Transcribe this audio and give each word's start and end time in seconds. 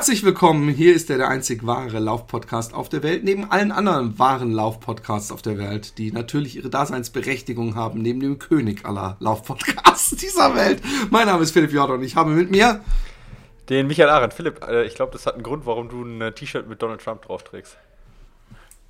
Herzlich 0.00 0.24
willkommen. 0.24 0.70
Hier 0.70 0.94
ist 0.94 1.10
der, 1.10 1.18
der 1.18 1.28
einzig 1.28 1.66
wahre 1.66 1.98
Laufpodcast 1.98 2.72
auf 2.72 2.88
der 2.88 3.02
Welt, 3.02 3.22
neben 3.22 3.50
allen 3.50 3.70
anderen 3.70 4.18
wahren 4.18 4.50
Laufpodcasts 4.50 5.30
auf 5.30 5.42
der 5.42 5.58
Welt, 5.58 5.98
die 5.98 6.10
natürlich 6.10 6.56
ihre 6.56 6.70
Daseinsberechtigung 6.70 7.74
haben, 7.74 8.00
neben 8.00 8.18
dem 8.20 8.38
König 8.38 8.86
aller 8.86 9.18
Laufpodcasts 9.20 10.16
dieser 10.16 10.56
Welt. 10.56 10.80
Mein 11.10 11.26
Name 11.26 11.42
ist 11.42 11.50
Philipp 11.50 11.70
Jordan 11.70 11.98
und 11.98 12.02
ich 12.02 12.16
habe 12.16 12.30
mit 12.30 12.50
mir 12.50 12.80
den 13.68 13.88
Michael 13.88 14.08
Arendt. 14.08 14.32
Philipp, 14.32 14.66
äh, 14.66 14.86
ich 14.86 14.94
glaube, 14.94 15.12
das 15.12 15.26
hat 15.26 15.34
einen 15.34 15.42
Grund, 15.42 15.66
warum 15.66 15.90
du 15.90 16.02
ein 16.02 16.22
äh, 16.22 16.32
T-Shirt 16.32 16.66
mit 16.66 16.80
Donald 16.80 17.02
Trump 17.02 17.26
drauf 17.26 17.44
trägst. 17.44 17.76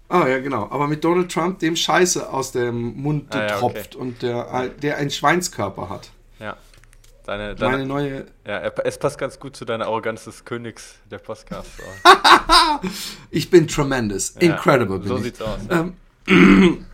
Ah 0.08 0.28
ja, 0.28 0.38
genau. 0.38 0.68
Aber 0.70 0.86
mit 0.86 1.02
Donald 1.02 1.32
Trump, 1.32 1.58
dem 1.58 1.74
Scheiße 1.74 2.32
aus 2.32 2.52
dem 2.52 3.02
Mund 3.02 3.34
ah, 3.34 3.48
ja, 3.48 3.58
tropft 3.58 3.96
okay. 3.96 3.98
und 3.98 4.22
der, 4.22 4.68
der 4.80 4.98
einen 4.98 5.10
Schweinskörper 5.10 5.90
hat. 5.90 6.10
Ja. 6.38 6.56
Deine, 7.30 7.54
deine, 7.54 7.72
Meine 7.76 7.86
neue. 7.86 8.26
Ja, 8.44 8.72
es 8.82 8.98
passt 8.98 9.16
ganz 9.16 9.38
gut 9.38 9.54
zu 9.54 9.64
deiner 9.64 9.86
Arroganz 9.86 10.24
des 10.24 10.44
Königs 10.44 10.96
der 11.12 11.18
Podcasts. 11.18 11.70
ich 13.30 13.50
bin 13.50 13.68
tremendous. 13.68 14.34
Ja, 14.40 14.50
Incredible. 14.50 15.00
so 15.06 15.16
ich. 15.18 15.22
sieht's 15.22 15.40
aus. 15.40 15.60
Ähm, 15.70 15.94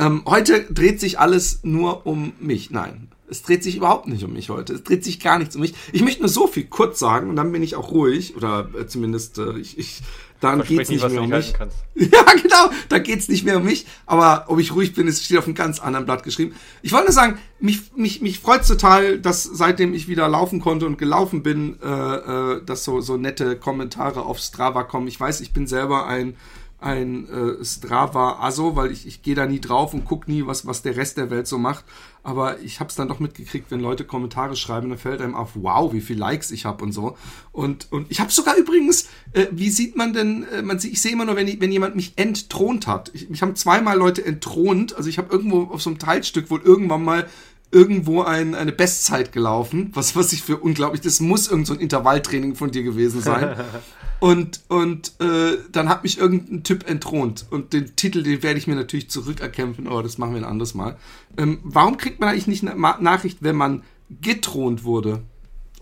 ähm, 0.00 0.22
heute 0.26 0.64
dreht 0.72 0.98
sich 0.98 1.20
alles 1.20 1.60
nur 1.62 2.04
um 2.04 2.32
mich. 2.40 2.72
Nein, 2.72 3.12
es 3.28 3.44
dreht 3.44 3.62
sich 3.62 3.76
überhaupt 3.76 4.08
nicht 4.08 4.24
um 4.24 4.32
mich 4.32 4.50
heute. 4.50 4.72
Es 4.72 4.82
dreht 4.82 5.04
sich 5.04 5.20
gar 5.20 5.38
nichts 5.38 5.54
um 5.54 5.60
mich. 5.60 5.74
Ich 5.92 6.02
möchte 6.02 6.22
nur 6.22 6.30
so 6.30 6.48
viel 6.48 6.64
kurz 6.64 6.98
sagen 6.98 7.30
und 7.30 7.36
dann 7.36 7.52
bin 7.52 7.62
ich 7.62 7.76
auch 7.76 7.92
ruhig. 7.92 8.36
Oder 8.36 8.68
äh, 8.76 8.88
zumindest, 8.88 9.38
äh, 9.38 9.56
ich, 9.56 9.78
ich 9.78 10.02
dann 10.40 10.62
geht 10.62 10.80
es 10.80 10.88
nicht, 10.88 11.08
mehr 11.08 11.22
um 11.22 11.28
mich. 11.28 11.52
Ja, 11.94 12.24
genau, 12.32 12.70
da 12.88 12.98
geht 12.98 13.18
es 13.18 13.28
nicht 13.28 13.44
mehr 13.44 13.58
um 13.58 13.64
mich. 13.64 13.86
Aber 14.06 14.46
ob 14.48 14.58
ich 14.58 14.74
ruhig 14.74 14.94
bin, 14.94 15.06
es 15.06 15.22
steht 15.22 15.38
auf 15.38 15.44
einem 15.44 15.54
ganz 15.54 15.80
anderen 15.80 16.06
Blatt 16.06 16.22
geschrieben. 16.22 16.54
Ich 16.82 16.92
wollte 16.92 17.06
nur 17.06 17.12
sagen, 17.12 17.38
mich, 17.58 17.94
mich, 17.94 18.22
mich 18.22 18.40
freut 18.40 18.66
total, 18.66 19.18
dass 19.18 19.44
seitdem 19.44 19.92
ich 19.92 20.08
wieder 20.08 20.28
laufen 20.28 20.60
konnte 20.60 20.86
und 20.86 20.96
gelaufen 20.96 21.42
bin, 21.42 21.78
äh, 21.82 21.86
äh, 21.86 22.64
dass 22.64 22.84
so, 22.84 23.00
so 23.00 23.18
nette 23.18 23.56
Kommentare 23.56 24.22
auf 24.22 24.38
Strava 24.38 24.82
kommen. 24.84 25.08
Ich 25.08 25.20
weiß, 25.20 25.42
ich 25.42 25.52
bin 25.52 25.66
selber 25.66 26.06
ein 26.06 26.36
ein 26.80 27.28
äh, 27.28 27.64
Strava 27.64 28.38
Aso, 28.40 28.74
weil 28.74 28.90
ich, 28.90 29.06
ich 29.06 29.22
gehe 29.22 29.34
da 29.34 29.46
nie 29.46 29.60
drauf 29.60 29.92
und 29.92 30.04
guck 30.04 30.28
nie, 30.28 30.46
was, 30.46 30.66
was 30.66 30.82
der 30.82 30.96
Rest 30.96 31.18
der 31.18 31.30
Welt 31.30 31.46
so 31.46 31.58
macht. 31.58 31.84
Aber 32.22 32.60
ich 32.60 32.80
habe 32.80 32.90
es 32.90 32.96
dann 32.96 33.08
doch 33.08 33.18
mitgekriegt, 33.18 33.70
wenn 33.70 33.80
Leute 33.80 34.04
Kommentare 34.04 34.56
schreiben, 34.56 34.90
dann 34.90 34.98
fällt 34.98 35.20
einem 35.20 35.34
auf, 35.34 35.50
wow, 35.54 35.92
wie 35.92 36.00
viel 36.00 36.18
Likes 36.18 36.50
ich 36.50 36.64
habe 36.64 36.84
und 36.84 36.92
so. 36.92 37.16
Und, 37.52 37.90
und 37.90 38.10
ich 38.10 38.20
habe 38.20 38.30
sogar 38.30 38.56
übrigens, 38.56 39.08
äh, 39.32 39.46
wie 39.50 39.70
sieht 39.70 39.96
man 39.96 40.12
denn, 40.12 40.44
äh, 40.44 40.62
man 40.62 40.78
ich 40.78 41.00
sehe 41.00 41.12
immer 41.12 41.24
nur, 41.24 41.36
wenn, 41.36 41.60
wenn 41.60 41.72
jemand 41.72 41.96
mich 41.96 42.12
entthront 42.16 42.86
hat. 42.86 43.10
Ich, 43.14 43.30
mich 43.30 43.42
haben 43.42 43.56
zweimal 43.56 43.96
Leute 43.96 44.24
entthront. 44.24 44.94
Also 44.94 45.08
ich 45.08 45.18
habe 45.18 45.32
irgendwo 45.32 45.64
auf 45.64 45.82
so 45.82 45.90
einem 45.90 45.98
Teilstück 45.98 46.50
wohl 46.50 46.60
irgendwann 46.60 47.04
mal 47.04 47.26
irgendwo 47.72 48.22
ein, 48.22 48.54
eine 48.54 48.72
Bestzeit 48.72 49.32
gelaufen, 49.32 49.90
was, 49.94 50.16
was 50.16 50.32
ich 50.32 50.42
für 50.42 50.56
unglaublich, 50.56 51.00
das 51.00 51.20
muss 51.20 51.48
irgend 51.48 51.66
so 51.66 51.74
ein 51.74 51.80
Intervalltraining 51.80 52.54
von 52.54 52.70
dir 52.70 52.82
gewesen 52.82 53.20
sein. 53.20 53.56
und 54.20 54.60
und 54.68 55.12
äh, 55.20 55.58
dann 55.70 55.88
hat 55.88 56.02
mich 56.02 56.18
irgendein 56.18 56.64
Typ 56.64 56.88
entthront. 56.88 57.46
Und 57.50 57.72
den 57.72 57.94
Titel, 57.96 58.22
den 58.22 58.42
werde 58.42 58.58
ich 58.58 58.66
mir 58.66 58.74
natürlich 58.74 59.08
zurückerkämpfen, 59.10 59.86
aber 59.86 60.02
das 60.02 60.18
machen 60.18 60.34
wir 60.34 60.40
ein 60.40 60.48
anderes 60.48 60.74
Mal. 60.74 60.96
Ähm, 61.36 61.60
warum 61.62 61.96
kriegt 61.96 62.20
man 62.20 62.30
eigentlich 62.30 62.48
nicht 62.48 62.66
eine 62.66 62.78
Nachricht, 63.00 63.38
wenn 63.40 63.56
man 63.56 63.82
getront 64.20 64.82
wurde 64.84 65.22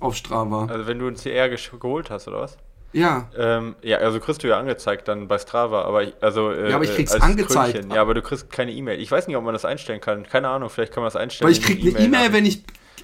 auf 0.00 0.14
Strava? 0.14 0.66
Also 0.66 0.86
wenn 0.86 0.98
du 0.98 1.06
ein 1.06 1.16
CR 1.16 1.48
geholt 1.48 2.10
hast, 2.10 2.28
oder 2.28 2.40
was? 2.40 2.58
Ja. 2.92 3.28
Ähm, 3.36 3.76
ja, 3.82 3.98
also 3.98 4.18
kriegst 4.18 4.42
du 4.42 4.48
ja 4.48 4.58
angezeigt 4.58 5.08
dann 5.08 5.28
bei 5.28 5.38
Strava, 5.38 5.82
aber 5.82 6.04
ich, 6.04 6.14
also 6.20 6.50
äh, 6.50 6.70
Ja, 6.70 6.76
aber 6.76 6.84
ich 6.84 6.94
krieg's 6.94 7.12
angezeigt. 7.14 7.74
Krönchen. 7.74 7.90
Ja, 7.90 8.00
aber 8.00 8.14
du 8.14 8.22
kriegst 8.22 8.50
keine 8.50 8.72
E-Mail. 8.72 9.00
Ich 9.00 9.10
weiß 9.10 9.26
nicht, 9.26 9.36
ob 9.36 9.44
man 9.44 9.52
das 9.52 9.64
einstellen 9.64 10.00
kann. 10.00 10.26
Keine 10.26 10.48
Ahnung, 10.48 10.70
vielleicht 10.70 10.92
kann 10.92 11.02
man 11.02 11.08
das 11.08 11.16
einstellen. 11.16 11.46
Weil 11.46 11.52
ich 11.52 11.62
krieg 11.62 11.80
eine 11.80 12.04
E-Mail, 12.04 12.32
wenn 12.32 12.46
ich 12.46 12.62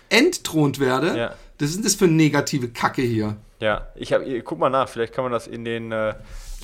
entthront 0.08 0.80
werde. 0.80 1.16
Ja. 1.16 1.34
Das 1.64 1.70
ist 1.70 1.84
das 1.84 1.94
für 1.94 2.06
negative 2.06 2.68
Kacke 2.68 3.02
hier. 3.02 3.36
Ja, 3.60 3.88
ich 3.94 4.12
habe 4.12 4.42
guck 4.42 4.58
mal 4.58 4.68
nach, 4.68 4.88
vielleicht 4.88 5.14
kann 5.14 5.24
man 5.24 5.32
das 5.32 5.46
in 5.46 5.64
den 5.64 5.90
äh, 5.92 6.14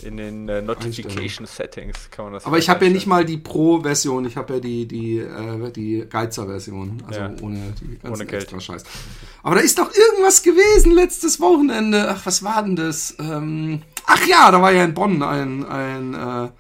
in 0.03 0.17
den 0.17 0.49
äh, 0.49 0.61
Notification 0.61 1.47
Settings 1.47 2.11
kann 2.11 2.27
man 2.27 2.35
das. 2.35 2.45
Aber 2.45 2.59
ich 2.59 2.69
habe 2.69 2.85
ja 2.85 2.91
nicht 2.91 3.07
mal 3.07 3.25
die 3.25 3.39
Pro-Version, 3.39 4.27
ich 4.27 4.37
habe 4.37 4.55
ja 4.55 4.61
die 4.61 4.87
die 4.87 5.19
äh, 5.19 5.71
die 5.73 6.07
Geizer-Version, 6.09 7.03
also 7.07 7.21
ja. 7.21 7.31
ohne 7.41 7.73
die 7.81 7.99
ganzen 7.99 8.13
ohne 8.13 8.27
Geld. 8.27 8.43
extra 8.43 8.61
Scheiß. 8.61 8.85
Aber 9.43 9.55
da 9.55 9.61
ist 9.63 9.79
doch 9.79 9.91
irgendwas 9.95 10.43
gewesen 10.43 10.93
letztes 10.93 11.41
Wochenende. 11.41 12.09
Ach, 12.11 12.21
was 12.27 12.43
war 12.43 12.63
denn 12.63 12.77
das? 12.77 13.17
Ähm, 13.19 13.83
ach 14.07 14.27
ja, 14.27 14.51
da 14.51 14.61
war 14.61 14.73
ja 14.73 14.85
in 14.85 14.93
Bonn 14.93 15.23
ein 15.23 15.65
ein 15.65 16.51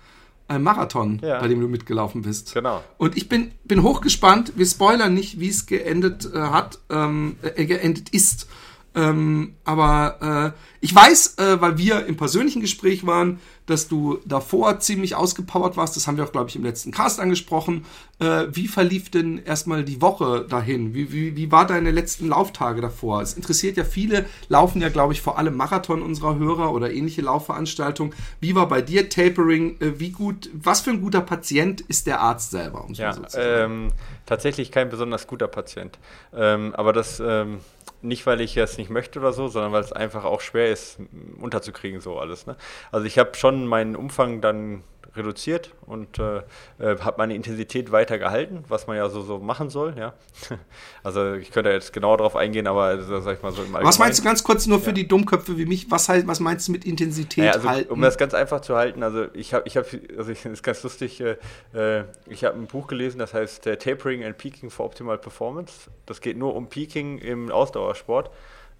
äh, 0.50 0.54
ein 0.54 0.62
Marathon, 0.62 1.20
ja. 1.22 1.40
bei 1.40 1.48
dem 1.48 1.60
du 1.60 1.68
mitgelaufen 1.68 2.22
bist. 2.22 2.54
Genau. 2.54 2.82
Und 2.98 3.16
ich 3.16 3.28
bin, 3.28 3.52
bin 3.64 3.82
hochgespannt. 3.82 4.52
Wir 4.56 4.66
spoilern 4.66 5.14
nicht, 5.14 5.40
wie 5.40 5.48
es 5.48 5.66
geendet 5.66 6.28
äh, 6.34 6.38
hat, 6.38 6.78
ähm, 6.90 7.36
äh, 7.42 7.64
geendet 7.64 8.10
ist. 8.10 8.48
Ähm, 8.94 9.54
aber 9.64 10.54
äh, 10.56 10.58
ich 10.80 10.94
weiß, 10.94 11.38
äh, 11.38 11.60
weil 11.60 11.78
wir 11.78 12.06
im 12.06 12.16
persönlichen 12.16 12.60
Gespräch 12.60 13.06
waren, 13.06 13.38
dass 13.66 13.86
du 13.86 14.18
davor 14.24 14.80
ziemlich 14.80 15.14
ausgepowert 15.14 15.76
warst. 15.76 15.94
Das 15.94 16.08
haben 16.08 16.16
wir 16.16 16.24
auch, 16.24 16.32
glaube 16.32 16.50
ich, 16.50 16.56
im 16.56 16.64
letzten 16.64 16.90
Cast 16.90 17.20
angesprochen. 17.20 17.84
Äh, 18.18 18.46
wie 18.50 18.66
verlief 18.66 19.10
denn 19.10 19.38
erstmal 19.38 19.84
die 19.84 20.02
Woche 20.02 20.44
dahin? 20.48 20.92
Wie, 20.92 21.12
wie, 21.12 21.36
wie 21.36 21.52
war 21.52 21.66
deine 21.66 21.92
letzten 21.92 22.28
Lauftage 22.28 22.80
davor? 22.80 23.22
Es 23.22 23.34
interessiert 23.34 23.76
ja 23.76 23.84
viele, 23.84 24.26
laufen 24.48 24.80
ja, 24.80 24.88
glaube 24.88 25.12
ich, 25.12 25.20
vor 25.20 25.38
allem 25.38 25.56
Marathon 25.56 26.02
unserer 26.02 26.36
Hörer 26.36 26.72
oder 26.72 26.90
ähnliche 26.90 27.22
Laufveranstaltungen. 27.22 28.12
Wie 28.40 28.56
war 28.56 28.66
bei 28.66 28.82
dir 28.82 29.08
Tapering? 29.08 29.80
Äh, 29.80 30.00
wie 30.00 30.10
gut, 30.10 30.50
was 30.52 30.80
für 30.80 30.90
ein 30.90 31.00
guter 31.00 31.20
Patient 31.20 31.80
ist 31.82 32.08
der 32.08 32.20
Arzt 32.20 32.50
selber? 32.50 32.84
Um 32.84 32.94
ja, 32.94 33.12
so 33.12 33.38
ähm, 33.38 33.92
tatsächlich 34.26 34.72
kein 34.72 34.90
besonders 34.90 35.28
guter 35.28 35.46
Patient. 35.46 35.96
Ähm, 36.34 36.74
aber 36.74 36.92
das 36.92 37.22
ähm, 37.24 37.58
nicht, 38.02 38.26
weil 38.26 38.40
ich 38.40 38.56
es 38.56 38.78
nicht 38.78 38.90
möchte 38.90 39.18
oder 39.18 39.32
so, 39.32 39.48
sondern 39.48 39.72
weil 39.72 39.82
es 39.82 39.92
einfach 39.92 40.24
auch 40.24 40.40
schwer 40.40 40.70
ist, 40.70 40.98
unterzukriegen, 41.40 42.00
so 42.00 42.18
alles. 42.18 42.46
Ne? 42.46 42.56
Also 42.92 43.06
ich 43.06 43.18
habe 43.18 43.34
schon 43.34 43.66
meinen 43.66 43.96
Umfang 43.96 44.40
dann 44.40 44.82
reduziert 45.16 45.72
und 45.86 46.18
äh, 46.18 46.38
äh, 46.78 46.98
habe 47.00 47.14
meine 47.18 47.34
Intensität 47.34 47.90
weiter 47.90 48.18
gehalten, 48.18 48.64
was 48.68 48.86
man 48.86 48.96
ja 48.96 49.08
so, 49.08 49.22
so 49.22 49.38
machen 49.38 49.70
soll. 49.70 49.94
Ja? 49.98 50.14
Also 51.02 51.34
ich 51.34 51.50
könnte 51.50 51.70
jetzt 51.70 51.92
genauer 51.92 52.18
darauf 52.18 52.36
eingehen, 52.36 52.66
aber 52.66 52.82
also, 52.82 53.20
sag 53.20 53.38
ich 53.38 53.42
mal 53.42 53.52
so 53.52 53.62
im 53.62 53.72
Was 53.72 53.98
meinst 53.98 54.18
du 54.18 54.22
ganz 54.22 54.44
kurz 54.44 54.66
nur 54.66 54.78
für 54.80 54.90
ja. 54.90 54.92
die 54.92 55.08
Dummköpfe 55.08 55.56
wie 55.56 55.64
mich? 55.64 55.90
Was 55.90 56.08
heißt, 56.08 56.26
was 56.26 56.40
meinst 56.40 56.68
du 56.68 56.72
mit 56.72 56.84
Intensität 56.84 57.44
ja, 57.44 57.52
also, 57.52 57.68
halten? 57.68 57.90
Um 57.90 58.00
das 58.02 58.18
ganz 58.18 58.34
einfach 58.34 58.60
zu 58.60 58.76
halten, 58.76 59.02
also 59.02 59.26
ich 59.32 59.54
habe, 59.54 59.66
ich 59.66 59.76
habe, 59.76 59.86
also 60.16 60.30
ich, 60.30 60.42
das 60.42 60.52
ist 60.52 60.62
ganz 60.62 60.82
lustig. 60.82 61.20
Äh, 61.20 61.36
äh 61.72 62.04
ich 62.26 62.44
habe 62.44 62.58
ein 62.58 62.66
Buch 62.66 62.86
gelesen, 62.86 63.18
das 63.18 63.32
heißt 63.32 63.66
äh, 63.66 63.76
Tapering 63.76 64.24
and 64.24 64.36
Peaking 64.36 64.70
for 64.70 64.86
Optimal 64.86 65.18
Performance. 65.18 65.90
Das 66.06 66.20
geht 66.20 66.36
nur 66.36 66.54
um 66.54 66.68
Peaking 66.68 67.18
im 67.18 67.50
Ausdauersport. 67.50 68.30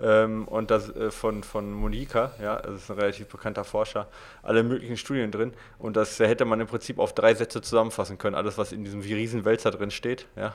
Ähm, 0.02 0.48
und 0.48 0.70
das 0.70 0.94
äh, 0.94 1.10
von, 1.10 1.42
von 1.42 1.72
Monika, 1.72 2.32
ja, 2.42 2.56
das 2.56 2.82
ist 2.82 2.90
ein 2.90 2.98
relativ 2.98 3.28
bekannter 3.28 3.64
Forscher, 3.64 4.08
alle 4.42 4.62
möglichen 4.62 4.96
Studien 4.96 5.30
drin. 5.30 5.52
Und 5.78 5.96
das 5.96 6.18
hätte 6.18 6.44
man 6.44 6.60
im 6.60 6.66
Prinzip 6.66 6.98
auf 6.98 7.14
drei 7.14 7.34
Sätze 7.34 7.60
zusammenfassen 7.60 8.18
können, 8.18 8.34
alles, 8.34 8.58
was 8.58 8.72
in 8.72 8.84
diesem 8.84 9.00
Riesenwälzer 9.00 9.70
drin 9.70 9.90
steht. 9.90 10.26
Ja. 10.36 10.54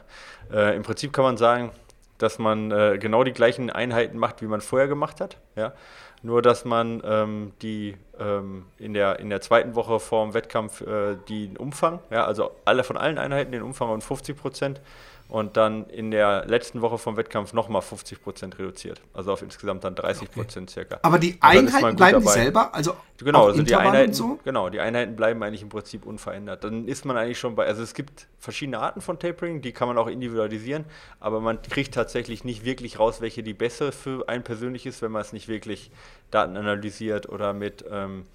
Äh, 0.51 0.75
Im 0.75 0.83
Prinzip 0.83 1.13
kann 1.13 1.25
man 1.25 1.38
sagen, 1.38 1.72
dass 2.17 2.39
man 2.39 2.72
äh, 2.72 2.97
genau 3.00 3.23
die 3.23 3.33
gleichen 3.33 3.69
Einheiten 3.69 4.17
macht, 4.17 4.41
wie 4.41 4.47
man 4.47 4.61
vorher 4.61 4.88
gemacht 4.88 5.19
hat. 5.22 5.38
Ja. 5.56 5.73
Nur, 6.22 6.41
dass 6.41 6.66
man 6.66 7.03
ähm, 7.06 7.53
die 7.62 7.97
ähm, 8.19 8.66
in, 8.79 8.94
der, 8.94 9.19
in 9.19 9.29
der 9.29 9.41
zweiten 9.41 9.75
Woche 9.75 10.00
vor 10.00 10.25
dem 10.25 10.33
Wettkampf 10.33 10.81
äh, 10.81 11.17
den 11.29 11.56
Umfang, 11.56 12.00
ja, 12.09 12.25
also 12.25 12.51
alle 12.63 12.83
von 12.83 12.97
allen 12.97 13.19
Einheiten 13.19 13.51
den 13.51 13.62
Umfang 13.62 13.89
um 13.89 14.01
50 14.01 14.36
Prozent 14.36 14.81
und 15.27 15.57
dann 15.57 15.89
in 15.89 16.12
der 16.12 16.45
letzten 16.45 16.81
Woche 16.81 16.98
vom 16.98 17.18
Wettkampf 17.18 17.51
nochmal 17.54 17.81
50 17.81 18.22
Prozent 18.22 18.60
reduziert. 18.60 19.01
Also 19.13 19.33
auf 19.33 19.42
insgesamt 19.42 19.83
dann 19.83 19.95
30 19.95 20.30
Prozent 20.30 20.69
okay. 20.69 20.81
circa. 20.81 21.00
Aber 21.01 21.18
die 21.18 21.38
Einheiten 21.42 21.95
bleiben 21.95 22.22
dieselbe? 22.22 22.74
Also 22.74 22.95
genau, 23.18 23.48
also 23.48 23.63
die 23.63 23.75
Einheiten, 23.75 24.13
so? 24.13 24.39
genau, 24.44 24.69
die 24.69 24.80
Einheiten 24.80 25.16
bleiben 25.16 25.42
eigentlich 25.42 25.63
im 25.63 25.69
Prinzip 25.69 26.06
unverändert. 26.06 26.63
Dann 26.63 26.88
ist 26.88 27.06
man 27.06 27.18
eigentlich 27.18 27.39
schon 27.39 27.56
bei, 27.56 27.66
also 27.66 27.81
es 27.81 27.95
gibt 27.95 28.27
verschiedene 28.38 28.80
Arten 28.80 29.01
von 29.01 29.18
Tapering, 29.18 29.62
die 29.62 29.72
kann 29.72 29.88
man 29.88 29.98
auch 29.98 30.07
individualisieren, 30.07 30.86
aber 31.19 31.42
man 31.42 31.60
kriegt 31.62 31.95
tatsächlich 31.95 32.44
nicht 32.44 32.63
wirklich 32.63 33.00
raus, 33.00 33.19
welche 33.19 33.42
die 33.42 33.54
bessere 33.54 33.92
für 33.92 34.30
ein 34.30 34.44
persönlich 34.44 34.86
ist, 34.86 35.01
wenn 35.01 35.12
man 35.12 35.21
es 35.21 35.33
nicht 35.33 35.48
wirklich 35.48 35.89
Daten 36.30 36.56
analysiert 36.56 37.30
oder 37.30 37.54
mit 37.54 37.83
ähm, 37.89 38.25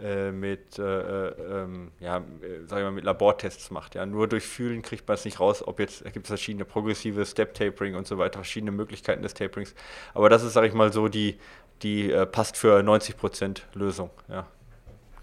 äh, 0.00 0.30
mit, 0.30 0.78
äh, 0.78 0.82
äh, 0.82 1.62
ähm, 1.62 1.90
ja, 2.00 2.18
äh, 2.18 2.66
sagen 2.66 2.84
wir 2.84 2.90
mit 2.90 3.04
Labortests 3.04 3.70
macht. 3.70 3.94
Ja. 3.94 4.06
Nur 4.06 4.28
durch 4.28 4.44
Fühlen 4.44 4.82
kriegt 4.82 5.08
man 5.08 5.16
es 5.16 5.24
nicht 5.24 5.40
raus, 5.40 5.66
ob 5.66 5.80
jetzt, 5.80 6.04
gibt 6.12 6.26
es 6.26 6.28
verschiedene 6.28 6.64
progressive 6.64 7.24
Step-Tapering 7.24 7.94
und 7.94 8.06
so 8.06 8.18
weiter, 8.18 8.38
verschiedene 8.38 8.72
Möglichkeiten 8.72 9.22
des 9.22 9.34
Taperings. 9.34 9.74
Aber 10.14 10.28
das 10.28 10.42
ist, 10.42 10.52
sage 10.52 10.68
ich 10.68 10.74
mal, 10.74 10.92
so 10.92 11.08
die, 11.08 11.38
die 11.82 12.10
äh, 12.10 12.26
passt 12.26 12.56
für 12.56 12.80
90% 12.80 13.62
Lösung. 13.74 14.10
Ja. 14.28 14.46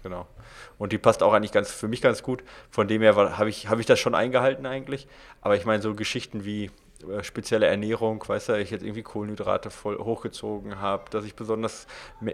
genau. 0.02 0.26
Und 0.78 0.92
die 0.92 0.98
passt 0.98 1.22
auch 1.22 1.32
eigentlich 1.32 1.52
ganz 1.52 1.70
für 1.70 1.88
mich 1.88 2.02
ganz 2.02 2.22
gut. 2.22 2.44
Von 2.70 2.88
dem 2.88 3.02
her 3.02 3.16
habe 3.16 3.48
ich, 3.48 3.68
hab 3.68 3.78
ich 3.78 3.86
das 3.86 3.98
schon 3.98 4.14
eingehalten 4.14 4.66
eigentlich. 4.66 5.06
Aber 5.40 5.56
ich 5.56 5.64
meine, 5.64 5.82
so 5.82 5.94
Geschichten 5.94 6.44
wie 6.44 6.70
spezielle 7.22 7.66
Ernährung, 7.66 8.22
weißt 8.26 8.48
du, 8.48 8.58
ich 8.58 8.70
jetzt 8.70 8.82
irgendwie 8.82 9.02
Kohlenhydrate 9.02 9.70
voll 9.70 9.98
hochgezogen 9.98 10.80
habe, 10.80 11.10
dass 11.10 11.24
ich 11.24 11.34
besonders 11.34 11.86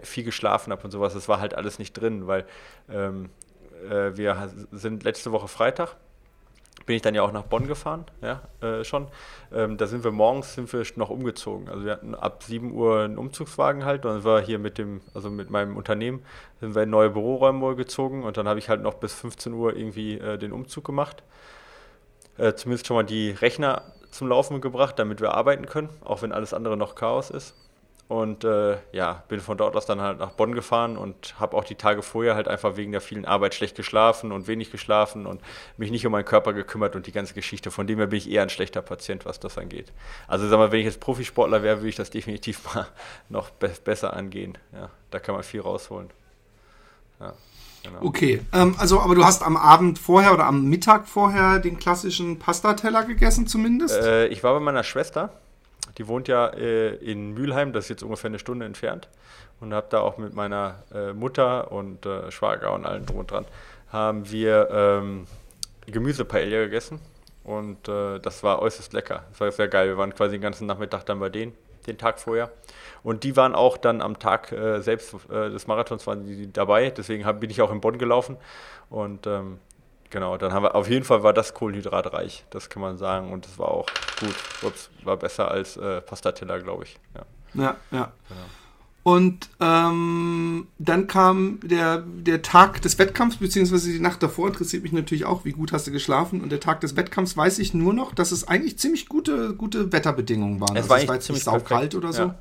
viel 0.03 0.23
geschlafen 0.23 0.71
habe 0.71 0.83
und 0.83 0.91
sowas, 0.91 1.13
das 1.13 1.27
war 1.27 1.39
halt 1.39 1.53
alles 1.53 1.79
nicht 1.79 1.93
drin, 1.93 2.27
weil 2.27 2.45
ähm, 2.89 3.29
äh, 3.89 4.15
wir 4.15 4.51
sind 4.71 5.03
letzte 5.03 5.31
Woche 5.31 5.47
Freitag 5.47 5.97
bin 6.85 6.95
ich 6.95 7.01
dann 7.01 7.15
ja 7.15 7.21
auch 7.21 7.31
nach 7.31 7.43
Bonn 7.43 7.67
gefahren, 7.67 8.05
ja, 8.21 8.41
äh, 8.61 8.83
schon. 8.83 9.07
Ähm, 9.53 9.77
da 9.77 9.87
sind 9.87 10.03
wir 10.03 10.11
morgens 10.11 10.55
sind 10.55 10.71
wir 10.73 10.83
noch 10.95 11.09
umgezogen. 11.09 11.69
Also 11.69 11.85
wir 11.85 11.93
hatten 11.93 12.15
ab 12.15 12.43
7 12.43 12.71
Uhr 12.73 13.01
einen 13.01 13.17
Umzugswagen 13.17 13.85
halt 13.85 14.05
und 14.05 14.11
dann 14.11 14.23
war 14.23 14.41
hier 14.41 14.59
mit 14.59 14.77
dem, 14.77 15.01
also 15.13 15.29
mit 15.29 15.49
meinem 15.49 15.77
Unternehmen, 15.77 16.23
sind 16.59 16.75
wir 16.75 16.83
in 16.83 16.89
neue 16.89 17.09
Büroräume 17.09 17.75
gezogen 17.75 18.23
und 18.23 18.37
dann 18.37 18.47
habe 18.47 18.59
ich 18.59 18.69
halt 18.69 18.81
noch 18.81 18.95
bis 18.95 19.13
15 19.13 19.53
Uhr 19.53 19.75
irgendwie 19.75 20.17
äh, 20.17 20.37
den 20.37 20.51
Umzug 20.51 20.83
gemacht. 20.83 21.23
Äh, 22.37 22.53
zumindest 22.53 22.87
schon 22.87 22.95
mal 22.95 23.03
die 23.03 23.31
Rechner 23.31 23.93
zum 24.13 24.27
Laufen 24.27 24.61
gebracht, 24.61 24.97
damit 24.99 25.21
wir 25.21 25.33
arbeiten 25.33 25.65
können, 25.65 25.89
auch 26.03 26.21
wenn 26.21 26.31
alles 26.31 26.53
andere 26.53 26.77
noch 26.77 26.95
Chaos 26.95 27.29
ist. 27.29 27.55
Und 28.09 28.43
äh, 28.43 28.77
ja, 28.91 29.23
bin 29.29 29.39
von 29.39 29.57
dort 29.57 29.75
aus 29.75 29.85
dann 29.85 30.01
halt 30.01 30.19
nach 30.19 30.31
Bonn 30.31 30.53
gefahren 30.53 30.97
und 30.97 31.39
habe 31.39 31.55
auch 31.55 31.63
die 31.63 31.75
Tage 31.75 32.01
vorher 32.03 32.35
halt 32.35 32.47
einfach 32.47 32.75
wegen 32.75 32.91
der 32.91 33.01
vielen 33.01 33.25
Arbeit 33.25 33.55
schlecht 33.55 33.75
geschlafen 33.75 34.31
und 34.31 34.45
wenig 34.45 34.71
geschlafen 34.71 35.25
und 35.25 35.41
mich 35.77 35.89
nicht 35.89 36.05
um 36.05 36.11
meinen 36.11 36.25
Körper 36.25 36.53
gekümmert 36.53 36.95
und 36.95 37.07
die 37.07 37.13
ganze 37.13 37.33
Geschichte. 37.33 37.71
Von 37.71 37.87
dem 37.87 37.97
her 37.97 38.07
bin 38.07 38.17
ich 38.17 38.29
eher 38.29 38.43
ein 38.43 38.49
schlechter 38.49 38.81
Patient, 38.81 39.25
was 39.25 39.39
das 39.39 39.57
angeht. 39.57 39.93
Also 40.27 40.47
sag 40.47 40.57
mal, 40.57 40.71
wenn 40.71 40.79
ich 40.81 40.85
jetzt 40.85 40.99
Profisportler 40.99 41.63
wäre, 41.63 41.77
würde 41.77 41.89
ich 41.89 41.95
das 41.95 42.09
definitiv 42.09 42.63
mal 42.75 42.87
noch 43.29 43.49
be 43.49 43.71
besser 43.83 44.13
angehen. 44.13 44.57
Ja, 44.73 44.89
da 45.09 45.19
kann 45.19 45.33
man 45.33 45.43
viel 45.43 45.61
rausholen. 45.61 46.09
Ja. 47.19 47.33
Genau. 47.83 47.99
Okay, 48.01 48.41
ähm, 48.53 48.75
also 48.77 49.01
aber 49.01 49.13
du 49.13 49.25
hast 49.25 49.43
am 49.43 49.57
Abend 49.57 49.99
vorher 49.99 50.33
oder 50.33 50.45
am 50.45 50.65
Mittag 50.65 51.07
vorher 51.07 51.59
den 51.59 51.77
klassischen 51.79 52.39
Pastateller 52.39 53.03
gegessen 53.03 53.45
zumindest? 53.45 53.99
Äh, 53.99 54.27
ich 54.27 54.43
war 54.43 54.53
bei 54.53 54.61
meiner 54.61 54.83
Schwester 54.83 55.31
die 55.97 56.07
wohnt 56.07 56.27
ja 56.27 56.47
äh, 56.47 56.95
in 56.95 57.33
Mülheim, 57.33 57.73
das 57.73 57.85
ist 57.85 57.89
jetzt 57.89 58.03
ungefähr 58.03 58.29
eine 58.29 58.39
Stunde 58.39 58.65
entfernt. 58.65 59.07
Und 59.59 59.73
habe 59.73 59.87
da 59.89 59.99
auch 59.99 60.17
mit 60.17 60.33
meiner 60.33 60.83
äh, 60.93 61.13
Mutter 61.13 61.71
und 61.71 62.05
äh, 62.05 62.31
Schwager 62.31 62.73
und 62.73 62.85
allen 62.85 63.05
drum 63.05 63.17
und 63.17 63.31
dran, 63.31 63.45
haben 63.91 64.29
wir 64.29 64.69
ähm, 64.71 65.27
Gemüsepaella 65.85 66.65
gegessen. 66.65 66.99
Und 67.43 67.87
äh, 67.87 68.19
das 68.19 68.43
war 68.43 68.61
äußerst 68.61 68.93
lecker. 68.93 69.23
Das 69.31 69.39
war 69.39 69.51
sehr 69.51 69.67
geil. 69.67 69.87
Wir 69.87 69.97
waren 69.97 70.13
quasi 70.13 70.33
den 70.33 70.41
ganzen 70.41 70.65
Nachmittag 70.65 71.05
dann 71.05 71.19
bei 71.19 71.29
denen, 71.29 71.53
den 71.83 71.97
Tag 71.97 72.19
vorher. 72.19 72.51
Und 73.03 73.23
die 73.23 73.35
waren 73.35 73.55
auch 73.55 73.77
dann 73.77 74.01
am 74.01 74.19
Tag 74.19 74.51
äh, 74.51 74.81
selbst 74.81 75.13
äh, 75.29 75.49
des 75.49 75.67
Marathons 75.67 76.07
waren 76.07 76.25
die 76.25 76.51
dabei. 76.51 76.89
Deswegen 76.89 77.25
hab, 77.25 77.39
bin 77.39 77.49
ich 77.49 77.61
auch 77.61 77.71
in 77.71 77.81
Bonn 77.81 77.97
gelaufen. 77.97 78.37
Und 78.89 79.27
ähm, 79.27 79.59
Genau, 80.13 80.37
dann 80.37 80.53
haben 80.53 80.61
wir, 80.61 80.75
auf 80.75 80.87
jeden 80.87 81.05
Fall 81.05 81.23
war 81.23 81.33
das 81.33 81.55
kohlenhydratreich, 81.55 82.45
das 82.51 82.69
kann 82.69 82.83
man 82.83 82.99
sagen. 82.99 83.33
Und 83.33 83.45
das 83.45 83.57
war 83.57 83.69
auch 83.69 83.87
gut. 84.19 84.35
Ups, 84.61 84.91
war 85.03 85.17
besser 85.17 85.49
als 85.49 85.75
äh, 85.75 86.01
Pastatilla, 86.01 86.59
glaube 86.59 86.83
ich. 86.83 86.99
Ja, 87.15 87.23
ja. 87.55 87.75
ja. 87.89 88.11
Genau. 88.29 88.41
Und 89.03 89.49
ähm, 89.59 90.67
dann 90.79 91.07
kam 91.07 91.59
der, 91.61 92.03
der 92.07 92.41
Tag 92.41 92.81
des 92.81 92.97
Wettkampfs, 92.97 93.37
beziehungsweise 93.37 93.91
die 93.91 93.99
Nacht 93.99 94.23
davor, 94.23 94.47
interessiert 94.47 94.83
mich 94.83 94.93
natürlich 94.93 95.25
auch, 95.25 95.43
wie 95.43 95.51
gut 95.51 95.73
hast 95.73 95.87
du 95.87 95.91
geschlafen. 95.91 96.41
Und 96.41 96.51
der 96.51 96.61
Tag 96.61 96.79
des 96.79 96.95
Wettkampfs 96.95 97.35
weiß 97.35 97.59
ich 97.59 97.73
nur 97.73 97.93
noch, 97.93 98.15
dass 98.15 98.31
es 98.31 98.47
eigentlich 98.47 98.79
ziemlich 98.79 99.09
gute, 99.09 99.55
gute 99.55 99.91
Wetterbedingungen 99.91 100.61
waren. 100.61 100.77
Es 100.77 100.83
also 100.83 100.89
war, 100.89 100.97
es 100.99 101.07
war 101.09 101.15
jetzt 101.15 101.25
ziemlich 101.25 101.43
saukalt 101.43 101.95
oder 101.95 102.13
so. 102.13 102.21
Ja. 102.23 102.35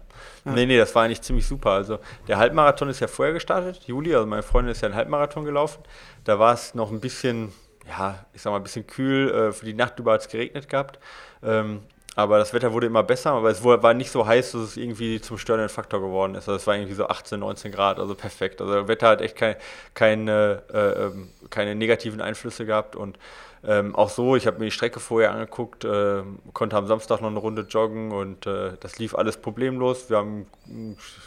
Ja. 0.45 0.53
Nee, 0.53 0.67
nee, 0.67 0.77
das 0.79 0.95
war 0.95 1.03
eigentlich 1.03 1.23
ziemlich 1.23 1.47
super. 1.47 1.71
Also 1.71 1.99
der 2.29 2.39
Halbmarathon 2.39 2.89
ist 2.89 3.01
ja 3.01 3.09
vorher 3.09 3.35
gestartet, 3.35 3.81
Juli, 3.87 4.15
also 4.15 4.27
meine 4.27 4.43
Freundin 4.43 4.73
ist 4.73 4.83
ja 4.83 4.87
einen 4.87 4.97
Halbmarathon 4.97 5.45
gelaufen. 5.45 5.83
Da 6.25 6.39
war 6.39 6.55
es 6.55 6.75
noch 6.75 6.93
ein 6.93 7.01
bisschen 7.01 7.53
ja, 7.89 8.25
ich 8.33 8.43
sag 8.43 8.51
mal, 8.51 8.59
ein 8.59 8.63
bisschen 8.63 8.87
kühl. 8.87 9.31
Äh, 9.31 9.53
für 9.53 9.67
die 9.67 9.75
Nacht 9.75 9.99
über 9.99 10.13
hat 10.13 10.23
es 10.23 10.29
geregnet 10.29 10.69
gehabt. 10.69 10.99
Ähm, 11.43 11.81
aber 12.15 12.39
das 12.39 12.53
Wetter 12.53 12.73
wurde 12.73 12.87
immer 12.87 13.03
besser, 13.03 13.33
aber 13.33 13.51
es 13.51 13.65
war 13.65 13.95
nicht 13.95 14.11
so 14.11 14.27
heiß, 14.27 14.53
dass 14.53 14.61
es 14.61 14.77
irgendwie 14.77 15.21
zum 15.21 15.39
störenden 15.39 15.71
Faktor 15.71 16.01
geworden 16.01 16.35
ist. 16.35 16.49
Also 16.49 16.57
es 16.57 16.67
war 16.67 16.75
irgendwie 16.75 16.95
so 16.95 17.07
18, 17.07 17.41
19 17.41 17.73
Grad, 17.73 17.99
also 17.99 18.15
perfekt. 18.15 18.61
Also 18.61 18.87
Wetter 18.87 19.09
hat 19.09 19.23
echt 19.23 19.37
kein, 19.37 19.57
keine, 19.95 20.63
äh, 20.73 21.05
ähm, 21.05 21.31
keine 21.49 21.75
negativen 21.75 22.21
Einflüsse 22.21 22.67
gehabt 22.67 22.97
und 22.97 23.19
ähm, 23.65 23.95
auch 23.95 24.11
so, 24.11 24.35
ich 24.35 24.49
habe 24.49 24.59
mir 24.59 24.65
die 24.67 24.71
Strecke 24.73 24.99
vorher 24.99 25.31
angeguckt, 25.31 25.85
äh, 25.85 26.23
konnte 26.53 26.77
am 26.77 26.89
Samstag 26.89 27.21
noch 27.21 27.31
eine 27.31 27.39
Runde 27.39 27.63
joggen 27.63 28.11
und 28.11 28.45
äh, 28.45 28.73
das 28.81 28.99
lief 28.99 29.15
alles 29.15 29.37
problemlos. 29.37 30.11
Wir 30.11 30.17
haben 30.17 30.47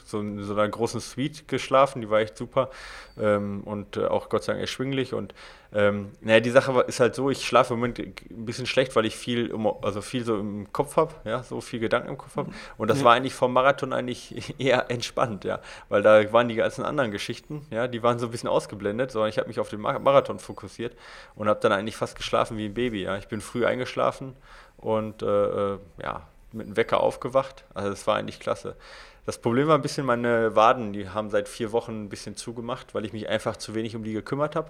so 0.06 0.20
in 0.20 0.44
so 0.44 0.54
einer 0.54 0.68
großen 0.68 1.00
Suite 1.00 1.48
geschlafen, 1.48 2.02
die 2.02 2.10
war 2.10 2.20
echt 2.20 2.38
super 2.38 2.70
ähm, 3.18 3.62
und 3.64 3.96
äh, 3.96 4.06
auch 4.06 4.28
Gott 4.28 4.44
sei 4.44 4.54
Dank 4.54 4.62
erschwinglich. 4.62 5.14
Und 5.14 5.34
ähm, 5.76 6.14
naja, 6.22 6.40
die 6.40 6.52
Sache 6.52 6.86
ist 6.88 7.02
halt 7.02 7.16
so, 7.16 7.30
ich 7.30 7.46
schlafe 7.46 7.74
im 7.74 7.82
Moment 7.82 8.00
ein 8.00 8.46
bisschen 8.46 8.66
schlecht, 8.66 8.96
weil 8.96 9.06
ich 9.06 9.18
viel, 9.18 9.54
also 9.82 10.02
viel 10.02 10.24
so 10.24 10.40
im 10.40 10.72
Kopf 10.72 10.96
habe, 10.96 11.14
ja, 11.26 11.44
so 11.44 11.60
viel 11.60 11.82
Gedanken 11.82 12.08
im 12.08 12.18
Kopf 12.18 12.38
habe. 12.38 12.50
Und 12.78 12.90
das 12.90 13.00
ja. 13.00 13.06
war 13.06 13.14
eigentlich 13.14 13.34
vom 13.34 13.52
Marathon 13.52 13.92
eigentlich 13.92 14.56
eher 14.58 14.90
entspannt, 14.90 15.44
ja, 15.44 15.60
weil 15.90 16.02
da 16.02 16.32
waren 16.32 16.48
die 16.48 16.56
ganzen 16.56 16.86
anderen 16.86 17.12
Geschichten, 17.12 17.68
ja, 17.72 17.90
die 17.90 18.02
waren 18.04 18.20
so 18.20 18.28
ein 18.28 18.32
bisschen 18.32 18.48
ausgeblendet, 18.48 19.12
sondern 19.12 19.30
ich 19.30 19.38
habe 19.38 19.50
mich 19.50 19.60
auf 19.60 19.68
den 19.68 19.82
Marathon 19.82 20.40
fokussiert 20.40 20.96
und 21.36 21.50
habe 21.50 21.60
dann 21.60 21.74
eigentlich 21.74 21.98
fast 21.98 22.16
geschlafen 22.16 22.58
wie 22.58 22.66
ein 22.66 22.74
Baby, 22.74 23.04
ja. 23.04 23.18
Ich 23.18 23.28
bin 23.28 23.42
früh 23.42 23.66
eingeschlafen 23.66 24.34
und 24.78 25.24
äh, 25.24 25.26
äh 25.26 25.80
ja, 26.02 26.26
mit 26.54 26.68
einem 26.68 26.78
Wecker 26.78 27.02
aufgewacht. 27.02 27.66
Also 27.74 27.90
das 27.90 28.08
war 28.08 28.16
eigentlich 28.16 28.40
klasse. 28.40 28.78
Das 29.26 29.40
Problem 29.40 29.68
war 29.68 29.76
ein 29.76 29.82
bisschen 29.82 30.06
meine 30.06 30.56
Waden, 30.56 30.94
die 30.94 31.10
haben 31.10 31.30
seit 31.30 31.50
vier 31.50 31.72
Wochen 31.72 32.06
ein 32.06 32.10
bisschen 32.10 32.36
zugemacht, 32.36 32.94
weil 32.94 33.06
ich 33.06 33.12
mich 33.12 33.28
einfach 33.28 33.58
zu 33.58 33.74
wenig 33.76 33.96
um 33.96 34.04
die 34.04 34.14
gekümmert 34.14 34.56
habe. 34.56 34.70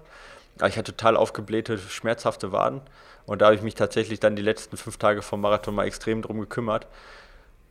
Ich 0.56 0.78
hatte 0.78 0.96
total 0.96 1.16
aufgeblähte, 1.16 1.78
schmerzhafte 1.78 2.52
Waden 2.52 2.80
und 3.26 3.42
da 3.42 3.46
habe 3.46 3.56
ich 3.56 3.62
mich 3.62 3.74
tatsächlich 3.74 4.20
dann 4.20 4.36
die 4.36 4.42
letzten 4.42 4.76
fünf 4.76 4.96
Tage 4.96 5.22
vom 5.22 5.40
Marathon 5.40 5.74
mal 5.74 5.84
extrem 5.84 6.22
drum 6.22 6.40
gekümmert. 6.40 6.86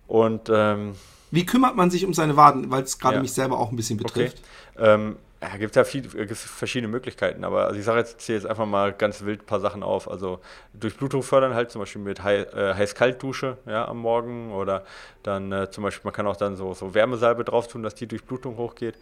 Und 0.08 0.50
ähm, 0.54 0.96
wie 1.32 1.46
kümmert 1.46 1.76
man 1.76 1.90
sich 1.90 2.06
um 2.06 2.14
seine 2.14 2.38
Waden, 2.38 2.70
weil 2.70 2.84
es 2.84 3.00
gerade 3.00 3.16
ja. 3.16 3.22
mich 3.22 3.34
selber 3.34 3.60
auch 3.60 3.72
ein 3.72 3.76
bisschen 3.76 3.98
betrifft? 3.98 4.42
Okay. 4.76 4.94
Ähm, 4.94 5.18
ja, 5.42 5.58
gibt 5.58 5.76
ja 5.76 5.84
viel, 5.84 6.02
gibt's 6.02 6.44
verschiedene 6.44 6.92
Möglichkeiten, 6.92 7.44
aber 7.44 7.66
also 7.66 7.80
ich 7.80 7.86
sage 7.86 8.00
jetzt, 8.00 8.22
zähle 8.22 8.40
jetzt 8.40 8.48
einfach 8.48 8.66
mal 8.66 8.94
ganz 8.94 9.24
wild 9.24 9.42
ein 9.42 9.46
paar 9.46 9.60
Sachen 9.60 9.84
auf. 9.84 10.10
Also 10.10 10.40
Durchblutung 10.74 11.24
fördern 11.24 11.54
halt 11.54 11.72
zum 11.72 11.82
Beispiel 11.82 12.02
mit 12.02 12.20
äh, 12.20 12.74
Heiß-Kalt-Dusche 12.74 13.58
ja, 13.66 13.88
am 13.88 14.00
Morgen 14.00 14.54
oder 14.54 14.86
dann 15.24 15.52
äh, 15.52 15.70
zum 15.70 15.84
Beispiel, 15.84 16.06
man 16.06 16.14
kann 16.14 16.28
auch 16.28 16.38
dann 16.38 16.56
so, 16.56 16.74
so 16.74 16.94
Wärmesalbe 16.94 17.44
drauf 17.44 17.68
tun, 17.68 17.84
dass 17.84 17.96
die 17.96 18.08
Durchblutung 18.08 18.58
hochgeht. 18.58 18.98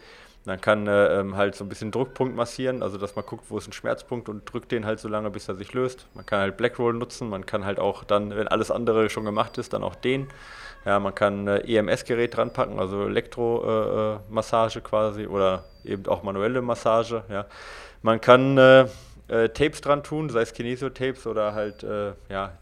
Man 0.46 0.60
kann 0.60 0.86
äh, 0.86 1.20
ähm, 1.20 1.36
halt 1.36 1.54
so 1.54 1.64
ein 1.64 1.70
bisschen 1.70 1.90
Druckpunkt 1.90 2.36
massieren, 2.36 2.82
also 2.82 2.98
dass 2.98 3.16
man 3.16 3.24
guckt, 3.24 3.44
wo 3.48 3.56
ist 3.56 3.66
ein 3.66 3.72
Schmerzpunkt 3.72 4.28
und 4.28 4.44
drückt 4.52 4.72
den 4.72 4.84
halt 4.84 5.00
so 5.00 5.08
lange, 5.08 5.30
bis 5.30 5.48
er 5.48 5.54
sich 5.54 5.72
löst. 5.72 6.06
Man 6.14 6.26
kann 6.26 6.40
halt 6.40 6.58
Blackroll 6.58 6.92
nutzen, 6.92 7.30
man 7.30 7.46
kann 7.46 7.64
halt 7.64 7.78
auch 7.78 8.04
dann, 8.04 8.36
wenn 8.36 8.48
alles 8.48 8.70
andere 8.70 9.08
schon 9.08 9.24
gemacht 9.24 9.56
ist, 9.56 9.72
dann 9.72 9.82
auch 9.82 9.94
den. 9.94 10.28
Ja, 10.84 11.00
man 11.00 11.14
kann 11.14 11.48
ein 11.48 11.64
EMS-Gerät 11.64 12.36
dran 12.36 12.52
packen, 12.52 12.78
also 12.78 13.06
Elektromassage 13.06 14.78
äh, 14.78 14.82
quasi 14.82 15.26
oder 15.26 15.64
eben 15.84 16.06
auch 16.06 16.22
manuelle 16.22 16.60
Massage. 16.60 17.22
Ja. 17.28 17.46
Man 18.02 18.20
kann 18.20 18.58
äh, 18.58 18.86
äh, 19.28 19.48
Tapes 19.48 19.80
dran 19.80 20.02
tun, 20.02 20.28
sei 20.28 20.42
es 20.42 20.52
Kinesio-Tapes 20.52 21.26
oder 21.26 21.54
halt 21.54 21.82
äh, 21.82 22.12
ja, 22.28 22.52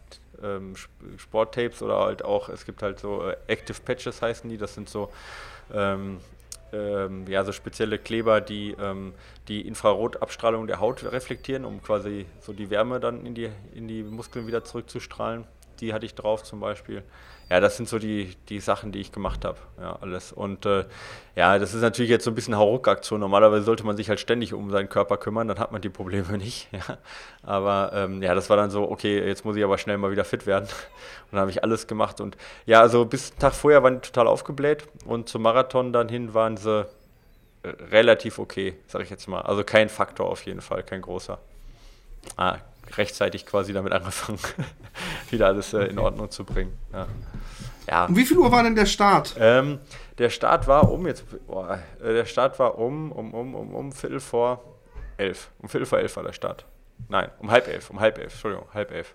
ähm, 0.43 0.75
Sport-Tapes 1.17 1.83
oder 1.83 1.99
halt 1.99 2.25
auch, 2.25 2.49
es 2.49 2.65
gibt 2.65 2.83
halt 2.83 3.01
so 3.01 3.29
äh, 3.29 3.37
Active 3.49 3.81
Patches 3.85 4.23
heißen 4.23 4.49
die, 4.49 4.57
das 4.57 4.75
sind 4.75 4.89
so 4.89 5.11
ähm, 5.73 6.19
ähm, 6.73 7.27
ja, 7.29 7.45
so 7.45 7.53
spezielle 7.53 7.99
Kleber, 7.99 8.41
die 8.41 8.75
ähm, 8.81 9.13
die 9.49 9.67
Infrarotabstrahlung 9.67 10.67
der 10.67 10.81
Haut 10.81 11.05
reflektieren, 11.05 11.65
um 11.65 11.83
quasi 11.83 12.27
so 12.41 12.53
die 12.53 12.71
Wärme 12.71 12.99
dann 13.01 13.27
in 13.27 13.35
die, 13.35 13.51
in 13.75 13.89
die 13.89 14.03
Muskeln 14.03 14.47
wieder 14.47 14.65
zurückzustrahlen. 14.65 15.45
Die 15.81 15.93
hatte 15.93 16.07
ich 16.07 16.15
drauf 16.15 16.45
zum 16.45 16.61
Beispiel 16.61 17.03
ja, 17.53 17.61
das 17.61 17.77
sind 17.77 17.87
so 17.87 17.99
die, 17.99 18.35
die 18.49 18.61
Sachen, 18.61 18.93
die 18.93 18.99
ich 18.99 19.13
gemacht 19.13 19.45
habe. 19.45 19.59
Ja, 19.79 19.99
alles. 20.01 20.33
Und 20.33 20.65
äh, 20.65 20.87
ja, 21.37 21.59
das 21.59 21.75
ist 21.75 21.83
natürlich 21.83 22.11
jetzt 22.11 22.25
so 22.25 22.31
ein 22.31 22.35
bisschen 22.35 22.57
Hauruck-Aktion. 22.57 23.21
Normalerweise 23.21 23.63
sollte 23.65 23.85
man 23.85 23.95
sich 23.95 24.09
halt 24.09 24.21
ständig 24.21 24.55
um 24.55 24.71
seinen 24.71 24.89
Körper 24.89 25.19
kümmern, 25.19 25.49
dann 25.49 25.59
hat 25.59 25.71
man 25.71 25.83
die 25.83 25.91
Probleme 25.91 26.39
nicht. 26.39 26.69
Ja. 26.73 26.97
Aber 27.43 27.93
ähm, 27.95 28.23
ja, 28.23 28.35
das 28.35 28.49
war 28.49 28.57
dann 28.57 28.71
so, 28.71 28.91
okay, 28.91 29.23
jetzt 29.23 29.45
muss 29.45 29.55
ich 29.55 29.65
aber 29.65 29.77
schnell 29.77 29.99
mal 29.99 30.11
wieder 30.11 30.25
fit 30.25 30.47
werden. 30.47 30.65
Und 31.25 31.33
dann 31.33 31.41
habe 31.41 31.51
ich 31.51 31.63
alles 31.63 31.87
gemacht. 31.87 32.23
Und 32.23 32.39
ja, 32.65 32.81
also 32.81 33.05
bis 33.05 33.37
Tag 33.37 33.53
vorher 33.53 33.83
waren 33.83 34.01
die 34.01 34.09
total 34.09 34.29
aufgebläht 34.29 34.85
und 35.05 35.29
zum 35.29 35.43
Marathon 35.43 35.93
dann 35.93 36.09
hin 36.09 36.33
waren 36.33 36.57
sie 36.57 36.87
äh, 37.65 37.69
relativ 37.91 38.39
okay, 38.39 38.79
sage 38.87 39.05
ich 39.05 39.11
jetzt 39.11 39.29
mal. 39.29 39.43
Also 39.43 39.63
kein 39.63 39.91
Faktor 39.91 40.31
auf 40.31 40.47
jeden 40.47 40.63
Fall, 40.63 40.85
kein 40.85 41.03
großer. 41.03 41.39
Ah, 42.39 42.57
rechtzeitig 42.97 43.47
quasi 43.47 43.73
damit 43.73 43.93
angefangen, 43.93 44.39
wieder 45.31 45.47
alles 45.47 45.73
äh, 45.73 45.85
in 45.85 45.99
Ordnung 45.99 46.31
zu 46.31 46.45
bringen. 46.45 46.73
Ja. 46.93 47.07
Ja. 47.89 48.07
Um 48.07 48.17
wie 48.17 48.25
viel 48.25 48.39
Uhr 48.39 48.53
war 48.53 48.63
denn 48.63 48.75
der 48.75 48.87
Start? 48.87 49.35
Ähm, 49.39 49.81
der 50.19 50.31
Start 50.31 50.67
war 50.67 50.91
um 50.91 51.07
jetzt, 51.07 51.25
boah, 51.47 51.81
äh, 52.03 52.13
der 52.13 52.27
Start 52.27 52.59
war 52.59 52.79
um, 52.79 53.11
um, 53.11 53.35
um, 53.35 53.55
um, 53.55 53.75
um 53.75 53.93
Viertel 53.93 54.21
vor 54.21 54.63
elf. 55.17 55.51
Um 55.59 55.69
Viertel 55.69 55.87
vor 55.87 55.99
elf 55.99 56.15
war 56.17 56.23
der 56.23 56.33
Start. 56.33 56.65
Nein, 57.09 57.31
um 57.41 57.51
halb 57.51 57.67
elf, 57.67 57.91
um 57.91 57.99
halb 58.01 58.19
elf, 58.19 58.33
Entschuldigung, 58.33 58.67
halb 58.73 58.93
elf. 58.93 59.15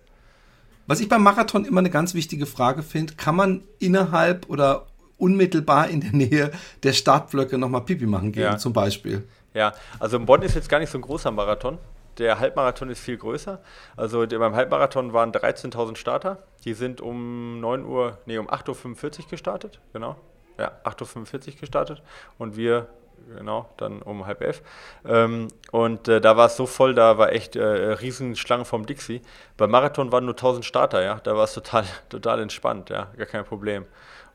Was 0.85 0.99
ich 0.99 1.09
beim 1.09 1.23
Marathon 1.23 1.65
immer 1.65 1.79
eine 1.79 1.89
ganz 1.89 2.13
wichtige 2.13 2.45
Frage 2.45 2.83
finde, 2.83 3.15
kann 3.15 3.35
man 3.35 3.63
innerhalb 3.79 4.49
oder 4.49 4.87
unmittelbar 5.17 5.89
in 5.89 6.01
der 6.01 6.11
Nähe 6.11 6.51
der 6.83 6.93
Startblöcke 6.93 7.57
nochmal 7.57 7.81
Pipi 7.81 8.05
machen 8.05 8.31
gehen, 8.31 8.43
ja. 8.43 8.57
zum 8.57 8.73
Beispiel. 8.73 9.27
Ja, 9.53 9.73
also 9.99 10.19
Bonn 10.19 10.41
ist 10.43 10.55
jetzt 10.55 10.69
gar 10.69 10.79
nicht 10.79 10.91
so 10.91 10.97
ein 10.97 11.01
großer 11.01 11.31
Marathon. 11.31 11.77
Der 12.17 12.39
Halbmarathon 12.39 12.89
ist 12.89 12.99
viel 12.99 13.17
größer. 13.17 13.61
Also 13.95 14.25
beim 14.25 14.55
Halbmarathon 14.55 15.13
waren 15.13 15.31
13.000 15.31 15.95
Starter. 15.95 16.43
Die 16.65 16.73
sind 16.73 17.01
um 17.01 17.59
9 17.59 17.85
Uhr, 17.85 18.17
nee, 18.25 18.37
um 18.37 18.49
8.45 18.49 19.23
Uhr 19.23 19.29
gestartet. 19.29 19.79
Genau. 19.93 20.15
Ja, 20.57 20.71
8.45 20.83 21.53
Uhr 21.53 21.59
gestartet. 21.59 22.01
Und 22.37 22.57
wir 22.57 22.87
genau, 23.35 23.69
dann 23.77 24.01
um 24.01 24.25
halb 24.25 24.41
elf. 24.41 24.61
Ähm, 25.05 25.47
und 25.71 26.07
äh, 26.07 26.21
da 26.21 26.37
war 26.37 26.47
es 26.47 26.55
so 26.55 26.65
voll, 26.65 26.93
da 26.93 27.17
war 27.17 27.31
echt 27.31 27.55
äh, 27.55 27.63
Riesenschlange 27.63 28.65
vom 28.65 28.85
Dixie. 28.85 29.21
Beim 29.57 29.71
Marathon 29.71 30.11
waren 30.11 30.25
nur 30.25 30.33
1000 30.35 30.65
Starter, 30.65 31.01
ja, 31.03 31.19
da 31.23 31.35
war 31.35 31.43
es 31.43 31.53
total, 31.53 31.85
total 32.09 32.41
entspannt, 32.41 32.89
ja, 32.89 33.11
gar 33.17 33.27
kein 33.27 33.45
Problem. 33.45 33.85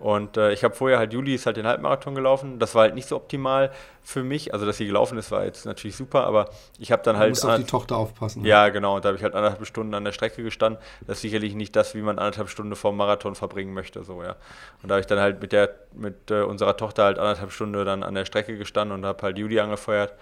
Und 0.02 0.36
äh, 0.36 0.52
ich 0.52 0.64
habe 0.64 0.74
vorher 0.74 0.98
halt, 0.98 1.12
Juli 1.12 1.32
ist 1.32 1.46
halt 1.46 1.56
den 1.56 1.66
Halbmarathon 1.66 2.16
gelaufen. 2.16 2.58
Das 2.58 2.74
war 2.74 2.82
halt 2.82 2.96
nicht 2.96 3.06
so 3.06 3.14
optimal 3.14 3.70
für 4.02 4.24
mich. 4.24 4.52
Also, 4.52 4.66
dass 4.66 4.78
sie 4.78 4.86
gelaufen 4.86 5.16
ist, 5.16 5.30
war 5.30 5.44
jetzt 5.44 5.64
natürlich 5.64 5.94
super, 5.94 6.26
aber 6.26 6.48
ich 6.80 6.90
habe 6.90 7.04
dann 7.04 7.14
du 7.14 7.20
halt. 7.20 7.28
Du 7.28 7.30
musst 7.30 7.44
auf 7.44 7.56
die 7.56 7.64
Tochter 7.64 7.96
aufpassen. 7.98 8.44
Ja, 8.44 8.70
genau. 8.70 8.96
Und 8.96 9.04
da 9.04 9.10
habe 9.10 9.16
ich 9.16 9.22
halt 9.22 9.36
anderthalb 9.36 9.64
Stunden 9.64 9.94
an 9.94 10.04
der 10.04 10.10
Strecke 10.10 10.42
gestanden. 10.42 10.82
Das 11.06 11.18
ist 11.18 11.22
sicherlich 11.22 11.54
nicht 11.54 11.76
das, 11.76 11.94
wie 11.94 12.02
man 12.02 12.18
anderthalb 12.18 12.48
Stunden 12.48 12.74
vor 12.74 12.90
dem 12.90 12.96
Marathon 12.96 13.36
verbringen 13.36 13.74
möchte, 13.74 14.02
so, 14.02 14.24
ja. 14.24 14.34
Und 14.82 14.88
da 14.88 14.94
habe 14.94 15.00
ich 15.02 15.06
dann 15.06 15.20
halt 15.20 15.40
mit 15.40 15.52
der, 15.52 15.72
mit 15.94 16.32
äh, 16.32 16.42
unserer 16.42 16.76
Tochter 16.76 17.04
halt 17.04 17.20
anderthalb 17.20 17.52
Stunden 17.52 17.84
dann 17.84 18.02
an 18.02 18.14
der 18.16 18.24
Strecke 18.24 18.58
gestanden 18.58 18.98
und 18.98 19.06
habe 19.06 19.22
halt 19.22 19.38
Juli 19.38 19.60
angefeuert. 19.60 20.14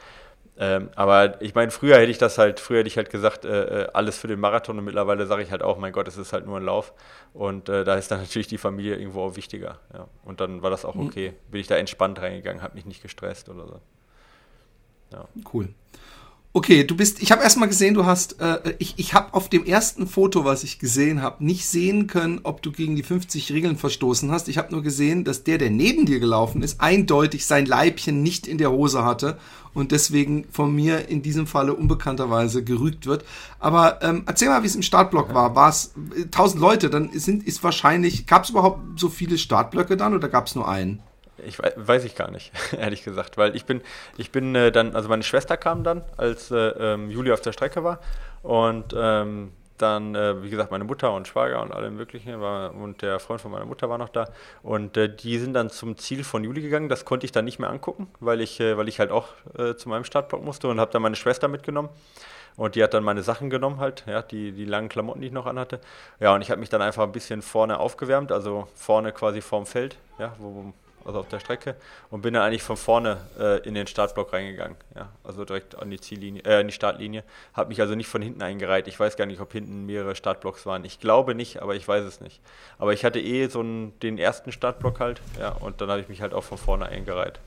Ähm, 0.57 0.91
aber 0.95 1.41
ich 1.41 1.55
meine, 1.55 1.71
früher 1.71 1.97
hätte 1.97 2.11
ich 2.11 2.19
das 2.19 2.37
halt, 2.37 2.61
früher 2.61 2.81
hätte 2.81 2.89
ich 2.89 2.97
halt 2.97 3.11
gesagt, 3.11 3.45
äh, 3.45 3.85
äh 3.85 3.89
alles 3.95 4.19
für 4.19 4.29
den 4.29 4.41
Marathon 4.41 4.79
und 4.79 4.85
mittlerweile 4.85 5.27
sage 5.27 5.43
ich 5.43 5.51
halt 5.51 5.63
auch, 5.63 5.79
mein 5.79 5.93
Gott, 5.93 6.07
es 6.07 6.19
ist 6.19 6.33
halt 6.33 6.47
nur 6.47 6.59
ein 6.59 6.65
Lauf. 6.65 6.93
Und 7.33 7.69
äh, 7.69 7.85
da 7.85 7.95
ist 7.95 8.11
dann 8.11 8.21
natürlich 8.21 8.49
die 8.49 8.59
Familie 8.59 8.97
irgendwo 8.97 9.23
auch 9.23 9.37
wichtiger. 9.37 9.79
Ja. 9.95 10.07
Und 10.25 10.41
dann 10.41 10.63
war 10.63 10.71
das 10.71 10.85
auch 10.85 10.95
mhm. 10.95 11.07
okay. 11.07 11.35
Bin 11.51 11.61
ich 11.61 11.67
da 11.67 11.77
entspannt 11.77 12.21
reingegangen, 12.21 12.63
habe 12.63 12.75
mich 12.75 12.85
nicht 12.85 13.03
gestresst 13.03 13.49
oder 13.49 13.67
so. 13.67 13.81
Ja. 15.13 15.29
Cool. 15.53 15.71
Okay, 16.53 16.83
du 16.83 16.97
bist, 16.97 17.23
ich 17.23 17.31
habe 17.31 17.45
erstmal 17.45 17.69
gesehen, 17.69 17.95
du 17.95 18.07
hast, 18.07 18.41
äh, 18.41 18.75
ich, 18.81 18.95
ich 18.97 19.15
habe 19.15 19.35
auf 19.35 19.49
dem 19.49 19.65
ersten 19.65 20.09
Foto, 20.09 20.45
was 20.45 20.65
ich 20.65 20.81
gesehen 20.81 21.23
habe, 21.23 21.45
nicht 21.45 21.65
sehen 21.65 22.09
können, 22.09 22.41
ob 22.43 22.61
du 22.61 22.73
gegen 22.73 22.97
die 22.97 23.05
50 23.05 23.53
Regeln 23.53 23.77
verstoßen 23.77 24.33
hast. 24.33 24.49
Ich 24.49 24.59
habe 24.59 24.73
nur 24.73 24.83
gesehen, 24.83 25.23
dass 25.23 25.45
der, 25.45 25.59
der 25.59 25.71
neben 25.71 26.07
dir 26.07 26.19
gelaufen 26.19 26.65
ist, 26.65 26.81
eindeutig 26.81 27.47
sein 27.47 27.67
Leibchen 27.67 28.25
nicht 28.25 28.49
in 28.49 28.59
der 28.59 28.73
Hose 28.73 29.05
hatte 29.05 29.39
und 29.75 29.93
deswegen 29.93 30.45
von 30.51 30.75
mir 30.75 31.09
in 31.09 31.23
diesem 31.23 31.47
Falle 31.47 31.73
unbekannterweise 31.73 32.65
gerügt 32.65 33.07
wird. 33.07 33.25
Aber 33.61 34.03
ähm, 34.03 34.25
erzähl 34.27 34.49
mal, 34.49 34.65
wie 34.65 34.67
es 34.67 34.75
im 34.75 34.83
Startblock 34.83 35.33
war. 35.33 35.55
War 35.55 35.69
es 35.69 35.95
äh, 36.17 36.23
1000 36.23 36.61
Leute, 36.61 36.91
dann 36.91 37.11
sind, 37.13 37.47
ist 37.47 37.63
wahrscheinlich, 37.63 38.27
gab 38.27 38.43
es 38.43 38.51
überhaupt 38.51 38.99
so 38.99 39.09
viele 39.09 39.39
Startblöcke 39.39 39.97
dann 39.97 40.15
oder 40.15 40.29
gab 40.29 40.49
es 40.49 40.57
nur 40.57 40.67
einen? 40.69 41.01
Ich 41.47 41.59
weiß, 41.59 41.73
weiß, 41.77 42.05
ich 42.05 42.15
gar 42.15 42.31
nicht, 42.31 42.53
ehrlich 42.79 43.05
gesagt, 43.05 43.37
weil 43.39 43.57
ich 43.57 43.65
bin, 43.65 43.83
ich 44.17 44.31
bin 44.33 44.55
äh, 44.55 44.73
dann, 44.73 44.95
also 44.95 45.09
meine 45.09 45.23
Schwester 45.23 45.57
kam 45.57 45.85
dann, 45.85 46.03
als 46.17 46.51
äh, 46.51 46.57
ähm, 46.57 47.11
Juli 47.11 47.33
auf 47.33 47.41
der 47.41 47.53
Strecke 47.53 47.85
war 47.85 48.01
und 48.43 48.95
ähm, 48.97 49.53
dann, 49.81 50.15
äh, 50.15 50.43
wie 50.43 50.51
gesagt, 50.51 50.71
meine 50.71 50.85
Mutter 50.85 51.13
und 51.13 51.27
Schwager 51.27 51.63
und 51.63 51.73
alle 51.73 51.91
möglichen 51.91 52.41
war, 52.41 52.75
und 52.75 53.03
der 53.03 53.19
Freund 53.19 53.41
von 53.41 53.51
meiner 53.51 53.65
Mutter 53.65 53.89
war 53.89 53.99
noch 53.99 54.09
da 54.09 54.29
und 54.63 54.97
äh, 54.97 55.15
die 55.15 55.39
sind 55.39 55.55
dann 55.55 55.71
zum 55.71 55.97
Ziel 55.97 56.25
von 56.25 56.45
Juli 56.45 56.63
gegangen. 56.63 56.89
Das 56.89 57.05
konnte 57.05 57.25
ich 57.25 57.33
dann 57.33 57.45
nicht 57.45 57.59
mehr 57.59 57.71
angucken, 57.71 58.09
weil 58.21 58.41
ich, 58.41 58.61
äh, 58.61 58.77
weil 58.77 58.89
ich 58.89 58.99
halt 59.01 59.11
auch 59.11 59.29
äh, 59.59 59.75
zu 59.75 59.89
meinem 59.89 60.05
Startblock 60.05 60.45
musste 60.45 60.69
und 60.69 60.81
habe 60.81 60.93
dann 60.93 61.03
meine 61.03 61.17
Schwester 61.17 61.49
mitgenommen. 61.49 61.89
Und 62.57 62.75
die 62.75 62.83
hat 62.83 62.93
dann 62.95 63.05
meine 63.05 63.23
Sachen 63.23 63.49
genommen 63.49 63.79
halt, 63.79 64.05
ja, 64.07 64.23
die, 64.23 64.53
die 64.53 64.65
langen 64.65 64.89
Klamotten, 64.89 65.21
die 65.21 65.29
ich 65.29 65.33
noch 65.33 65.47
anhatte. 65.47 65.81
Ja, 66.19 66.35
und 66.35 66.43
ich 66.43 66.51
habe 66.51 66.61
mich 66.61 66.69
dann 66.69 66.83
einfach 66.83 67.05
ein 67.05 67.13
bisschen 67.13 67.43
vorne 67.43 67.79
aufgewärmt, 67.79 68.33
also 68.33 68.69
vorne 68.75 69.13
quasi 69.13 69.41
vorm 69.41 69.67
Feld, 69.67 69.97
ja, 70.19 70.35
wo, 70.39 70.73
also 71.05 71.21
auf 71.21 71.29
der 71.29 71.41
Strecke, 71.41 71.77
und 72.11 72.23
bin 72.23 72.35
dann 72.35 72.43
eigentlich 72.43 72.63
von 72.63 72.77
vorne 72.77 73.19
äh, 73.39 73.61
in 73.67 73.75
den 73.75 73.87
Startblock 73.87 74.33
reingegangen. 74.33 74.77
Ja, 74.95 75.11
also 75.25 75.45
direkt 75.45 75.77
an 75.79 75.91
die 75.91 76.01
Ziellinie, 76.01 76.43
äh, 76.45 76.61
an 76.61 76.67
die 76.67 76.73
Startlinie. 76.73 77.25
Habe 77.55 77.69
mich 77.69 77.81
also 77.81 77.95
nicht 77.95 78.09
von 78.09 78.23
hinten 78.23 78.43
eingereiht. 78.43 78.89
Ich 78.89 78.99
weiß 78.99 79.17
gar 79.17 79.27
nicht, 79.27 79.41
ob 79.41 79.53
hinten 79.53 79.87
mehrere 79.87 80.15
Startblocks 80.15 80.67
waren. 80.67 80.85
Ich 80.85 81.01
glaube 81.01 81.35
nicht, 81.35 81.63
aber 81.63 81.75
ich 81.75 81.87
weiß 81.87 82.05
es 82.05 82.21
nicht. 82.21 82.41
Aber 82.79 82.93
ich 82.93 83.05
hatte 83.05 83.21
eh 83.21 83.49
so 83.49 83.61
einen, 83.61 83.99
den 84.01 84.19
ersten 84.19 84.53
Startblock 84.53 85.01
halt, 85.01 85.21
ja, 85.39 85.51
und 85.51 85.81
dann 85.81 85.91
habe 85.91 86.01
ich 86.01 86.09
mich 86.09 86.23
halt 86.23 86.35
auch 86.35 86.45
von 86.45 86.59
vorne 86.59 86.87
eingereiht. 86.87 87.41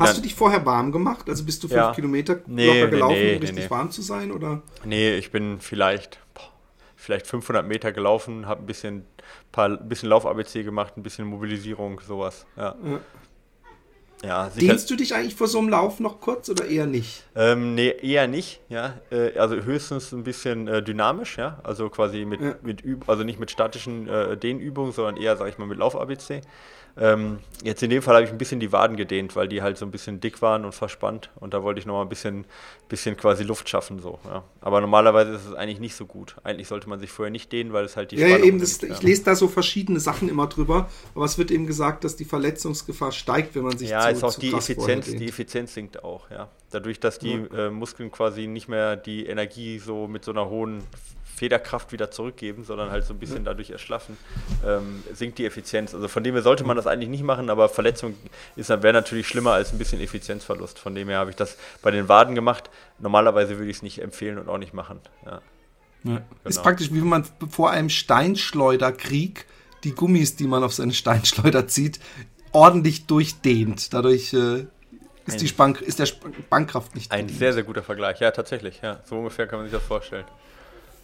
Hast 0.00 0.18
du 0.18 0.22
dich 0.22 0.34
vorher 0.34 0.64
warm 0.66 0.90
gemacht? 0.90 1.28
Also 1.28 1.44
bist 1.44 1.62
du 1.62 1.68
fünf 1.68 1.80
ja. 1.80 1.92
Kilometer 1.92 2.40
nee, 2.46 2.66
locker 2.66 2.90
gelaufen, 2.90 3.14
nee, 3.14 3.24
nee, 3.24 3.36
um 3.36 3.40
richtig 3.42 3.70
warm 3.70 3.90
zu 3.90 4.02
sein? 4.02 4.32
Oder? 4.32 4.62
Nee, 4.84 5.14
ich 5.14 5.30
bin 5.30 5.60
vielleicht, 5.60 6.18
boah, 6.34 6.50
vielleicht 6.98 7.26
500 7.26 7.66
Meter 7.66 7.92
gelaufen, 7.92 8.46
habe 8.46 8.62
ein 8.62 8.66
bisschen 8.66 9.04
paar 9.52 9.76
bisschen 9.76 10.08
Lauf-ABC 10.08 10.64
gemacht, 10.64 10.96
ein 10.96 11.02
bisschen 11.02 11.26
Mobilisierung, 11.26 12.00
sowas. 12.00 12.44
Ja. 12.56 12.74
ja. 12.84 13.00
Ja, 14.24 14.48
Dehnst 14.48 14.90
du 14.90 14.96
dich 14.96 15.14
eigentlich 15.14 15.36
vor 15.36 15.46
so 15.46 15.60
einem 15.60 15.68
Lauf 15.68 16.00
noch 16.00 16.20
kurz 16.20 16.48
oder 16.48 16.66
eher 16.66 16.86
nicht? 16.86 17.22
Ähm, 17.36 17.76
nee, 17.76 17.94
eher 18.02 18.26
nicht, 18.26 18.60
ja. 18.68 18.94
Äh, 19.12 19.38
also 19.38 19.54
höchstens 19.54 20.10
ein 20.10 20.24
bisschen 20.24 20.66
äh, 20.66 20.82
dynamisch, 20.82 21.38
ja. 21.38 21.60
Also 21.62 21.88
quasi 21.88 22.24
mit, 22.24 22.40
ja. 22.40 22.56
mit 22.62 22.84
Üb 22.84 23.08
also 23.08 23.22
nicht 23.22 23.38
mit 23.38 23.52
statischen 23.52 24.08
äh, 24.08 24.36
Dehnübungen, 24.36 24.90
sondern 24.90 25.18
eher, 25.18 25.36
sag 25.36 25.48
ich 25.48 25.58
mal, 25.58 25.66
mit 25.66 25.78
Lauf-ABC. 25.78 26.40
Ähm, 27.00 27.38
jetzt 27.62 27.82
in 27.82 27.90
dem 27.90 28.02
Fall 28.02 28.16
habe 28.16 28.24
ich 28.24 28.30
ein 28.30 28.38
bisschen 28.38 28.60
die 28.60 28.72
Waden 28.72 28.96
gedehnt, 28.96 29.36
weil 29.36 29.46
die 29.48 29.62
halt 29.62 29.78
so 29.78 29.84
ein 29.84 29.90
bisschen 29.90 30.20
dick 30.20 30.42
waren 30.42 30.64
und 30.64 30.74
verspannt 30.74 31.30
und 31.36 31.54
da 31.54 31.62
wollte 31.62 31.78
ich 31.78 31.86
nochmal 31.86 32.04
ein 32.04 32.08
bisschen, 32.08 32.44
bisschen 32.88 33.16
quasi 33.16 33.44
Luft 33.44 33.68
schaffen. 33.68 34.00
So, 34.00 34.18
ja. 34.24 34.42
Aber 34.60 34.80
normalerweise 34.80 35.32
ist 35.32 35.46
es 35.46 35.54
eigentlich 35.54 35.80
nicht 35.80 35.94
so 35.94 36.06
gut. 36.06 36.36
Eigentlich 36.42 36.66
sollte 36.68 36.88
man 36.88 36.98
sich 36.98 37.10
vorher 37.10 37.30
nicht 37.30 37.52
dehnen, 37.52 37.72
weil 37.72 37.84
es 37.84 37.96
halt 37.96 38.10
die 38.10 38.16
Ja, 38.16 38.26
ja 38.26 38.38
eben, 38.38 38.58
das, 38.58 38.82
ich 38.82 39.02
lese 39.02 39.24
da 39.24 39.36
so 39.36 39.48
verschiedene 39.48 40.00
Sachen 40.00 40.28
immer 40.28 40.48
drüber, 40.48 40.88
aber 41.14 41.24
es 41.24 41.38
wird 41.38 41.50
eben 41.50 41.66
gesagt, 41.66 42.04
dass 42.04 42.16
die 42.16 42.24
Verletzungsgefahr 42.24 43.12
steigt, 43.12 43.54
wenn 43.54 43.62
man 43.62 43.78
sich 43.78 43.90
Ja, 43.90 44.02
zu, 44.02 44.10
ist 44.10 44.24
auch 44.24 44.34
die 44.34 44.52
Effizienz, 44.52 45.06
die 45.06 45.28
Effizienz 45.28 45.74
sinkt 45.74 46.02
auch, 46.02 46.30
ja. 46.30 46.48
Dadurch, 46.70 47.00
dass 47.00 47.18
die 47.18 47.46
ja. 47.50 47.66
äh, 47.66 47.70
Muskeln 47.70 48.10
quasi 48.10 48.46
nicht 48.46 48.68
mehr 48.68 48.96
die 48.96 49.26
Energie 49.26 49.78
so 49.78 50.06
mit 50.06 50.24
so 50.24 50.32
einer 50.32 50.50
hohen 50.50 50.82
Federkraft 51.38 51.92
wieder 51.92 52.10
zurückgeben, 52.10 52.64
sondern 52.64 52.90
halt 52.90 53.04
so 53.04 53.14
ein 53.14 53.18
bisschen 53.18 53.44
dadurch 53.44 53.70
erschlaffen, 53.70 54.16
ähm, 54.66 55.02
sinkt 55.14 55.38
die 55.38 55.46
Effizienz. 55.46 55.94
Also 55.94 56.08
von 56.08 56.24
dem 56.24 56.34
her 56.34 56.42
sollte 56.42 56.64
man 56.64 56.76
das 56.76 56.86
eigentlich 56.86 57.08
nicht 57.08 57.22
machen, 57.22 57.50
aber 57.50 57.68
Verletzung 57.68 58.14
wäre 58.56 58.92
natürlich 58.92 59.28
schlimmer 59.28 59.52
als 59.52 59.72
ein 59.72 59.78
bisschen 59.78 60.00
Effizienzverlust. 60.00 60.78
Von 60.78 60.94
dem 60.94 61.08
her 61.08 61.18
habe 61.18 61.30
ich 61.30 61.36
das 61.36 61.56
bei 61.82 61.90
den 61.90 62.08
Waden 62.08 62.34
gemacht. 62.34 62.70
Normalerweise 62.98 63.58
würde 63.58 63.70
ich 63.70 63.78
es 63.78 63.82
nicht 63.82 64.02
empfehlen 64.02 64.38
und 64.38 64.48
auch 64.48 64.58
nicht 64.58 64.74
machen. 64.74 65.00
Ja. 65.24 65.40
Ja. 66.04 66.16
Genau. 66.16 66.20
Ist 66.44 66.62
praktisch, 66.62 66.92
wie 66.92 67.00
wenn 67.00 67.08
man 67.08 67.24
vor 67.50 67.70
einem 67.70 67.88
Steinschleuderkrieg 67.88 69.46
die 69.84 69.92
Gummis, 69.92 70.36
die 70.36 70.46
man 70.46 70.64
auf 70.64 70.72
seine 70.72 70.92
Steinschleuder 70.92 71.68
zieht, 71.68 72.00
ordentlich 72.52 73.06
durchdehnt. 73.06 73.92
Dadurch 73.92 74.32
äh, 74.32 74.66
ist, 75.26 75.40
die 75.40 75.48
Spank 75.48 75.80
ist 75.80 75.98
der 75.98 76.06
Spannkraft 76.06 76.94
nicht. 76.94 77.12
Ein 77.12 77.28
sehr, 77.28 77.52
sehr 77.52 77.62
guter 77.62 77.82
Vergleich. 77.82 78.20
Ja, 78.20 78.30
tatsächlich. 78.30 78.80
Ja, 78.82 79.00
so 79.04 79.18
ungefähr 79.18 79.46
kann 79.46 79.58
man 79.60 79.68
sich 79.68 79.78
das 79.78 79.86
vorstellen. 79.86 80.24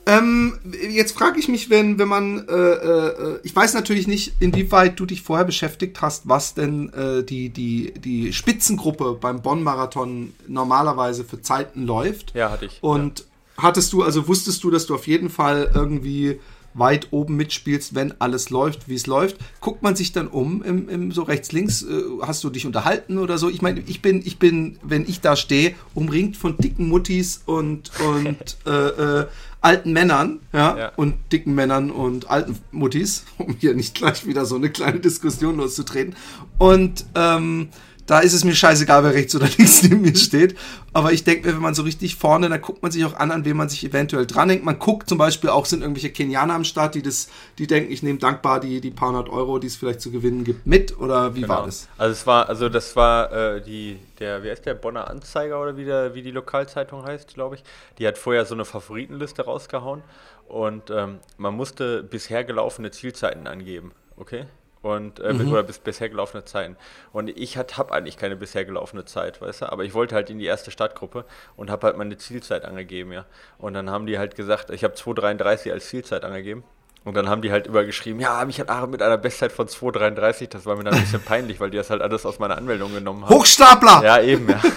Ähm, 0.07 0.59
jetzt 0.91 1.13
frage 1.13 1.39
ich 1.39 1.49
mich, 1.49 1.71
wenn, 1.71 1.99
wenn 1.99 2.09
man, 2.09 2.47
äh, 2.47 2.53
äh, 2.53 3.39
ich 3.43 3.57
weiß 3.57 3.75
natürlich 3.75 4.07
nicht, 4.07 4.35
inwieweit 4.39 5.01
du 5.01 5.07
dich 5.07 5.23
vorher 5.23 5.47
beschäftigt 5.47 6.03
hast, 6.03 6.29
was 6.29 6.55
denn 6.55 6.93
äh, 6.93 7.25
die, 7.25 7.49
die, 7.49 7.95
die 7.95 8.33
Spitzengruppe 8.33 9.17
beim 9.19 9.41
Bonn-Marathon 9.41 10.35
normalerweise 10.47 11.25
für 11.25 11.41
Zeiten 11.41 11.87
läuft. 11.87 12.35
Ja, 12.35 12.51
hatte 12.51 12.67
ich. 12.67 12.83
Und 12.83 13.21
ja. 13.21 13.63
hattest 13.63 13.93
du, 13.95 14.03
also 14.03 14.29
wusstest 14.29 14.63
du, 14.63 14.71
dass 14.71 14.87
du 14.87 14.95
auf 14.95 15.07
jeden 15.07 15.31
Fall 15.31 15.71
irgendwie 15.75 16.39
weit 16.75 17.09
oben 17.13 17.37
mitspielst, 17.37 17.95
wenn 17.95 18.21
alles 18.21 18.51
läuft, 18.51 18.89
wie 18.89 18.95
es 18.95 19.07
läuft. 19.07 19.37
Guckt 19.61 19.83
man 19.83 19.97
sich 19.97 20.13
dann 20.13 20.27
um, 20.27 20.63
im, 20.63 20.89
im 20.89 21.13
so 21.13 21.23
rechts, 21.23 21.53
links, 21.53 21.83
äh, 21.83 22.03
hast 22.21 22.45
du 22.45 22.51
dich 22.51 22.67
unterhalten 22.67 23.19
oder 23.19 23.39
so? 23.39 23.49
Ich 23.49 23.63
meine, 23.63 23.81
ich 23.87 24.03
bin, 24.03 24.23
ich 24.25 24.39
bin, 24.39 24.79
wenn 24.83 25.09
ich 25.09 25.21
da 25.21 25.37
stehe, 25.37 25.75
umringt 25.95 26.37
von 26.37 26.59
dicken 26.59 26.89
Muttis 26.89 27.43
und, 27.47 27.91
und 28.01 28.57
äh, 28.67 29.21
äh, 29.21 29.27
alten 29.65 29.93
Männern, 29.93 30.41
ja, 30.53 30.77
ja, 30.77 30.93
und 30.97 31.15
dicken 31.33 31.55
Männern 31.55 31.91
und 31.91 32.31
alten 32.31 32.59
Muttis, 32.71 33.25
um 33.39 33.57
hier 33.59 33.75
nicht 33.75 33.95
gleich 33.95 34.27
wieder 34.27 34.45
so 34.45 34.57
eine 34.57 34.71
kleine 34.71 35.01
Diskussion 35.01 35.57
loszutreten. 35.57 36.15
Und 36.59 37.07
ähm, 37.15 37.69
da 38.07 38.21
ist 38.21 38.35
es 38.35 38.45
mir 38.45 38.55
scheißegal, 38.55 39.03
wer 39.03 39.15
rechts 39.15 39.35
oder 39.35 39.47
links 39.59 39.83
neben 39.83 40.03
mir 40.03 40.15
steht. 40.15 40.57
Aber 40.93 41.13
ich 41.13 41.25
denke 41.25 41.49
mir, 41.49 41.55
wenn 41.55 41.63
man 41.63 41.75
so 41.75 41.83
richtig 41.83 42.17
vorne, 42.17 42.49
dann 42.49 42.61
guckt 42.61 42.83
man 42.83 42.93
sich 42.93 43.05
auch 43.05 43.15
an, 43.15 43.31
an 43.31 43.45
wem 43.45 43.57
man 43.57 43.69
sich 43.69 43.85
eventuell 43.85 44.27
dranhängt. 44.27 44.65
Man 44.65 44.79
guckt 44.79 45.09
zum 45.09 45.19
Beispiel 45.19 45.51
auch, 45.51 45.67
sind 45.67 45.81
irgendwelche 45.81 46.11
Kenianer 46.11 46.55
am 46.55 46.65
Start, 46.65 46.95
die 46.95 47.03
das, 47.03 47.29
die 47.59 47.67
denken, 47.67 47.93
ich 47.93 48.03
nehme 48.03 48.19
dankbar 48.19 48.61
die, 48.61 48.81
die 48.81 48.91
paar 48.91 49.09
hundert 49.09 49.29
Euro, 49.29 49.59
die 49.59 49.67
es 49.67 49.77
vielleicht 49.77 50.01
zu 50.01 50.11
gewinnen 50.11 50.45
gibt, 50.45 50.67
mit 50.67 50.99
oder 50.99 51.35
wie 51.35 51.43
genau. 51.43 51.55
war 51.55 51.67
das? 51.67 51.89
Also 51.99 52.13
es 52.13 52.27
war, 52.27 52.49
also 52.49 52.69
das 52.69 52.95
war 52.95 53.33
äh, 53.33 53.63
die, 53.63 53.99
der, 54.19 54.45
wie 54.45 54.51
heißt 54.51 54.67
der, 54.67 54.75
Bonner 54.75 55.09
Anzeiger 55.09 55.61
oder 55.61 55.77
wie, 55.77 55.85
der, 55.85 56.15
wie 56.15 56.23
die 56.23 56.31
Lokalzeitung 56.31 57.05
heißt, 57.05 57.35
glaube 57.35 57.57
ich. 57.57 57.65
Die 57.99 58.07
hat 58.07 58.19
vorher 58.19 58.45
so 58.45 58.55
eine 58.55 58.65
Favoritenliste 58.65 59.45
rausgehauen 59.45 60.03
und 60.47 60.91
ähm, 60.91 61.19
man 61.39 61.55
musste 61.55 62.03
bisher 62.03 62.45
gelaufene 62.45 62.91
Zielzeiten 62.91 63.47
angeben. 63.47 63.93
Okay? 64.17 64.45
Und 64.85 65.21
äh, 65.21 65.33
mhm. 65.33 65.51
oder 65.53 65.63
bis, 65.63 65.79
bisher 65.79 66.09
gelaufene 66.09 66.45
Zeiten. 66.45 66.77
Und 67.13 67.29
ich 67.29 67.57
habe 67.57 67.93
eigentlich 67.93 68.17
keine 68.17 68.37
bisher 68.37 68.65
gelaufene 68.65 69.05
Zeit, 69.05 69.41
weißt 69.41 69.63
du, 69.63 69.73
aber 69.73 69.85
ich 69.85 69.95
wollte 69.95 70.15
halt 70.15 70.31
in 70.31 70.39
die 70.39 70.47
erste 70.47 70.71
Startgruppe 70.71 71.25
und 71.57 71.71
habe 71.71 71.87
halt 71.87 71.97
meine 71.97 72.17
Zielzeit 72.17 72.65
angegeben, 72.65 73.13
ja. 73.13 73.25
Und 73.59 73.75
dann 73.75 73.91
haben 73.91 74.07
die 74.07 74.19
halt 74.19 74.37
gesagt, 74.37 74.71
ich 74.71 74.85
habe 74.85 74.95
2,33 74.95 75.73
als 75.73 75.89
Zielzeit 75.89 76.25
angegeben 76.25 76.65
Und 77.05 77.15
dann 77.15 77.29
haben 77.29 77.43
die 77.43 77.53
halt 77.53 77.67
übergeschrieben, 77.67 78.19
ja, 78.19 78.43
mich 78.47 78.59
hat 78.59 78.71
Aaron 78.71 78.91
mit 78.91 79.03
einer 79.03 79.19
Bestzeit 79.19 79.53
von 79.53 79.69
2,33. 79.69 80.49
Das 80.49 80.65
war 80.65 80.75
mir 80.75 80.85
dann 80.85 80.95
ein 80.95 81.01
bisschen 81.01 81.23
peinlich, 81.23 81.61
weil 81.61 81.69
die 81.69 81.77
das 81.77 81.91
halt 81.91 82.01
alles 82.01 82.25
aus 82.25 82.39
meiner 82.39 82.57
Anmeldung 82.57 82.95
genommen 82.95 83.25
haben. 83.25 83.35
Hochstapler! 83.35 84.03
Ja, 84.03 84.21
eben, 84.21 84.49
ja. 84.49 84.61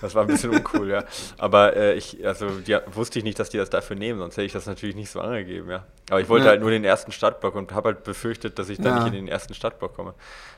Das 0.00 0.14
war 0.14 0.22
ein 0.22 0.28
bisschen 0.28 0.50
uncool, 0.50 0.88
ja. 0.88 1.04
Aber 1.36 1.76
äh, 1.76 1.94
ich, 1.94 2.26
also 2.26 2.48
die, 2.48 2.76
wusste 2.92 3.18
ich 3.18 3.24
nicht, 3.24 3.38
dass 3.38 3.50
die 3.50 3.58
das 3.58 3.70
dafür 3.70 3.96
nehmen, 3.96 4.18
sonst 4.18 4.36
hätte 4.36 4.46
ich 4.46 4.52
das 4.52 4.66
natürlich 4.66 4.94
nicht 4.94 5.10
so 5.10 5.20
angegeben, 5.20 5.68
ja. 5.70 5.84
Aber 6.10 6.20
ich 6.20 6.28
wollte 6.28 6.46
ja. 6.46 6.52
halt 6.52 6.60
nur 6.60 6.70
den 6.70 6.84
ersten 6.84 7.12
Startblock 7.12 7.54
und 7.54 7.72
habe 7.72 7.90
halt 7.90 8.04
befürchtet, 8.04 8.58
dass 8.58 8.68
ich 8.68 8.78
dann 8.78 8.96
ja. 8.96 9.04
nicht 9.04 9.08
in 9.08 9.26
den 9.26 9.28
ersten 9.28 9.54
Startblock 9.54 9.94
komme. 9.94 10.14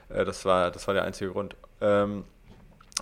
Äh, 0.09 0.25
das, 0.25 0.45
war, 0.45 0.71
das 0.71 0.87
war 0.87 0.95
der 0.95 1.05
einzige 1.05 1.31
Grund. 1.31 1.57
Ähm, 1.81 2.25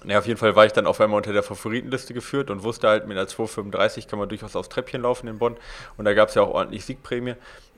ja, 0.06 0.18
auf 0.18 0.26
jeden 0.26 0.38
Fall 0.38 0.56
war 0.56 0.66
ich 0.66 0.72
dann 0.72 0.86
auf 0.86 1.00
einmal 1.00 1.18
unter 1.18 1.32
der 1.32 1.42
Favoritenliste 1.42 2.14
geführt 2.14 2.50
und 2.50 2.62
wusste 2.62 2.88
halt, 2.88 3.06
mit 3.06 3.16
einer 3.16 3.28
2,35 3.28 4.08
kann 4.08 4.18
man 4.18 4.28
durchaus 4.28 4.56
aufs 4.56 4.68
Treppchen 4.68 5.02
laufen 5.02 5.28
in 5.28 5.38
Bonn. 5.38 5.56
Und 5.96 6.04
da 6.04 6.14
gab 6.14 6.28
es 6.28 6.34
ja 6.34 6.42
auch 6.42 6.50
ordentlich 6.50 6.84
Siegprämie. 6.84 7.34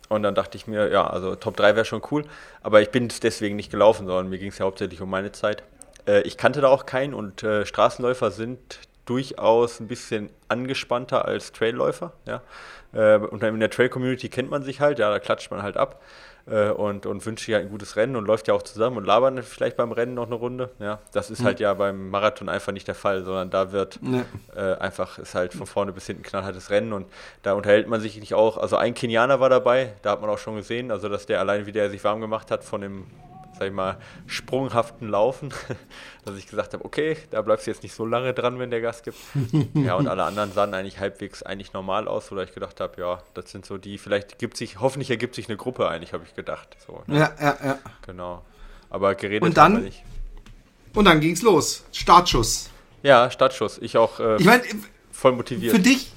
Und 0.08 0.22
dann 0.22 0.34
dachte 0.34 0.56
ich 0.56 0.66
mir, 0.66 0.90
ja, 0.90 1.06
also 1.06 1.34
Top 1.34 1.56
3 1.56 1.76
wäre 1.76 1.84
schon 1.84 2.02
cool. 2.10 2.24
Aber 2.62 2.80
ich 2.80 2.90
bin 2.90 3.08
deswegen 3.22 3.56
nicht 3.56 3.70
gelaufen, 3.70 4.06
sondern 4.06 4.28
mir 4.28 4.38
ging 4.38 4.50
es 4.50 4.58
ja 4.58 4.64
hauptsächlich 4.64 5.00
um 5.00 5.10
meine 5.10 5.32
Zeit. 5.32 5.62
Äh, 6.06 6.22
ich 6.22 6.36
kannte 6.36 6.60
da 6.60 6.68
auch 6.68 6.86
keinen 6.86 7.14
und 7.14 7.42
äh, 7.42 7.66
Straßenläufer 7.66 8.30
sind 8.30 8.80
durchaus 9.06 9.80
ein 9.80 9.88
bisschen 9.88 10.30
angespannter 10.48 11.24
als 11.24 11.52
Trailläufer. 11.52 12.12
Ja? 12.26 12.42
Äh, 12.92 13.18
und 13.18 13.42
in 13.42 13.60
der 13.60 13.70
Trail-Community 13.70 14.28
kennt 14.28 14.50
man 14.50 14.62
sich 14.62 14.80
halt, 14.80 14.98
ja, 14.98 15.10
da 15.10 15.18
klatscht 15.18 15.50
man 15.50 15.62
halt 15.62 15.76
ab 15.76 16.00
äh, 16.46 16.70
und, 16.70 17.06
und 17.06 17.24
wünscht 17.24 17.46
sich 17.46 17.54
halt 17.54 17.66
ein 17.66 17.70
gutes 17.70 17.96
Rennen 17.96 18.16
und 18.16 18.26
läuft 18.26 18.48
ja 18.48 18.54
auch 18.54 18.62
zusammen 18.62 18.96
und 18.96 19.04
labern 19.04 19.42
vielleicht 19.42 19.76
beim 19.76 19.92
Rennen 19.92 20.14
noch 20.14 20.26
eine 20.26 20.34
Runde. 20.34 20.70
Ja, 20.78 21.00
das 21.12 21.30
ist 21.30 21.40
mhm. 21.40 21.46
halt 21.46 21.60
ja 21.60 21.74
beim 21.74 22.10
Marathon 22.10 22.48
einfach 22.48 22.72
nicht 22.72 22.88
der 22.88 22.94
Fall, 22.94 23.24
sondern 23.24 23.50
da 23.50 23.72
wird 23.72 23.98
nee. 24.02 24.22
äh, 24.54 24.74
einfach, 24.74 25.18
ist 25.18 25.34
halt 25.34 25.54
von 25.54 25.66
vorne 25.66 25.92
bis 25.92 26.06
hinten 26.06 26.22
knallhartes 26.22 26.70
Rennen 26.70 26.92
und 26.92 27.06
da 27.42 27.54
unterhält 27.54 27.88
man 27.88 28.00
sich 28.00 28.18
nicht 28.18 28.34
auch, 28.34 28.58
also 28.58 28.76
ein 28.76 28.94
Kenianer 28.94 29.40
war 29.40 29.48
dabei, 29.48 29.94
da 30.02 30.12
hat 30.12 30.20
man 30.20 30.30
auch 30.30 30.38
schon 30.38 30.56
gesehen, 30.56 30.90
also 30.90 31.08
dass 31.08 31.26
der 31.26 31.40
allein, 31.40 31.66
wie 31.66 31.72
der 31.72 31.90
sich 31.90 32.04
warm 32.04 32.20
gemacht 32.20 32.50
hat 32.50 32.64
von 32.64 32.80
dem 32.80 33.06
sag 33.58 33.68
ich 33.68 33.72
mal, 33.72 33.98
sprunghaften 34.26 35.08
Laufen, 35.08 35.52
dass 36.24 36.36
ich 36.36 36.46
gesagt 36.46 36.74
habe, 36.74 36.84
okay, 36.84 37.16
da 37.30 37.42
bleibst 37.42 37.66
du 37.66 37.70
jetzt 37.70 37.82
nicht 37.82 37.94
so 37.94 38.04
lange 38.04 38.34
dran, 38.34 38.58
wenn 38.58 38.70
der 38.70 38.80
Gas 38.80 39.02
gibt. 39.02 39.18
ja, 39.74 39.94
und 39.94 40.08
alle 40.08 40.24
anderen 40.24 40.52
sahen 40.52 40.74
eigentlich 40.74 40.98
halbwegs 40.98 41.42
eigentlich 41.42 41.72
normal 41.72 42.08
aus, 42.08 42.30
wo 42.30 42.38
ich 42.38 42.52
gedacht 42.52 42.80
habe, 42.80 43.00
ja, 43.00 43.22
das 43.34 43.50
sind 43.50 43.64
so 43.64 43.78
die, 43.78 43.98
vielleicht 43.98 44.38
gibt 44.38 44.56
sich, 44.56 44.80
hoffentlich 44.80 45.10
ergibt 45.10 45.34
sich 45.34 45.48
eine 45.48 45.56
Gruppe 45.56 45.88
eigentlich, 45.88 46.12
habe 46.12 46.24
ich 46.26 46.34
gedacht. 46.34 46.76
So, 46.86 47.02
ne? 47.06 47.18
Ja, 47.18 47.32
ja, 47.40 47.56
ja. 47.64 47.78
Genau. 48.06 48.42
Aber 48.90 49.14
geredet 49.14 49.42
und 49.42 49.56
dann, 49.56 49.82
nicht. 49.82 50.02
Und 50.94 51.06
dann 51.06 51.20
ging's 51.20 51.42
los. 51.42 51.84
Startschuss. 51.92 52.70
Ja, 53.02 53.30
Startschuss. 53.30 53.78
Ich 53.78 53.96
auch 53.96 54.20
äh, 54.20 54.36
ich 54.36 54.44
mein, 54.44 54.62
voll 55.10 55.32
motiviert. 55.32 55.74
Für 55.74 55.80
dich, 55.80 56.12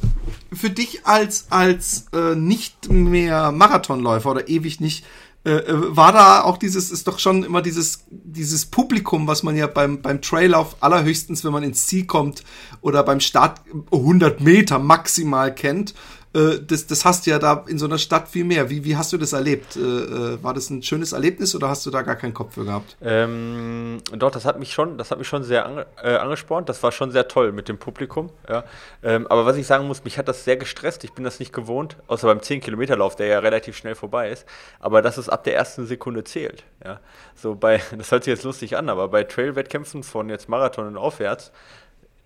für 0.53 0.69
dich 0.69 1.05
als, 1.05 1.47
als 1.49 2.07
äh, 2.13 2.35
nicht 2.35 2.89
mehr 2.89 3.51
Marathonläufer 3.51 4.31
oder 4.31 4.47
ewig 4.47 4.79
nicht 4.79 5.05
äh, 5.47 5.59
äh, 5.59 5.95
war 5.95 6.11
da 6.11 6.41
auch 6.41 6.57
dieses, 6.57 6.91
ist 6.91 7.07
doch 7.07 7.19
schon 7.19 7.45
immer 7.45 7.61
dieses, 7.61 8.03
dieses 8.09 8.65
Publikum, 8.65 9.27
was 9.27 9.43
man 9.43 9.55
ja 9.55 9.67
beim, 9.67 10.01
beim 10.01 10.21
Traillauf 10.21 10.75
allerhöchstens, 10.81 11.45
wenn 11.45 11.53
man 11.53 11.63
ins 11.63 11.87
Ziel 11.87 12.05
kommt 12.05 12.43
oder 12.81 13.01
beim 13.01 13.21
Start 13.21 13.61
100 13.93 14.41
Meter 14.41 14.77
maximal 14.77 15.55
kennt. 15.55 15.93
Äh, 16.37 16.59
das, 16.65 16.85
das 16.85 17.03
hast 17.03 17.25
du 17.25 17.31
ja 17.31 17.39
da 17.39 17.65
in 17.67 17.79
so 17.79 17.85
einer 17.85 17.97
Stadt 17.97 18.27
viel 18.27 18.43
mehr. 18.43 18.69
Wie, 18.69 18.83
wie 18.83 18.95
hast 18.95 19.11
du 19.11 19.17
das 19.17 19.33
erlebt? 19.33 19.75
Äh, 19.75 19.79
äh, 19.79 20.43
war 20.43 20.53
das 20.53 20.69
ein 20.69 20.83
schönes 20.83 21.13
Erlebnis 21.13 21.55
oder 21.55 21.69
hast 21.69 21.85
du 21.85 21.89
da 21.89 22.03
gar 22.03 22.15
keinen 22.15 22.33
Kopf 22.33 22.53
für 22.53 22.65
gehabt? 22.65 22.95
Ähm, 23.01 23.97
doch, 24.11 24.29
das 24.29 24.45
hat 24.45 24.59
mich 24.59 24.73
schon, 24.73 24.97
das 24.97 25.09
hat 25.09 25.17
mich 25.17 25.27
schon 25.27 25.43
sehr 25.43 25.65
ange, 25.65 25.87
äh, 26.03 26.15
angespornt. 26.15 26.69
Das 26.69 26.83
war 26.83 26.91
schon 26.91 27.11
sehr 27.11 27.27
toll 27.27 27.51
mit 27.51 27.67
dem 27.67 27.77
Publikum. 27.77 28.29
Ja. 28.47 28.63
Ähm, 29.03 29.25
aber 29.27 29.45
was 29.45 29.57
ich 29.57 29.65
sagen 29.65 29.87
muss, 29.87 30.03
mich 30.03 30.17
hat 30.17 30.27
das 30.27 30.43
sehr 30.43 30.57
gestresst. 30.57 31.03
Ich 31.03 31.13
bin 31.13 31.23
das 31.23 31.39
nicht 31.39 31.53
gewohnt, 31.53 31.97
außer 32.07 32.27
beim 32.27 32.39
10-Kilometer-Lauf, 32.39 33.15
der 33.15 33.27
ja 33.27 33.39
relativ 33.39 33.75
schnell 33.75 33.95
vorbei 33.95 34.29
ist. 34.29 34.45
Aber 34.79 35.01
dass 35.01 35.17
es 35.17 35.29
ab 35.29 35.43
der 35.43 35.55
ersten 35.55 35.87
Sekunde 35.87 36.23
zählt. 36.23 36.63
Ja. 36.83 36.99
So 37.35 37.55
bei, 37.55 37.81
das 37.97 38.11
hört 38.11 38.23
sich 38.23 38.31
jetzt 38.31 38.43
lustig 38.43 38.77
an, 38.77 38.89
aber 38.89 39.07
bei 39.07 39.23
Trail-Wettkämpfen 39.23 40.03
von 40.03 40.29
jetzt 40.29 40.49
Marathon 40.49 40.87
und 40.87 40.97
aufwärts, 40.97 41.51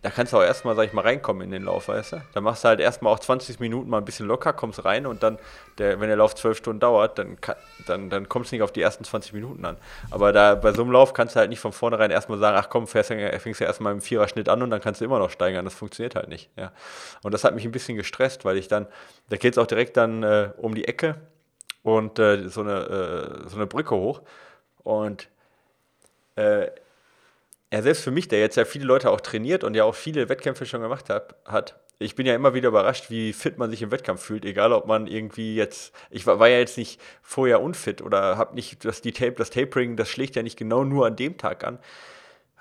da 0.02 0.10
kannst 0.10 0.34
du 0.34 0.38
auch 0.38 0.44
erstmal, 0.44 0.76
sag 0.76 0.88
ich 0.88 0.94
mal, 0.94 1.02
reinkommen 1.02 1.44
in 1.44 1.52
den 1.52 1.64
Lauf, 1.64 1.88
weißt 1.88 2.14
du? 2.14 2.22
Da 2.34 2.42
machst 2.42 2.64
du 2.64 2.70
halt 2.70 2.80
erstmal 2.80 3.14
auch 3.14 3.20
20 3.20 3.60
Minuten 3.60 3.90
mal 3.90 4.00
ein 4.00 4.06
bisschen 4.06 4.26
locker, 4.26 4.52
kommst 4.52 4.84
rein 4.84 5.06
und 5.06 5.22
dann, 5.22 5.38
der, 5.78 6.00
wenn 6.00 6.08
der 6.08 6.18
Lauf 6.18 6.34
12 6.34 6.58
Stunden 6.58 6.80
dauert, 6.80 7.20
dann, 7.20 7.38
dann, 7.86 8.10
dann 8.10 8.28
kommst 8.28 8.52
du 8.52 8.56
nicht 8.56 8.64
auf 8.64 8.72
die 8.72 8.82
ersten 8.82 9.04
20 9.04 9.34
Minuten 9.34 9.64
an. 9.64 9.78
Aber 10.10 10.34
da 10.34 10.56
bei 10.56 10.74
so 10.74 10.82
einem 10.82 10.92
Lauf 10.92 11.14
kannst 11.14 11.36
du 11.36 11.40
halt 11.40 11.50
nicht 11.52 11.60
von 11.60 11.72
vornherein 11.72 12.10
erstmal 12.10 12.40
sagen, 12.40 12.58
ach 12.60 12.70
komm, 12.70 12.88
fährst, 12.88 13.10
fängst 13.10 13.62
ja 13.62 13.68
erstmal 13.68 13.94
im 13.94 14.02
Viererschnitt 14.02 14.50
an 14.50 14.64
und 14.64 14.72
dann 14.72 14.82
kannst 14.82 15.02
du 15.02 15.06
immer 15.06 15.20
noch 15.20 15.30
steigern. 15.30 15.66
Das 15.66 15.76
funktioniert 15.76 16.16
halt 16.16 16.30
nicht. 16.30 16.50
Ja. 16.58 16.72
Und 17.22 17.34
das 17.34 17.44
hat 17.44 17.54
mich 17.54 17.66
ein 17.66 17.72
bisschen 17.72 17.96
gestresst, 17.96 18.44
weil 18.44 18.58
ich 18.58 18.68
dann, 18.68 18.88
da 19.30 19.38
geht 19.38 19.54
es 19.54 19.58
auch 19.60 19.68
direkt 19.68 19.98
dann 19.98 20.24
äh, 20.24 20.50
um 20.58 20.74
die 20.74 20.88
Ecke 20.88 21.16
und 21.84 22.18
äh, 22.18 22.50
so, 22.50 22.62
eine, 22.62 23.44
äh, 23.46 23.50
so 23.50 23.56
eine 23.56 23.68
Brücke 23.68 23.96
hoch. 23.96 24.22
Und 24.84 25.30
äh, 26.36 26.68
ja, 27.72 27.82
selbst 27.82 28.04
für 28.04 28.12
mich, 28.12 28.28
der 28.28 28.40
jetzt 28.40 28.58
ja 28.58 28.66
viele 28.66 28.86
Leute 28.86 29.10
auch 29.12 29.22
trainiert 29.22 29.64
und 29.64 29.76
ja 29.76 29.84
auch 29.86 29.96
viele 29.96 30.30
Wettkämpfe 30.30 30.66
schon 30.66 30.82
gemacht 30.82 31.10
hat, 31.10 31.36
hat 31.46 31.80
ich 32.02 32.16
bin 32.16 32.26
ja 32.26 32.36
immer 32.36 32.54
wieder 32.54 32.70
überrascht, 32.70 33.10
wie 33.10 33.32
fit 33.32 33.58
man 33.58 33.70
sich 33.70 33.82
im 33.82 33.92
Wettkampf 33.92 34.22
fühlt, 34.22 34.44
egal 34.44 34.74
ob 34.74 34.88
man 34.88 35.08
irgendwie 35.08 35.56
jetzt, 35.56 35.94
ich 36.10 36.26
war, 36.26 36.40
war 36.40 36.50
ja 36.50 36.58
jetzt 36.58 36.78
nicht 36.78 37.00
vorher 37.22 37.62
unfit 37.62 38.02
oder 38.02 38.38
habe 38.38 38.56
nicht 38.56 38.84
das, 38.84 39.02
die 39.02 39.12
Tape, 39.12 39.34
das 39.34 39.52
Tapering, 39.52 39.96
das 39.96 40.10
schlägt 40.10 40.36
ja 40.36 40.44
nicht 40.44 40.58
genau 40.58 40.84
nur 40.84 41.06
an 41.06 41.16
dem 41.16 41.38
Tag 41.38 41.64
an. 41.64 41.80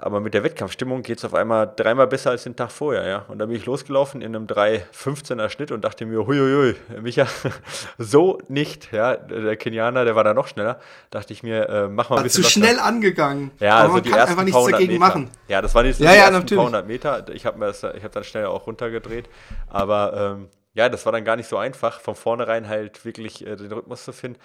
Aber 0.03 0.21
mit 0.21 0.33
der 0.35 0.43
Wettkampfstimmung 0.43 1.03
geht 1.03 1.19
es 1.19 1.25
auf 1.25 1.35
einmal 1.35 1.71
dreimal 1.77 2.07
besser 2.07 2.31
als 2.31 2.45
den 2.45 2.57
Tag 2.57 2.71
vorher, 2.73 3.07
ja. 3.07 3.25
Und 3.29 3.39
dann 3.39 3.49
bin 3.49 3.57
ich 3.57 3.67
losgelaufen 3.67 4.23
in 4.23 4.35
einem 4.35 4.47
3,15er 4.47 5.49
Schnitt 5.51 5.73
und 5.73 5.83
dachte 5.85 6.07
mir, 6.07 6.27
huiuiui, 6.27 6.75
Micha, 7.01 7.27
so 7.99 8.39
nicht, 8.49 8.93
ja. 8.93 9.17
Der 9.17 9.57
Kenianer, 9.57 10.05
der 10.05 10.17
war 10.17 10.25
da 10.25 10.33
noch 10.33 10.49
schneller. 10.49 10.81
Dachte 11.11 11.33
ich 11.33 11.43
mir, 11.43 11.69
äh, 11.69 11.89
mach 11.89 12.09
mal 12.11 12.17
ein 12.19 12.23
bisschen. 12.23 12.45
Zu 12.45 12.51
schnell 12.51 12.77
da. 12.77 12.85
angegangen. 12.85 13.51
Ja, 13.61 13.75
Aber 13.75 13.81
also 13.81 13.93
man 13.95 14.03
die 14.03 14.11
kann 14.11 14.19
ersten 14.21 14.31
einfach 14.33 14.45
nichts 14.45 14.71
dagegen 14.71 14.93
Meter. 14.95 15.07
machen. 15.07 15.31
Ja, 15.49 15.61
das 15.61 15.75
waren 15.75 15.87
jetzt 15.87 16.01
ja, 16.01 16.11
die 16.11 16.17
ja, 16.17 16.21
ersten 16.23 16.35
natürlich. 16.35 16.57
paar 16.57 16.67
hundert 16.67 16.87
Meter. 16.87 17.27
Ich 17.35 17.45
habe 17.45 17.73
hab 17.73 18.13
dann 18.13 18.25
schnell 18.25 18.47
auch 18.47 18.67
runtergedreht. 18.67 19.29
Aber 19.69 20.37
ähm, 20.39 20.49
ja, 20.75 20.89
das 20.89 21.05
war 21.05 21.13
dann 21.13 21.25
gar 21.25 21.37
nicht 21.37 21.49
so 21.49 21.57
einfach, 21.57 22.01
von 22.01 22.15
vornherein 22.15 22.69
halt 22.69 23.05
wirklich 23.05 23.47
äh, 23.47 23.57
den 23.57 23.73
Rhythmus 23.73 24.05
zu 24.05 24.13
finden. 24.13 24.39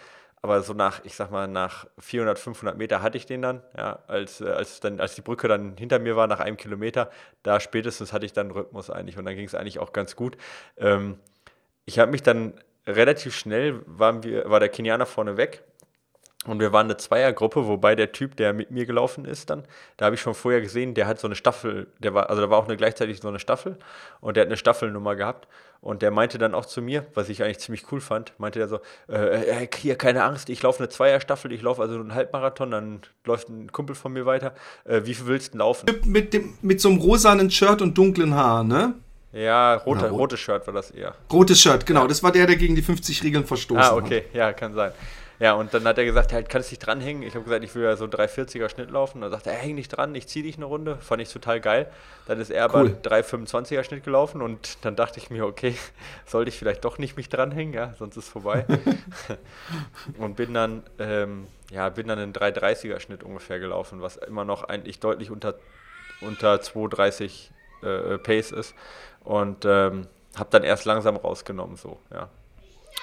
Aber 0.45 0.61
so 0.61 0.73
nach, 0.73 1.03
ich 1.03 1.15
sag 1.15 1.31
mal, 1.31 1.47
nach 1.47 1.87
400, 1.97 2.37
500 2.37 2.77
Meter 2.77 3.01
hatte 3.01 3.17
ich 3.17 3.25
den 3.25 3.41
dann, 3.41 3.63
ja, 3.75 3.97
als, 4.05 4.41
äh, 4.41 4.45
als, 4.45 4.79
dann, 4.79 4.99
als 4.99 5.15
die 5.15 5.21
Brücke 5.21 5.47
dann 5.47 5.75
hinter 5.75 5.97
mir 5.97 6.15
war, 6.15 6.27
nach 6.27 6.39
einem 6.39 6.55
Kilometer, 6.55 7.09
da 7.41 7.59
spätestens 7.59 8.13
hatte 8.13 8.27
ich 8.27 8.33
dann 8.33 8.51
Rhythmus 8.51 8.91
eigentlich 8.91 9.17
und 9.17 9.25
dann 9.25 9.35
ging 9.35 9.47
es 9.47 9.55
eigentlich 9.55 9.79
auch 9.79 9.91
ganz 9.91 10.15
gut. 10.15 10.37
Ähm, 10.77 11.17
ich 11.85 11.97
habe 11.97 12.11
mich 12.11 12.21
dann 12.21 12.53
relativ 12.85 13.35
schnell, 13.35 13.81
waren 13.87 14.21
wir, 14.21 14.47
war 14.47 14.59
der 14.59 14.69
Kenianer 14.69 15.07
vorne 15.07 15.35
weg 15.35 15.63
und 16.45 16.59
wir 16.59 16.71
waren 16.71 16.85
eine 16.85 16.97
Zweiergruppe, 16.97 17.67
wobei 17.67 17.95
der 17.95 18.11
Typ, 18.11 18.35
der 18.37 18.53
mit 18.53 18.71
mir 18.71 18.85
gelaufen 18.85 19.25
ist 19.25 19.49
dann, 19.49 19.63
da 19.97 20.05
habe 20.05 20.15
ich 20.15 20.21
schon 20.21 20.33
vorher 20.33 20.61
gesehen, 20.61 20.93
der 20.93 21.07
hat 21.07 21.19
so 21.19 21.27
eine 21.27 21.35
Staffel, 21.35 21.87
der 21.99 22.13
war, 22.13 22.29
also 22.29 22.41
da 22.41 22.49
war 22.49 22.57
auch 22.57 22.67
eine, 22.67 22.77
gleichzeitig 22.77 23.19
so 23.21 23.27
eine 23.27 23.39
Staffel 23.39 23.77
und 24.21 24.37
der 24.37 24.41
hat 24.41 24.47
eine 24.47 24.57
Staffelnummer 24.57 25.15
gehabt 25.15 25.47
und 25.81 26.01
der 26.01 26.11
meinte 26.11 26.37
dann 26.37 26.53
auch 26.53 26.65
zu 26.65 26.81
mir, 26.81 27.05
was 27.13 27.29
ich 27.29 27.43
eigentlich 27.43 27.59
ziemlich 27.59 27.91
cool 27.91 28.01
fand, 28.01 28.33
meinte 28.37 28.59
er 28.59 28.67
so, 28.67 28.79
äh, 29.07 29.63
äh 29.63 29.67
hier 29.75 29.95
keine 29.95 30.23
Angst, 30.23 30.49
ich 30.49 30.61
laufe 30.61 30.79
eine 30.79 30.89
Zweierstaffel, 30.89 31.51
ich 31.51 31.61
laufe 31.61 31.81
also 31.81 31.95
einen 31.95 32.13
Halbmarathon, 32.13 32.71
dann 32.71 33.01
läuft 33.25 33.49
ein 33.49 33.71
Kumpel 33.71 33.95
von 33.95 34.13
mir 34.13 34.25
weiter, 34.25 34.53
äh, 34.85 35.01
wie 35.05 35.13
viel 35.13 35.27
willst 35.27 35.47
du 35.47 35.51
denn 35.51 35.59
laufen? 35.59 35.89
Mit, 36.05 36.33
dem, 36.33 36.57
mit 36.61 36.81
so 36.81 36.89
einem 36.89 36.99
rosanen 36.99 37.51
Shirt 37.51 37.81
und 37.81 37.97
dunklen 37.97 38.33
Haaren, 38.35 38.67
ne? 38.67 38.93
Ja, 39.35 39.75
rote, 39.75 40.03
Na, 40.03 40.07
rot. 40.07 40.19
rotes 40.19 40.39
Shirt 40.39 40.65
war 40.65 40.73
das 40.73 40.91
eher. 40.91 41.13
Rotes 41.31 41.61
Shirt, 41.61 41.85
genau. 41.85 42.03
Ja. 42.03 42.07
Das 42.07 42.23
war 42.23 42.31
der, 42.31 42.47
der 42.47 42.55
gegen 42.55 42.73
die 42.73 42.81
50 42.81 43.21
Regeln 43.21 43.45
verstoßen 43.45 43.83
hat. 43.83 43.91
Ah, 43.91 43.95
okay, 43.97 44.23
hat. 44.29 44.33
ja, 44.33 44.53
kann 44.53 44.73
sein. 44.73 44.93
Ja, 45.39 45.53
und 45.53 45.73
dann 45.73 45.83
hat 45.83 45.97
er 45.97 46.05
gesagt, 46.05 46.31
halt, 46.31 46.47
kannst 46.47 46.71
dich 46.71 46.79
dranhängen. 46.79 47.23
Ich 47.23 47.35
habe 47.35 47.43
gesagt, 47.43 47.63
ich 47.63 47.75
will 47.75 47.83
ja 47.83 47.95
so 47.97 48.05
340er 48.05 48.69
Schnitt 48.69 48.89
laufen. 48.89 49.21
Dann 49.21 49.31
sagt 49.31 49.47
er, 49.47 49.53
häng 49.53 49.75
dich 49.75 49.89
dran, 49.89 50.15
ich 50.15 50.27
ziehe 50.27 50.43
dich 50.43 50.55
eine 50.55 50.65
Runde. 50.65 50.97
Fand 50.97 51.21
ich 51.21 51.31
total 51.31 51.59
geil. 51.59 51.91
Dann 52.25 52.39
ist 52.39 52.49
er 52.49 52.73
cool. 52.73 52.89
bei 52.89 53.09
325er 53.09 53.83
Schnitt 53.83 54.03
gelaufen 54.03 54.41
und 54.41 54.77
dann 54.85 54.95
dachte 54.95 55.19
ich 55.19 55.29
mir, 55.29 55.45
okay, 55.45 55.75
sollte 56.25 56.49
ich 56.49 56.57
vielleicht 56.57 56.85
doch 56.85 56.97
nicht 56.97 57.17
mich 57.17 57.29
dranhängen, 57.29 57.73
ja, 57.73 57.93
sonst 57.99 58.15
ist 58.17 58.25
es 58.25 58.29
vorbei. 58.29 58.65
und 60.17 60.35
bin 60.37 60.53
dann, 60.53 60.83
ähm, 60.99 61.47
ja, 61.69 61.89
bin 61.89 62.07
dann 62.07 62.19
in 62.19 62.33
330er 62.33 62.99
Schnitt 62.99 63.23
ungefähr 63.23 63.59
gelaufen, 63.59 64.01
was 64.01 64.15
immer 64.15 64.45
noch 64.45 64.63
eigentlich 64.63 64.99
deutlich 64.99 65.31
unter, 65.31 65.55
unter 66.21 66.61
230 66.61 67.51
äh, 67.81 68.17
Pace 68.19 68.51
ist. 68.51 68.73
Und 69.23 69.65
ähm, 69.65 70.07
habe 70.37 70.49
dann 70.51 70.63
erst 70.63 70.85
langsam 70.85 71.17
rausgenommen, 71.17 71.75
so, 71.75 71.99
ja. 72.11 72.29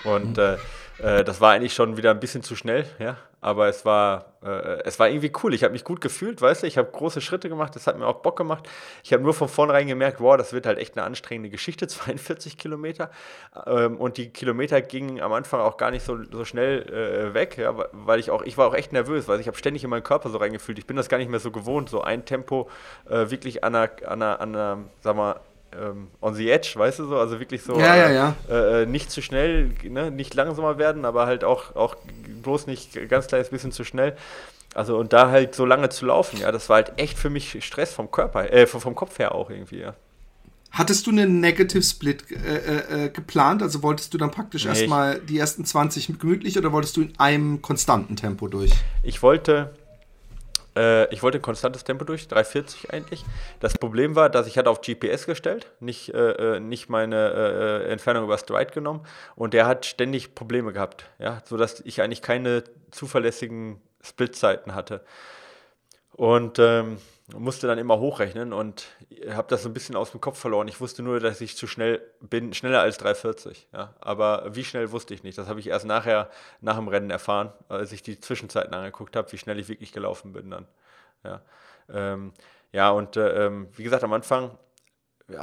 Und 0.04 0.38
äh, 0.38 0.56
äh, 0.98 1.24
das 1.24 1.40
war 1.40 1.52
eigentlich 1.52 1.74
schon 1.74 1.96
wieder 1.96 2.10
ein 2.10 2.20
bisschen 2.20 2.42
zu 2.42 2.56
schnell, 2.56 2.86
ja. 2.98 3.16
Aber 3.40 3.66
es 3.66 3.84
war, 3.84 4.36
äh, 4.44 4.82
es 4.84 5.00
war 5.00 5.08
irgendwie 5.08 5.32
cool. 5.42 5.52
Ich 5.52 5.64
habe 5.64 5.72
mich 5.72 5.82
gut 5.82 6.00
gefühlt, 6.00 6.40
weißt 6.40 6.62
du. 6.62 6.68
Ich 6.68 6.78
habe 6.78 6.88
große 6.92 7.20
Schritte 7.20 7.48
gemacht. 7.48 7.74
Das 7.74 7.88
hat 7.88 7.98
mir 7.98 8.06
auch 8.06 8.22
Bock 8.22 8.36
gemacht. 8.36 8.68
Ich 9.02 9.12
habe 9.12 9.20
nur 9.24 9.34
von 9.34 9.48
vornherein 9.48 9.88
gemerkt, 9.88 10.20
wow, 10.20 10.36
das 10.36 10.52
wird 10.52 10.64
halt 10.64 10.78
echt 10.78 10.96
eine 10.96 11.04
anstrengende 11.04 11.50
Geschichte. 11.50 11.88
42 11.88 12.56
Kilometer. 12.56 13.10
Ähm, 13.66 13.96
und 13.96 14.16
die 14.16 14.30
Kilometer 14.30 14.80
gingen 14.80 15.20
am 15.20 15.32
Anfang 15.32 15.60
auch 15.60 15.76
gar 15.76 15.90
nicht 15.90 16.06
so, 16.06 16.22
so 16.30 16.44
schnell 16.44 16.82
äh, 16.88 17.34
weg, 17.34 17.58
ja, 17.58 17.74
weil 17.90 18.20
ich 18.20 18.30
auch, 18.30 18.42
ich 18.42 18.56
war 18.56 18.68
auch 18.68 18.74
echt 18.74 18.92
nervös, 18.92 19.26
weil 19.26 19.40
ich 19.40 19.48
habe 19.48 19.58
ständig 19.58 19.82
in 19.82 19.90
meinen 19.90 20.04
Körper 20.04 20.30
so 20.30 20.38
reingefühlt. 20.38 20.78
Ich 20.78 20.86
bin 20.86 20.96
das 20.96 21.08
gar 21.08 21.18
nicht 21.18 21.30
mehr 21.30 21.40
so 21.40 21.50
gewohnt, 21.50 21.90
so 21.90 22.00
ein 22.00 22.24
Tempo 22.24 22.70
äh, 23.10 23.28
wirklich 23.30 23.64
an 23.64 23.74
einer, 23.74 23.90
an 24.06 24.22
einer, 24.22 24.40
an 24.40 24.54
einer, 24.54 24.78
sag 25.00 25.16
mal, 25.16 25.40
ähm, 25.80 26.08
on 26.20 26.34
the 26.34 26.50
edge, 26.50 26.74
weißt 26.76 27.00
du 27.00 27.06
so, 27.06 27.16
also 27.16 27.40
wirklich 27.40 27.62
so 27.62 27.78
ja, 27.78 27.96
ja, 27.96 28.10
ja. 28.10 28.36
Äh, 28.48 28.82
äh, 28.82 28.86
nicht 28.86 29.10
zu 29.10 29.22
schnell, 29.22 29.72
ne? 29.84 30.10
nicht 30.10 30.34
langsamer 30.34 30.78
werden, 30.78 31.04
aber 31.04 31.26
halt 31.26 31.44
auch, 31.44 31.76
auch 31.76 31.96
bloß 32.42 32.66
nicht 32.66 33.08
ganz 33.08 33.26
kleines 33.26 33.50
bisschen 33.50 33.72
zu 33.72 33.84
schnell. 33.84 34.16
Also 34.74 34.96
und 34.96 35.12
da 35.12 35.30
halt 35.30 35.54
so 35.54 35.66
lange 35.66 35.90
zu 35.90 36.06
laufen, 36.06 36.38
ja, 36.40 36.50
das 36.50 36.68
war 36.68 36.76
halt 36.76 36.92
echt 36.96 37.18
für 37.18 37.30
mich 37.30 37.64
Stress 37.64 37.92
vom 37.92 38.10
Körper, 38.10 38.50
äh, 38.52 38.66
vom 38.66 38.94
Kopf 38.94 39.18
her 39.18 39.34
auch 39.34 39.50
irgendwie, 39.50 39.80
ja. 39.80 39.94
Hattest 40.72 41.06
du 41.06 41.10
einen 41.10 41.40
Negative 41.40 41.82
Split 41.82 42.24
äh, 42.30 42.56
äh, 42.56 43.04
äh, 43.04 43.08
geplant? 43.10 43.62
Also 43.62 43.82
wolltest 43.82 44.14
du 44.14 44.18
dann 44.18 44.30
praktisch 44.30 44.64
nee, 44.64 44.70
erstmal 44.70 45.20
die 45.20 45.38
ersten 45.38 45.66
20 45.66 46.18
gemütlich 46.18 46.56
oder 46.56 46.72
wolltest 46.72 46.96
du 46.96 47.02
in 47.02 47.12
einem 47.18 47.60
konstanten 47.60 48.16
Tempo 48.16 48.48
durch? 48.48 48.72
Ich 49.02 49.22
wollte, 49.22 49.74
äh, 50.76 51.12
ich 51.12 51.22
wollte 51.22 51.38
ein 51.38 51.42
konstantes 51.42 51.84
Tempo 51.84 52.04
durch, 52.04 52.28
340 52.28 52.92
eigentlich. 52.92 53.24
Das 53.60 53.74
Problem 53.74 54.14
war, 54.14 54.30
dass 54.30 54.46
ich 54.46 54.58
hatte 54.58 54.70
auf 54.70 54.80
GPS 54.80 55.26
gestellt, 55.26 55.70
nicht, 55.80 56.14
äh, 56.14 56.56
äh, 56.56 56.60
nicht 56.60 56.88
meine 56.88 57.82
Entfernung 57.88 58.24
über 58.24 58.38
Stride 58.38 58.72
genommen 58.72 59.06
und 59.36 59.54
der 59.54 59.66
hat 59.66 59.86
ständig 59.86 60.34
Probleme 60.34 60.72
gehabt, 60.72 61.06
ja, 61.18 61.42
sodass 61.44 61.80
ich 61.80 62.02
eigentlich 62.02 62.22
keine 62.22 62.64
zuverlässigen 62.90 63.80
Splitzeiten 64.02 64.74
hatte. 64.74 65.04
Und 66.12 66.58
ähm, 66.58 66.98
musste 67.36 67.66
dann 67.66 67.78
immer 67.78 67.98
hochrechnen 67.98 68.52
und 68.52 68.86
habe 69.30 69.48
das 69.48 69.62
so 69.62 69.68
ein 69.68 69.72
bisschen 69.72 69.96
aus 69.96 70.10
dem 70.10 70.20
Kopf 70.20 70.38
verloren. 70.38 70.68
Ich 70.68 70.80
wusste 70.80 71.02
nur, 71.02 71.20
dass 71.20 71.40
ich 71.40 71.56
zu 71.56 71.66
schnell 71.66 72.02
bin, 72.20 72.52
schneller 72.52 72.80
als 72.80 72.98
340. 72.98 73.68
Ja. 73.72 73.94
Aber 74.00 74.54
wie 74.54 74.64
schnell 74.64 74.90
wusste 74.90 75.14
ich 75.14 75.22
nicht. 75.22 75.38
Das 75.38 75.48
habe 75.48 75.60
ich 75.60 75.68
erst 75.68 75.86
nachher, 75.86 76.30
nach 76.60 76.76
dem 76.76 76.88
Rennen 76.88 77.10
erfahren, 77.10 77.52
als 77.68 77.92
ich 77.92 78.02
die 78.02 78.18
Zwischenzeiten 78.20 78.74
angeguckt 78.74 79.16
habe, 79.16 79.30
wie 79.32 79.38
schnell 79.38 79.58
ich 79.58 79.68
wirklich 79.68 79.92
gelaufen 79.92 80.32
bin 80.32 80.50
dann. 80.50 80.66
Ja, 81.24 81.42
ähm, 81.88 82.32
ja 82.72 82.90
und 82.90 83.16
äh, 83.16 83.46
ähm, 83.46 83.68
wie 83.76 83.84
gesagt, 83.84 84.04
am 84.04 84.12
Anfang, 84.12 84.58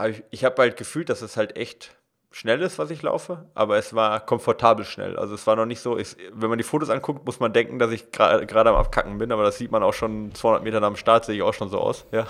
ich, 0.10 0.24
ich 0.30 0.44
habe 0.44 0.62
halt 0.62 0.78
gefühlt, 0.78 1.10
dass 1.10 1.22
es 1.22 1.38
halt 1.38 1.56
echt 1.56 1.96
schnell 2.32 2.62
ist, 2.62 2.78
was 2.78 2.92
ich 2.92 3.02
laufe, 3.02 3.46
aber 3.56 3.78
es 3.78 3.96
war 3.96 4.20
komfortabel 4.20 4.86
schnell. 4.86 5.18
Also 5.18 5.34
es 5.34 5.48
war 5.48 5.56
noch 5.56 5.65
nicht 5.65 5.82
so, 5.82 5.98
ich, 5.98 6.15
wenn 6.32 6.50
man 6.50 6.60
die 6.60 6.63
Fotos 6.63 6.89
anguckt, 6.89 7.26
muss 7.26 7.39
man 7.39 7.54
denken, 7.54 7.80
dass 7.80 7.92
ich 7.92 8.12
gerade 8.12 8.70
am 8.70 8.76
Abkacken 8.76 9.18
bin, 9.18 9.32
aber 9.32 9.44
das 9.44 9.58
sieht 9.58 9.72
man 9.72 9.82
auch 9.82 9.94
schon 9.94 10.34
200 10.34 10.63
Meter 10.63 10.80
nach 10.80 10.89
dem 10.89 10.96
Start, 10.96 11.26
sehe 11.26 11.36
ich 11.36 11.42
auch 11.42 11.54
schon 11.54 11.70
so 11.70 11.80
aus. 11.80 12.06
Ja. 12.12 12.28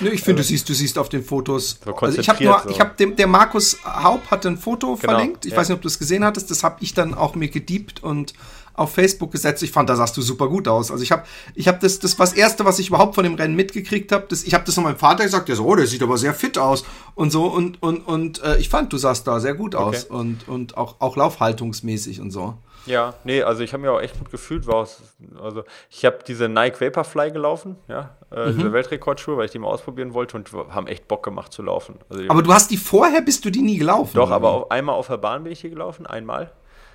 Nö, 0.00 0.10
ich 0.10 0.22
finde, 0.22 0.42
du 0.42 0.48
siehst, 0.48 0.68
du 0.68 0.74
siehst 0.74 0.98
auf 0.98 1.08
den 1.08 1.24
Fotos. 1.24 1.80
So 1.82 1.94
also 1.94 2.20
ich 2.20 2.28
habe 2.28 2.44
nur, 2.44 2.60
so. 2.60 2.70
ich 2.70 2.80
habe 2.80 2.94
dem, 2.98 3.16
der 3.16 3.26
Markus 3.26 3.78
Haub 3.84 4.30
hat 4.30 4.44
ein 4.44 4.58
Foto 4.58 4.96
genau, 4.96 5.14
verlinkt. 5.14 5.46
Ich 5.46 5.52
ja. 5.52 5.58
weiß 5.58 5.68
nicht, 5.68 5.76
ob 5.76 5.82
du 5.82 5.88
es 5.88 5.98
gesehen 5.98 6.24
hattest. 6.24 6.50
Das 6.50 6.62
habe 6.62 6.76
ich 6.80 6.92
dann 6.92 7.14
auch 7.14 7.34
mir 7.34 7.48
gediebt 7.48 8.02
und 8.02 8.34
auf 8.80 8.92
Facebook 8.94 9.30
gesetzt. 9.30 9.62
Ich 9.62 9.70
fand, 9.70 9.88
da 9.88 9.96
sahst 9.96 10.16
du 10.16 10.22
super 10.22 10.48
gut 10.48 10.66
aus. 10.66 10.90
Also 10.90 11.02
ich 11.02 11.12
habe, 11.12 11.24
ich 11.54 11.68
habe 11.68 11.78
das, 11.80 11.98
das 11.98 12.18
war 12.18 12.26
das 12.26 12.34
erste, 12.34 12.64
was 12.64 12.78
ich 12.78 12.88
überhaupt 12.88 13.14
von 13.14 13.24
dem 13.24 13.34
Rennen 13.34 13.54
mitgekriegt 13.54 14.10
habe. 14.10 14.26
Ich 14.30 14.54
habe 14.54 14.64
das 14.64 14.76
noch 14.76 14.84
meinem 14.84 14.96
Vater 14.96 15.24
gesagt. 15.24 15.48
Der 15.48 15.56
so, 15.56 15.66
oh, 15.66 15.76
der 15.76 15.86
sieht 15.86 16.02
aber 16.02 16.16
sehr 16.16 16.34
fit 16.34 16.58
aus 16.58 16.84
und 17.14 17.30
so 17.30 17.46
und 17.46 17.82
und 17.82 18.06
und 18.06 18.42
äh, 18.42 18.56
ich 18.56 18.68
fand, 18.68 18.92
du 18.92 18.96
sahst 18.96 19.26
da 19.26 19.38
sehr 19.40 19.54
gut 19.54 19.74
aus 19.74 20.06
okay. 20.06 20.18
und 20.18 20.48
und 20.48 20.76
auch 20.76 20.96
auch 21.00 21.16
laufhaltungsmäßig 21.16 22.20
und 22.20 22.30
so. 22.30 22.54
Ja, 22.86 23.14
nee, 23.24 23.42
also 23.42 23.62
ich 23.62 23.72
habe 23.72 23.82
mich 23.82 23.90
auch 23.90 24.00
echt 24.00 24.18
gut 24.18 24.30
gefühlt. 24.30 24.66
War 24.66 24.76
aus, 24.76 25.02
also 25.42 25.64
ich 25.90 26.04
habe 26.04 26.20
diese 26.26 26.48
Nike 26.48 26.80
Vaporfly 26.80 27.30
gelaufen, 27.30 27.76
ja, 27.88 28.16
äh, 28.32 28.46
mhm. 28.46 28.56
diese 28.56 28.72
Weltrekordschuhe, 28.72 29.36
weil 29.36 29.44
ich 29.44 29.50
die 29.50 29.58
mal 29.58 29.68
ausprobieren 29.68 30.14
wollte 30.14 30.36
und 30.36 30.50
haben 30.70 30.86
echt 30.86 31.06
Bock 31.06 31.22
gemacht 31.22 31.52
zu 31.52 31.62
laufen. 31.62 31.98
Also 32.08 32.24
aber 32.28 32.42
du 32.42 32.52
hast 32.52 32.70
die 32.70 32.78
vorher, 32.78 33.20
bist 33.20 33.44
du 33.44 33.50
die 33.50 33.62
nie 33.62 33.76
gelaufen? 33.76 34.12
Doch, 34.14 34.30
aber 34.30 34.50
auf, 34.50 34.70
einmal 34.70 34.94
auf 34.94 35.08
der 35.08 35.18
Bahn 35.18 35.42
bin 35.44 35.52
ich 35.52 35.60
hier 35.60 35.70
gelaufen, 35.70 36.06
einmal 36.06 36.52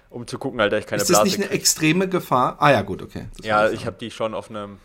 um 0.09 0.27
zu 0.27 0.37
gucken, 0.37 0.59
halt, 0.61 0.71
dass 0.71 0.79
ich 0.79 0.87
keine 0.87 1.01
Ist 1.01 1.09
das 1.09 1.17
Blase 1.17 1.25
nicht 1.27 1.37
eine 1.37 1.47
krieg. 1.47 1.59
extreme 1.59 2.07
Gefahr? 2.07 2.57
Ah 2.59 2.71
ja, 2.71 2.81
gut, 2.81 3.01
okay. 3.01 3.27
Das 3.37 3.45
ja, 3.45 3.69
ich 3.69 3.85
habe 3.85 3.97
die 3.99 4.11
schon 4.11 4.33
auf 4.33 4.49
einem, 4.49 4.77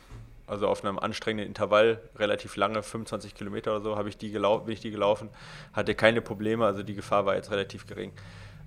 also 0.47 0.67
auf 0.69 0.85
einem 0.85 0.99
anstrengenden 0.99 1.47
Intervall, 1.47 2.01
relativ 2.17 2.57
lange, 2.57 2.83
25 2.83 3.35
Kilometer 3.35 3.73
oder 3.73 3.83
so, 3.83 3.97
habe 3.97 4.09
ich 4.09 4.17
die 4.17 4.31
gelaufen, 4.31 4.67
bin 4.67 4.75
ich 4.75 4.81
die 4.81 4.91
gelaufen, 4.91 5.29
hatte 5.73 5.95
keine 5.95 6.21
Probleme, 6.21 6.67
also 6.67 6.83
die 6.83 6.95
Gefahr 6.95 7.27
war 7.27 7.37
jetzt 7.37 7.51
relativ 7.51 7.87
gering. 7.87 8.13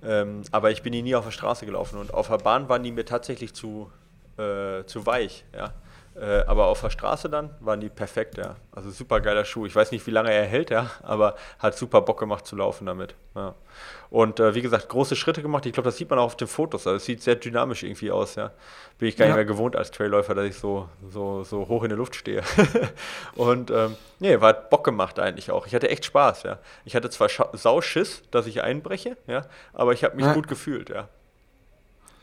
Ähm, 0.02 0.42
aber 0.50 0.70
ich 0.70 0.82
bin 0.82 0.92
die 0.92 1.02
nie 1.02 1.14
auf 1.14 1.24
der 1.24 1.30
Straße 1.32 1.64
gelaufen 1.66 1.98
und 1.98 2.12
auf 2.12 2.28
der 2.28 2.38
Bahn 2.38 2.68
waren 2.68 2.82
die 2.82 2.92
mir 2.92 3.04
tatsächlich 3.04 3.54
zu, 3.54 3.90
äh, 4.36 4.84
zu 4.84 5.06
weich, 5.06 5.44
ja. 5.54 5.72
Äh, 6.16 6.44
aber 6.46 6.66
auf 6.66 6.80
der 6.80 6.90
Straße 6.90 7.28
dann 7.28 7.50
waren 7.58 7.80
die 7.80 7.88
perfekt, 7.88 8.38
ja. 8.38 8.54
Also 8.70 8.90
super 8.90 9.20
geiler 9.20 9.44
Schuh. 9.44 9.66
Ich 9.66 9.74
weiß 9.74 9.90
nicht, 9.90 10.06
wie 10.06 10.12
lange 10.12 10.32
er 10.32 10.44
hält, 10.44 10.70
ja, 10.70 10.90
aber 11.02 11.34
hat 11.58 11.76
super 11.76 12.02
Bock 12.02 12.20
gemacht 12.20 12.46
zu 12.46 12.54
laufen 12.54 12.86
damit. 12.86 13.16
Ja. 13.34 13.56
Und 14.10 14.38
äh, 14.38 14.54
wie 14.54 14.62
gesagt, 14.62 14.88
große 14.88 15.16
Schritte 15.16 15.42
gemacht. 15.42 15.66
Ich 15.66 15.72
glaube, 15.72 15.88
das 15.88 15.96
sieht 15.96 16.08
man 16.08 16.20
auch 16.20 16.26
auf 16.26 16.36
den 16.36 16.46
Fotos. 16.46 16.86
Also 16.86 16.98
es 16.98 17.04
sieht 17.04 17.20
sehr 17.20 17.34
dynamisch 17.34 17.82
irgendwie 17.82 18.12
aus, 18.12 18.36
ja. 18.36 18.52
Bin 18.98 19.08
ich 19.08 19.16
gar 19.16 19.26
ja. 19.26 19.32
nicht 19.32 19.38
mehr 19.38 19.44
gewohnt 19.44 19.74
als 19.74 19.90
Trailläufer, 19.90 20.36
dass 20.36 20.46
ich 20.46 20.56
so, 20.56 20.88
so, 21.08 21.42
so 21.42 21.66
hoch 21.66 21.82
in 21.82 21.88
der 21.88 21.98
Luft 21.98 22.14
stehe. 22.14 22.42
und 23.34 23.72
ähm, 23.72 23.96
nee, 24.20 24.40
war 24.40 24.52
Bock 24.52 24.84
gemacht 24.84 25.18
eigentlich 25.18 25.50
auch. 25.50 25.66
Ich 25.66 25.74
hatte 25.74 25.90
echt 25.90 26.04
Spaß, 26.04 26.44
ja. 26.44 26.58
Ich 26.84 26.94
hatte 26.94 27.10
zwar 27.10 27.28
Sauschiss, 27.54 28.22
dass 28.30 28.46
ich 28.46 28.62
einbreche, 28.62 29.16
ja, 29.26 29.46
aber 29.72 29.92
ich 29.92 30.04
habe 30.04 30.14
mich 30.14 30.26
ja. 30.26 30.32
gut 30.32 30.46
gefühlt, 30.46 30.90
ja. 30.90 31.08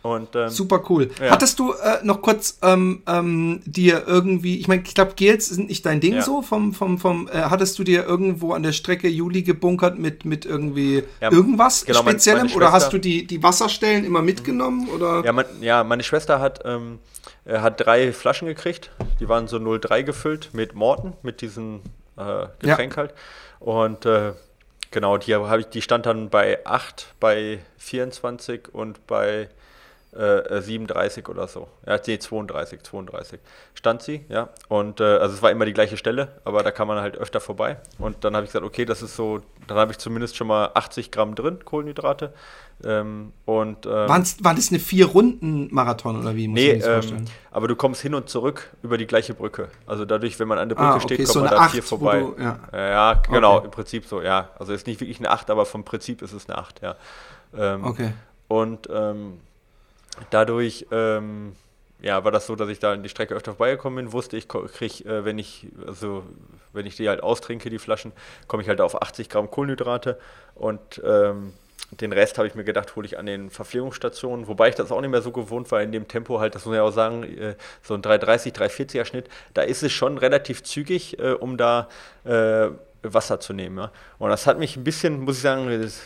Und, 0.03 0.35
ähm, 0.35 0.49
Super 0.49 0.83
cool. 0.89 1.11
Ja. 1.21 1.31
Hattest 1.31 1.59
du 1.59 1.73
äh, 1.73 1.99
noch 2.03 2.21
kurz 2.21 2.57
ähm, 2.63 3.03
ähm, 3.07 3.61
dir 3.65 4.03
irgendwie, 4.07 4.59
ich 4.59 4.67
meine, 4.67 4.81
ich 4.83 4.95
glaube, 4.95 5.13
Gels 5.15 5.47
sind 5.47 5.69
nicht 5.69 5.85
dein 5.85 5.99
Ding 5.99 6.15
ja. 6.15 6.21
so, 6.23 6.41
vom, 6.41 6.73
vom, 6.73 6.97
vom, 6.97 7.27
äh, 7.27 7.41
hattest 7.43 7.77
du 7.77 7.83
dir 7.83 8.03
irgendwo 8.03 8.53
an 8.53 8.63
der 8.63 8.71
Strecke 8.71 9.07
Juli 9.07 9.43
gebunkert 9.43 9.99
mit, 9.99 10.25
mit 10.25 10.45
irgendwie 10.45 11.03
ja, 11.21 11.31
irgendwas 11.31 11.85
genau, 11.85 11.99
Speziellem? 11.99 12.47
Meine 12.47 12.55
oder 12.55 12.71
hast 12.71 12.91
du 12.91 12.97
die, 12.97 13.27
die 13.27 13.43
Wasserstellen 13.43 14.03
immer 14.03 14.23
mitgenommen? 14.23 14.89
Oder? 14.89 15.23
Ja, 15.23 15.33
mein, 15.33 15.45
ja, 15.61 15.83
meine 15.83 16.01
Schwester 16.01 16.39
hat, 16.39 16.61
ähm, 16.65 16.97
äh, 17.45 17.59
hat 17.59 17.79
drei 17.79 18.11
Flaschen 18.11 18.47
gekriegt, 18.47 18.89
die 19.19 19.29
waren 19.29 19.47
so 19.47 19.59
03 19.59 20.01
gefüllt 20.01 20.49
mit 20.53 20.73
Morten, 20.73 21.13
mit 21.21 21.41
diesem 21.41 21.81
äh, 22.17 22.47
Getränk 22.59 22.97
halt. 22.97 23.13
Und 23.59 24.07
äh, 24.07 24.33
genau, 24.89 25.17
die, 25.17 25.33
ich, 25.59 25.65
die 25.67 25.81
stand 25.83 26.07
dann 26.07 26.31
bei 26.31 26.65
8, 26.65 27.13
bei 27.19 27.59
24 27.77 28.73
und 28.73 29.05
bei 29.05 29.49
äh, 30.13 30.61
37 30.61 31.27
oder 31.29 31.47
so. 31.47 31.67
Ja, 31.85 31.99
nee, 32.05 32.19
32, 32.19 32.83
32 32.83 33.39
stand 33.73 34.01
sie, 34.01 34.25
ja. 34.29 34.49
Und 34.67 34.99
äh, 34.99 35.03
also 35.03 35.35
es 35.35 35.41
war 35.41 35.51
immer 35.51 35.65
die 35.65 35.73
gleiche 35.73 35.97
Stelle, 35.97 36.39
aber 36.43 36.63
da 36.63 36.71
kann 36.71 36.87
man 36.87 36.99
halt 36.99 37.17
öfter 37.17 37.39
vorbei. 37.39 37.77
Und 37.97 38.23
dann 38.23 38.35
habe 38.35 38.45
ich 38.45 38.51
gesagt, 38.51 38.65
okay, 38.65 38.85
das 38.85 39.01
ist 39.01 39.15
so, 39.15 39.39
dann 39.67 39.77
habe 39.77 39.91
ich 39.91 39.97
zumindest 39.97 40.35
schon 40.35 40.47
mal 40.47 40.71
80 40.73 41.11
Gramm 41.11 41.35
drin, 41.35 41.63
Kohlenhydrate. 41.63 42.33
Ähm, 42.83 43.31
und, 43.45 43.85
ähm, 43.85 43.91
war 43.91 44.55
das 44.55 44.69
eine 44.69 44.79
Vier-Runden-Marathon 44.79 46.19
oder 46.19 46.35
wie? 46.35 46.47
Muss 46.47 46.59
nee, 46.59 46.71
ähm, 46.71 47.25
aber 47.51 47.67
du 47.67 47.75
kommst 47.75 48.01
hin 48.01 48.15
und 48.15 48.27
zurück 48.27 48.71
über 48.81 48.97
die 48.97 49.05
gleiche 49.05 49.33
Brücke. 49.33 49.69
Also 49.85 50.03
dadurch, 50.03 50.39
wenn 50.39 50.47
man 50.47 50.57
an 50.57 50.67
der 50.67 50.75
Brücke 50.75 50.89
ah, 50.89 50.95
okay, 50.95 51.15
steht, 51.15 51.17
kommt 51.19 51.29
so 51.29 51.39
man 51.41 51.49
da 51.51 51.57
8, 51.57 51.71
vier 51.71 51.83
vorbei. 51.83 52.19
Du, 52.19 52.41
ja. 52.41 52.59
ja. 52.73 53.13
genau, 53.29 53.57
okay. 53.57 53.65
im 53.65 53.71
Prinzip 53.71 54.05
so, 54.07 54.21
ja. 54.21 54.49
Also 54.57 54.73
ist 54.73 54.87
nicht 54.87 54.99
wirklich 54.99 55.19
eine 55.19 55.29
8, 55.29 55.49
aber 55.51 55.65
vom 55.65 55.85
Prinzip 55.85 56.21
ist 56.21 56.33
es 56.33 56.49
eine 56.49 56.57
8, 56.57 56.81
ja. 56.81 56.95
Ähm, 57.55 57.85
okay. 57.85 58.13
Und 58.47 58.89
ähm, 58.91 59.39
dadurch 60.29 60.85
ähm, 60.91 61.55
ja, 62.01 62.23
war 62.23 62.31
das 62.31 62.47
so, 62.47 62.55
dass 62.55 62.69
ich 62.69 62.79
da 62.79 62.93
in 62.93 63.03
die 63.03 63.09
Strecke 63.09 63.35
öfter 63.35 63.51
vorbeigekommen 63.51 64.03
bin, 64.05 64.13
wusste 64.13 64.35
ich, 64.37 64.47
kriege, 64.47 65.05
äh, 65.05 65.23
wenn 65.23 65.37
ich, 65.37 65.67
also 65.85 66.23
wenn 66.73 66.85
ich 66.85 66.95
die 66.95 67.07
halt 67.07 67.21
austrinke, 67.21 67.69
die 67.69 67.79
Flaschen, 67.79 68.11
komme 68.47 68.63
ich 68.63 68.69
halt 68.69 68.81
auf 68.81 69.01
80 69.01 69.29
Gramm 69.29 69.51
Kohlenhydrate. 69.51 70.19
Und 70.55 71.01
ähm, 71.05 71.53
den 71.91 72.13
Rest 72.13 72.37
habe 72.37 72.47
ich 72.47 72.55
mir 72.55 72.63
gedacht, 72.63 72.95
hole 72.95 73.05
ich 73.05 73.19
an 73.19 73.25
den 73.25 73.49
Verpflegungsstationen, 73.49 74.47
wobei 74.47 74.69
ich 74.69 74.75
das 74.75 74.91
auch 74.91 75.01
nicht 75.01 75.11
mehr 75.11 75.21
so 75.21 75.31
gewohnt 75.31 75.71
war 75.71 75.81
in 75.81 75.91
dem 75.91 76.07
Tempo 76.07 76.39
halt, 76.39 76.55
das 76.55 76.65
muss 76.65 76.75
ich 76.75 76.81
auch 76.81 76.91
sagen, 76.91 77.23
äh, 77.23 77.55
so 77.83 77.93
ein 77.93 78.01
330, 78.01 78.53
340er 78.53 79.05
Schnitt, 79.05 79.29
da 79.53 79.61
ist 79.61 79.83
es 79.83 79.91
schon 79.91 80.17
relativ 80.17 80.63
zügig, 80.63 81.19
äh, 81.19 81.33
um 81.33 81.57
da 81.57 81.89
äh, 82.23 82.69
Wasser 83.03 83.39
zu 83.39 83.53
nehmen. 83.53 83.77
Ja. 83.77 83.91
Und 84.19 84.29
das 84.29 84.45
hat 84.45 84.59
mich 84.59 84.77
ein 84.77 84.83
bisschen, 84.83 85.21
muss 85.21 85.37
ich 85.37 85.41
sagen, 85.41 85.67
das 85.81 86.01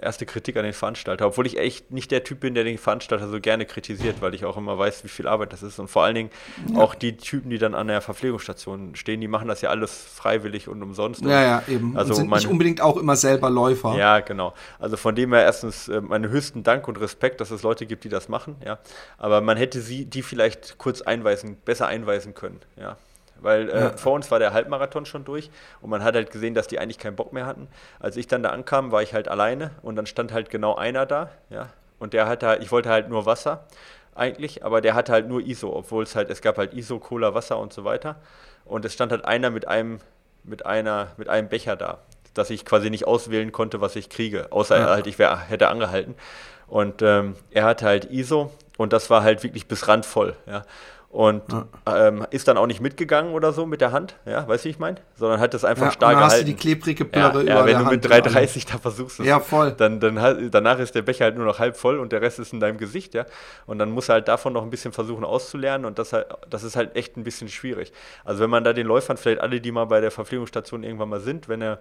erste 0.00 0.26
Kritik 0.26 0.56
an 0.56 0.64
den 0.64 0.72
Veranstalter, 0.72 1.26
obwohl 1.26 1.46
ich 1.46 1.58
echt 1.58 1.90
nicht 1.90 2.10
der 2.10 2.24
Typ 2.24 2.40
bin, 2.40 2.54
der 2.54 2.64
den 2.64 2.78
Veranstalter 2.78 3.28
so 3.28 3.40
gerne 3.40 3.66
kritisiert, 3.66 4.20
weil 4.20 4.34
ich 4.34 4.44
auch 4.44 4.56
immer 4.56 4.78
weiß, 4.78 5.04
wie 5.04 5.08
viel 5.08 5.26
Arbeit 5.26 5.52
das 5.52 5.62
ist. 5.62 5.78
Und 5.78 5.88
vor 5.88 6.04
allen 6.04 6.14
Dingen 6.14 6.30
ja. 6.72 6.80
auch 6.80 6.94
die 6.94 7.16
Typen, 7.16 7.50
die 7.50 7.58
dann 7.58 7.74
an 7.74 7.88
der 7.88 8.00
Verpflegungsstation 8.00 8.94
stehen, 8.96 9.20
die 9.20 9.28
machen 9.28 9.48
das 9.48 9.60
ja 9.60 9.70
alles 9.70 9.92
freiwillig 10.14 10.68
und 10.68 10.82
umsonst. 10.82 11.22
Ja, 11.22 11.42
ja, 11.42 11.62
eben. 11.68 11.96
Also 11.96 12.10
und 12.10 12.16
sind 12.16 12.28
meine, 12.28 12.42
nicht 12.42 12.50
unbedingt 12.50 12.80
auch 12.80 12.96
immer 12.96 13.16
selber 13.16 13.50
Läufer. 13.50 13.96
Ja, 13.96 14.20
genau. 14.20 14.54
Also 14.78 14.96
von 14.96 15.14
dem 15.14 15.32
her 15.32 15.42
erstens 15.42 15.88
äh, 15.88 16.00
meinen 16.00 16.30
höchsten 16.30 16.62
Dank 16.62 16.88
und 16.88 16.98
Respekt, 17.00 17.40
dass 17.40 17.50
es 17.50 17.62
Leute 17.62 17.86
gibt, 17.86 18.04
die 18.04 18.08
das 18.08 18.28
machen. 18.28 18.56
Ja. 18.64 18.78
Aber 19.18 19.40
man 19.40 19.56
hätte 19.56 19.80
sie, 19.80 20.06
die 20.06 20.22
vielleicht 20.22 20.78
kurz 20.78 21.02
einweisen, 21.02 21.56
besser 21.64 21.86
einweisen 21.86 22.34
können. 22.34 22.60
Ja 22.76 22.96
weil 23.42 23.68
äh, 23.68 23.80
ja. 23.80 23.90
vor 23.96 24.12
uns 24.12 24.30
war 24.30 24.38
der 24.38 24.52
Halbmarathon 24.52 25.06
schon 25.06 25.24
durch 25.24 25.50
und 25.80 25.90
man 25.90 26.04
hat 26.04 26.14
halt 26.14 26.30
gesehen, 26.30 26.54
dass 26.54 26.66
die 26.66 26.78
eigentlich 26.78 26.98
keinen 26.98 27.16
Bock 27.16 27.32
mehr 27.32 27.46
hatten. 27.46 27.68
Als 27.98 28.16
ich 28.16 28.26
dann 28.26 28.42
da 28.42 28.50
ankam, 28.50 28.92
war 28.92 29.02
ich 29.02 29.14
halt 29.14 29.28
alleine 29.28 29.70
und 29.82 29.96
dann 29.96 30.06
stand 30.06 30.32
halt 30.32 30.50
genau 30.50 30.74
einer 30.74 31.06
da, 31.06 31.30
ja, 31.48 31.68
und 31.98 32.12
der 32.14 32.26
hatte 32.26 32.46
halt, 32.46 32.62
ich 32.62 32.72
wollte 32.72 32.88
halt 32.88 33.08
nur 33.08 33.26
Wasser 33.26 33.64
eigentlich, 34.14 34.64
aber 34.64 34.80
der 34.80 34.94
hatte 34.94 35.12
halt 35.12 35.28
nur 35.28 35.40
ISO, 35.40 35.72
obwohl 35.74 36.02
es 36.02 36.16
halt, 36.16 36.30
es 36.30 36.42
gab 36.42 36.58
halt 36.58 36.74
ISO, 36.74 36.98
Cola, 36.98 37.34
Wasser 37.34 37.58
und 37.58 37.72
so 37.72 37.84
weiter 37.84 38.16
und 38.64 38.84
es 38.84 38.92
stand 38.92 39.12
halt 39.12 39.24
einer 39.24 39.50
mit 39.50 39.68
einem, 39.68 40.00
mit 40.42 40.66
einer, 40.66 41.08
mit 41.16 41.28
einem 41.28 41.48
Becher 41.48 41.76
da, 41.76 41.98
dass 42.34 42.50
ich 42.50 42.64
quasi 42.64 42.90
nicht 42.90 43.06
auswählen 43.06 43.52
konnte, 43.52 43.80
was 43.80 43.96
ich 43.96 44.08
kriege, 44.08 44.48
außer 44.50 44.78
ja. 44.78 44.88
halt, 44.88 45.06
ich 45.06 45.18
wär, 45.18 45.38
hätte 45.38 45.68
angehalten 45.68 46.14
und 46.66 47.02
ähm, 47.02 47.36
er 47.50 47.64
hatte 47.64 47.84
halt 47.84 48.06
ISO 48.06 48.50
und 48.78 48.92
das 48.92 49.10
war 49.10 49.22
halt 49.22 49.42
wirklich 49.42 49.68
bis 49.68 49.88
randvoll, 49.88 50.36
ja. 50.46 50.64
Und 51.10 51.42
ja. 51.50 51.66
ähm, 52.06 52.24
ist 52.30 52.46
dann 52.46 52.56
auch 52.56 52.68
nicht 52.68 52.80
mitgegangen 52.80 53.34
oder 53.34 53.52
so 53.52 53.66
mit 53.66 53.80
der 53.80 53.90
Hand, 53.90 54.14
ja, 54.26 54.46
weißt 54.46 54.64
du, 54.64 54.68
wie 54.68 54.70
ich 54.70 54.78
meine? 54.78 54.98
Sondern 55.16 55.40
hat 55.40 55.52
das 55.54 55.64
einfach 55.64 55.86
ja, 55.86 55.90
stark 55.90 56.12
gehalten. 56.12 56.32
hast 56.32 56.40
du 56.42 56.44
die 56.44 56.54
klebrige 56.54 57.04
Blöre 57.04 57.44
ja, 57.44 57.58
ja, 57.58 57.66
wenn 57.66 57.78
du 57.78 57.84
mit 57.90 58.06
3,30 58.06 58.70
da 58.70 58.78
versuchst, 58.78 59.18
ja, 59.18 59.40
voll. 59.40 59.72
Dann, 59.72 59.98
dann 59.98 60.50
danach 60.52 60.78
ist 60.78 60.94
der 60.94 61.02
Becher 61.02 61.24
halt 61.24 61.36
nur 61.36 61.44
noch 61.44 61.58
halb 61.58 61.76
voll 61.76 61.98
und 61.98 62.12
der 62.12 62.22
Rest 62.22 62.38
ist 62.38 62.52
in 62.52 62.60
deinem 62.60 62.78
Gesicht, 62.78 63.14
ja. 63.14 63.26
Und 63.66 63.80
dann 63.80 63.90
musst 63.90 64.08
du 64.08 64.12
halt 64.12 64.28
davon 64.28 64.52
noch 64.52 64.62
ein 64.62 64.70
bisschen 64.70 64.92
versuchen 64.92 65.24
auszulernen 65.24 65.84
und 65.84 65.98
das, 65.98 66.12
halt, 66.12 66.28
das 66.48 66.62
ist 66.62 66.76
halt 66.76 66.94
echt 66.94 67.16
ein 67.16 67.24
bisschen 67.24 67.48
schwierig. 67.48 67.92
Also 68.24 68.40
wenn 68.40 68.50
man 68.50 68.62
da 68.62 68.72
den 68.72 68.86
Läufern, 68.86 69.16
vielleicht 69.16 69.40
alle, 69.40 69.60
die 69.60 69.72
mal 69.72 69.86
bei 69.86 70.00
der 70.00 70.12
Verpflegungsstation 70.12 70.84
irgendwann 70.84 71.08
mal 71.08 71.20
sind, 71.20 71.48
wenn 71.48 71.60
er 71.60 71.80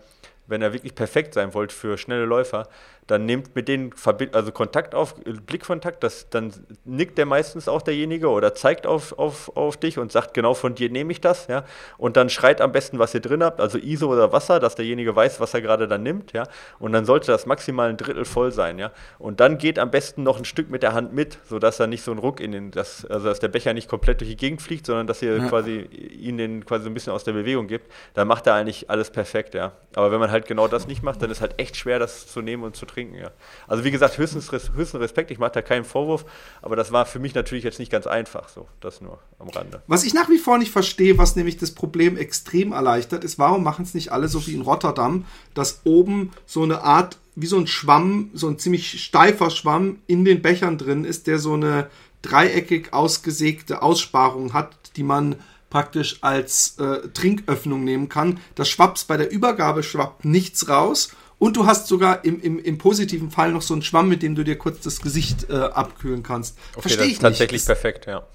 wenn 0.49 0.61
er 0.61 0.73
wirklich 0.73 0.95
perfekt 0.95 1.35
sein 1.35 1.53
wollt 1.53 1.71
für 1.71 1.97
schnelle 1.97 2.25
Läufer, 2.25 2.67
dann 3.07 3.25
nehmt 3.25 3.55
mit 3.55 3.67
denen 3.67 3.93
also 4.33 4.51
Kontakt 4.51 4.95
auf, 4.95 5.15
Blickkontakt, 5.15 6.03
das, 6.03 6.29
dann 6.29 6.51
nickt 6.85 7.17
der 7.17 7.25
meistens 7.25 7.67
auch 7.67 7.81
derjenige 7.81 8.29
oder 8.29 8.53
zeigt 8.53 8.85
auf, 8.85 9.17
auf, 9.19 9.55
auf 9.55 9.77
dich 9.77 9.97
und 9.97 10.11
sagt, 10.11 10.33
genau 10.33 10.53
von 10.53 10.75
dir 10.75 10.89
nehme 10.89 11.11
ich 11.11 11.21
das, 11.21 11.47
ja. 11.47 11.63
Und 11.97 12.15
dann 12.17 12.29
schreit 12.29 12.61
am 12.61 12.71
besten, 12.71 12.99
was 12.99 13.13
ihr 13.13 13.19
drin 13.19 13.43
habt, 13.43 13.59
also 13.59 13.77
ISO 13.77 14.11
oder 14.11 14.31
Wasser, 14.31 14.59
dass 14.59 14.75
derjenige 14.75 15.15
weiß, 15.15 15.39
was 15.39 15.53
er 15.53 15.61
gerade 15.61 15.87
dann 15.87 16.03
nimmt, 16.03 16.33
ja. 16.33 16.43
Und 16.79 16.93
dann 16.93 17.05
sollte 17.05 17.27
das 17.27 17.45
maximal 17.45 17.89
ein 17.89 17.97
Drittel 17.97 18.25
voll 18.25 18.51
sein, 18.51 18.79
ja. 18.79 18.91
Und 19.17 19.39
dann 19.39 19.57
geht 19.57 19.79
am 19.79 19.91
besten 19.91 20.23
noch 20.23 20.37
ein 20.37 20.45
Stück 20.45 20.69
mit 20.69 20.83
der 20.83 20.93
Hand 20.93 21.13
mit, 21.13 21.39
sodass 21.45 21.79
er 21.79 21.87
nicht 21.87 22.03
so 22.03 22.11
einen 22.11 22.19
Ruck 22.19 22.39
in 22.39 22.51
den, 22.51 22.71
das, 22.71 23.05
also 23.05 23.27
dass 23.27 23.39
der 23.39 23.49
Becher 23.49 23.73
nicht 23.73 23.89
komplett 23.89 24.21
durch 24.21 24.29
die 24.29 24.37
Gegend 24.37 24.61
fliegt, 24.61 24.85
sondern 24.85 25.07
dass 25.07 25.21
ihr 25.21 25.37
ja. 25.37 25.47
quasi 25.47 25.79
ihn 25.79 26.37
den 26.37 26.65
quasi 26.65 26.87
ein 26.87 26.93
bisschen 26.93 27.13
aus 27.13 27.23
der 27.23 27.33
Bewegung 27.33 27.67
gibt. 27.67 27.91
Dann 28.13 28.27
macht 28.27 28.47
er 28.47 28.53
eigentlich 28.53 28.89
alles 28.89 29.09
perfekt, 29.09 29.55
ja. 29.55 29.73
Aber 29.95 30.11
wenn 30.11 30.19
man 30.19 30.31
halt 30.31 30.45
genau 30.45 30.67
das 30.67 30.87
nicht 30.87 31.03
macht, 31.03 31.21
dann 31.21 31.31
ist 31.31 31.41
halt 31.41 31.59
echt 31.59 31.75
schwer, 31.75 31.99
das 31.99 32.27
zu 32.27 32.41
nehmen 32.41 32.63
und 32.63 32.75
zu 32.75 32.85
trinken 32.85 32.99
trinken, 32.99 33.15
ja. 33.15 33.31
Also 33.67 33.83
wie 33.83 33.91
gesagt, 33.91 34.17
höchstens, 34.17 34.51
höchsten 34.51 34.97
Respekt, 34.97 35.31
ich 35.31 35.39
mache 35.39 35.51
da 35.51 35.61
keinen 35.61 35.85
Vorwurf, 35.85 36.25
aber 36.61 36.75
das 36.75 36.91
war 36.91 37.05
für 37.05 37.19
mich 37.19 37.33
natürlich 37.33 37.63
jetzt 37.63 37.79
nicht 37.79 37.91
ganz 37.91 38.07
einfach, 38.07 38.49
so, 38.49 38.67
das 38.79 39.01
nur 39.01 39.08
am 39.39 39.49
Rande. 39.49 39.81
Was 39.87 40.03
ich 40.03 40.13
nach 40.13 40.29
wie 40.29 40.37
vor 40.37 40.57
nicht 40.57 40.71
verstehe, 40.71 41.17
was 41.17 41.35
nämlich 41.35 41.57
das 41.57 41.71
Problem 41.71 42.17
extrem 42.17 42.71
erleichtert, 42.71 43.23
ist, 43.23 43.39
warum 43.39 43.63
machen 43.63 43.83
es 43.83 43.93
nicht 43.93 44.11
alle 44.11 44.27
so 44.27 44.45
wie 44.45 44.53
in 44.53 44.61
Rotterdam, 44.61 45.25
dass 45.53 45.81
oben 45.85 46.31
so 46.45 46.63
eine 46.63 46.83
Art, 46.83 47.17
wie 47.35 47.47
so 47.47 47.57
ein 47.57 47.67
Schwamm, 47.67 48.29
so 48.33 48.47
ein 48.47 48.59
ziemlich 48.59 49.01
steifer 49.01 49.49
Schwamm 49.49 49.99
in 50.07 50.25
den 50.25 50.41
Bechern 50.41 50.77
drin 50.77 51.05
ist, 51.05 51.27
der 51.27 51.39
so 51.39 51.53
eine 51.53 51.89
dreieckig 52.21 52.93
ausgesägte 52.93 53.81
Aussparung 53.81 54.53
hat, 54.53 54.75
die 54.97 55.03
man 55.03 55.35
praktisch 55.69 56.17
als 56.21 56.77
äh, 56.79 57.07
Trinköffnung 57.13 57.83
nehmen 57.83 58.09
kann. 58.09 58.39
Das 58.55 58.69
schwappt 58.69 59.07
bei 59.07 59.17
der 59.17 59.31
Übergabe 59.31 59.83
schwappt 59.83 60.25
nichts 60.25 60.67
raus 60.67 61.11
und 61.37 61.55
du 61.55 61.65
hast 61.65 61.87
sogar 61.87 62.25
im, 62.25 62.41
im, 62.41 62.59
im 62.59 62.77
positiven 62.77 63.31
Fall 63.31 63.51
noch 63.51 63.61
so 63.61 63.73
einen 63.73 63.83
Schwamm, 63.83 64.09
mit 64.09 64.23
dem 64.23 64.35
du 64.35 64.43
dir 64.43 64.57
kurz 64.57 64.81
das 64.81 64.99
Gesicht 64.99 65.49
äh, 65.49 65.53
abkühlen 65.53 66.23
kannst. 66.23 66.57
Okay, 66.73 66.81
Verstehe 66.81 67.05
ich 67.05 67.11
nicht. 67.11 67.21
Tatsächlich 67.21 67.65
perfekt, 67.65 68.07
ja. 68.07 68.25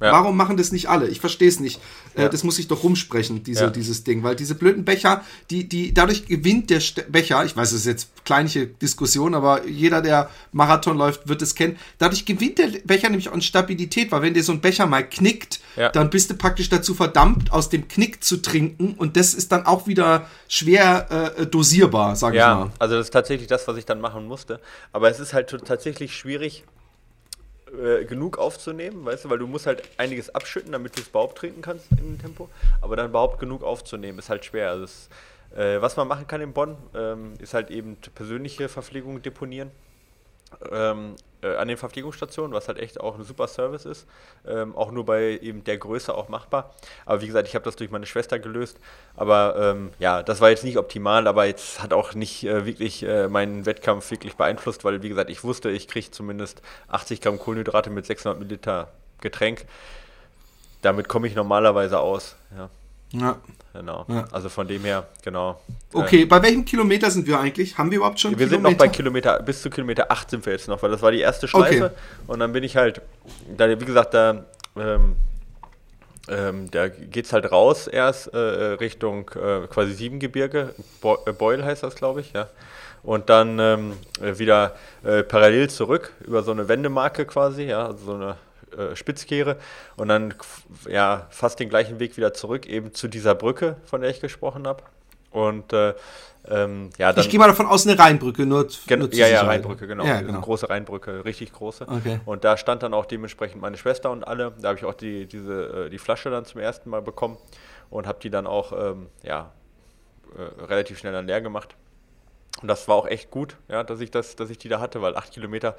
Ja. 0.00 0.12
Warum 0.12 0.36
machen 0.36 0.56
das 0.56 0.70
nicht 0.70 0.88
alle? 0.88 1.08
Ich 1.08 1.20
verstehe 1.20 1.48
es 1.48 1.58
nicht. 1.58 1.80
Äh, 2.14 2.22
ja. 2.22 2.28
das 2.28 2.44
muss 2.44 2.58
ich 2.58 2.68
doch 2.68 2.84
rumsprechen, 2.84 3.42
diese, 3.42 3.64
ja. 3.64 3.70
dieses 3.70 4.04
Ding. 4.04 4.22
Weil 4.22 4.36
diese 4.36 4.54
blöden 4.54 4.84
Becher, 4.84 5.24
die, 5.50 5.68
die, 5.68 5.92
dadurch 5.92 6.26
gewinnt 6.26 6.70
der 6.70 6.80
St 6.80 7.10
Becher, 7.10 7.44
ich 7.44 7.56
weiß, 7.56 7.72
es 7.72 7.80
ist 7.80 7.86
jetzt 7.86 8.24
kleinliche 8.24 8.66
Diskussion, 8.66 9.34
aber 9.34 9.66
jeder, 9.66 10.00
der 10.00 10.30
Marathon 10.52 10.96
läuft, 10.96 11.28
wird 11.28 11.42
es 11.42 11.54
kennen. 11.54 11.76
Dadurch 11.98 12.26
gewinnt 12.26 12.58
der 12.58 12.68
Becher 12.84 13.08
nämlich 13.08 13.32
an 13.32 13.42
Stabilität, 13.42 14.12
weil 14.12 14.22
wenn 14.22 14.34
dir 14.34 14.44
so 14.44 14.52
ein 14.52 14.60
Becher 14.60 14.86
mal 14.86 15.02
knickt, 15.02 15.60
dann 15.92 16.10
bist 16.10 16.30
du 16.30 16.34
praktisch 16.34 16.68
dazu 16.68 16.94
verdammt, 16.94 17.52
aus 17.52 17.68
dem 17.68 17.86
Knick 17.86 18.24
zu 18.24 18.38
trinken. 18.38 18.94
Und 18.94 19.16
das 19.16 19.34
ist 19.34 19.52
dann 19.52 19.66
auch 19.66 19.86
wieder 19.86 20.26
schwer 20.48 21.34
äh, 21.36 21.46
dosierbar, 21.46 22.16
sage 22.16 22.36
ich 22.36 22.42
mal. 22.42 22.66
Ja, 22.66 22.70
also 22.78 22.96
das 22.96 23.06
ist 23.06 23.12
tatsächlich 23.12 23.48
das, 23.48 23.66
was 23.68 23.76
ich 23.76 23.84
dann 23.84 24.00
machen 24.00 24.26
musste. 24.26 24.60
Aber 24.92 25.10
es 25.10 25.20
ist 25.20 25.32
halt 25.32 25.54
tatsächlich 25.64 26.16
schwierig, 26.16 26.64
äh, 27.72 28.04
genug 28.04 28.38
aufzunehmen, 28.38 29.04
weißt 29.04 29.24
du, 29.24 29.30
weil 29.30 29.38
du 29.38 29.46
musst 29.46 29.66
halt 29.66 29.82
einiges 29.96 30.34
abschütten, 30.34 30.72
damit 30.72 30.96
du 30.96 31.00
es 31.00 31.08
überhaupt 31.08 31.38
trinken 31.38 31.62
kannst 31.62 31.86
im 31.92 32.18
Tempo, 32.18 32.48
aber 32.80 32.96
dann 32.96 33.10
überhaupt 33.10 33.38
genug 33.38 33.62
aufzunehmen, 33.62 34.18
ist 34.18 34.30
halt 34.30 34.44
schwer. 34.44 34.70
Also 34.70 34.84
es, 34.84 35.08
äh, 35.56 35.80
was 35.80 35.96
man 35.96 36.08
machen 36.08 36.26
kann 36.26 36.40
in 36.40 36.52
Bonn, 36.52 36.76
ähm, 36.94 37.34
ist 37.40 37.54
halt 37.54 37.70
eben 37.70 37.96
persönliche 38.14 38.68
Verpflegung 38.68 39.22
deponieren 39.22 39.70
ähm, 40.72 41.16
äh, 41.42 41.54
an 41.56 41.68
den 41.68 41.76
Verpflegungsstationen, 41.76 42.52
was 42.52 42.68
halt 42.68 42.78
echt 42.78 43.00
auch 43.00 43.16
ein 43.16 43.24
super 43.24 43.46
Service 43.46 43.84
ist. 43.84 44.06
Ähm, 44.46 44.74
auch 44.76 44.90
nur 44.90 45.04
bei 45.04 45.38
eben 45.40 45.62
der 45.64 45.78
Größe 45.78 46.14
auch 46.14 46.28
machbar. 46.28 46.74
Aber 47.06 47.20
wie 47.20 47.26
gesagt, 47.26 47.48
ich 47.48 47.54
habe 47.54 47.64
das 47.64 47.76
durch 47.76 47.90
meine 47.90 48.06
Schwester 48.06 48.38
gelöst. 48.38 48.78
Aber 49.16 49.56
ähm, 49.58 49.90
ja, 49.98 50.22
das 50.22 50.40
war 50.40 50.50
jetzt 50.50 50.64
nicht 50.64 50.78
optimal, 50.78 51.26
aber 51.26 51.44
jetzt 51.46 51.82
hat 51.82 51.92
auch 51.92 52.14
nicht 52.14 52.44
äh, 52.44 52.66
wirklich 52.66 53.02
äh, 53.02 53.28
meinen 53.28 53.66
Wettkampf 53.66 54.10
wirklich 54.10 54.36
beeinflusst, 54.36 54.84
weil 54.84 55.02
wie 55.02 55.08
gesagt, 55.08 55.30
ich 55.30 55.44
wusste, 55.44 55.70
ich 55.70 55.86
kriege 55.88 56.10
zumindest 56.10 56.62
80 56.88 57.20
Gramm 57.20 57.38
Kohlenhydrate 57.38 57.90
mit 57.90 58.06
600 58.06 58.38
Milliliter 58.38 58.92
Getränk. 59.20 59.66
Damit 60.82 61.08
komme 61.08 61.26
ich 61.26 61.34
normalerweise 61.34 61.98
aus. 61.98 62.36
Ja. 62.56 62.70
Ja. 63.12 63.38
Genau. 63.72 64.04
Ja. 64.08 64.24
Also 64.32 64.48
von 64.48 64.66
dem 64.66 64.82
her, 64.82 65.06
genau. 65.22 65.60
Okay, 65.92 66.24
bei 66.24 66.42
welchem 66.42 66.64
Kilometer 66.64 67.10
sind 67.10 67.26
wir 67.26 67.38
eigentlich? 67.38 67.78
Haben 67.78 67.90
wir 67.90 67.98
überhaupt 67.98 68.18
schon 68.18 68.32
Wir 68.32 68.48
Kilometer? 68.48 68.68
sind 68.68 68.78
noch 68.78 68.78
bei 68.78 68.88
Kilometer, 68.88 69.42
bis 69.42 69.62
zu 69.62 69.70
Kilometer 69.70 70.10
8 70.10 70.30
sind 70.30 70.46
wir 70.46 70.52
jetzt 70.52 70.68
noch, 70.68 70.82
weil 70.82 70.90
das 70.90 71.00
war 71.02 71.12
die 71.12 71.20
erste 71.20 71.46
Schleife. 71.46 71.86
Okay. 71.86 71.94
Und 72.26 72.40
dann 72.40 72.52
bin 72.52 72.64
ich 72.64 72.76
halt, 72.76 73.02
da, 73.56 73.68
wie 73.68 73.84
gesagt, 73.84 74.14
da, 74.14 74.44
ähm, 74.76 75.16
ähm, 76.28 76.70
da 76.70 76.88
geht 76.88 77.26
es 77.26 77.32
halt 77.32 77.50
raus 77.52 77.86
erst 77.86 78.28
äh, 78.34 78.38
Richtung 78.38 79.30
äh, 79.30 79.66
quasi 79.68 79.92
Siebengebirge. 79.92 80.74
Bo 81.00 81.18
äh, 81.26 81.32
Beul 81.32 81.64
heißt 81.64 81.82
das, 81.82 81.94
glaube 81.94 82.20
ich, 82.20 82.32
ja. 82.32 82.48
Und 83.02 83.30
dann 83.30 83.58
ähm, 83.60 83.92
wieder 84.20 84.74
äh, 85.04 85.22
parallel 85.22 85.70
zurück 85.70 86.12
über 86.26 86.42
so 86.42 86.50
eine 86.50 86.68
Wendemarke 86.68 87.26
quasi, 87.26 87.62
ja, 87.64 87.86
also 87.86 88.04
so 88.04 88.14
eine 88.14 88.36
äh, 88.78 88.96
Spitzkehre 88.96 89.56
und 89.96 90.08
dann 90.08 90.34
ja 90.88 91.26
fast 91.30 91.60
den 91.60 91.68
gleichen 91.68 91.98
Weg 91.98 92.16
wieder 92.16 92.32
zurück, 92.34 92.66
eben 92.66 92.94
zu 92.94 93.08
dieser 93.08 93.34
Brücke, 93.34 93.76
von 93.84 94.00
der 94.00 94.10
ich 94.10 94.20
gesprochen 94.20 94.66
habe. 94.66 94.82
Und 95.30 95.72
äh, 95.72 95.94
ähm, 96.50 96.90
ja, 96.96 97.12
dann, 97.12 97.22
ich 97.22 97.30
gehe 97.30 97.38
mal 97.38 97.48
davon 97.48 97.66
aus, 97.66 97.86
eine 97.86 97.98
Rheinbrücke, 97.98 98.46
nur, 98.46 98.68
gen, 98.86 99.00
nur 99.00 99.12
Ja, 99.12 99.26
ja, 99.26 99.42
Rheinbrücke, 99.42 99.86
genau. 99.86 100.04
Ja, 100.04 100.20
genau. 100.20 100.34
Eine 100.34 100.40
große 100.40 100.70
Rheinbrücke, 100.70 101.24
richtig 101.24 101.52
große. 101.52 101.86
Okay. 101.86 102.20
Und 102.24 102.44
da 102.44 102.56
stand 102.56 102.82
dann 102.82 102.94
auch 102.94 103.04
dementsprechend 103.04 103.60
meine 103.60 103.76
Schwester 103.76 104.10
und 104.10 104.26
alle. 104.26 104.52
Da 104.60 104.68
habe 104.68 104.78
ich 104.78 104.84
auch 104.84 104.94
die, 104.94 105.26
diese, 105.26 105.86
äh, 105.86 105.90
die 105.90 105.98
Flasche 105.98 106.30
dann 106.30 106.44
zum 106.46 106.60
ersten 106.60 106.88
Mal 106.88 107.02
bekommen 107.02 107.36
und 107.90 108.06
habe 108.06 108.18
die 108.22 108.30
dann 108.30 108.46
auch 108.46 108.72
ähm, 108.72 109.08
ja, 109.22 109.52
äh, 110.36 110.64
relativ 110.64 110.98
schnell 110.98 111.12
dann 111.12 111.26
leer 111.26 111.40
gemacht. 111.40 111.74
Und 112.62 112.68
das 112.68 112.88
war 112.88 112.96
auch 112.96 113.06
echt 113.06 113.30
gut, 113.30 113.56
ja, 113.68 113.84
dass 113.84 114.00
ich 114.00 114.10
das, 114.10 114.34
dass 114.36 114.50
ich 114.50 114.58
die 114.58 114.68
da 114.68 114.80
hatte, 114.80 115.02
weil 115.02 115.16
acht 115.16 115.32
Kilometer 115.32 115.76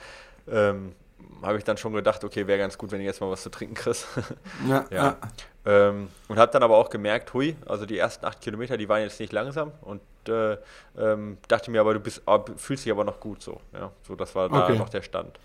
ähm, 0.50 0.94
habe 1.42 1.58
ich 1.58 1.64
dann 1.64 1.78
schon 1.78 1.94
gedacht, 1.94 2.24
okay, 2.24 2.48
wäre 2.48 2.60
ganz 2.60 2.78
gut, 2.78 2.92
wenn 2.92 3.00
ich 3.00 3.06
jetzt 3.06 3.22
mal 3.22 3.32
was 3.32 3.44
zu 3.44 3.50
trinken 3.50 3.76
kriegst. 3.76 4.08
ja. 4.68 4.86
ja. 4.90 5.18
Ähm, 5.66 6.10
und 6.28 6.38
habe 6.40 6.52
dann 6.52 6.64
aber 6.64 6.78
auch 6.78 6.90
gemerkt, 6.90 7.34
hui, 7.34 7.56
also 7.66 7.86
die 7.86 7.98
ersten 7.98 8.26
acht 8.26 8.42
Kilometer, 8.42 8.78
die 8.78 8.90
waren 8.90 9.02
jetzt 9.02 9.20
nicht 9.20 9.34
langsam 9.34 9.72
und 9.82 10.02
äh, 10.28 10.58
ähm, 10.98 11.38
dachte 11.48 11.72
mir 11.72 11.82
aber, 11.82 11.94
du 11.94 12.00
bist, 12.00 12.22
fühlst 12.58 12.86
dich 12.86 12.92
aber 12.92 13.04
noch 13.04 13.20
gut 13.20 13.42
so. 13.42 13.60
Ja, 13.74 13.92
so 14.04 14.16
das 14.16 14.36
war 14.36 14.50
da 14.50 14.70
noch 14.70 14.90
der 14.90 15.02
Stand. 15.02 15.40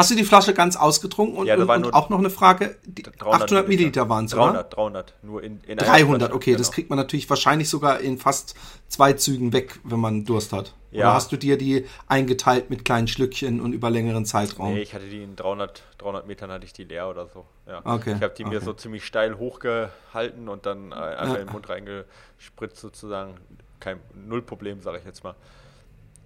Hast 0.00 0.10
du 0.10 0.14
die 0.14 0.24
Flasche 0.24 0.54
ganz 0.54 0.76
ausgetrunken? 0.76 1.36
Und, 1.36 1.46
ja, 1.46 1.56
und, 1.56 1.68
und 1.68 1.94
auch 1.94 2.08
noch 2.08 2.18
eine 2.18 2.30
Frage, 2.30 2.76
800 3.20 3.68
Milliliter 3.68 4.08
waren 4.08 4.24
es, 4.24 4.32
300, 4.32 4.74
300, 4.74 5.14
nur 5.22 5.42
in, 5.42 5.60
in 5.66 5.76
300, 5.76 6.32
okay, 6.32 6.50
genau. 6.50 6.58
das 6.58 6.72
kriegt 6.72 6.90
man 6.90 6.98
natürlich 6.98 7.28
wahrscheinlich 7.28 7.68
sogar 7.68 8.00
in 8.00 8.18
fast 8.18 8.54
zwei 8.88 9.12
Zügen 9.12 9.52
weg, 9.52 9.78
wenn 9.84 10.00
man 10.00 10.24
Durst 10.24 10.52
hat. 10.52 10.74
Ja. 10.90 11.06
Oder 11.06 11.14
hast 11.14 11.30
du 11.30 11.36
dir 11.36 11.56
die 11.56 11.86
eingeteilt 12.08 12.70
mit 12.70 12.84
kleinen 12.84 13.06
Schlückchen 13.06 13.60
und 13.60 13.72
über 13.72 13.90
längeren 13.90 14.24
Zeitraum? 14.24 14.74
Nee, 14.74 14.80
ich 14.80 14.94
hatte 14.94 15.06
die 15.06 15.22
in 15.22 15.36
300, 15.36 15.84
300 15.98 16.26
Metern 16.26 16.50
hatte 16.50 16.64
ich 16.64 16.72
die 16.72 16.84
leer 16.84 17.08
oder 17.08 17.28
so. 17.28 17.46
Ja. 17.68 17.80
Okay. 17.84 18.14
Ich 18.16 18.22
habe 18.22 18.34
die 18.34 18.44
okay. 18.44 18.54
mir 18.54 18.60
so 18.60 18.72
ziemlich 18.72 19.04
steil 19.04 19.38
hochgehalten 19.38 20.48
und 20.48 20.66
dann 20.66 20.92
einfach 20.92 21.34
ja. 21.34 21.40
in 21.40 21.46
den 21.46 21.52
Mund 21.52 21.68
reingespritzt 21.68 22.80
sozusagen. 22.80 23.34
Kein 23.78 24.00
Null 24.14 24.42
Problem, 24.42 24.80
sage 24.80 24.98
ich 24.98 25.04
jetzt 25.04 25.22
mal. 25.22 25.34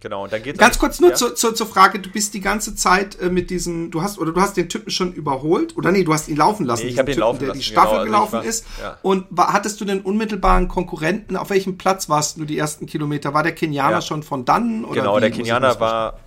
Genau, 0.05 0.25
und 0.25 0.35
dann 0.35 0.43
geht's 0.43 0.59
Ganz 0.59 0.79
kurz 0.79 1.01
nur 1.01 1.11
ja? 1.11 1.17
zur, 1.17 1.35
zur, 1.35 1.55
zur 1.55 1.67
Frage, 1.67 1.99
du 1.99 2.11
bist 2.11 2.35
die 2.35 2.43
ganze 2.43 2.77
Zeit 2.77 3.19
äh, 3.23 3.31
mit 3.31 3.49
diesem, 3.49 3.91
du 3.91 4.03
hast, 4.03 4.19
oder 4.19 4.33
du 4.33 4.41
hast 4.43 4.55
den 4.55 4.69
Typen 4.69 4.91
schon 4.91 5.15
überholt, 5.15 5.79
oder 5.79 5.93
nee, 5.93 6.05
du 6.05 6.13
hast 6.13 6.29
ihn 6.29 6.37
laufen 6.37 6.67
lassen, 6.67 6.85
nee, 6.85 6.91
ich 6.91 6.99
habe 6.99 7.07
den 7.07 7.15
Typen, 7.15 7.21
laufen 7.21 7.39
der 7.39 7.49
lassen, 7.49 7.61
die 7.61 7.65
Staffel 7.65 7.89
genau, 7.89 8.01
also 8.01 8.13
gelaufen 8.13 8.33
war, 8.35 8.45
ist. 8.45 8.67
Ja. 8.83 8.99
Und 9.01 9.27
war, 9.31 9.55
hattest 9.55 9.81
du 9.81 9.87
den 9.87 10.03
unmittelbaren 10.03 10.69
Konkurrenten, 10.69 11.39
auf 11.39 11.49
welchem 11.49 11.79
Platz 11.79 12.11
warst 12.11 12.37
du 12.37 12.45
die 12.45 12.59
ersten 12.59 12.85
Kilometer? 12.85 13.33
War 13.33 13.43
der 13.43 13.55
Kenianer 13.55 13.93
ja. 13.93 14.03
schon 14.03 14.23
von 14.23 14.45
dann? 14.45 14.85
Oder 14.85 15.01
genau, 15.01 15.19
der 15.19 15.31
Kenianer 15.31 15.81
war, 15.81 16.21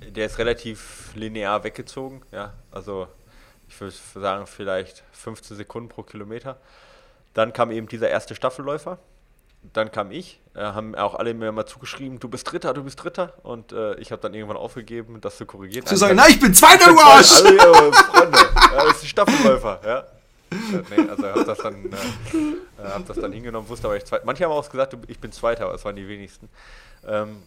der 0.00 0.26
ist 0.26 0.38
relativ 0.38 1.12
linear 1.14 1.62
weggezogen, 1.62 2.22
ja, 2.32 2.52
also 2.72 3.06
ich 3.68 3.80
würde 3.80 3.94
sagen 4.16 4.48
vielleicht 4.48 5.04
15 5.12 5.56
Sekunden 5.56 5.88
pro 5.88 6.02
Kilometer. 6.02 6.58
Dann 7.32 7.52
kam 7.52 7.70
eben 7.70 7.86
dieser 7.86 8.08
erste 8.08 8.34
Staffelläufer, 8.34 8.98
dann 9.72 9.92
kam 9.92 10.10
ich, 10.10 10.40
haben 10.54 10.94
auch 10.94 11.14
alle 11.14 11.32
mir 11.34 11.52
mal 11.52 11.66
zugeschrieben, 11.66 12.18
du 12.18 12.28
bist 12.28 12.50
Dritter, 12.50 12.74
du 12.74 12.82
bist 12.82 13.02
Dritter. 13.02 13.34
Und 13.42 13.72
äh, 13.72 13.94
ich 13.96 14.10
habe 14.10 14.20
dann 14.20 14.34
irgendwann 14.34 14.56
aufgegeben, 14.56 15.20
das 15.20 15.36
zu 15.36 15.46
korrigieren. 15.46 15.86
Zu 15.86 15.96
sagen, 15.96 16.16
nein, 16.16 16.30
ich 16.30 16.40
bin 16.40 16.52
Zweiter, 16.54 16.92
du 16.92 16.98
Arsch! 16.98 17.36
Alle, 17.36 17.56
ja, 17.56 17.92
Freunde, 17.92 18.38
ja, 18.38 18.84
das 18.84 18.96
ist 18.96 19.02
ein 19.04 19.08
Staffelläufer, 19.08 19.80
ja. 19.84 19.98
Äh, 20.50 20.82
nee, 20.90 21.08
also 21.08 21.24
ich 21.24 21.30
habe 21.30 21.44
das, 21.44 21.58
dann, 21.58 21.84
äh, 21.84 22.82
äh, 22.82 22.88
hab 22.88 23.06
das 23.06 23.16
dann 23.18 23.32
hingenommen, 23.32 23.68
wusste 23.68 23.86
aber 23.86 23.96
ich 23.96 24.04
Zweiter. 24.04 24.24
Manche 24.26 24.44
haben 24.44 24.52
auch 24.52 24.68
gesagt, 24.68 24.96
ich 25.06 25.20
bin 25.20 25.30
Zweiter, 25.32 25.66
aber 25.66 25.74
es 25.74 25.84
waren 25.84 25.96
die 25.96 26.08
wenigsten. 26.08 26.48
Ähm, 27.06 27.42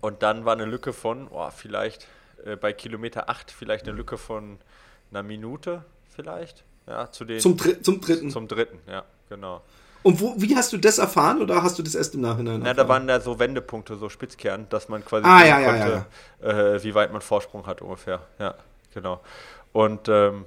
und 0.00 0.22
dann 0.22 0.44
war 0.44 0.52
eine 0.52 0.64
Lücke 0.64 0.92
von, 0.92 1.28
oh, 1.30 1.50
vielleicht 1.50 2.06
äh, 2.44 2.56
bei 2.56 2.72
Kilometer 2.72 3.28
8, 3.28 3.50
vielleicht 3.50 3.86
eine 3.86 3.96
Lücke 3.96 4.18
von 4.18 4.58
einer 5.10 5.22
Minute, 5.22 5.84
vielleicht. 6.14 6.64
Ja, 6.86 7.10
zu 7.10 7.24
den, 7.24 7.40
zum, 7.40 7.56
zum 7.58 8.00
dritten. 8.00 8.30
Zum 8.30 8.48
dritten, 8.48 8.78
ja, 8.88 9.04
genau. 9.28 9.62
Und 10.02 10.20
wo, 10.20 10.34
wie 10.36 10.56
hast 10.56 10.72
du 10.72 10.78
das 10.78 10.98
erfahren 10.98 11.40
oder 11.40 11.62
hast 11.62 11.78
du 11.78 11.82
das 11.82 11.94
erst 11.94 12.14
im 12.14 12.22
Nachhinein 12.22 12.60
Na, 12.62 12.74
da 12.74 12.88
waren 12.88 13.06
da 13.06 13.20
so 13.20 13.38
Wendepunkte, 13.38 13.96
so 13.96 14.08
Spitzkern, 14.08 14.66
dass 14.68 14.88
man 14.88 15.04
quasi 15.04 15.26
ah, 15.26 15.44
ja, 15.44 15.60
ja, 15.60 15.70
konnte, 15.70 16.06
ja, 16.42 16.74
äh, 16.74 16.82
wie 16.82 16.94
weit 16.94 17.12
man 17.12 17.20
Vorsprung 17.20 17.66
hat 17.66 17.82
ungefähr. 17.82 18.20
Ja, 18.38 18.54
genau. 18.92 19.20
Und 19.72 20.08
ähm, 20.08 20.44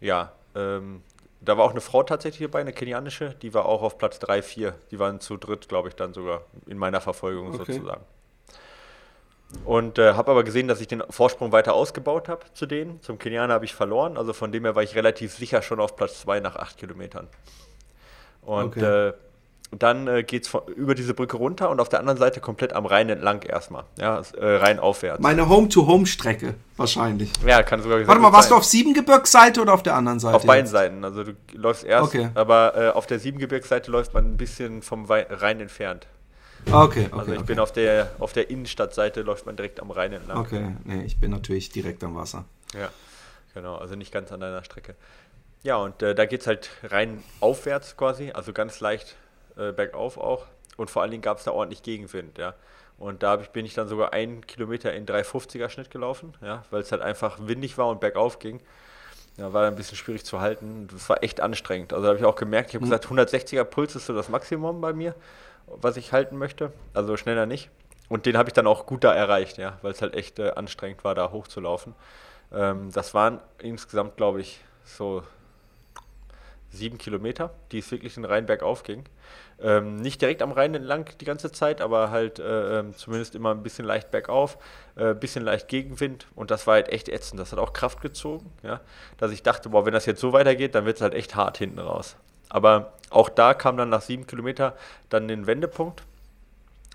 ja, 0.00 0.32
ähm, 0.54 1.02
da 1.40 1.56
war 1.56 1.64
auch 1.64 1.70
eine 1.70 1.80
Frau 1.80 2.02
tatsächlich 2.02 2.48
dabei, 2.48 2.60
eine 2.60 2.72
kenianische, 2.72 3.34
die 3.42 3.52
war 3.54 3.66
auch 3.66 3.82
auf 3.82 3.98
Platz 3.98 4.18
3, 4.20 4.42
4. 4.42 4.74
Die 4.90 4.98
waren 4.98 5.20
zu 5.20 5.36
dritt, 5.36 5.68
glaube 5.68 5.88
ich, 5.88 5.96
dann 5.96 6.12
sogar 6.12 6.42
in 6.66 6.78
meiner 6.78 7.00
Verfolgung 7.00 7.48
okay. 7.48 7.72
sozusagen. 7.72 8.04
Und 9.64 9.98
äh, 9.98 10.14
habe 10.14 10.30
aber 10.30 10.44
gesehen, 10.44 10.68
dass 10.68 10.80
ich 10.80 10.88
den 10.88 11.02
Vorsprung 11.10 11.52
weiter 11.52 11.74
ausgebaut 11.74 12.28
habe 12.28 12.46
zu 12.54 12.66
denen. 12.66 13.02
Zum 13.02 13.18
Kenianer 13.18 13.54
habe 13.54 13.64
ich 13.64 13.74
verloren, 13.74 14.16
also 14.16 14.32
von 14.32 14.50
dem 14.50 14.64
her 14.64 14.74
war 14.74 14.82
ich 14.82 14.94
relativ 14.94 15.34
sicher 15.34 15.62
schon 15.62 15.78
auf 15.80 15.96
Platz 15.96 16.20
2 16.20 16.40
nach 16.40 16.56
8 16.56 16.78
Kilometern. 16.78 17.28
Und 18.42 18.76
okay. 18.76 19.08
äh, 19.08 19.12
dann 19.78 20.06
äh, 20.06 20.22
geht 20.22 20.46
es 20.46 20.54
über 20.76 20.94
diese 20.94 21.14
Brücke 21.14 21.36
runter 21.36 21.70
und 21.70 21.80
auf 21.80 21.88
der 21.88 22.00
anderen 22.00 22.18
Seite 22.18 22.40
komplett 22.40 22.74
am 22.74 22.84
Rhein 22.84 23.08
entlang 23.08 23.42
erstmal. 23.42 23.84
Ja, 23.98 24.20
äh, 24.36 24.56
Rhein 24.56 24.78
aufwärts. 24.78 25.20
Meine 25.20 25.48
Home-to-Home-Strecke 25.48 26.54
wahrscheinlich. 26.76 27.32
Ja, 27.46 27.62
kann 27.62 27.82
sogar 27.82 28.06
Warte 28.06 28.20
mal, 28.20 28.32
warst 28.32 28.48
sein. 28.48 28.56
du 28.56 28.58
auf 28.58 28.64
Siebengebirgsseite 28.64 29.62
oder 29.62 29.72
auf 29.72 29.82
der 29.82 29.94
anderen 29.94 30.20
Seite? 30.20 30.36
Auf 30.36 30.44
beiden 30.44 30.66
Seiten. 30.66 31.04
Also 31.04 31.24
du 31.24 31.32
läufst 31.54 31.84
erst, 31.84 32.14
okay. 32.14 32.28
aber 32.34 32.76
äh, 32.76 32.88
auf 32.90 33.06
der 33.06 33.18
Siebengebirgsseite 33.18 33.90
läuft 33.90 34.12
man 34.12 34.26
ein 34.26 34.36
bisschen 34.36 34.82
vom 34.82 35.06
Rhein 35.06 35.60
entfernt. 35.60 36.06
Okay, 36.66 36.76
okay. 36.76 37.08
Also 37.12 37.32
ich 37.32 37.38
okay. 37.38 37.46
bin 37.46 37.58
auf 37.58 37.72
der, 37.72 38.12
auf 38.18 38.32
der 38.32 38.50
Innenstadtseite, 38.50 39.22
läuft 39.22 39.46
man 39.46 39.56
direkt 39.56 39.80
am 39.80 39.90
Rhein 39.90 40.12
entlang. 40.12 40.36
Okay, 40.38 40.76
nee, 40.84 41.02
ich 41.04 41.18
bin 41.18 41.30
natürlich 41.30 41.70
direkt 41.70 42.04
am 42.04 42.14
Wasser. 42.14 42.44
Ja, 42.74 42.90
genau, 43.54 43.76
also 43.76 43.94
nicht 43.96 44.12
ganz 44.12 44.30
an 44.32 44.40
deiner 44.40 44.62
Strecke. 44.62 44.94
Ja, 45.62 45.76
und 45.76 46.02
äh, 46.02 46.14
da 46.14 46.26
geht 46.26 46.40
es 46.42 46.46
halt 46.46 46.70
rein 46.82 47.22
aufwärts 47.40 47.96
quasi, 47.96 48.32
also 48.32 48.52
ganz 48.52 48.80
leicht 48.80 49.16
äh, 49.56 49.72
bergauf 49.72 50.18
auch. 50.18 50.46
Und 50.76 50.90
vor 50.90 51.02
allen 51.02 51.10
Dingen 51.10 51.22
gab 51.22 51.38
es 51.38 51.44
da 51.44 51.52
ordentlich 51.52 51.82
Gegenwind, 51.82 52.38
ja. 52.38 52.54
Und 52.98 53.22
da 53.22 53.40
ich, 53.40 53.50
bin 53.50 53.66
ich 53.66 53.74
dann 53.74 53.88
sogar 53.88 54.12
einen 54.12 54.46
Kilometer 54.46 54.92
in 54.92 55.06
350er 55.06 55.68
Schnitt 55.68 55.90
gelaufen, 55.90 56.34
ja, 56.40 56.64
weil 56.70 56.82
es 56.82 56.92
halt 56.92 57.02
einfach 57.02 57.38
windig 57.40 57.78
war 57.78 57.88
und 57.88 58.00
bergauf 58.00 58.38
ging. 58.38 58.60
Ja, 59.36 59.52
war 59.52 59.66
ein 59.66 59.76
bisschen 59.76 59.96
schwierig 59.96 60.24
zu 60.24 60.40
halten. 60.40 60.88
Das 60.92 61.08
war 61.08 61.22
echt 61.22 61.40
anstrengend. 61.40 61.92
Also 61.94 62.06
habe 62.06 62.18
ich 62.18 62.24
auch 62.24 62.36
gemerkt, 62.36 62.70
ich 62.70 62.74
habe 62.74 62.84
mhm. 62.84 62.90
gesagt, 62.90 63.06
160er 63.06 63.64
Puls 63.64 63.96
ist 63.96 64.06
so 64.06 64.14
das 64.14 64.28
Maximum 64.28 64.80
bei 64.80 64.92
mir 64.92 65.14
was 65.66 65.96
ich 65.96 66.12
halten 66.12 66.38
möchte. 66.38 66.72
Also 66.94 67.16
schneller 67.16 67.46
nicht. 67.46 67.70
Und 68.08 68.26
den 68.26 68.36
habe 68.36 68.48
ich 68.48 68.52
dann 68.52 68.66
auch 68.66 68.86
gut 68.86 69.04
da 69.04 69.14
erreicht, 69.14 69.58
ja, 69.58 69.78
weil 69.82 69.92
es 69.92 70.02
halt 70.02 70.14
echt 70.14 70.38
äh, 70.38 70.50
anstrengend 70.50 71.02
war, 71.04 71.14
da 71.14 71.30
hochzulaufen. 71.30 71.94
Ähm, 72.52 72.90
das 72.92 73.14
waren 73.14 73.40
insgesamt, 73.58 74.16
glaube 74.16 74.40
ich, 74.40 74.60
so 74.84 75.22
sieben 76.72 76.98
Kilometer, 76.98 77.52
die 77.70 77.78
es 77.78 77.90
wirklich 77.90 78.14
den 78.14 78.24
Rhein 78.24 78.46
bergauf 78.46 78.82
ging. 78.82 79.04
Ähm, 79.60 79.96
nicht 79.96 80.20
direkt 80.20 80.42
am 80.42 80.52
Rhein 80.52 80.74
entlang 80.74 81.04
die 81.20 81.24
ganze 81.24 81.52
Zeit, 81.52 81.80
aber 81.80 82.10
halt 82.10 82.38
äh, 82.38 82.80
ähm, 82.80 82.96
zumindest 82.96 83.34
immer 83.34 83.52
ein 83.52 83.62
bisschen 83.62 83.84
leicht 83.84 84.10
bergauf, 84.10 84.58
ein 84.96 85.10
äh, 85.10 85.14
bisschen 85.14 85.44
leicht 85.44 85.68
Gegenwind 85.68 86.26
und 86.34 86.50
das 86.50 86.66
war 86.66 86.74
halt 86.74 86.88
echt 86.88 87.08
ätzend. 87.08 87.38
Das 87.38 87.52
hat 87.52 87.58
auch 87.58 87.72
Kraft 87.72 88.00
gezogen, 88.00 88.50
ja, 88.62 88.80
dass 89.18 89.30
ich 89.30 89.42
dachte, 89.42 89.68
boah, 89.68 89.86
wenn 89.86 89.92
das 89.92 90.06
jetzt 90.06 90.20
so 90.20 90.32
weitergeht, 90.32 90.74
dann 90.74 90.84
wird 90.84 90.96
es 90.96 91.02
halt 91.02 91.14
echt 91.14 91.36
hart 91.36 91.58
hinten 91.58 91.78
raus. 91.78 92.16
Aber 92.48 92.94
auch 93.10 93.28
da 93.28 93.54
kam 93.54 93.76
dann 93.76 93.88
nach 93.88 94.02
sieben 94.02 94.26
Kilometer 94.26 94.76
dann 95.08 95.28
den 95.28 95.46
Wendepunkt, 95.46 96.02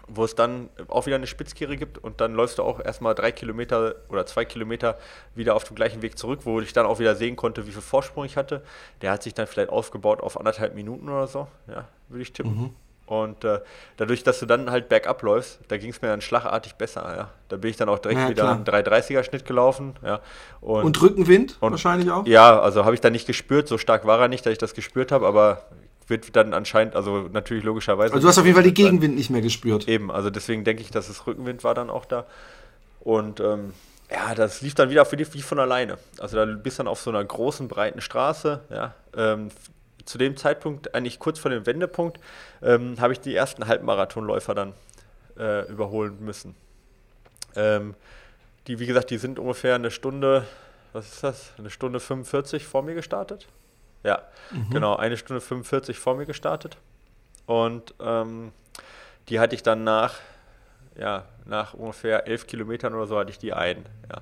wo 0.07 0.23
es 0.23 0.35
dann 0.35 0.69
auch 0.87 1.05
wieder 1.05 1.17
eine 1.17 1.27
Spitzkehre 1.27 1.77
gibt 1.77 1.97
und 1.97 2.21
dann 2.21 2.33
läufst 2.33 2.57
du 2.57 2.63
auch 2.63 2.79
erstmal 2.79 3.13
drei 3.13 3.31
Kilometer 3.31 3.95
oder 4.09 4.25
zwei 4.25 4.45
Kilometer 4.45 4.97
wieder 5.35 5.55
auf 5.55 5.65
dem 5.65 5.75
gleichen 5.75 6.01
Weg 6.01 6.17
zurück, 6.17 6.41
wo 6.43 6.61
ich 6.61 6.73
dann 6.73 6.85
auch 6.85 6.99
wieder 6.99 7.15
sehen 7.15 7.35
konnte, 7.35 7.67
wie 7.67 7.71
viel 7.71 7.81
Vorsprung 7.81 8.25
ich 8.25 8.37
hatte. 8.37 8.63
Der 9.01 9.11
hat 9.11 9.23
sich 9.23 9.33
dann 9.33 9.47
vielleicht 9.47 9.69
aufgebaut 9.69 10.21
auf 10.21 10.37
anderthalb 10.37 10.75
Minuten 10.75 11.09
oder 11.09 11.27
so, 11.27 11.47
ja, 11.67 11.87
würde 12.09 12.21
ich 12.21 12.31
tippen. 12.31 12.57
Mhm. 12.57 12.75
Und 13.07 13.45
äh, 13.45 13.61
dadurch, 13.95 14.23
dass 14.23 14.39
du 14.39 14.45
dann 14.45 14.69
halt 14.69 14.89
bergab 14.89 15.21
läufst, 15.21 15.59
da 15.69 15.77
ging 15.77 15.91
es 15.91 16.01
mir 16.01 16.09
dann 16.09 16.19
schlagartig 16.19 16.75
besser. 16.75 17.15
Ja. 17.15 17.29
Da 17.47 17.55
bin 17.55 17.71
ich 17.71 17.77
dann 17.77 17.87
auch 17.87 17.99
direkt 17.99 18.19
ja, 18.19 18.29
wieder 18.29 18.51
einen 18.51 18.65
330er 18.65 19.23
Schnitt 19.23 19.45
gelaufen. 19.45 19.95
Ja. 20.03 20.19
Und, 20.59 20.83
und 20.83 21.01
Rückenwind 21.01 21.55
und, 21.61 21.71
wahrscheinlich 21.71 22.11
auch? 22.11 22.27
Ja, 22.27 22.59
also 22.59 22.83
habe 22.83 22.95
ich 22.95 23.01
dann 23.01 23.13
nicht 23.13 23.25
gespürt. 23.25 23.69
So 23.69 23.77
stark 23.77 24.05
war 24.05 24.19
er 24.19 24.27
nicht, 24.27 24.45
dass 24.45 24.51
ich 24.51 24.57
das 24.57 24.73
gespürt 24.73 25.13
habe, 25.13 25.25
aber 25.25 25.61
wird 26.07 26.35
dann 26.35 26.53
anscheinend, 26.53 26.95
also 26.95 27.29
natürlich 27.31 27.63
logischerweise. 27.63 28.13
Also 28.13 28.25
du 28.25 28.29
hast 28.29 28.37
auf 28.37 28.45
jeden 28.45 28.55
Fall 28.55 28.63
die 28.63 28.73
Gegenwind 28.73 29.15
nicht 29.15 29.29
mehr 29.29 29.41
gespürt. 29.41 29.87
Eben, 29.87 30.11
also 30.11 30.29
deswegen 30.29 30.63
denke 30.63 30.81
ich, 30.81 30.91
dass 30.91 31.09
es 31.09 31.27
Rückenwind 31.27 31.63
war 31.63 31.73
dann 31.73 31.89
auch 31.89 32.05
da. 32.05 32.25
Und 33.01 33.39
ähm, 33.39 33.73
ja, 34.09 34.35
das 34.35 34.61
lief 34.61 34.73
dann 34.75 34.89
wieder 34.89 35.05
für 35.05 35.17
dich 35.17 35.33
wie 35.33 35.41
von 35.41 35.59
alleine. 35.59 35.97
Also 36.19 36.37
da 36.37 36.45
bist 36.45 36.79
dann 36.79 36.87
auf 36.87 37.01
so 37.01 37.09
einer 37.09 37.23
großen, 37.23 37.67
breiten 37.67 38.01
Straße, 38.01 38.61
ja, 38.69 38.93
ähm, 39.15 39.49
zu 40.05 40.17
dem 40.17 40.37
Zeitpunkt, 40.37 40.95
eigentlich 40.95 41.19
kurz 41.19 41.37
vor 41.39 41.51
dem 41.51 41.65
Wendepunkt, 41.65 42.19
ähm, 42.61 42.99
habe 42.99 43.11
ich 43.11 43.19
die 43.19 43.35
ersten 43.35 43.67
Halbmarathonläufer 43.67 44.55
dann 44.55 44.73
äh, 45.37 45.69
überholen 45.69 46.17
müssen. 46.21 46.55
Ähm, 47.55 47.95
die, 48.67 48.79
wie 48.79 48.85
gesagt, 48.85 49.09
die 49.09 49.17
sind 49.17 49.39
ungefähr 49.39 49.75
eine 49.75 49.91
Stunde, 49.91 50.45
was 50.93 51.11
ist 51.11 51.23
das? 51.23 51.51
Eine 51.57 51.69
Stunde 51.69 51.99
45 51.99 52.65
vor 52.65 52.83
mir 52.83 52.95
gestartet. 52.95 53.47
Ja, 54.03 54.21
mhm. 54.51 54.69
genau, 54.69 54.95
eine 54.95 55.17
Stunde 55.17 55.41
45 55.41 55.99
vor 55.99 56.15
mir 56.15 56.25
gestartet. 56.25 56.77
Und 57.45 57.93
ähm, 57.99 58.51
die 59.29 59.39
hatte 59.39 59.55
ich 59.55 59.63
dann 59.63 59.83
nach, 59.83 60.15
ja, 60.97 61.25
nach 61.45 61.73
ungefähr 61.73 62.27
elf 62.27 62.47
Kilometern 62.47 62.93
oder 62.93 63.07
so 63.07 63.17
hatte 63.17 63.31
ich 63.31 63.39
die 63.39 63.53
ein. 63.53 63.86
Ja. 64.10 64.21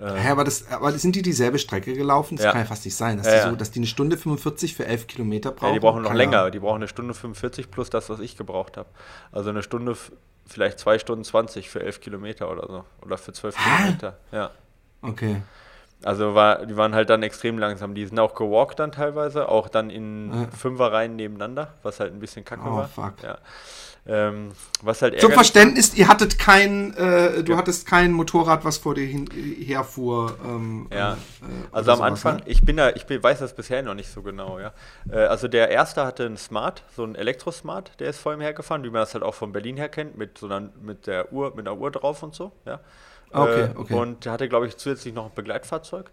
Äh, 0.00 0.24
ja, 0.24 0.32
aber, 0.32 0.44
das, 0.44 0.70
aber 0.70 0.92
sind 0.92 1.16
die 1.16 1.22
dieselbe 1.22 1.58
Strecke 1.58 1.94
gelaufen? 1.94 2.36
Das 2.36 2.46
ja. 2.46 2.52
kann 2.52 2.62
ja 2.62 2.66
fast 2.66 2.84
nicht 2.84 2.96
sein, 2.96 3.18
dass, 3.18 3.26
ja, 3.26 3.44
die 3.44 3.50
so, 3.50 3.56
dass 3.56 3.70
die 3.70 3.80
eine 3.80 3.86
Stunde 3.86 4.16
45 4.16 4.74
für 4.74 4.86
11 4.86 5.06
Kilometer 5.06 5.52
brauchen. 5.52 5.68
Ja, 5.68 5.74
die 5.74 5.80
brauchen 5.80 6.02
noch 6.02 6.14
länger. 6.14 6.50
Die 6.50 6.60
brauchen 6.60 6.76
eine 6.76 6.88
Stunde 6.88 7.14
45 7.14 7.70
plus 7.70 7.90
das, 7.90 8.08
was 8.08 8.20
ich 8.20 8.36
gebraucht 8.36 8.76
habe. 8.76 8.88
Also 9.32 9.50
eine 9.50 9.62
Stunde, 9.62 9.96
vielleicht 10.46 10.78
zwei 10.78 10.98
Stunden 10.98 11.24
20 11.24 11.68
für 11.68 11.82
11 11.82 12.00
Kilometer 12.00 12.50
oder 12.50 12.66
so. 12.68 12.84
Oder 13.04 13.18
für 13.18 13.32
12 13.32 13.56
Hä? 13.56 13.76
Kilometer. 13.76 14.18
Ja. 14.32 14.50
Okay. 15.02 15.42
Also 16.04 16.34
war, 16.34 16.66
die 16.66 16.76
waren 16.76 16.94
halt 16.94 17.10
dann 17.10 17.22
extrem 17.22 17.58
langsam. 17.58 17.94
Die 17.94 18.04
sind 18.06 18.18
auch 18.18 18.34
gewalkt 18.34 18.78
dann 18.78 18.92
teilweise, 18.92 19.48
auch 19.48 19.68
dann 19.68 19.90
in 19.90 20.32
ja. 20.32 20.48
Fünferreihen 20.56 21.16
nebeneinander, 21.16 21.74
was 21.82 22.00
halt 22.00 22.12
ein 22.12 22.20
bisschen 22.20 22.44
kacke 22.44 22.62
oh, 22.66 22.76
war. 22.76 22.88
Fuck. 22.88 23.22
Ja. 23.22 23.38
Ähm, 24.04 24.50
was 24.82 25.00
halt 25.00 25.20
Zum 25.20 25.30
Verständnis, 25.30 25.94
ihr 25.94 26.08
hattet 26.08 26.36
kein, 26.36 26.92
äh, 26.94 27.44
du 27.44 27.52
ja. 27.52 27.58
hattest 27.58 27.86
kein 27.86 28.10
Motorrad, 28.10 28.64
was 28.64 28.78
vor 28.78 28.96
dir 28.96 29.06
hin, 29.06 29.28
herfuhr. 29.32 30.36
Ähm, 30.44 30.88
ja, 30.92 31.12
äh, 31.12 31.16
also 31.70 31.92
am 31.92 31.98
sowas, 31.98 32.10
Anfang, 32.10 32.36
ne? 32.38 32.42
ich 32.46 32.64
bin 32.64 32.78
da, 32.78 32.90
ich 32.90 33.06
bin, 33.06 33.22
weiß 33.22 33.38
das 33.38 33.54
bisher 33.54 33.80
noch 33.84 33.94
nicht 33.94 34.10
so 34.10 34.22
genau, 34.22 34.58
ja. 34.58 34.72
Äh, 35.08 35.26
also 35.26 35.46
der 35.46 35.68
erste 35.70 36.04
hatte 36.04 36.26
einen 36.26 36.36
Smart, 36.36 36.82
so 36.96 37.04
einen 37.04 37.14
Elektrosmart, 37.14 37.92
der 38.00 38.10
ist 38.10 38.18
vor 38.18 38.34
ihm 38.34 38.40
hergefahren, 38.40 38.82
wie 38.82 38.90
man 38.90 39.02
das 39.02 39.14
halt 39.14 39.22
auch 39.22 39.34
von 39.34 39.52
Berlin 39.52 39.76
her 39.76 39.88
kennt, 39.88 40.18
mit 40.18 40.36
so 40.36 40.46
einer, 40.46 40.68
mit 40.80 41.06
der 41.06 41.32
Uhr, 41.32 41.54
mit 41.54 41.68
einer 41.68 41.78
Uhr 41.78 41.92
drauf 41.92 42.24
und 42.24 42.34
so, 42.34 42.50
ja. 42.66 42.80
Okay, 43.32 43.62
äh, 43.62 43.70
okay. 43.76 43.94
Und 43.94 44.26
hatte, 44.26 44.48
glaube 44.48 44.66
ich, 44.66 44.76
zusätzlich 44.76 45.14
noch 45.14 45.26
ein 45.26 45.34
Begleitfahrzeug. 45.34 46.10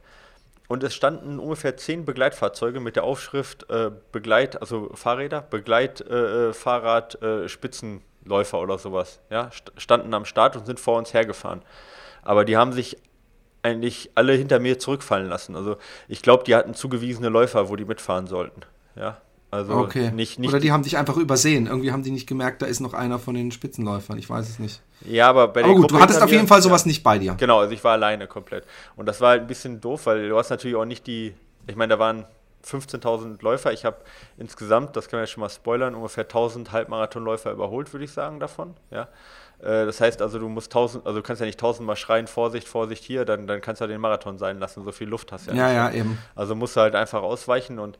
Und 0.67 0.83
es 0.83 0.93
standen 0.93 1.39
ungefähr 1.39 1.77
zehn 1.77 2.05
Begleitfahrzeuge 2.05 2.79
mit 2.79 2.95
der 2.95 3.03
Aufschrift 3.03 3.69
äh, 3.71 3.89
Begleit, 4.11 4.61
also 4.61 4.91
Fahrräder, 4.93 5.41
Begleitfahrrad, 5.41 7.21
äh, 7.21 7.45
äh, 7.45 7.49
Spitzenläufer 7.49 8.59
oder 8.59 8.77
sowas. 8.77 9.19
Ja, 9.31 9.49
standen 9.77 10.13
am 10.13 10.25
Start 10.25 10.55
und 10.55 10.67
sind 10.67 10.79
vor 10.79 10.99
uns 10.99 11.11
hergefahren. 11.13 11.63
Aber 12.21 12.45
die 12.45 12.55
haben 12.55 12.71
sich 12.71 12.97
eigentlich 13.63 14.11
alle 14.13 14.33
hinter 14.33 14.59
mir 14.59 14.77
zurückfallen 14.77 15.27
lassen. 15.27 15.55
Also 15.55 15.77
ich 16.07 16.21
glaube, 16.21 16.43
die 16.43 16.55
hatten 16.55 16.75
zugewiesene 16.75 17.29
Läufer, 17.29 17.69
wo 17.69 17.75
die 17.75 17.85
mitfahren 17.85 18.27
sollten. 18.27 18.61
Ja, 18.95 19.17
also 19.51 19.73
okay. 19.73 20.11
nicht, 20.11 20.37
nicht 20.37 20.49
Oder 20.49 20.59
die 20.59 20.71
haben 20.71 20.83
dich 20.83 20.97
einfach 20.97 21.17
übersehen. 21.17 21.65
Irgendwie 21.65 21.91
haben 21.91 22.03
die 22.03 22.11
nicht 22.11 22.27
gemerkt, 22.27 22.61
da 22.61 22.67
ist 22.67 22.79
noch 22.81 22.93
einer 22.93 23.17
von 23.17 23.33
den 23.33 23.51
Spitzenläufern. 23.51 24.19
Ich 24.19 24.29
weiß 24.29 24.47
es 24.47 24.59
nicht. 24.59 24.81
Ja, 25.05 25.29
aber 25.29 25.47
bei 25.47 25.61
der 25.61 25.65
Aber 25.65 25.73
gut, 25.73 25.81
Gruppe 25.83 25.95
du 25.95 26.01
hattest 26.01 26.21
auf 26.21 26.31
jeden 26.31 26.47
Fall 26.47 26.61
sowas 26.61 26.83
ja. 26.83 26.89
nicht 26.89 27.03
bei 27.03 27.17
dir. 27.17 27.33
Genau, 27.35 27.59
also 27.59 27.73
ich 27.73 27.83
war 27.83 27.93
alleine 27.93 28.27
komplett. 28.27 28.65
Und 28.95 29.07
das 29.07 29.21
war 29.21 29.29
halt 29.29 29.41
ein 29.41 29.47
bisschen 29.47 29.81
doof, 29.81 30.05
weil 30.05 30.29
du 30.29 30.37
hast 30.37 30.49
natürlich 30.49 30.75
auch 30.75 30.85
nicht 30.85 31.07
die. 31.07 31.33
Ich 31.65 31.75
meine, 31.75 31.93
da 31.93 31.99
waren 31.99 32.25
15.000 32.63 33.41
Läufer. 33.41 33.73
Ich 33.73 33.85
habe 33.85 33.97
insgesamt, 34.37 34.95
das 34.95 35.09
können 35.09 35.19
wir 35.19 35.23
jetzt 35.23 35.31
schon 35.31 35.41
mal 35.41 35.49
spoilern, 35.49 35.95
ungefähr 35.95 36.27
1.000 36.27 36.71
Halbmarathonläufer 36.71 37.51
überholt, 37.51 37.91
würde 37.93 38.05
ich 38.05 38.11
sagen, 38.11 38.39
davon. 38.39 38.75
Ja. 38.91 39.07
Äh, 39.61 39.85
das 39.85 39.99
heißt 40.01 40.21
also, 40.21 40.39
du 40.39 40.49
musst 40.49 40.71
tausend, 40.71 41.05
also 41.05 41.19
du 41.19 41.23
kannst 41.23 41.39
ja 41.39 41.45
nicht 41.45 41.59
tausendmal 41.59 41.95
schreien, 41.95 42.27
Vorsicht, 42.27 42.67
Vorsicht 42.67 43.03
hier, 43.03 43.25
dann, 43.25 43.47
dann 43.47 43.61
kannst 43.61 43.81
du 43.81 43.85
ja 43.85 43.87
den 43.87 44.01
Marathon 44.01 44.37
sein 44.37 44.59
lassen, 44.59 44.83
so 44.83 44.91
viel 44.91 45.07
Luft 45.07 45.31
hast 45.31 45.47
du 45.47 45.51
ja, 45.51 45.71
ja 45.71 45.85
nicht. 45.87 45.95
Ja, 45.95 46.01
eben. 46.01 46.17
Also 46.35 46.55
musst 46.55 46.75
du 46.75 46.81
halt 46.81 46.95
einfach 46.95 47.21
ausweichen 47.21 47.79
und 47.79 47.97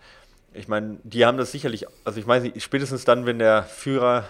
ich 0.53 0.67
meine, 0.67 0.97
die 1.03 1.25
haben 1.25 1.38
das 1.38 1.51
sicherlich, 1.51 1.85
also 2.03 2.19
ich 2.19 2.25
meine, 2.25 2.51
spätestens 2.59 3.05
dann, 3.05 3.25
wenn 3.25 3.39
der 3.39 3.63
Führer 3.63 4.25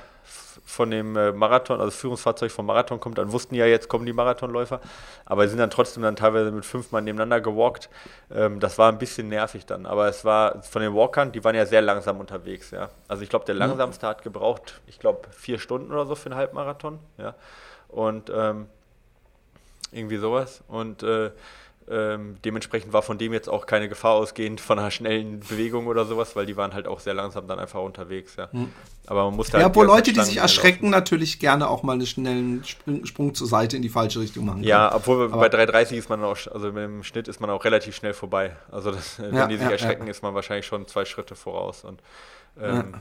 von 0.66 0.92
dem 0.92 1.16
äh, 1.16 1.32
Marathon, 1.32 1.80
also 1.80 1.90
das 1.90 1.96
Führungsfahrzeug 1.96 2.52
vom 2.52 2.66
Marathon 2.66 3.00
kommt, 3.00 3.18
dann 3.18 3.32
wussten 3.32 3.56
ja, 3.56 3.66
jetzt 3.66 3.88
kommen 3.88 4.06
die 4.06 4.14
Marathonläufer, 4.14 4.82
aber 5.26 5.44
sie 5.44 5.50
sind 5.50 5.60
dann 5.60 5.70
trotzdem 5.70 6.04
dann 6.04 6.16
teilweise 6.16 6.52
mit 6.52 6.66
fünf 6.66 6.92
Mann 6.92 7.06
nebeneinander 7.06 7.42
gewalkt. 7.42 7.90
Ähm, 8.32 8.60
das 8.60 8.78
war 8.78 8.92
ein 8.92 8.98
bisschen 8.98 9.30
nervig 9.30 9.66
dann, 9.66 9.86
aber 9.86 10.08
es 10.08 10.26
war 10.26 10.62
von 10.62 10.82
den 10.82 10.94
Walkern, 10.94 11.32
die 11.32 11.44
waren 11.44 11.56
ja 11.56 11.66
sehr 11.66 11.82
langsam 11.82 12.20
unterwegs, 12.20 12.72
ja. 12.72 12.90
Also 13.08 13.24
ich 13.24 13.30
glaube, 13.30 13.46
der 13.46 13.56
mhm. 13.56 13.62
langsamste 13.62 14.08
hat 14.08 14.22
gebraucht, 14.22 14.82
ich 14.88 15.00
glaube, 15.00 15.28
vier 15.32 15.60
Stunden 15.60 15.92
oder 15.92 16.06
so 16.06 16.16
für 16.16 16.28
einen 16.28 16.36
Halbmarathon, 16.36 17.00
ja. 17.18 17.36
Und 17.88 18.30
ähm, 18.30 18.68
irgendwie 19.92 20.18
sowas. 20.18 20.62
Und 20.68 21.04
äh, 21.04 21.32
ähm, 21.90 22.38
dementsprechend 22.46 22.94
war 22.94 23.02
von 23.02 23.18
dem 23.18 23.34
jetzt 23.34 23.50
auch 23.50 23.66
keine 23.66 23.90
Gefahr 23.90 24.14
ausgehend 24.14 24.62
von 24.62 24.78
einer 24.78 24.92
schnellen 24.92 25.40
Bewegung 25.40 25.88
oder 25.88 26.06
sowas, 26.06 26.36
weil 26.36 26.46
die 26.46 26.56
waren 26.56 26.74
halt 26.74 26.88
auch 26.88 27.00
sehr 27.00 27.14
langsam 27.14 27.48
dann 27.48 27.58
einfach 27.60 27.82
unterwegs. 27.82 28.36
Ja. 28.36 28.52
Hm. 28.52 28.72
Aber 29.08 29.26
man 29.26 29.36
musste 29.36 29.54
halt. 29.54 29.64
Ja, 29.64 29.68
obwohl 29.68 29.88
Leute, 29.88 30.14
die 30.14 30.22
sich 30.22 30.38
erschrecken, 30.38 30.90
natürlich 30.92 31.40
gerne 31.40 31.68
auch 31.68 31.82
mal 31.82 31.94
einen 31.94 32.06
schnellen 32.06 32.64
Sprung, 32.64 33.06
Sprung, 33.06 33.34
zur 33.34 33.48
Seite 33.48 33.76
in 33.76 33.82
die 33.82 33.90
falsche 33.90 34.20
Richtung 34.20 34.46
machen. 34.46 34.64
Ja, 34.64 34.94
obwohl 34.96 35.32
Aber 35.32 35.50
bei 35.50 35.64
3,30 35.64 35.94
ist 35.94 36.10
man 36.10 36.24
auch, 36.24 36.38
also 36.54 36.68
mit 36.68 36.84
dem 36.84 37.04
Schnitt 37.04 37.28
ist 37.28 37.40
man 37.40 37.50
auch 37.50 37.66
relativ 37.66 37.96
schnell 37.96 38.14
vorbei. 38.14 38.56
Also 38.72 38.92
das, 38.92 39.18
ja, 39.18 39.32
wenn 39.32 39.50
die 39.50 39.58
sich 39.58 39.66
ja, 39.66 39.72
erschrecken, 39.72 40.08
ist 40.08 40.22
man 40.22 40.36
wahrscheinlich 40.36 40.68
schon 40.68 40.88
zwei 40.88 41.06
Schritte 41.06 41.36
voraus. 41.36 41.84
Und 41.84 42.02
ähm, 42.62 42.96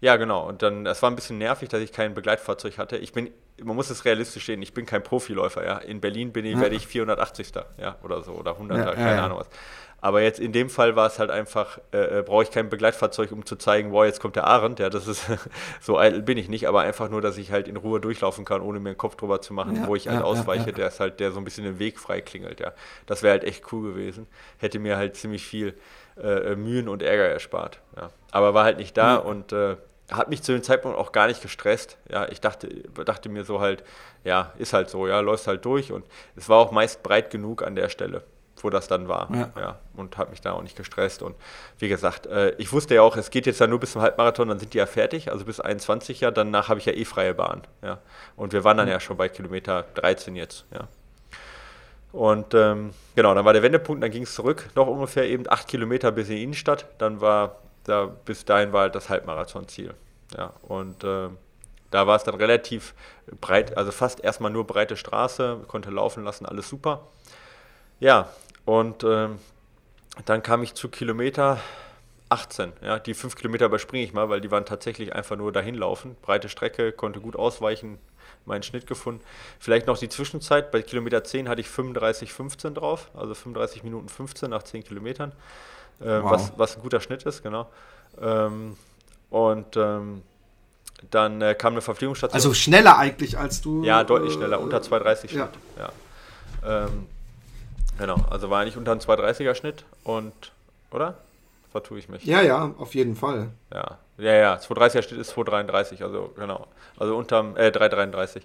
ja. 0.00 0.16
genau. 0.16 0.48
Und 0.48 0.62
dann, 0.62 0.86
es 0.86 1.02
war 1.02 1.10
ein 1.10 1.16
bisschen 1.16 1.38
nervig, 1.38 1.68
dass 1.68 1.80
ich 1.80 1.92
kein 1.92 2.14
Begleitfahrzeug 2.14 2.78
hatte. 2.78 2.96
Ich 2.96 3.12
bin 3.12 3.30
man 3.62 3.76
muss 3.76 3.90
es 3.90 4.04
realistisch 4.04 4.46
sehen, 4.46 4.62
ich 4.62 4.74
bin 4.74 4.86
kein 4.86 5.02
Profiläufer, 5.02 5.64
ja. 5.64 5.78
In 5.78 6.00
Berlin 6.00 6.32
bin 6.32 6.44
ich, 6.44 6.54
ja. 6.54 6.60
werde 6.60 6.76
ich 6.76 6.86
480. 6.86 7.52
Ja, 7.78 7.96
oder 8.02 8.22
so, 8.22 8.32
oder 8.32 8.52
100. 8.52 8.78
Ja, 8.78 8.94
keine 8.94 9.16
ja, 9.16 9.24
Ahnung 9.24 9.38
was. 9.38 9.48
Aber 10.02 10.22
jetzt 10.22 10.40
in 10.40 10.52
dem 10.52 10.70
Fall 10.70 10.96
war 10.96 11.06
es 11.06 11.18
halt 11.18 11.30
einfach, 11.30 11.78
äh, 11.92 12.20
äh, 12.20 12.22
brauche 12.22 12.42
ich 12.42 12.50
kein 12.50 12.70
Begleitfahrzeug, 12.70 13.32
um 13.32 13.44
zu 13.44 13.56
zeigen, 13.56 13.92
wow, 13.92 14.06
jetzt 14.06 14.18
kommt 14.20 14.34
der 14.34 14.46
Arendt. 14.46 14.78
Ja, 14.78 14.88
das 14.88 15.06
ist, 15.06 15.26
so 15.80 15.98
eitel 15.98 16.22
bin 16.22 16.38
ich 16.38 16.48
nicht, 16.48 16.68
aber 16.68 16.80
einfach 16.80 17.10
nur, 17.10 17.20
dass 17.20 17.36
ich 17.36 17.52
halt 17.52 17.68
in 17.68 17.76
Ruhe 17.76 18.00
durchlaufen 18.00 18.46
kann, 18.46 18.62
ohne 18.62 18.80
mir 18.80 18.92
den 18.92 18.98
Kopf 18.98 19.16
drüber 19.16 19.42
zu 19.42 19.52
machen, 19.52 19.86
wo 19.86 19.94
ich 19.96 20.08
halt 20.08 20.22
ausweiche, 20.22 20.72
der 20.72 20.88
ist 20.88 21.00
halt, 21.00 21.20
der 21.20 21.32
so 21.32 21.38
ein 21.38 21.44
bisschen 21.44 21.64
den 21.64 21.78
Weg 21.78 21.98
frei 21.98 22.22
klingelt, 22.22 22.60
ja. 22.60 22.72
Das 23.06 23.22
wäre 23.22 23.32
halt 23.32 23.44
echt 23.44 23.70
cool 23.72 23.92
gewesen. 23.92 24.26
Hätte 24.56 24.78
mir 24.78 24.96
halt 24.96 25.16
ziemlich 25.16 25.44
viel 25.44 25.74
äh, 26.16 26.54
Mühen 26.54 26.88
und 26.88 27.02
Ärger 27.02 27.28
erspart, 27.28 27.80
ja. 27.96 28.10
Aber 28.30 28.54
war 28.54 28.64
halt 28.64 28.78
nicht 28.78 28.96
da 28.96 29.16
und 29.16 29.52
äh, 29.52 29.76
hat 30.10 30.28
mich 30.28 30.42
zu 30.42 30.52
dem 30.52 30.62
Zeitpunkt 30.62 30.98
auch 30.98 31.12
gar 31.12 31.26
nicht 31.26 31.42
gestresst. 31.42 31.98
Ja, 32.10 32.28
ich 32.28 32.40
dachte, 32.40 32.68
dachte 33.04 33.28
mir 33.28 33.44
so 33.44 33.60
halt, 33.60 33.84
ja, 34.24 34.52
ist 34.58 34.72
halt 34.72 34.90
so, 34.90 35.06
ja, 35.06 35.20
läuft 35.20 35.46
halt 35.46 35.64
durch 35.64 35.92
und 35.92 36.04
es 36.36 36.48
war 36.48 36.58
auch 36.58 36.72
meist 36.72 37.02
breit 37.02 37.30
genug 37.30 37.62
an 37.62 37.74
der 37.74 37.88
Stelle, 37.88 38.22
wo 38.56 38.70
das 38.70 38.88
dann 38.88 39.08
war. 39.08 39.28
Ja. 39.32 39.52
ja 39.56 39.78
und 39.96 40.18
hat 40.18 40.30
mich 40.30 40.40
da 40.40 40.52
auch 40.52 40.62
nicht 40.62 40.76
gestresst. 40.76 41.22
Und 41.22 41.36
wie 41.78 41.88
gesagt, 41.88 42.26
äh, 42.26 42.50
ich 42.58 42.72
wusste 42.72 42.94
ja 42.94 43.02
auch, 43.02 43.16
es 43.16 43.30
geht 43.30 43.46
jetzt 43.46 43.60
ja 43.60 43.66
nur 43.66 43.80
bis 43.80 43.92
zum 43.92 44.02
Halbmarathon, 44.02 44.48
dann 44.48 44.58
sind 44.58 44.74
die 44.74 44.78
ja 44.78 44.86
fertig, 44.86 45.30
also 45.30 45.44
bis 45.44 45.60
21 45.60 46.20
ja, 46.20 46.30
danach 46.30 46.68
habe 46.68 46.80
ich 46.80 46.86
ja 46.86 46.92
eh 46.92 47.04
freie 47.04 47.34
Bahn. 47.34 47.62
Ja. 47.82 47.98
Und 48.36 48.52
wir 48.52 48.64
waren 48.64 48.76
dann 48.76 48.86
mhm. 48.86 48.92
ja 48.92 49.00
schon 49.00 49.16
bei 49.16 49.28
Kilometer 49.28 49.84
13 49.94 50.36
jetzt, 50.36 50.66
ja. 50.72 50.88
Und 52.12 52.54
ähm, 52.54 52.90
genau, 53.14 53.34
dann 53.34 53.44
war 53.44 53.52
der 53.52 53.62
Wendepunkt, 53.62 54.02
dann 54.02 54.10
ging 54.10 54.24
es 54.24 54.34
zurück, 54.34 54.68
noch 54.74 54.88
ungefähr 54.88 55.28
eben 55.28 55.44
acht 55.48 55.68
Kilometer 55.68 56.10
bis 56.10 56.28
in 56.28 56.36
die 56.36 56.42
Innenstadt. 56.42 56.86
Dann 56.98 57.20
war 57.20 57.60
da, 57.84 58.06
bis 58.06 58.44
dahin 58.44 58.72
war 58.72 58.82
halt 58.82 58.94
das 58.94 59.08
Halbmarathon-Ziel. 59.08 59.94
Ja, 60.36 60.52
und 60.62 61.02
äh, 61.04 61.28
da 61.90 62.06
war 62.06 62.16
es 62.16 62.24
dann 62.24 62.36
relativ 62.36 62.94
breit, 63.40 63.76
also 63.76 63.90
fast 63.90 64.20
erstmal 64.20 64.50
nur 64.50 64.66
breite 64.66 64.96
Straße, 64.96 65.60
konnte 65.66 65.90
laufen 65.90 66.24
lassen, 66.24 66.46
alles 66.46 66.68
super. 66.68 67.08
Ja, 67.98 68.28
und 68.64 69.02
äh, 69.02 69.28
dann 70.24 70.42
kam 70.42 70.62
ich 70.62 70.74
zu 70.74 70.88
Kilometer 70.88 71.58
18. 72.28 72.72
Ja, 72.82 72.98
die 72.98 73.14
fünf 73.14 73.34
Kilometer 73.34 73.66
überspringe 73.66 74.04
ich 74.04 74.12
mal, 74.12 74.28
weil 74.28 74.40
die 74.40 74.50
waren 74.50 74.64
tatsächlich 74.64 75.14
einfach 75.14 75.36
nur 75.36 75.52
dahin 75.52 75.74
laufen. 75.74 76.16
Breite 76.22 76.48
Strecke, 76.48 76.92
konnte 76.92 77.20
gut 77.20 77.34
ausweichen, 77.34 77.98
meinen 78.46 78.62
Schnitt 78.62 78.86
gefunden. 78.86 79.22
Vielleicht 79.58 79.88
noch 79.88 79.98
die 79.98 80.08
Zwischenzeit. 80.08 80.70
Bei 80.70 80.80
Kilometer 80.82 81.24
10 81.24 81.48
hatte 81.48 81.60
ich 81.60 81.66
35,15 81.66 82.74
drauf, 82.74 83.10
also 83.14 83.34
35 83.34 83.82
Minuten 83.82 84.08
15 84.08 84.48
nach 84.48 84.62
10 84.62 84.84
Kilometern 84.84 85.32
äh, 86.00 86.22
wow. 86.22 86.30
was, 86.30 86.52
was 86.56 86.76
ein 86.76 86.82
guter 86.82 87.00
Schnitt 87.00 87.22
ist, 87.24 87.42
genau. 87.42 87.68
Ähm, 88.20 88.76
und 89.30 89.76
ähm, 89.76 90.22
dann 91.10 91.40
äh, 91.40 91.54
kam 91.54 91.74
eine 91.74 91.80
Verpflegungsstation. 91.80 92.34
Also 92.34 92.54
schneller 92.54 92.98
eigentlich 92.98 93.38
als 93.38 93.62
du. 93.62 93.84
Ja, 93.84 94.04
deutlich 94.04 94.34
schneller, 94.34 94.60
unter 94.60 94.78
2,30 94.78 95.28
Schnitt. 95.30 95.32
Ja. 95.32 95.48
ja. 95.78 96.86
Ähm, 96.86 97.06
genau, 97.98 98.16
also 98.28 98.50
war 98.50 98.60
eigentlich 98.60 98.76
unter 98.76 98.92
einem 98.92 99.00
2,30er 99.00 99.54
Schnitt 99.54 99.84
und, 100.04 100.52
oder? 100.90 101.14
Vertue 101.72 101.98
ich 102.00 102.08
mich. 102.08 102.24
Ja, 102.24 102.42
ja, 102.42 102.74
auf 102.78 102.94
jeden 102.94 103.14
Fall. 103.14 103.50
Ja, 103.72 103.98
ja, 104.18 104.34
ja, 104.34 104.54
2,30er 104.56 105.02
Schnitt 105.02 105.20
ist 105.20 105.32
2,33, 105.32 106.02
also 106.02 106.32
genau. 106.36 106.66
Also 106.98 107.16
unterm, 107.16 107.56
äh, 107.56 107.68
3,33. 107.68 108.42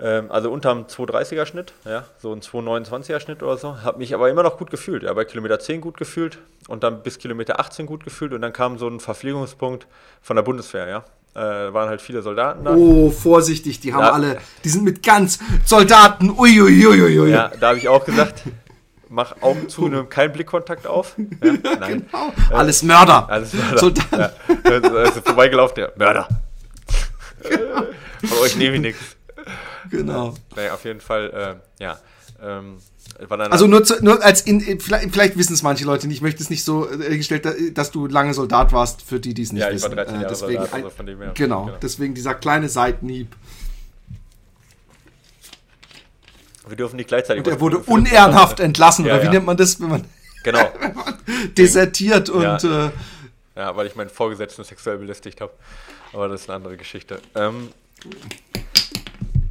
Ähm, 0.00 0.30
also 0.30 0.50
unterm 0.50 0.84
230er 0.84 1.44
Schnitt, 1.44 1.72
ja, 1.84 2.04
so 2.18 2.32
ein 2.32 2.40
229er 2.40 3.18
Schnitt 3.18 3.42
oder 3.42 3.56
so. 3.56 3.82
Habe 3.82 3.98
mich 3.98 4.14
aber 4.14 4.30
immer 4.30 4.44
noch 4.44 4.56
gut 4.56 4.70
gefühlt. 4.70 5.02
Ja, 5.02 5.12
bei 5.12 5.24
Kilometer 5.24 5.58
10 5.58 5.80
gut 5.80 5.96
gefühlt 5.96 6.38
und 6.68 6.84
dann 6.84 7.02
bis 7.02 7.18
Kilometer 7.18 7.58
18 7.58 7.86
gut 7.86 8.04
gefühlt 8.04 8.32
und 8.32 8.40
dann 8.42 8.52
kam 8.52 8.78
so 8.78 8.86
ein 8.86 9.00
Verpflegungspunkt 9.00 9.86
von 10.22 10.36
der 10.36 10.42
Bundeswehr, 10.44 10.88
ja. 10.88 11.04
Äh, 11.34 11.72
waren 11.72 11.88
halt 11.88 12.00
viele 12.00 12.22
Soldaten 12.22 12.64
da. 12.64 12.74
Oh, 12.74 13.10
vorsichtig, 13.10 13.80
die 13.80 13.92
haben 13.92 14.02
ja. 14.02 14.12
alle, 14.12 14.38
die 14.64 14.68
sind 14.68 14.84
mit 14.84 15.02
ganz 15.02 15.38
Soldaten, 15.64 16.30
uiuiuiui. 16.30 17.02
Ui, 17.02 17.18
ui. 17.20 17.30
Ja, 17.30 17.50
da 17.60 17.68
habe 17.68 17.78
ich 17.78 17.88
auch 17.88 18.04
gesagt, 18.04 18.42
mach 19.08 19.42
Augen 19.42 19.68
zu, 19.68 19.88
nimm 19.88 20.08
keinen 20.08 20.32
Blickkontakt 20.32 20.86
auf. 20.86 21.16
Ja, 21.18 21.52
nein. 21.80 22.06
genau. 22.10 22.32
Äh, 22.50 22.54
alles 22.54 22.82
Mörder. 22.82 23.28
Alles 23.28 23.52
Mörder. 23.52 23.78
Soldaten. 23.78 24.18
Ja. 24.18 24.30
Also 24.64 25.20
vorbeigelaufen, 25.22 25.74
der 25.76 25.92
Mörder. 25.96 26.28
Genau. 27.48 27.84
Von 28.24 28.38
euch 28.38 28.56
nehme 28.56 28.74
ich 28.74 28.82
nichts. 28.82 29.17
Genau. 29.90 30.34
Naja, 30.56 30.74
auf 30.74 30.84
jeden 30.84 31.00
Fall, 31.00 31.60
äh, 31.80 31.82
ja. 31.82 31.98
Ähm, 32.40 32.78
also 33.50 33.66
nur, 33.66 33.82
zu, 33.84 34.02
nur 34.04 34.22
als 34.22 34.42
in, 34.42 34.60
vielleicht, 34.80 35.10
vielleicht 35.10 35.36
wissen 35.36 35.54
es 35.54 35.62
manche 35.62 35.84
Leute 35.84 36.06
nicht. 36.06 36.18
Ich 36.18 36.22
möchte 36.22 36.42
es 36.42 36.50
nicht 36.50 36.62
so 36.62 36.88
äh, 36.88 37.16
gestellt, 37.16 37.48
dass 37.76 37.90
du 37.90 38.06
lange 38.06 38.32
Soldat 38.32 38.72
warst, 38.72 39.02
für 39.02 39.18
die, 39.18 39.34
die 39.34 39.42
es 39.42 39.52
nicht 39.52 39.62
ja, 39.62 39.72
wissen. 39.72 39.90
Ja, 39.90 39.90
ich 39.90 39.96
war 39.96 40.04
13 40.04 40.14
Jahre 40.14 40.26
äh, 40.26 40.28
deswegen, 40.28 40.60
Soldat, 40.60 40.74
also 40.74 40.90
von 40.90 41.06
dem 41.06 41.18
her. 41.18 41.32
Genau, 41.34 41.64
genau, 41.64 41.78
deswegen 41.82 42.14
dieser 42.14 42.34
kleine 42.34 42.68
Seitenhieb. 42.68 43.34
Wir 46.68 46.76
dürfen 46.76 46.96
nicht 46.96 47.08
gleichzeitig. 47.08 47.44
Und 47.44 47.50
er 47.50 47.60
wurde 47.60 47.78
unehrenhaft 47.78 48.60
entlassen, 48.60 49.06
ja, 49.06 49.14
oder 49.14 49.22
wie 49.22 49.26
ja. 49.26 49.32
nennt 49.32 49.46
man 49.46 49.56
das, 49.56 49.80
wenn 49.80 49.88
man, 49.88 50.04
genau. 50.44 50.70
wenn 50.80 50.94
man 50.94 51.14
desertiert 51.56 52.28
und. 52.28 52.42
Ja. 52.42 52.86
Äh, 52.86 52.90
ja, 53.56 53.74
weil 53.74 53.88
ich 53.88 53.96
meinen 53.96 54.10
Vorgesetzten 54.10 54.62
sexuell 54.62 54.98
belästigt 54.98 55.40
habe. 55.40 55.52
Aber 56.12 56.28
das 56.28 56.42
ist 56.42 56.48
eine 56.48 56.56
andere 56.56 56.76
Geschichte. 56.76 57.20
Ähm, 57.34 57.70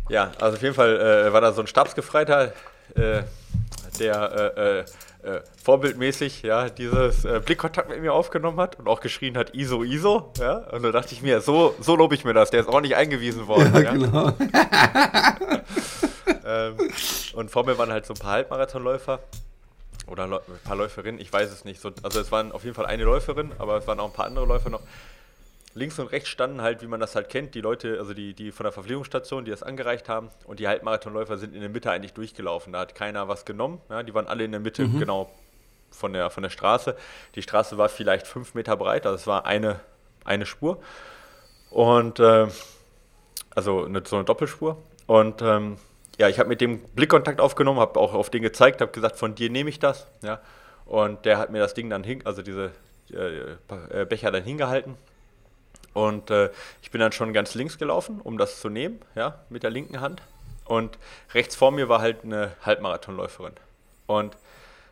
ja, 0.09 0.31
also 0.39 0.57
auf 0.57 0.63
jeden 0.63 0.75
Fall 0.75 0.99
äh, 0.99 1.33
war 1.33 1.41
da 1.41 1.51
so 1.51 1.61
ein 1.61 1.67
Stabsgefreiter, 1.67 2.53
äh, 2.95 3.23
der 3.99 4.53
äh, 4.57 4.79
äh, 4.79 4.85
äh 5.23 5.41
vorbildmäßig 5.63 6.43
ja 6.43 6.69
dieses 6.69 7.25
äh, 7.25 7.41
Blickkontakt 7.43 7.89
mit 7.89 8.01
mir 8.01 8.13
aufgenommen 8.13 8.59
hat 8.59 8.79
und 8.79 8.87
auch 8.87 9.01
geschrien 9.01 9.37
hat 9.37 9.53
ISO 9.53 9.83
ISO, 9.83 10.31
ja. 10.39 10.57
Und 10.57 10.83
da 10.83 10.91
dachte 10.91 11.13
ich 11.13 11.21
mir, 11.21 11.41
so 11.41 11.75
so 11.79 11.95
lobe 11.95 12.15
ich 12.15 12.23
mir 12.23 12.33
das. 12.33 12.51
Der 12.51 12.61
ist 12.61 12.69
auch 12.69 12.81
nicht 12.81 12.95
eingewiesen 12.95 13.47
worden. 13.47 13.73
Ja, 13.73 13.81
ja? 13.81 13.91
genau. 13.91 14.27
ähm, 16.45 16.75
und 17.33 17.51
vor 17.51 17.65
mir 17.65 17.77
waren 17.77 17.91
halt 17.91 18.05
so 18.05 18.13
ein 18.13 18.19
paar 18.19 18.31
Halbmarathonläufer 18.31 19.19
oder 20.07 20.23
ein 20.23 20.39
paar 20.63 20.75
Läuferinnen, 20.75 21.19
ich 21.19 21.31
weiß 21.31 21.51
es 21.51 21.65
nicht. 21.65 21.81
So, 21.81 21.91
also 22.01 22.19
es 22.19 22.31
waren 22.31 22.51
auf 22.51 22.63
jeden 22.63 22.75
Fall 22.75 22.85
eine 22.85 23.03
Läuferin, 23.03 23.51
aber 23.59 23.77
es 23.77 23.87
waren 23.87 23.99
auch 23.99 24.07
ein 24.07 24.13
paar 24.13 24.25
andere 24.25 24.45
Läufer 24.45 24.69
noch 24.69 24.81
links 25.77 25.99
und 25.99 26.07
rechts 26.07 26.29
standen 26.29 26.61
halt, 26.61 26.81
wie 26.81 26.87
man 26.87 26.99
das 26.99 27.15
halt 27.15 27.29
kennt, 27.29 27.55
die 27.55 27.61
Leute, 27.61 27.97
also 27.99 28.13
die, 28.13 28.33
die 28.33 28.51
von 28.51 28.63
der 28.63 28.71
Verpflegungsstation, 28.71 29.45
die 29.45 29.51
das 29.51 29.63
angereicht 29.63 30.09
haben. 30.09 30.29
Und 30.45 30.59
die 30.59 30.67
Halbmarathonläufer 30.67 31.37
sind 31.37 31.53
in 31.53 31.61
der 31.61 31.69
Mitte 31.69 31.91
eigentlich 31.91 32.13
durchgelaufen. 32.13 32.73
Da 32.73 32.79
hat 32.79 32.95
keiner 32.95 33.27
was 33.27 33.45
genommen. 33.45 33.79
Ja, 33.89 34.03
die 34.03 34.13
waren 34.13 34.27
alle 34.27 34.43
in 34.43 34.51
der 34.51 34.59
Mitte, 34.59 34.85
mhm. 34.85 34.99
genau 34.99 35.29
von 35.91 36.13
der, 36.13 36.29
von 36.29 36.43
der 36.43 36.49
Straße. 36.49 36.95
Die 37.35 37.41
Straße 37.41 37.77
war 37.77 37.89
vielleicht 37.89 38.27
fünf 38.27 38.53
Meter 38.55 38.75
breit, 38.75 39.05
also 39.05 39.15
es 39.15 39.27
war 39.27 39.45
eine, 39.45 39.79
eine 40.25 40.45
Spur. 40.45 40.79
Und 41.69 42.19
äh, 42.19 42.47
also 43.55 43.85
eine, 43.85 44.03
so 44.05 44.17
eine 44.17 44.25
Doppelspur. 44.25 44.77
Und 45.05 45.41
ähm, 45.41 45.77
ja, 46.17 46.27
ich 46.27 46.39
habe 46.39 46.49
mit 46.49 46.61
dem 46.61 46.79
Blickkontakt 46.95 47.39
aufgenommen, 47.39 47.79
habe 47.79 47.99
auch 47.99 48.13
auf 48.13 48.29
den 48.29 48.41
gezeigt, 48.41 48.81
habe 48.81 48.91
gesagt, 48.91 49.17
von 49.17 49.35
dir 49.35 49.49
nehme 49.49 49.69
ich 49.69 49.79
das. 49.79 50.07
Ja. 50.21 50.41
Und 50.85 51.25
der 51.25 51.37
hat 51.37 51.51
mir 51.51 51.59
das 51.59 51.73
Ding 51.73 51.89
dann 51.89 52.03
hin, 52.03 52.21
also 52.25 52.41
diese 52.41 52.71
äh, 53.11 54.05
Becher 54.05 54.31
dann 54.31 54.43
hingehalten 54.43 54.95
und 55.97 56.29
äh, 56.29 56.51
ich 56.83 56.91
bin 56.91 57.01
dann 57.01 57.11
schon 57.11 57.33
ganz 57.33 57.55
links 57.55 57.79
gelaufen, 57.79 58.21
um 58.21 58.37
das 58.37 58.61
zu 58.61 58.69
nehmen, 58.69 59.01
ja, 59.15 59.39
mit 59.49 59.63
der 59.63 59.71
linken 59.71 59.99
Hand. 59.99 60.21
Und 60.65 60.99
rechts 61.33 61.55
vor 61.55 61.71
mir 61.71 61.89
war 61.89 62.01
halt 62.01 62.23
eine 62.23 62.51
Halbmarathonläuferin. 62.61 63.53
Und 64.05 64.37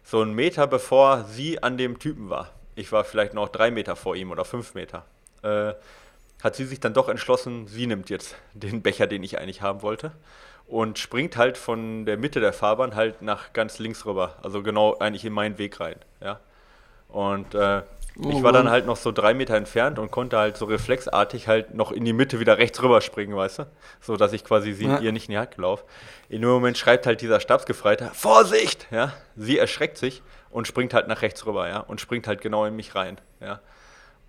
so 0.03 0.21
einen 0.21 0.33
Meter 0.33 0.65
bevor 0.65 1.25
sie 1.25 1.61
an 1.61 1.77
dem 1.77 1.99
Typen 1.99 2.31
war, 2.31 2.49
ich 2.73 2.91
war 2.91 3.03
vielleicht 3.03 3.35
noch 3.35 3.49
drei 3.49 3.69
Meter 3.69 3.95
vor 3.95 4.15
ihm 4.15 4.31
oder 4.31 4.45
fünf 4.45 4.73
Meter, 4.73 5.05
äh, 5.43 5.73
hat 6.43 6.55
sie 6.55 6.65
sich 6.65 6.79
dann 6.79 6.95
doch 6.95 7.07
entschlossen, 7.07 7.67
sie 7.67 7.85
nimmt 7.85 8.09
jetzt 8.09 8.35
den 8.53 8.81
Becher, 8.81 9.05
den 9.05 9.21
ich 9.21 9.37
eigentlich 9.37 9.61
haben 9.61 9.83
wollte. 9.83 10.11
Und 10.65 10.97
springt 10.97 11.37
halt 11.37 11.59
von 11.59 12.07
der 12.07 12.17
Mitte 12.17 12.39
der 12.39 12.51
Fahrbahn 12.51 12.95
halt 12.95 13.21
nach 13.21 13.53
ganz 13.53 13.77
links 13.77 14.07
rüber. 14.07 14.37
Also 14.41 14.63
genau 14.63 14.97
eigentlich 14.97 15.23
in 15.23 15.33
meinen 15.33 15.59
Weg 15.59 15.79
rein. 15.79 15.97
Ja. 16.19 16.39
Und 17.09 17.53
äh, 17.53 17.83
Oh 18.17 18.29
ich 18.29 18.43
war 18.43 18.53
dann 18.53 18.69
halt 18.69 18.85
noch 18.85 18.95
so 18.95 19.11
drei 19.11 19.33
Meter 19.33 19.55
entfernt 19.55 19.99
und 19.99 20.09
konnte 20.09 20.37
halt 20.37 20.55
so 20.55 20.65
reflexartig 20.65 21.47
halt 21.47 21.73
noch 21.73 21.91
in 21.91 22.05
die 22.05 22.13
Mitte 22.13 22.39
wieder 22.39 22.57
rechts 22.57 22.81
rüber 22.81 23.01
springen, 23.01 23.35
weißt 23.35 23.59
du? 23.59 23.67
So 23.99 24.15
dass 24.15 24.31
ich 24.31 24.45
quasi 24.45 24.73
sie 24.73 24.85
ja. 24.85 24.99
ihr 24.99 25.11
nicht 25.11 25.27
in 25.27 25.33
die 25.33 25.37
Hand 25.37 25.51
gelaufen. 25.55 25.83
In 26.29 26.41
dem 26.41 26.49
Moment 26.49 26.77
schreibt 26.77 27.05
halt 27.05 27.21
dieser 27.21 27.39
Stabsgefreiter, 27.39 28.11
Vorsicht! 28.13 28.87
Ja, 28.89 29.13
sie 29.35 29.57
erschreckt 29.57 29.97
sich 29.97 30.23
und 30.49 30.65
springt 30.67 30.93
halt 30.93 31.07
nach 31.07 31.21
rechts 31.21 31.45
rüber, 31.45 31.67
ja, 31.67 31.79
und 31.79 31.99
springt 31.99 32.27
halt 32.27 32.39
genau 32.41 32.65
in 32.65 32.75
mich 32.75 32.95
rein, 32.95 33.19
ja. 33.41 33.59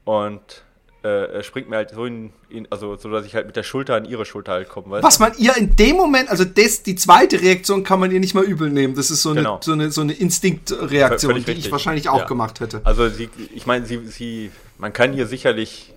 Und 0.04 0.64
äh, 1.06 1.42
springt 1.42 1.68
mir 1.68 1.76
halt 1.76 1.90
so 1.90 2.04
in, 2.04 2.32
in, 2.48 2.66
also 2.70 2.96
so, 2.96 3.10
dass 3.10 3.24
ich 3.24 3.34
halt 3.34 3.46
mit 3.46 3.54
der 3.54 3.62
Schulter 3.62 3.94
an 3.94 4.04
ihre 4.04 4.24
Schulter 4.24 4.52
halt 4.52 4.68
komme. 4.68 4.90
Weißt? 4.90 5.04
Was 5.04 5.18
man 5.18 5.32
ihr 5.38 5.56
in 5.56 5.76
dem 5.76 5.96
Moment, 5.96 6.28
also 6.30 6.44
das, 6.44 6.82
die 6.82 6.96
zweite 6.96 7.40
Reaktion 7.40 7.84
kann 7.84 8.00
man 8.00 8.10
ihr 8.10 8.20
nicht 8.20 8.34
mal 8.34 8.44
übel 8.44 8.70
nehmen. 8.70 8.94
Das 8.94 9.10
ist 9.10 9.22
so 9.22 9.30
eine, 9.30 9.40
genau. 9.40 9.60
so 9.62 9.72
eine, 9.72 9.90
so 9.90 10.00
eine 10.00 10.12
Instinktreaktion, 10.12 11.34
die 11.34 11.38
richtig. 11.38 11.66
ich 11.66 11.72
wahrscheinlich 11.72 12.08
auch 12.08 12.20
ja. 12.20 12.24
gemacht 12.24 12.60
hätte. 12.60 12.80
Also 12.84 13.08
sie, 13.08 13.28
ich 13.54 13.66
meine, 13.66 13.86
sie, 13.86 14.06
sie, 14.06 14.50
man 14.78 14.92
kann 14.92 15.14
ihr 15.14 15.26
sicherlich 15.26 15.92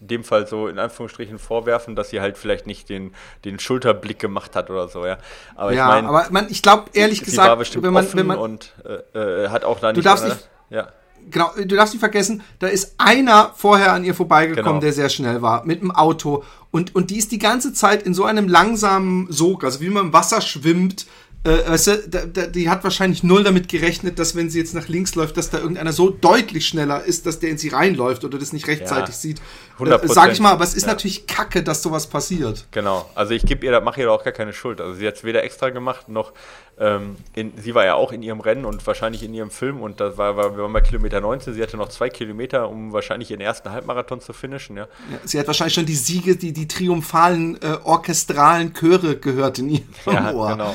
in 0.00 0.06
dem 0.06 0.24
Fall 0.24 0.46
so 0.46 0.68
in 0.68 0.78
Anführungsstrichen 0.78 1.40
vorwerfen, 1.40 1.96
dass 1.96 2.10
sie 2.10 2.20
halt 2.20 2.38
vielleicht 2.38 2.68
nicht 2.68 2.88
den, 2.88 3.14
den 3.44 3.58
Schulterblick 3.58 4.20
gemacht 4.20 4.54
hat 4.54 4.70
oder 4.70 4.88
so, 4.88 5.04
ja. 5.04 5.18
Aber 5.56 5.72
ja, 5.72 5.88
ich 5.88 5.94
meine, 5.94 6.08
aber 6.08 6.26
man, 6.30 6.46
ich 6.50 6.62
glaube 6.62 6.90
ehrlich 6.92 7.24
gesagt, 7.24 7.82
wenn 7.82 7.92
man, 7.92 8.06
wenn 8.14 8.26
man 8.26 8.38
und 8.38 8.74
äh, 9.14 9.18
äh, 9.18 9.48
hat 9.48 9.64
auch 9.64 9.80
da 9.80 9.88
nicht. 9.88 9.96
Du 9.96 10.02
darfst 10.02 10.24
nicht, 10.24 10.48
ja 10.70 10.92
genau, 11.30 11.50
du 11.56 11.76
darfst 11.76 11.94
nicht 11.94 12.00
vergessen, 12.00 12.42
da 12.58 12.66
ist 12.66 12.94
einer 12.98 13.52
vorher 13.56 13.92
an 13.92 14.04
ihr 14.04 14.14
vorbeigekommen, 14.14 14.64
genau. 14.64 14.80
der 14.80 14.92
sehr 14.92 15.08
schnell 15.08 15.42
war, 15.42 15.64
mit 15.64 15.80
dem 15.80 15.90
Auto. 15.90 16.44
Und, 16.70 16.94
und 16.94 17.10
die 17.10 17.18
ist 17.18 17.32
die 17.32 17.38
ganze 17.38 17.72
Zeit 17.72 18.02
in 18.02 18.14
so 18.14 18.24
einem 18.24 18.48
langsamen 18.48 19.26
Sog, 19.30 19.64
also 19.64 19.80
wie 19.80 19.88
man 19.88 20.06
im 20.06 20.12
Wasser 20.12 20.40
schwimmt, 20.40 21.06
äh, 21.44 21.70
weißt 21.70 21.86
du, 21.86 22.08
da, 22.08 22.26
da, 22.26 22.46
die 22.46 22.68
hat 22.68 22.82
wahrscheinlich 22.82 23.22
null 23.22 23.44
damit 23.44 23.68
gerechnet, 23.68 24.18
dass 24.18 24.34
wenn 24.34 24.50
sie 24.50 24.58
jetzt 24.58 24.74
nach 24.74 24.88
links 24.88 25.14
läuft, 25.14 25.36
dass 25.36 25.50
da 25.50 25.58
irgendeiner 25.58 25.92
so 25.92 26.10
deutlich 26.10 26.66
schneller 26.66 27.04
ist, 27.04 27.26
dass 27.26 27.38
der 27.38 27.50
in 27.50 27.58
sie 27.58 27.68
reinläuft 27.68 28.24
oder 28.24 28.38
das 28.38 28.52
nicht 28.52 28.66
rechtzeitig 28.66 29.14
ja, 29.14 29.20
sieht. 29.20 29.40
100%. 29.78 30.02
Äh, 30.02 30.08
sag 30.08 30.32
ich 30.32 30.40
mal, 30.40 30.50
aber 30.50 30.64
es 30.64 30.74
ist 30.74 30.82
ja. 30.82 30.88
natürlich 30.88 31.28
kacke, 31.28 31.62
dass 31.62 31.82
sowas 31.82 32.08
passiert. 32.08 32.66
Genau, 32.72 33.08
also 33.14 33.34
ich 33.34 33.44
gebe 33.44 33.64
ihr, 33.64 33.80
mache 33.80 34.00
ihr 34.00 34.06
da 34.06 34.12
auch 34.12 34.24
gar 34.24 34.32
keine 34.32 34.52
Schuld. 34.52 34.80
Also 34.80 34.94
sie 34.94 35.06
hat 35.06 35.14
es 35.14 35.24
weder 35.24 35.44
extra 35.44 35.70
gemacht, 35.70 36.08
noch 36.08 36.32
ähm, 36.80 37.16
in, 37.34 37.52
sie 37.56 37.74
war 37.74 37.84
ja 37.84 37.94
auch 37.94 38.10
in 38.10 38.22
ihrem 38.22 38.40
Rennen 38.40 38.64
und 38.64 38.84
wahrscheinlich 38.84 39.22
in 39.22 39.32
ihrem 39.32 39.50
Film 39.50 39.80
und 39.80 40.00
das 40.00 40.18
war, 40.18 40.36
war 40.36 40.56
wir 40.56 40.64
waren 40.64 40.72
bei 40.72 40.80
Kilometer 40.80 41.20
19, 41.20 41.54
sie 41.54 41.62
hatte 41.62 41.76
noch 41.76 41.88
zwei 41.88 42.08
Kilometer, 42.08 42.68
um 42.68 42.92
wahrscheinlich 42.92 43.30
ihren 43.30 43.40
ersten 43.40 43.70
Halbmarathon 43.70 44.20
zu 44.20 44.32
finishen. 44.32 44.76
Ja. 44.76 44.88
ja 45.10 45.18
sie 45.24 45.38
hat 45.38 45.46
wahrscheinlich 45.46 45.74
schon 45.74 45.86
die 45.86 45.94
Siege, 45.94 46.36
die, 46.36 46.52
die 46.52 46.66
triumphalen 46.66 47.62
äh, 47.62 47.78
orchestralen 47.84 48.74
Chöre 48.74 49.16
gehört 49.16 49.60
in 49.60 49.70
ihrem 49.70 49.86
ja, 50.06 50.32
Ohr. 50.32 50.50
Genau. 50.50 50.74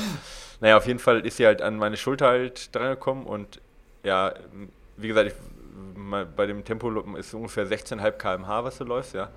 Naja, 0.64 0.78
auf 0.78 0.86
jeden 0.86 0.98
Fall 0.98 1.20
ist 1.26 1.36
sie 1.36 1.44
halt 1.44 1.60
an 1.60 1.76
meine 1.76 1.98
Schulter 1.98 2.28
halt 2.28 2.74
drangekommen 2.74 3.26
und 3.26 3.60
ja, 4.02 4.32
wie 4.96 5.08
gesagt, 5.08 5.28
ich, 5.28 5.34
bei 6.34 6.46
dem 6.46 6.64
Tempo 6.64 6.90
ist 7.18 7.26
es 7.26 7.34
ungefähr 7.34 7.66
16,5 7.66 8.12
km/h, 8.12 8.64
was 8.64 8.78
du 8.78 8.84
läufst, 8.84 9.12
ja. 9.12 9.28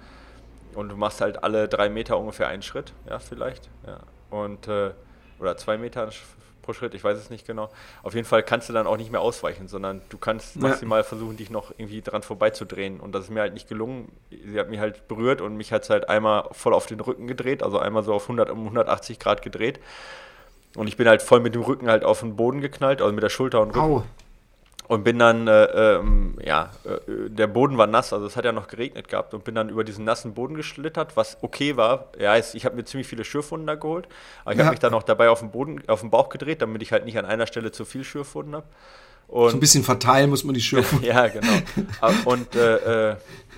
Und 0.73 0.87
du 0.87 0.95
machst 0.95 1.19
halt 1.19 1.43
alle 1.43 1.67
drei 1.67 1.89
Meter 1.89 2.17
ungefähr 2.17 2.47
einen 2.47 2.61
Schritt, 2.61 2.93
ja, 3.09 3.19
vielleicht, 3.19 3.67
ja. 3.85 3.99
Und, 4.29 4.69
äh, 4.69 4.91
oder 5.37 5.57
zwei 5.57 5.77
Meter 5.77 6.09
pro 6.61 6.71
Schritt, 6.71 6.93
ich 6.93 7.03
weiß 7.03 7.17
es 7.17 7.29
nicht 7.29 7.45
genau. 7.45 7.71
Auf 8.03 8.15
jeden 8.15 8.25
Fall 8.25 8.41
kannst 8.41 8.69
du 8.69 8.73
dann 8.73 8.87
auch 8.87 8.95
nicht 8.95 9.11
mehr 9.11 9.19
ausweichen, 9.19 9.67
sondern 9.67 9.99
du 10.07 10.17
kannst 10.17 10.55
maximal 10.55 11.03
versuchen, 11.03 11.35
dich 11.35 11.49
noch 11.49 11.71
irgendwie 11.77 12.01
dran 12.01 12.21
vorbeizudrehen. 12.21 13.01
Und 13.01 13.13
das 13.13 13.25
ist 13.25 13.31
mir 13.31 13.41
halt 13.41 13.53
nicht 13.53 13.67
gelungen. 13.67 14.13
Sie 14.29 14.57
hat 14.57 14.69
mich 14.69 14.79
halt 14.79 15.09
berührt 15.09 15.41
und 15.41 15.57
mich 15.57 15.73
hat 15.73 15.83
es 15.83 15.89
halt 15.89 16.07
einmal 16.07 16.47
voll 16.53 16.73
auf 16.73 16.85
den 16.85 17.01
Rücken 17.01 17.27
gedreht, 17.27 17.63
also 17.63 17.79
einmal 17.79 18.03
so 18.03 18.13
auf 18.13 18.23
100, 18.23 18.49
um 18.49 18.59
180 18.59 19.19
Grad 19.19 19.41
gedreht. 19.41 19.81
Und 20.77 20.87
ich 20.87 20.95
bin 20.95 21.07
halt 21.07 21.23
voll 21.23 21.39
mit 21.39 21.55
dem 21.55 21.63
Rücken 21.63 21.89
halt 21.89 22.03
auf 22.03 22.19
den 22.19 22.35
Boden 22.35 22.61
geknallt, 22.61 23.01
also 23.01 23.11
mit 23.11 23.23
der 23.23 23.29
Schulter 23.29 23.61
und 23.61 23.69
Rücken. 23.69 23.79
Au. 23.79 24.03
Und 24.87 25.03
bin 25.03 25.17
dann, 25.17 25.47
äh, 25.47 25.65
ähm, 25.65 26.37
ja, 26.41 26.69
äh, 26.85 27.29
der 27.29 27.47
Boden 27.47 27.79
war 27.79 27.87
nass, 27.87 28.13
also 28.13 28.27
es 28.27 28.37
hat 28.37 28.45
ja 28.45 28.51
noch 28.51 28.67
geregnet 28.67 29.09
gehabt 29.09 29.33
und 29.33 29.43
bin 29.43 29.55
dann 29.55 29.69
über 29.69 29.83
diesen 29.83 30.05
nassen 30.05 30.35
Boden 30.35 30.53
geschlittert, 30.53 31.17
was 31.17 31.39
okay 31.41 31.77
war. 31.77 32.11
Ja, 32.19 32.37
ich 32.37 32.63
habe 32.63 32.75
mir 32.75 32.85
ziemlich 32.85 33.07
viele 33.07 33.25
Schürfwunden 33.25 33.65
da 33.65 33.73
geholt, 33.73 34.07
aber 34.43 34.53
ich 34.53 34.59
ja. 34.59 34.65
habe 34.65 34.73
mich 34.73 34.79
dann 34.79 34.93
auch 34.93 35.01
dabei 35.01 35.29
auf 35.29 35.39
den 35.39 35.49
Boden, 35.49 35.81
auf 35.87 36.01
den 36.01 36.11
Bauch 36.11 36.29
gedreht, 36.29 36.61
damit 36.61 36.83
ich 36.83 36.91
halt 36.91 37.05
nicht 37.05 37.17
an 37.17 37.25
einer 37.25 37.47
Stelle 37.47 37.71
zu 37.71 37.83
viel 37.83 38.03
Schürfwunden 38.03 38.55
habe. 38.55 38.67
Und 39.27 39.49
so 39.49 39.57
ein 39.57 39.59
bisschen 39.59 39.83
verteilen 39.83 40.29
muss 40.29 40.43
man 40.43 40.53
die 40.53 40.61
Schürfwunden. 40.61 41.07
ja, 41.09 41.27
genau. 41.27 41.51
und 42.25 42.55
äh, 42.55 43.09
äh, 43.11 43.15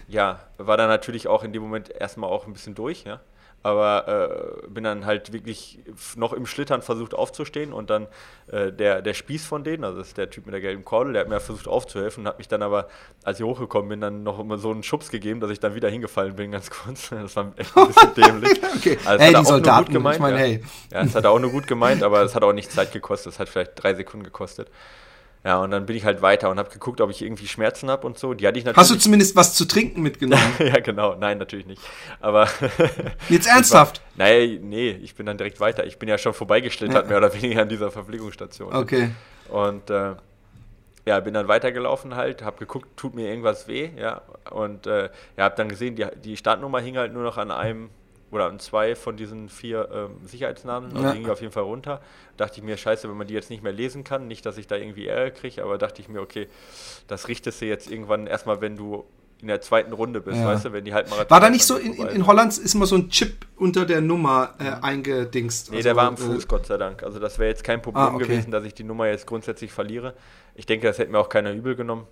ja, 0.08 0.40
war 0.58 0.78
dann 0.78 0.88
natürlich 0.88 1.28
auch 1.28 1.44
in 1.44 1.52
dem 1.52 1.62
Moment 1.62 1.92
erstmal 1.92 2.30
auch 2.30 2.48
ein 2.48 2.54
bisschen 2.54 2.76
durch, 2.76 3.04
ja 3.04 3.20
aber 3.62 4.62
äh, 4.64 4.68
bin 4.70 4.84
dann 4.84 5.06
halt 5.06 5.34
wirklich 5.34 5.80
noch 6.16 6.34
im 6.34 6.46
Schlittern 6.46 6.82
versucht 6.82 7.14
aufzustehen 7.14 7.74
und 7.74 7.90
dann 7.90 8.08
äh, 8.48 8.72
der, 8.72 9.02
der 9.02 9.14
Spieß 9.14 9.46
von 9.46 9.64
denen, 9.64 9.84
also 9.84 9.98
das 9.98 10.10
ist 10.10 10.18
der 10.18 10.30
Typ 10.30 10.46
mit 10.46 10.54
der 10.54 10.62
gelben 10.62 10.86
Kordel, 10.86 11.14
der 11.14 11.24
hat 11.24 11.30
mir 11.30 11.40
versucht 11.40 11.68
aufzuhelfen 11.68 12.24
und 12.24 12.28
hat 12.28 12.38
mich 12.38 12.48
dann 12.48 12.62
aber, 12.62 12.88
als 13.24 13.40
ich 13.40 13.46
hochgekommen 13.46 13.90
bin, 13.90 14.02
dann 14.02 14.24
noch 14.24 14.40
immer 14.40 14.58
so 14.58 14.72
einen 14.72 14.84
Schubs 14.84 15.10
gegeben, 15.10 15.42
dass 15.42 15.52
ich 15.52 15.60
dann 15.60 15.76
wieder 15.76 15.90
hingefallen 15.90 16.36
bin, 16.36 16.52
ganz 16.54 16.70
kurz. 16.70 17.10
Das 17.10 17.36
war 17.36 17.52
echt 17.58 17.76
ein 17.76 17.88
bisschen 17.88 18.14
dämlich. 18.18 18.62
okay. 18.78 18.98
Also, 19.06 19.24
hey, 19.24 19.34
die 19.34 19.46
Soldaten, 19.46 19.92
gemeint, 19.92 20.16
ich 20.16 20.22
meine, 20.22 20.38
ja. 20.38 20.44
hey. 20.44 20.64
Ja, 20.92 21.02
es 21.02 21.16
hat 21.16 21.26
auch 21.26 21.40
nur 21.40 21.52
gut 21.52 21.68
gemeint, 21.68 22.02
aber 22.04 22.22
es 22.22 22.36
hat 22.36 22.44
auch 22.44 22.54
nicht 22.54 22.72
Zeit 22.72 22.94
gekostet, 22.94 23.34
es 23.34 23.40
hat 23.40 23.50
vielleicht 23.50 23.72
drei 23.76 23.94
Sekunden 23.94 24.24
gekostet. 24.24 24.70
Ja, 25.44 25.60
und 25.60 25.72
dann 25.72 25.86
bin 25.86 25.96
ich 25.96 26.04
halt 26.04 26.22
weiter 26.22 26.50
und 26.50 26.60
habe 26.60 26.70
geguckt, 26.70 27.00
ob 27.00 27.10
ich 27.10 27.22
irgendwie 27.22 27.48
Schmerzen 27.48 27.90
habe 27.90 28.06
und 28.06 28.20
so. 28.20 28.34
Die 28.34 28.46
hatte 28.46 28.60
ich 28.60 28.66
natürlich. 28.66 28.78
Hast 28.78 28.92
du 28.92 28.98
zumindest 28.98 29.38
was 29.38 29.56
zu 29.56 29.66
trinken 29.66 30.02
mitgenommen? 30.02 30.44
ja, 30.60 30.80
genau. 30.80 31.16
Nein, 31.16 31.38
natürlich 31.38 31.66
nicht. 31.66 31.82
Aber. 32.20 32.50
Jetzt 33.30 33.48
ernsthaft? 33.48 34.02
War, 34.18 34.28
nein, 34.28 34.60
nee, 34.64 34.90
ich 34.92 35.16
bin 35.16 35.26
dann 35.26 35.38
direkt 35.38 35.62
weiter. 35.62 35.86
Ich 35.86 35.98
bin 35.98 36.10
ja 36.10 36.18
schon 36.18 36.34
vorbeigeschlittert, 36.34 37.04
ja. 37.04 37.08
mehr 37.10 37.18
oder 37.20 37.34
weniger 37.34 37.62
an 37.62 37.70
dieser 37.70 37.90
Verpflegungsstation. 37.90 38.76
Okay. 38.76 39.12
Und 39.48 39.90
äh, 39.90 40.16
ja, 41.06 41.20
bin 41.22 41.34
dann 41.34 41.48
weitergelaufen 41.48 42.16
halt, 42.16 42.44
habe 42.44 42.58
geguckt, 42.58 42.98
tut 42.98 43.16
mir 43.16 43.30
irgendwas 43.30 43.68
weh, 43.68 43.90
ja. 43.98 44.22
Und 44.52 44.88
äh, 44.88 45.10
ja, 45.38 45.46
habe 45.46 45.56
dann 45.56 45.70
gesehen, 45.70 45.96
die, 45.96 46.06
die 46.24 46.36
Startnummer 46.36 46.82
hing 46.82 46.98
halt 46.98 47.14
nur 47.14 47.24
noch 47.24 47.38
an 47.38 47.50
einem 47.50 47.90
oder 48.32 48.58
zwei 48.60 48.96
von 48.96 49.18
diesen 49.18 49.50
vier 49.50 49.90
ähm, 49.92 50.26
Sicherheitsnamen, 50.26 50.92
also 50.92 51.04
ja. 51.04 51.14
ging 51.14 51.30
auf 51.30 51.42
jeden 51.42 51.54
Fall 51.54 51.64
runter. 51.64 52.02
Dachte 52.38 52.60
ich 52.60 52.64
mir, 52.64 52.78
scheiße, 52.78 53.10
wenn 53.10 53.18
man 53.18 53.28
die 53.28 53.34
jetzt 53.34 53.50
nicht 53.50 53.64
mehr 53.64 53.74
lesen 53.74 54.04
kann, 54.04 54.28
nicht, 54.28 54.46
dass 54.46 54.58
ich 54.58 54.68
da 54.68 54.76
irgendwie 54.76 55.08
Ärger 55.08 55.32
kriege, 55.32 55.64
aber 55.64 55.78
dachte 55.78 56.02
ich 56.02 56.10
mir, 56.10 56.22
okay, 56.22 56.48
das 57.08 57.28
richtest 57.28 57.62
du 57.62 57.66
jetzt 57.66 57.92
irgendwann 57.92 58.28
erstmal, 58.28 58.62
wenn 58.62 58.78
du 58.78 59.06
in 59.42 59.48
der 59.48 59.62
zweiten 59.62 59.94
Runde 59.94 60.20
bist, 60.20 60.38
ja. 60.38 60.46
weißt 60.46 60.66
du, 60.66 60.74
wenn 60.74 60.84
die 60.84 60.94
halt 60.94 61.10
Marathon. 61.10 61.30
War 61.30 61.40
da 61.40 61.50
nicht 61.50 61.64
so, 61.64 61.78
in, 61.78 61.94
in, 61.94 62.28
Holland 62.28 62.58
ist 62.58 62.76
immer 62.76 62.86
so 62.86 62.96
ein 62.96 63.10
Chip 63.10 63.46
unter 63.56 63.86
der 63.86 64.02
Nummer 64.02 64.56
äh, 64.60 64.86
eingedingst? 64.86 65.72
Nee, 65.72 65.78
also, 65.78 65.88
der 65.88 65.96
war 65.96 66.08
am 66.08 66.18
Fuß, 66.18 66.44
äh, 66.44 66.48
Gott 66.48 66.66
sei 66.66 66.78
Dank. 66.78 67.04
Also 67.04 67.20
das 67.20 67.40
wäre 67.40 67.50
jetzt 67.50 67.64
kein 67.64 67.82
Problem 67.82 68.04
ah, 68.04 68.14
okay. 68.14 68.26
gewesen, 68.26 68.52
dass 68.52 68.66
ich 68.66 68.74
die 68.74 68.84
Nummer 68.84 69.08
jetzt 69.08 69.26
grundsätzlich 69.26 69.72
verliere. 69.72 70.14
Ich 70.56 70.66
denke, 70.66 70.88
das 70.88 70.98
hätte 70.98 71.12
mir 71.12 71.20
auch 71.20 71.30
keiner 71.30 71.54
übel 71.54 71.76
genommen. 71.76 72.06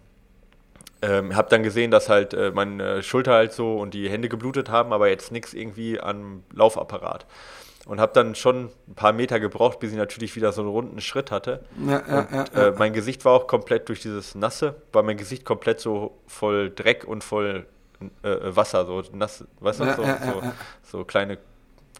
Ähm, 1.02 1.36
hab 1.36 1.50
dann 1.50 1.64
gesehen, 1.64 1.91
dass 1.91 2.10
halt 2.10 2.34
äh, 2.34 2.52
meine 2.52 3.04
Schulter 3.04 3.34
halt 3.34 3.54
so 3.54 3.78
und 3.78 3.93
die 3.93 4.10
Hände 4.10 4.30
geblutet 4.30 4.70
haben, 4.70 4.93
aber 4.93 5.10
jetzt 5.10 5.32
nichts 5.32 5.54
irgendwie 5.54 6.00
am 6.00 6.43
Laufapparat. 6.52 7.26
Und 7.86 8.02
habe 8.02 8.12
dann 8.14 8.36
schon 8.36 8.70
ein 8.88 8.95
paar 8.95 9.14
Meter 9.14 9.39
gebraucht, 9.39 9.80
bis 9.80 9.91
ich 9.91 9.98
natürlich 9.98 10.36
wieder 10.36 10.52
so 10.52 10.62
einen 10.62 10.72
runden 10.72 11.00
Schritt 11.00 11.32
hatte. 11.32 11.62
Ja, 11.86 12.04
ja, 12.06 12.20
und, 12.20 12.32
ja, 12.32 12.68
äh, 12.68 12.72
mein 12.78 12.93
Gesicht 12.93 13.24
war 13.26 13.34
auch 13.34 13.48
komplett 13.48 13.88
durch 13.88 14.02
dieses 14.02 14.36
Nasse, 14.36 14.76
war 14.91 15.04
mein 15.04 15.18
Gesicht 15.18 15.45
komplett 15.45 15.80
so 15.80 16.18
voll 16.28 16.72
Dreck 16.72 17.06
und 17.06 17.24
voll 17.24 17.66
äh, 18.24 18.38
Wasser, 18.41 18.86
so 18.86 19.02
nass, 19.14 19.45
weißt 19.60 19.80
du, 19.80 19.86
so, 19.86 20.04
so, 20.04 20.43
so 20.84 21.06
kleine 21.06 21.38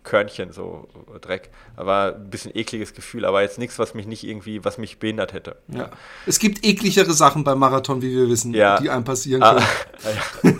Körnchen, 0.08 0.53
so 0.53 0.88
Dreck. 1.22 1.49
Aber 1.76 2.16
ein 2.16 2.30
bisschen 2.30 2.55
ekliges 2.55 2.93
Gefühl, 2.93 3.26
aber 3.26 3.41
jetzt 3.41 3.60
nichts, 3.60 3.78
was 3.78 3.93
mich 3.93 4.08
nicht 4.08 4.24
irgendwie, 4.24 4.64
was 4.64 4.78
mich 4.78 4.99
behindert 4.99 5.34
hätte. 5.34 5.58
Ja. 5.68 5.89
Es 6.26 6.39
gibt 6.39 6.66
ekligere 6.66 7.14
Sachen 7.14 7.43
beim 7.43 7.60
Marathon, 7.60 8.01
wie 8.01 8.16
wir 8.16 8.30
wissen, 8.30 8.53
ja. 8.53 8.80
die 8.80 8.89
einem 8.89 9.03
passieren 9.03 9.41
können. 9.41 9.60
Ah, 9.60 10.10
ja. 10.49 10.53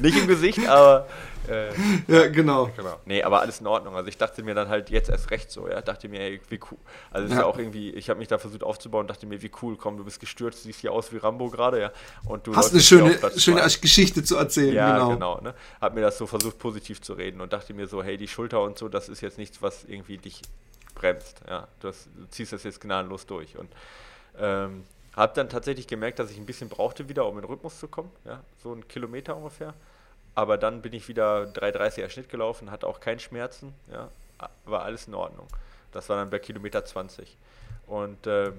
nicht 0.00 0.18
im 0.18 0.26
Gesicht, 0.26 0.68
aber 0.68 1.08
äh, 1.48 1.72
ja, 2.08 2.28
genau. 2.28 2.70
genau. 2.76 2.98
Nee, 3.04 3.22
aber 3.22 3.40
alles 3.40 3.60
in 3.60 3.66
Ordnung. 3.66 3.96
Also 3.96 4.08
ich 4.08 4.18
dachte 4.18 4.42
mir 4.42 4.54
dann 4.54 4.68
halt 4.68 4.90
jetzt 4.90 5.08
erst 5.08 5.30
recht 5.30 5.50
so, 5.50 5.68
ja. 5.68 5.80
Dachte 5.80 6.08
mir, 6.08 6.20
ey, 6.20 6.40
wie 6.48 6.60
cool. 6.70 6.78
Also 7.10 7.24
es 7.24 7.30
ja. 7.30 7.38
ist 7.38 7.42
ja 7.42 7.46
auch 7.46 7.58
irgendwie, 7.58 7.90
ich 7.90 8.10
habe 8.10 8.18
mich 8.18 8.28
da 8.28 8.38
versucht 8.38 8.62
aufzubauen 8.62 9.02
und 9.02 9.10
dachte 9.10 9.26
mir, 9.26 9.42
wie 9.42 9.50
cool, 9.62 9.76
komm, 9.76 9.96
du 9.96 10.04
bist 10.04 10.20
gestürzt, 10.20 10.62
siehst 10.62 10.80
hier 10.80 10.92
aus 10.92 11.12
wie 11.12 11.18
Rambo 11.18 11.48
gerade, 11.50 11.80
ja. 11.80 11.92
Und 12.26 12.46
du 12.46 12.54
hast 12.54 12.72
eine 12.72 12.80
schöne, 12.80 13.18
schöne 13.36 13.62
Geschichte 13.80 14.22
zu 14.22 14.36
erzählen, 14.36 14.74
ja, 14.74 14.94
genau. 14.94 15.10
genau 15.14 15.40
ne? 15.40 15.54
Hab 15.80 15.94
mir 15.94 16.02
das 16.02 16.18
so 16.18 16.26
versucht, 16.26 16.58
positiv 16.58 17.00
zu 17.00 17.14
reden 17.14 17.40
und 17.40 17.52
dachte 17.52 17.74
mir 17.74 17.86
so, 17.86 18.02
hey, 18.02 18.16
die 18.16 18.28
Schulter 18.28 18.62
und 18.62 18.78
so, 18.78 18.88
das 18.88 19.08
ist 19.08 19.20
jetzt 19.20 19.38
nichts, 19.38 19.62
was 19.62 19.84
irgendwie 19.84 20.18
dich 20.18 20.42
bremst, 20.94 21.40
ja. 21.48 21.68
Du, 21.80 21.88
hast, 21.88 22.06
du 22.16 22.28
ziehst 22.30 22.52
das 22.52 22.64
jetzt 22.64 22.80
gnadenlos 22.80 23.26
durch 23.26 23.56
und 23.56 23.70
ähm, 24.38 24.84
habe 25.14 25.32
dann 25.34 25.48
tatsächlich 25.48 25.86
gemerkt, 25.86 26.18
dass 26.18 26.30
ich 26.30 26.38
ein 26.38 26.46
bisschen 26.46 26.68
brauchte 26.68 27.08
wieder, 27.08 27.26
um 27.26 27.36
in 27.36 27.42
den 27.42 27.50
Rhythmus 27.50 27.78
zu 27.78 27.88
kommen, 27.88 28.10
ja, 28.24 28.40
so 28.62 28.72
einen 28.72 28.86
Kilometer 28.86 29.36
ungefähr. 29.36 29.74
Aber 30.38 30.56
dann 30.56 30.82
bin 30.82 30.92
ich 30.92 31.08
wieder 31.08 31.46
3,30er 31.52 32.08
Schnitt 32.10 32.28
gelaufen, 32.28 32.70
hatte 32.70 32.86
auch 32.86 33.00
keinen 33.00 33.18
Schmerzen, 33.18 33.74
ja, 33.90 34.08
war 34.66 34.82
alles 34.82 35.08
in 35.08 35.14
Ordnung. 35.14 35.48
Das 35.90 36.08
war 36.08 36.16
dann 36.16 36.30
bei 36.30 36.38
Kilometer 36.38 36.84
20. 36.84 37.36
Und 37.88 38.24
äh, 38.28 38.52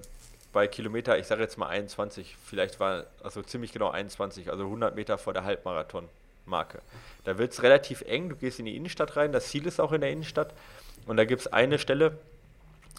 bei 0.51 0.67
Kilometer, 0.67 1.17
ich 1.17 1.25
sage 1.25 1.41
jetzt 1.41 1.57
mal 1.57 1.67
21, 1.67 2.35
vielleicht 2.43 2.81
war 2.81 3.05
also 3.23 3.41
ziemlich 3.43 3.71
genau 3.71 3.91
21, 3.91 4.51
also 4.51 4.65
100 4.65 4.93
Meter 4.93 5.17
vor 5.17 5.31
der 5.31 5.45
Halbmarathon-Marke. 5.45 6.81
Da 7.23 7.37
wird 7.37 7.53
es 7.53 7.63
relativ 7.63 8.01
eng, 8.01 8.27
du 8.27 8.35
gehst 8.35 8.59
in 8.59 8.65
die 8.65 8.75
Innenstadt 8.75 9.15
rein, 9.15 9.31
das 9.31 9.47
Ziel 9.47 9.65
ist 9.65 9.79
auch 9.79 9.93
in 9.93 10.01
der 10.01 10.11
Innenstadt. 10.11 10.53
Und 11.07 11.15
da 11.15 11.23
gibt 11.23 11.39
es 11.39 11.47
eine 11.47 11.79
Stelle, 11.79 12.17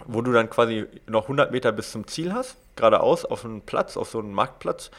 wo 0.06 0.22
du 0.22 0.32
dann 0.32 0.48
quasi 0.48 0.86
noch 1.06 1.24
100 1.24 1.52
Meter 1.52 1.70
bis 1.72 1.92
zum 1.92 2.06
Ziel 2.06 2.32
hast, 2.32 2.56
geradeaus 2.76 3.26
auf 3.26 3.44
einen 3.44 3.60
Platz, 3.60 3.98
auf 3.98 4.08
so 4.08 4.20
einen 4.20 4.32
Marktplatz. 4.32 4.90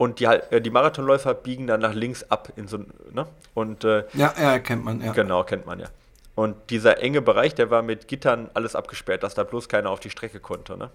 Und 0.00 0.18
die, 0.18 0.24
äh, 0.24 0.62
die 0.62 0.70
Marathonläufer 0.70 1.34
biegen 1.34 1.66
dann 1.66 1.80
nach 1.80 1.92
links 1.92 2.22
ab 2.30 2.54
in 2.56 2.66
so 2.68 2.78
ne? 3.12 3.26
Und, 3.52 3.84
äh, 3.84 4.04
ja, 4.14 4.32
ja, 4.40 4.58
kennt 4.58 4.82
man, 4.82 5.02
ja. 5.02 5.12
Genau, 5.12 5.44
kennt 5.44 5.66
man 5.66 5.78
ja. 5.78 5.88
Und 6.34 6.56
dieser 6.70 7.02
enge 7.02 7.20
Bereich, 7.20 7.54
der 7.54 7.70
war 7.70 7.82
mit 7.82 8.08
Gittern 8.08 8.48
alles 8.54 8.74
abgesperrt, 8.74 9.22
dass 9.24 9.34
da 9.34 9.44
bloß 9.44 9.68
keiner 9.68 9.90
auf 9.90 10.00
die 10.00 10.08
Strecke 10.08 10.40
konnte. 10.40 10.78
Ne? 10.78 10.88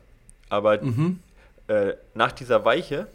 Aber 0.49 0.81
mhm. 0.81 1.19
äh, 1.67 1.93
nach 2.15 2.31
dieser 2.31 2.65
Weiche, 2.65 3.05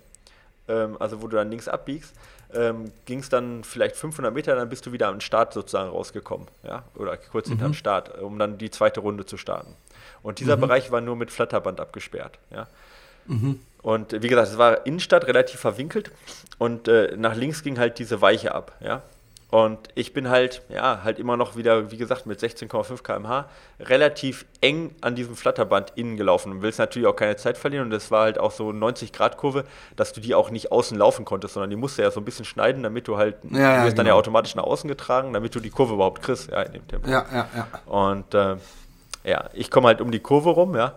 ähm, 0.68 0.97
also 1.01 1.22
wo 1.22 1.26
du 1.26 1.36
dann 1.36 1.51
links 1.51 1.66
abbiegst, 1.66 2.14
ähm, 2.55 2.93
ging 3.07 3.18
es 3.18 3.28
dann 3.28 3.64
vielleicht 3.64 3.97
500 3.97 4.32
Meter, 4.32 4.55
dann 4.55 4.68
bist 4.68 4.86
du 4.86 4.93
wieder 4.93 5.09
am 5.09 5.20
Start 5.20 5.53
sozusagen 5.53 5.91
rausgekommen, 5.91 6.47
ja, 6.62 6.84
oder 6.95 7.16
kurz 7.16 7.49
mhm. 7.49 7.55
hinterm 7.55 7.74
Start, 7.74 8.16
um 8.20 8.38
dann 8.38 8.59
die 8.59 8.70
zweite 8.70 9.01
Runde 9.01 9.26
zu 9.26 9.36
starten. 9.36 9.74
Und 10.22 10.38
dieser 10.38 10.57
mhm. 10.57 10.61
Bereich 10.61 10.93
war 10.93 11.01
nur 11.01 11.16
mit 11.16 11.32
Flatterband 11.32 11.80
abgesperrt, 11.80 12.38
ja. 12.53 12.68
Mhm. 13.30 13.60
Und 13.82 14.22
wie 14.22 14.28
gesagt, 14.28 14.48
es 14.48 14.58
war 14.58 14.86
Innenstadt 14.86 15.26
relativ 15.26 15.60
verwinkelt 15.60 16.10
und 16.58 16.88
äh, 16.88 17.16
nach 17.16 17.34
links 17.34 17.62
ging 17.62 17.78
halt 17.78 17.98
diese 17.98 18.20
Weiche 18.20 18.54
ab, 18.54 18.76
ja. 18.80 19.02
Und 19.50 19.78
ich 19.96 20.12
bin 20.12 20.28
halt, 20.28 20.62
ja, 20.68 21.00
halt 21.02 21.18
immer 21.18 21.36
noch 21.36 21.56
wieder, 21.56 21.90
wie 21.90 21.96
gesagt, 21.96 22.24
mit 22.24 22.38
16,5 22.38 23.02
km/h 23.02 23.46
relativ 23.80 24.46
eng 24.60 24.94
an 25.00 25.16
diesem 25.16 25.34
Flatterband 25.34 25.92
innen 25.96 26.16
gelaufen 26.16 26.52
und 26.52 26.62
willst 26.62 26.78
natürlich 26.78 27.08
auch 27.08 27.16
keine 27.16 27.34
Zeit 27.34 27.58
verlieren. 27.58 27.86
Und 27.86 27.90
das 27.90 28.12
war 28.12 28.22
halt 28.22 28.38
auch 28.38 28.52
so 28.52 28.68
90-Grad-Kurve, 28.68 29.64
dass 29.96 30.12
du 30.12 30.20
die 30.20 30.36
auch 30.36 30.50
nicht 30.50 30.70
außen 30.70 30.96
laufen 30.96 31.24
konntest, 31.24 31.54
sondern 31.54 31.68
die 31.68 31.74
musst 31.74 31.98
du 31.98 32.02
ja 32.02 32.12
so 32.12 32.20
ein 32.20 32.24
bisschen 32.24 32.44
schneiden, 32.44 32.84
damit 32.84 33.08
du 33.08 33.16
halt, 33.16 33.38
ja, 33.42 33.48
du 33.50 33.56
wirst 33.56 33.62
genau. 33.64 33.96
dann 33.96 34.06
ja 34.06 34.14
automatisch 34.14 34.54
nach 34.54 34.62
außen 34.62 34.86
getragen, 34.86 35.32
damit 35.32 35.52
du 35.52 35.58
die 35.58 35.70
Kurve 35.70 35.94
überhaupt 35.94 36.22
kriegst, 36.22 36.48
ja, 36.48 36.62
in 36.62 36.72
dem 36.72 36.86
Tempo. 36.86 37.10
Ja, 37.10 37.26
ja, 37.32 37.48
ja. 37.56 37.92
Und 37.92 38.32
äh, 38.34 38.56
ja, 39.24 39.50
ich 39.52 39.68
komme 39.72 39.88
halt 39.88 40.00
um 40.00 40.12
die 40.12 40.20
Kurve 40.20 40.50
rum, 40.50 40.76
ja. 40.76 40.94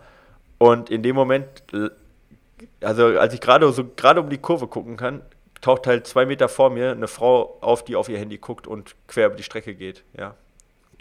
Und 0.59 0.91
in 0.91 1.01
dem 1.01 1.15
Moment, 1.15 1.47
also 2.81 3.19
als 3.19 3.33
ich 3.33 3.41
gerade 3.41 3.71
so 3.71 3.85
gerade 3.95 4.21
um 4.21 4.29
die 4.29 4.37
Kurve 4.37 4.67
gucken 4.67 4.97
kann, 4.97 5.21
taucht 5.61 5.87
halt 5.87 6.07
zwei 6.07 6.25
Meter 6.25 6.49
vor 6.49 6.69
mir 6.69 6.91
eine 6.91 7.07
Frau 7.07 7.57
auf, 7.61 7.83
die 7.83 7.95
auf 7.95 8.09
ihr 8.09 8.17
Handy 8.19 8.37
guckt 8.37 8.67
und 8.67 8.95
quer 9.07 9.27
über 9.27 9.35
die 9.35 9.43
Strecke 9.43 9.75
geht, 9.75 10.03
ja. 10.17 10.35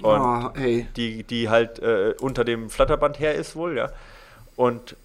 Und 0.00 0.20
oh, 0.20 0.50
die, 0.96 1.22
die 1.22 1.48
halt 1.48 1.78
äh, 1.78 2.14
unter 2.20 2.44
dem 2.44 2.70
Flatterband 2.70 3.20
her 3.20 3.34
ist 3.34 3.54
wohl, 3.54 3.76
ja. 3.76 3.92
Und 4.56 4.96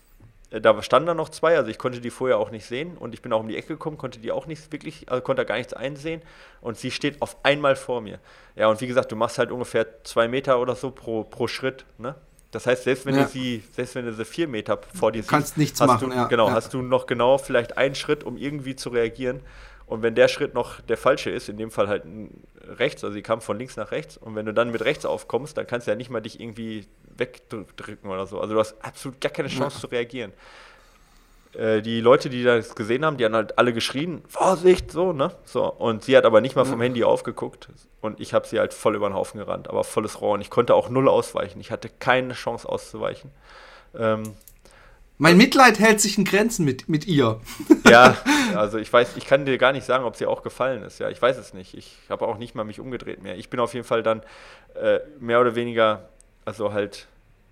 äh, 0.51 0.61
da 0.61 0.81
standen 0.81 1.07
dann 1.07 1.17
noch 1.17 1.29
zwei, 1.29 1.57
also 1.57 1.69
ich 1.69 1.77
konnte 1.77 2.01
die 2.01 2.09
vorher 2.09 2.37
auch 2.37 2.51
nicht 2.51 2.65
sehen 2.65 2.97
und 2.97 3.13
ich 3.13 3.21
bin 3.21 3.33
auch 3.33 3.41
um 3.41 3.47
die 3.47 3.57
Ecke 3.57 3.69
gekommen, 3.69 3.97
konnte 3.97 4.19
die 4.19 4.31
auch 4.31 4.47
nicht 4.47 4.71
wirklich, 4.71 5.09
also 5.09 5.21
konnte 5.21 5.41
da 5.41 5.47
gar 5.47 5.57
nichts 5.57 5.73
einsehen 5.73 6.21
und 6.61 6.77
sie 6.77 6.91
steht 6.91 7.21
auf 7.21 7.37
einmal 7.43 7.75
vor 7.75 8.01
mir. 8.01 8.19
Ja, 8.55 8.67
und 8.69 8.81
wie 8.81 8.87
gesagt, 8.87 9.11
du 9.11 9.15
machst 9.15 9.37
halt 9.37 9.51
ungefähr 9.51 10.03
zwei 10.03 10.27
Meter 10.27 10.59
oder 10.59 10.75
so 10.75 10.91
pro, 10.91 11.23
pro 11.23 11.47
Schritt, 11.47 11.85
ne? 11.97 12.15
Das 12.51 12.65
heißt, 12.65 12.83
selbst 12.83 13.05
wenn 13.05 13.15
ja. 13.15 13.23
du 13.23 13.29
sie, 13.29 13.63
selbst 13.73 13.95
wenn 13.95 14.05
du 14.05 14.13
sie 14.13 14.25
vier 14.25 14.47
Meter 14.47 14.79
vor 14.93 15.11
dir 15.11 15.21
siehst, 15.21 15.29
kannst 15.29 15.57
nichts 15.57 15.81
hast 15.81 15.87
machen. 15.87 16.09
Du, 16.09 16.15
ja. 16.15 16.25
Genau, 16.25 16.47
ja. 16.47 16.53
hast 16.53 16.73
du 16.73 16.81
noch 16.81 17.05
genau 17.05 17.37
vielleicht 17.37 17.77
einen 17.77 17.95
Schritt, 17.95 18.23
um 18.23 18.37
irgendwie 18.37 18.75
zu 18.75 18.89
reagieren. 18.89 19.41
Und 19.85 20.01
wenn 20.01 20.15
der 20.15 20.27
Schritt 20.27 20.53
noch 20.53 20.81
der 20.81 20.97
falsche 20.97 21.29
ist, 21.29 21.47
in 21.47 21.57
dem 21.57 21.71
Fall 21.71 21.87
halt 21.87 22.03
rechts, 22.77 23.03
also 23.05 23.13
sie 23.13 23.21
kam 23.21 23.39
von 23.39 23.57
links 23.57 23.77
nach 23.77 23.91
rechts, 23.91 24.17
und 24.17 24.35
wenn 24.35 24.45
du 24.45 24.53
dann 24.53 24.71
mit 24.71 24.83
rechts 24.83 25.05
aufkommst, 25.05 25.57
dann 25.57 25.65
kannst 25.65 25.87
du 25.87 25.91
ja 25.91 25.95
nicht 25.95 26.09
mal 26.09 26.19
dich 26.19 26.41
irgendwie 26.41 26.87
wegdrücken 27.15 28.09
oder 28.09 28.27
so. 28.27 28.39
Also 28.41 28.53
du 28.53 28.59
hast 28.59 28.75
absolut 28.83 29.21
gar 29.21 29.31
keine 29.31 29.47
Chance 29.47 29.79
zu 29.79 29.87
reagieren. 29.87 30.33
Äh, 31.57 31.81
die 31.81 32.01
Leute, 32.01 32.29
die 32.29 32.43
das 32.43 32.75
gesehen 32.75 33.03
haben, 33.03 33.17
die 33.17 33.25
haben 33.25 33.33
halt 33.33 33.57
alle 33.57 33.73
geschrien, 33.73 34.21
Vorsicht, 34.27 34.91
so, 34.91 35.11
ne? 35.11 35.31
So. 35.43 35.65
Und 35.65 36.03
sie 36.03 36.15
hat 36.15 36.25
aber 36.25 36.39
nicht 36.39 36.55
mal 36.55 36.65
vom 36.65 36.79
Handy 36.79 37.03
aufgeguckt. 37.03 37.69
Und 37.99 38.19
ich 38.19 38.33
habe 38.33 38.47
sie 38.47 38.59
halt 38.59 38.75
voll 38.75 38.95
über 38.95 39.09
den 39.09 39.15
Haufen 39.15 39.39
gerannt, 39.39 39.67
aber 39.67 39.83
volles 39.83 40.21
Rohr. 40.21 40.33
Und 40.33 40.41
ich 40.41 40.51
konnte 40.51 40.75
auch 40.75 40.89
null 40.89 41.09
ausweichen. 41.09 41.59
Ich 41.59 41.71
hatte 41.71 41.89
keine 41.89 42.33
Chance 42.33 42.69
auszuweichen. 42.69 43.31
Ähm, 43.97 44.35
mein 45.17 45.35
Mitleid 45.35 45.79
hält 45.79 45.99
sich 45.99 46.19
in 46.19 46.25
Grenzen 46.25 46.63
mit, 46.63 46.89
mit 46.89 47.07
ihr. 47.07 47.41
Ja, 47.89 48.17
also 48.55 48.77
ich 48.77 48.91
weiß, 48.91 49.15
ich 49.15 49.25
kann 49.25 49.45
dir 49.45 49.57
gar 49.57 49.71
nicht 49.71 49.85
sagen, 49.85 50.03
ob 50.03 50.17
sie 50.17 50.25
auch 50.25 50.43
gefallen 50.43 50.83
ist. 50.83 50.99
Ja, 50.99 51.09
ich 51.09 51.21
weiß 51.21 51.37
es 51.37 51.53
nicht. 51.53 51.73
Ich 51.73 51.97
habe 52.09 52.27
auch 52.27 52.37
nicht 52.37 52.53
mal 52.53 52.65
mich 52.65 52.81
umgedreht 52.81 53.23
mehr. 53.23 53.37
Ich 53.37 53.49
bin 53.49 53.61
auf 53.61 53.73
jeden 53.73 53.85
Fall 53.85 54.03
dann 54.03 54.21
äh, 54.75 54.99
mehr 55.21 55.39
oder 55.39 55.55
weniger, 55.55 56.09
also 56.43 56.73
halt 56.73 57.07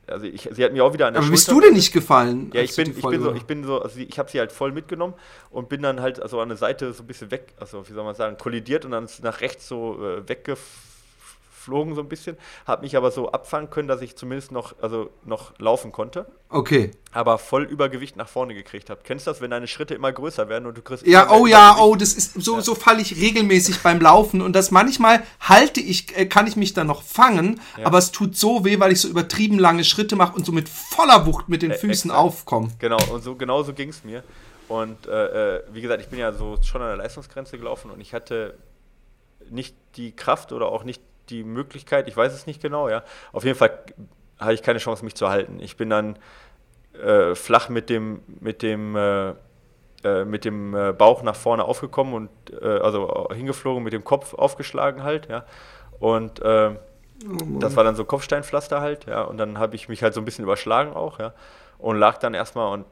also 0.07 0.25
ich, 0.25 0.49
sie 0.51 0.63
hat 0.63 0.73
mir 0.73 0.83
auch 0.83 0.93
wieder 0.93 1.07
an 1.07 1.13
der 1.13 1.21
Aber 1.21 1.27
Schulter 1.27 1.31
bist 1.31 1.51
du 1.51 1.61
denn 1.61 1.73
nicht 1.73 1.91
gefallen? 1.91 2.51
Ja, 2.53 2.61
ich 2.61 2.75
bin, 2.75 2.91
ich 2.91 3.05
bin 3.05 3.21
so, 3.21 3.33
ich 3.33 3.43
bin 3.43 3.63
so, 3.63 3.81
also 3.81 3.99
ich 3.99 4.19
habe 4.19 4.29
sie 4.29 4.39
halt 4.39 4.51
voll 4.51 4.71
mitgenommen 4.71 5.13
und 5.49 5.69
bin 5.69 5.81
dann 5.81 6.01
halt 6.01 6.21
also 6.21 6.39
an 6.39 6.49
der 6.49 6.57
Seite 6.57 6.93
so 6.93 7.03
ein 7.03 7.07
bisschen 7.07 7.31
weg, 7.31 7.53
also 7.59 7.87
wie 7.87 7.93
soll 7.93 8.03
man 8.03 8.15
sagen, 8.15 8.37
kollidiert 8.37 8.85
und 8.85 8.91
dann 8.91 9.07
nach 9.21 9.41
rechts 9.41 9.67
so 9.67 10.03
äh, 10.03 10.27
weggefallen 10.27 10.94
geflogen 11.65 11.95
so 11.95 12.01
ein 12.01 12.09
bisschen, 12.09 12.37
habe 12.65 12.83
mich 12.83 12.95
aber 12.95 13.11
so 13.11 13.31
abfangen 13.31 13.69
können, 13.69 13.87
dass 13.87 14.01
ich 14.01 14.15
zumindest 14.15 14.51
noch, 14.51 14.75
also 14.81 15.09
noch 15.23 15.57
laufen 15.59 15.91
konnte. 15.91 16.27
Okay. 16.49 16.91
Aber 17.11 17.37
voll 17.37 17.63
Übergewicht 17.63 18.15
nach 18.15 18.27
vorne 18.27 18.53
gekriegt 18.53 18.89
habe. 18.89 19.01
Kennst 19.03 19.25
du 19.25 19.31
das, 19.31 19.41
wenn 19.41 19.49
deine 19.49 19.67
Schritte 19.67 19.95
immer 19.95 20.11
größer 20.11 20.47
werden 20.47 20.65
und 20.65 20.77
du 20.77 20.81
kriegst. 20.81 21.05
Ja, 21.07 21.31
oh 21.31 21.47
ja, 21.47 21.77
oh, 21.79 21.95
das 21.95 22.13
ist 22.13 22.41
so, 22.41 22.55
ja. 22.55 22.61
so 22.61 22.75
falle 22.75 23.01
ich 23.01 23.19
regelmäßig 23.19 23.81
beim 23.81 23.99
Laufen 23.99 24.41
und 24.41 24.53
das 24.53 24.71
manchmal 24.71 25.23
halte 25.39 25.79
ich, 25.79 26.15
äh, 26.15 26.25
kann 26.27 26.45
ich 26.47 26.55
mich 26.55 26.73
dann 26.73 26.87
noch 26.87 27.01
fangen, 27.01 27.59
ja. 27.77 27.87
aber 27.87 27.97
es 27.97 28.11
tut 28.11 28.37
so 28.37 28.63
weh, 28.63 28.79
weil 28.79 28.91
ich 28.91 29.01
so 29.01 29.07
übertrieben 29.07 29.57
lange 29.57 29.83
Schritte 29.83 30.15
mache 30.15 30.35
und 30.35 30.45
so 30.45 30.51
mit 30.51 30.69
voller 30.69 31.25
Wucht 31.25 31.49
mit 31.49 31.61
den 31.61 31.71
äh, 31.71 31.77
Füßen 31.77 32.11
aufkomme. 32.11 32.69
Genau, 32.79 32.99
und 33.11 33.23
so 33.23 33.35
genau 33.35 33.63
so 33.63 33.73
ging 33.73 33.89
es 33.89 34.03
mir. 34.03 34.23
Und 34.67 35.07
äh, 35.07 35.57
äh, 35.57 35.63
wie 35.71 35.81
gesagt, 35.81 36.01
ich 36.01 36.09
bin 36.09 36.19
ja 36.19 36.33
so 36.33 36.57
schon 36.63 36.81
an 36.81 36.87
der 36.87 36.97
Leistungsgrenze 36.97 37.57
gelaufen 37.57 37.91
und 37.91 38.01
ich 38.01 38.13
hatte 38.13 38.57
nicht 39.49 39.75
die 39.95 40.11
Kraft 40.11 40.51
oder 40.51 40.67
auch 40.67 40.83
nicht 40.83 41.01
die 41.29 41.43
Möglichkeit, 41.43 42.07
ich 42.07 42.15
weiß 42.15 42.33
es 42.33 42.47
nicht 42.47 42.61
genau, 42.61 42.89
ja. 42.89 43.03
Auf 43.31 43.43
jeden 43.43 43.57
Fall 43.57 43.79
hatte 44.39 44.53
ich 44.53 44.63
keine 44.63 44.79
Chance, 44.79 45.03
mich 45.03 45.15
zu 45.15 45.29
halten. 45.29 45.59
Ich 45.59 45.77
bin 45.77 45.89
dann 45.89 46.17
äh, 47.01 47.35
flach 47.35 47.69
mit 47.69 47.89
dem, 47.89 48.21
mit 48.39 48.61
dem, 48.61 48.95
äh, 48.95 49.29
äh 50.03 50.25
mit 50.25 50.45
dem 50.45 50.75
äh, 50.75 50.93
Bauch 50.93 51.23
nach 51.23 51.35
vorne 51.35 51.63
aufgekommen 51.63 52.13
und 52.13 52.29
äh, 52.61 52.65
also 52.65 53.29
hingeflogen, 53.33 53.83
mit 53.83 53.93
dem 53.93 54.03
Kopf 54.03 54.33
aufgeschlagen 54.33 55.03
halt, 55.03 55.29
ja. 55.29 55.45
Und 55.99 56.41
äh, 56.41 56.71
oh 56.71 57.59
das 57.59 57.75
war 57.75 57.83
dann 57.83 57.95
so 57.95 58.05
Kopfsteinpflaster 58.05 58.81
halt, 58.81 59.05
ja. 59.05 59.23
Und 59.23 59.37
dann 59.37 59.57
habe 59.57 59.75
ich 59.75 59.89
mich 59.89 60.03
halt 60.03 60.13
so 60.13 60.21
ein 60.21 60.25
bisschen 60.25 60.43
überschlagen 60.43 60.93
auch, 60.93 61.19
ja. 61.19 61.33
Und 61.77 61.97
lag 61.97 62.17
dann 62.17 62.33
erstmal 62.33 62.71
und 62.73 62.85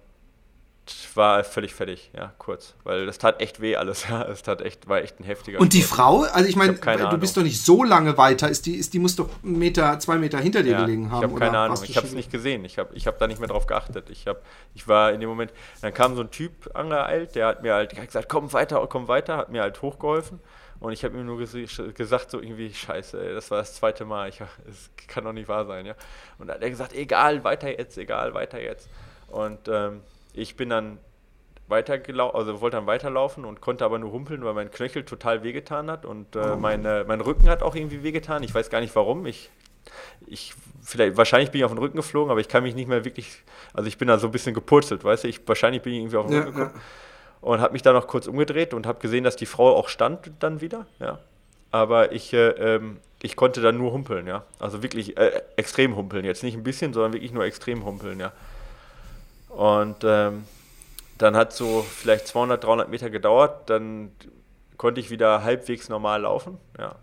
war 1.16 1.44
völlig 1.44 1.74
fertig, 1.74 2.12
ja, 2.14 2.34
kurz. 2.38 2.76
Weil 2.84 3.06
das 3.06 3.18
tat 3.18 3.42
echt 3.42 3.62
weh 3.62 3.76
alles, 3.76 4.08
ja. 4.10 4.24
Es 4.24 4.44
tat 4.44 4.62
echt, 4.62 4.88
war 4.90 5.02
echt 5.02 5.20
ein 5.20 5.24
heftiger. 5.24 5.60
Und 5.60 5.74
die 5.74 5.82
Sport. 5.82 5.98
Frau, 5.98 6.22
also 6.24 6.50
ich 6.50 6.56
meine, 6.56 6.74
du 6.74 7.18
bist 7.18 7.38
doch 7.38 7.44
nicht 7.44 7.64
so 7.64 7.84
lange 7.84 8.18
weiter, 8.18 8.50
ist 8.50 8.66
die, 8.66 8.76
ist, 8.76 8.94
die 8.94 9.00
muss 9.00 9.16
doch 9.16 9.30
einen 9.44 9.60
Meter, 9.60 9.98
zwei 10.00 10.18
Meter 10.18 10.40
hinter 10.40 10.62
dir 10.62 10.74
ja, 10.74 10.82
gelegen 10.82 11.12
haben. 11.12 11.24
Ich 11.24 11.30
habe 11.30 11.40
keine 11.40 11.58
Ahnung, 11.58 11.78
ich 11.84 11.96
habe 11.96 12.08
es 12.08 12.14
nicht 12.14 12.32
gesehen. 12.32 12.66
Ich 12.66 12.78
habe 12.78 12.94
ich 12.96 13.08
hab 13.08 13.18
da 13.18 13.28
nicht 13.28 13.40
mehr 13.40 13.48
drauf 13.48 13.66
geachtet. 13.66 14.10
Ich, 14.10 14.28
hab, 14.28 14.42
ich 14.74 14.88
war 14.88 15.14
in 15.14 15.20
dem 15.20 15.30
Moment, 15.30 15.54
dann 15.82 15.94
kam 15.94 16.16
so 16.16 16.22
ein 16.22 16.32
Typ 16.32 16.70
angeeilt, 16.74 17.36
der 17.36 17.48
hat 17.48 17.62
mir 17.64 17.74
halt 17.74 17.96
gesagt, 17.96 18.28
komm 18.28 18.52
weiter, 18.52 18.86
komm 18.88 19.08
weiter, 19.08 19.38
hat 19.38 19.50
mir 19.50 19.62
halt 19.62 19.82
hochgeholfen. 19.82 20.40
Und 20.80 20.92
ich 20.92 21.06
habe 21.06 21.18
ihm 21.18 21.26
nur 21.26 21.38
ges 21.38 21.56
gesagt, 21.96 22.30
so 22.30 22.42
irgendwie, 22.42 22.74
scheiße, 22.74 23.26
ey, 23.26 23.34
das 23.34 23.50
war 23.50 23.60
das 23.60 23.74
zweite 23.76 24.04
Mal, 24.04 24.28
ich, 24.28 24.42
es 24.70 24.90
kann 25.08 25.24
doch 25.24 25.32
nicht 25.32 25.48
wahr 25.48 25.66
sein, 25.66 25.86
ja. 25.86 25.96
Und 26.38 26.48
dann 26.48 26.56
hat 26.56 26.64
er 26.64 26.70
gesagt, 26.70 26.94
egal, 26.94 27.46
weiter 27.46 27.70
jetzt, 27.70 27.98
egal, 27.98 28.34
weiter 28.34 28.62
jetzt. 28.62 28.90
Und 29.30 29.70
ähm, 29.70 30.02
ich 30.34 30.56
bin 30.56 30.70
dann 30.70 30.98
weitergelaufen, 31.68 32.38
also 32.38 32.62
wollte 32.62 32.78
dann 32.78 32.88
weiterlaufen 32.88 33.46
und 33.46 33.62
konnte 33.62 33.86
aber 33.86 33.98
nur 34.00 34.12
humpeln, 34.12 34.44
weil 34.44 34.54
mein 34.54 34.70
Knöchel 34.70 35.06
total 35.06 35.44
wehgetan 35.44 35.90
hat 35.90 36.06
und 36.06 36.36
äh, 36.36 36.40
oh. 36.40 36.56
meine, 36.58 37.06
mein 37.08 37.22
Rücken 37.22 37.50
hat 37.50 37.64
auch 37.64 37.76
irgendwie 37.76 38.04
wehgetan. 38.04 38.44
Ich 38.44 38.54
weiß 38.54 38.70
gar 38.70 38.82
nicht 38.82 38.96
warum. 38.96 39.26
Ich, 39.26 39.50
ich, 40.28 40.54
vielleicht, 40.82 41.18
wahrscheinlich 41.18 41.52
bin 41.52 41.60
ich 41.60 41.66
auf 41.66 41.72
den 41.72 41.78
Rücken 41.78 41.98
geflogen, 41.98 42.32
aber 42.32 42.42
ich 42.42 42.50
kann 42.50 42.64
mich 42.64 42.76
nicht 42.76 42.88
mehr 42.88 43.06
wirklich, 43.06 43.44
also 43.74 43.88
ich 43.88 43.98
bin 43.98 44.08
da 44.08 44.20
so 44.20 44.28
ein 44.28 44.32
bisschen 44.32 44.54
gepurzelt, 44.54 45.04
weißt 45.04 45.24
du, 45.24 45.28
ich, 45.30 45.48
wahrscheinlich 45.48 45.82
bin 45.82 45.94
ich 45.94 46.00
irgendwie 46.00 46.18
auf 46.18 46.28
den 46.28 46.38
Rücken 46.38 46.54
gekommen. 46.54 46.72
Ja. 46.76 46.82
Und 47.42 47.60
habe 47.60 47.74
mich 47.74 47.82
dann 47.82 47.94
noch 47.94 48.08
kurz 48.08 48.28
umgedreht 48.28 48.74
und 48.74 48.88
habe 48.88 49.00
gesehen, 49.00 49.24
dass 49.26 49.36
die 49.36 49.46
Frau 49.46 49.76
auch 49.76 49.90
stand 49.90 50.32
dann 50.40 50.62
wieder, 50.62 50.86
ja. 51.00 51.20
Aber 51.72 52.12
ich, 52.12 52.32
äh, 52.34 52.50
ähm, 52.50 53.00
ich 53.22 53.36
konnte 53.36 53.60
dann 53.60 53.78
nur 53.78 53.92
humpeln, 53.92 54.28
ja. 54.28 54.46
Also 54.60 54.84
wirklich 54.84 55.18
äh, 55.18 55.42
extrem 55.56 55.96
humpeln. 55.96 56.24
Jetzt 56.24 56.44
nicht 56.44 56.56
ein 56.56 56.64
bisschen, 56.64 56.94
sondern 56.94 57.14
wirklich 57.14 57.34
nur 57.34 57.44
extrem 57.44 57.84
humpeln, 57.84 58.20
ja. 58.20 58.32
Und 59.56 60.04
ähm, 60.04 60.46
dann 61.18 61.36
hat 61.36 61.54
so 61.54 61.82
vielleicht 61.82 62.28
200, 62.28 62.64
300 62.64 62.90
Meter 62.90 63.10
gedauert, 63.10 63.70
dann 63.70 64.12
konnte 64.78 65.00
ich 65.00 65.10
wieder 65.10 65.44
halbwegs 65.44 65.90
normal 65.90 66.22
laufen, 66.22 66.58
ja. 66.78 66.96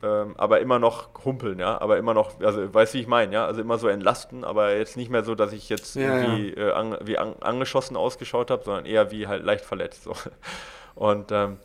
Ähm, 0.00 0.34
aber 0.36 0.60
immer 0.60 0.78
noch 0.78 1.08
humpeln, 1.24 1.58
ja, 1.58 1.80
aber 1.80 1.98
immer 1.98 2.14
noch, 2.14 2.40
also 2.40 2.72
weißt 2.72 2.94
du, 2.94 2.98
wie 2.98 3.02
ich 3.02 3.08
meine, 3.08 3.34
ja, 3.34 3.46
also 3.46 3.60
immer 3.60 3.78
so 3.78 3.88
entlasten, 3.88 4.44
aber 4.44 4.76
jetzt 4.76 4.96
nicht 4.96 5.10
mehr 5.10 5.24
so, 5.24 5.34
dass 5.34 5.52
ich 5.52 5.68
jetzt 5.68 5.96
ja, 5.96 6.20
irgendwie 6.20 6.54
ja. 6.56 6.68
Äh, 6.68 6.72
an, 6.72 6.98
wie 7.02 7.18
an, 7.18 7.34
angeschossen 7.40 7.96
ausgeschaut 7.96 8.52
habe, 8.52 8.62
sondern 8.62 8.86
eher 8.86 9.10
wie 9.10 9.26
halt 9.26 9.44
leicht 9.44 9.64
verletzt. 9.64 10.04
So. 10.04 10.14
Und 10.94 11.32
ähm, 11.32 11.58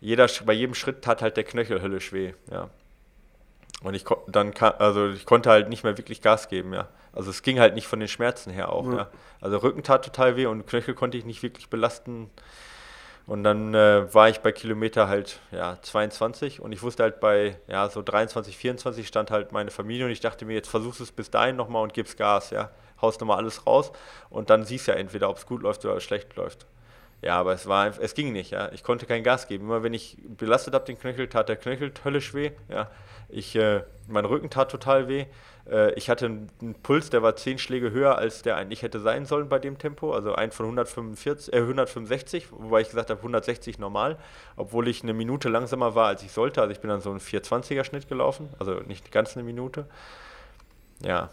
jeder, 0.00 0.28
bei 0.44 0.52
jedem 0.52 0.74
Schritt 0.74 1.02
tat 1.02 1.22
halt 1.22 1.38
der 1.38 1.44
Knöchel 1.44 1.80
höllisch 1.80 2.12
weh, 2.12 2.34
ja. 2.50 2.68
Und 3.82 3.94
ich 3.94 4.04
dann 4.26 4.52
also 4.56 5.08
ich 5.10 5.24
konnte 5.24 5.50
halt 5.50 5.68
nicht 5.68 5.84
mehr 5.84 5.96
wirklich 5.98 6.20
Gas 6.20 6.48
geben, 6.48 6.72
ja. 6.72 6.88
Also 7.12 7.30
es 7.30 7.42
ging 7.42 7.60
halt 7.60 7.74
nicht 7.74 7.86
von 7.86 8.00
den 8.00 8.08
Schmerzen 8.08 8.50
her 8.50 8.72
auch, 8.72 8.86
ja. 8.86 8.96
ja. 8.96 9.08
Also 9.40 9.58
Rücken 9.58 9.82
tat 9.82 10.04
total 10.04 10.36
weh 10.36 10.46
und 10.46 10.66
Knöchel 10.66 10.94
konnte 10.94 11.16
ich 11.16 11.24
nicht 11.24 11.42
wirklich 11.42 11.70
belasten. 11.70 12.30
Und 13.26 13.44
dann 13.44 13.74
äh, 13.74 14.12
war 14.12 14.30
ich 14.30 14.40
bei 14.40 14.52
Kilometer 14.52 15.06
halt 15.06 15.40
ja 15.52 15.76
22 15.82 16.60
und 16.60 16.72
ich 16.72 16.82
wusste 16.82 17.02
halt 17.02 17.20
bei 17.20 17.58
ja 17.68 17.88
so 17.90 18.02
23, 18.02 18.56
24 18.56 19.06
stand 19.06 19.30
halt 19.30 19.52
meine 19.52 19.70
Familie 19.70 20.06
und 20.06 20.12
ich 20.12 20.20
dachte 20.20 20.44
mir, 20.44 20.54
jetzt 20.54 20.68
versuchst 20.70 21.00
du 21.00 21.04
es 21.04 21.12
bis 21.12 21.30
dahin 21.30 21.54
nochmal 21.54 21.82
und 21.82 21.92
gibst 21.92 22.16
Gas, 22.16 22.50
ja. 22.50 22.70
Haust 23.00 23.20
nochmal 23.20 23.36
alles 23.36 23.64
raus 23.64 23.92
und 24.28 24.50
dann 24.50 24.64
siehst 24.64 24.88
du 24.88 24.92
ja 24.92 24.96
entweder, 24.96 25.30
ob 25.30 25.36
es 25.36 25.46
gut 25.46 25.62
läuft 25.62 25.84
oder 25.84 26.00
schlecht 26.00 26.34
läuft. 26.34 26.66
Ja, 27.20 27.38
aber 27.38 27.52
es 27.52 27.66
war 27.66 27.98
es 28.00 28.14
ging 28.14 28.32
nicht, 28.32 28.52
ja. 28.52 28.70
Ich 28.72 28.84
konnte 28.84 29.06
kein 29.06 29.24
Gas 29.24 29.48
geben. 29.48 29.64
Immer 29.64 29.82
wenn 29.82 29.94
ich 29.94 30.16
belastet 30.36 30.74
habe 30.74 30.84
den 30.84 30.98
Knöchel, 30.98 31.28
tat 31.28 31.48
der 31.48 31.56
Knöchel 31.56 31.92
höllisch 32.04 32.32
weh, 32.34 32.52
ja. 32.68 32.90
Ich, 33.28 33.56
äh, 33.56 33.82
mein 34.06 34.24
Rücken 34.24 34.50
tat 34.50 34.70
total 34.70 35.08
weh. 35.08 35.26
Äh, 35.70 35.92
ich 35.94 36.08
hatte 36.08 36.26
einen 36.26 36.74
Puls, 36.82 37.10
der 37.10 37.22
war 37.22 37.36
10 37.36 37.58
Schläge 37.58 37.90
höher, 37.90 38.16
als 38.16 38.42
der 38.42 38.56
eigentlich 38.56 38.82
hätte 38.82 39.00
sein 39.00 39.26
sollen 39.26 39.48
bei 39.48 39.58
dem 39.58 39.78
Tempo. 39.78 40.12
Also 40.12 40.34
ein 40.34 40.50
von 40.50 40.66
145, 40.66 41.52
äh, 41.52 41.58
165, 41.58 42.52
wobei 42.52 42.80
ich 42.80 42.88
gesagt 42.88 43.10
habe 43.10 43.20
160 43.20 43.78
normal, 43.78 44.16
obwohl 44.56 44.88
ich 44.88 45.02
eine 45.02 45.12
Minute 45.12 45.48
langsamer 45.48 45.94
war, 45.94 46.06
als 46.06 46.22
ich 46.22 46.32
sollte. 46.32 46.60
Also 46.62 46.72
ich 46.72 46.80
bin 46.80 46.88
dann 46.88 47.00
so 47.00 47.10
einen 47.10 47.20
420er 47.20 47.84
Schnitt 47.84 48.08
gelaufen, 48.08 48.48
also 48.58 48.74
nicht 48.74 49.12
ganz 49.12 49.36
eine 49.36 49.44
Minute. 49.44 49.86
Ja, 51.02 51.30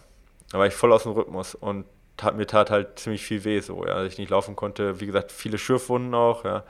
da 0.52 0.60
war 0.60 0.68
ich 0.68 0.74
voll 0.74 0.92
aus 0.94 1.04
dem 1.04 1.14
Rhythmus 1.14 1.56
und 1.56 1.86
tat, 2.18 2.36
mir 2.38 2.48
tat 2.48 2.70
halt 2.70 3.00
ziemlich 3.00 3.24
viel 3.26 3.44
weh 3.44 3.60
so, 3.60 3.86
ja, 3.86 4.02
dass 4.04 4.14
ich 4.14 4.18
nicht 4.18 4.30
laufen 4.30 4.56
konnte. 4.56 5.00
Wie 5.00 5.06
gesagt, 5.06 5.32
viele 5.32 5.58
Schürfwunden 5.58 6.14
auch, 6.14 6.46
ja. 6.46 6.64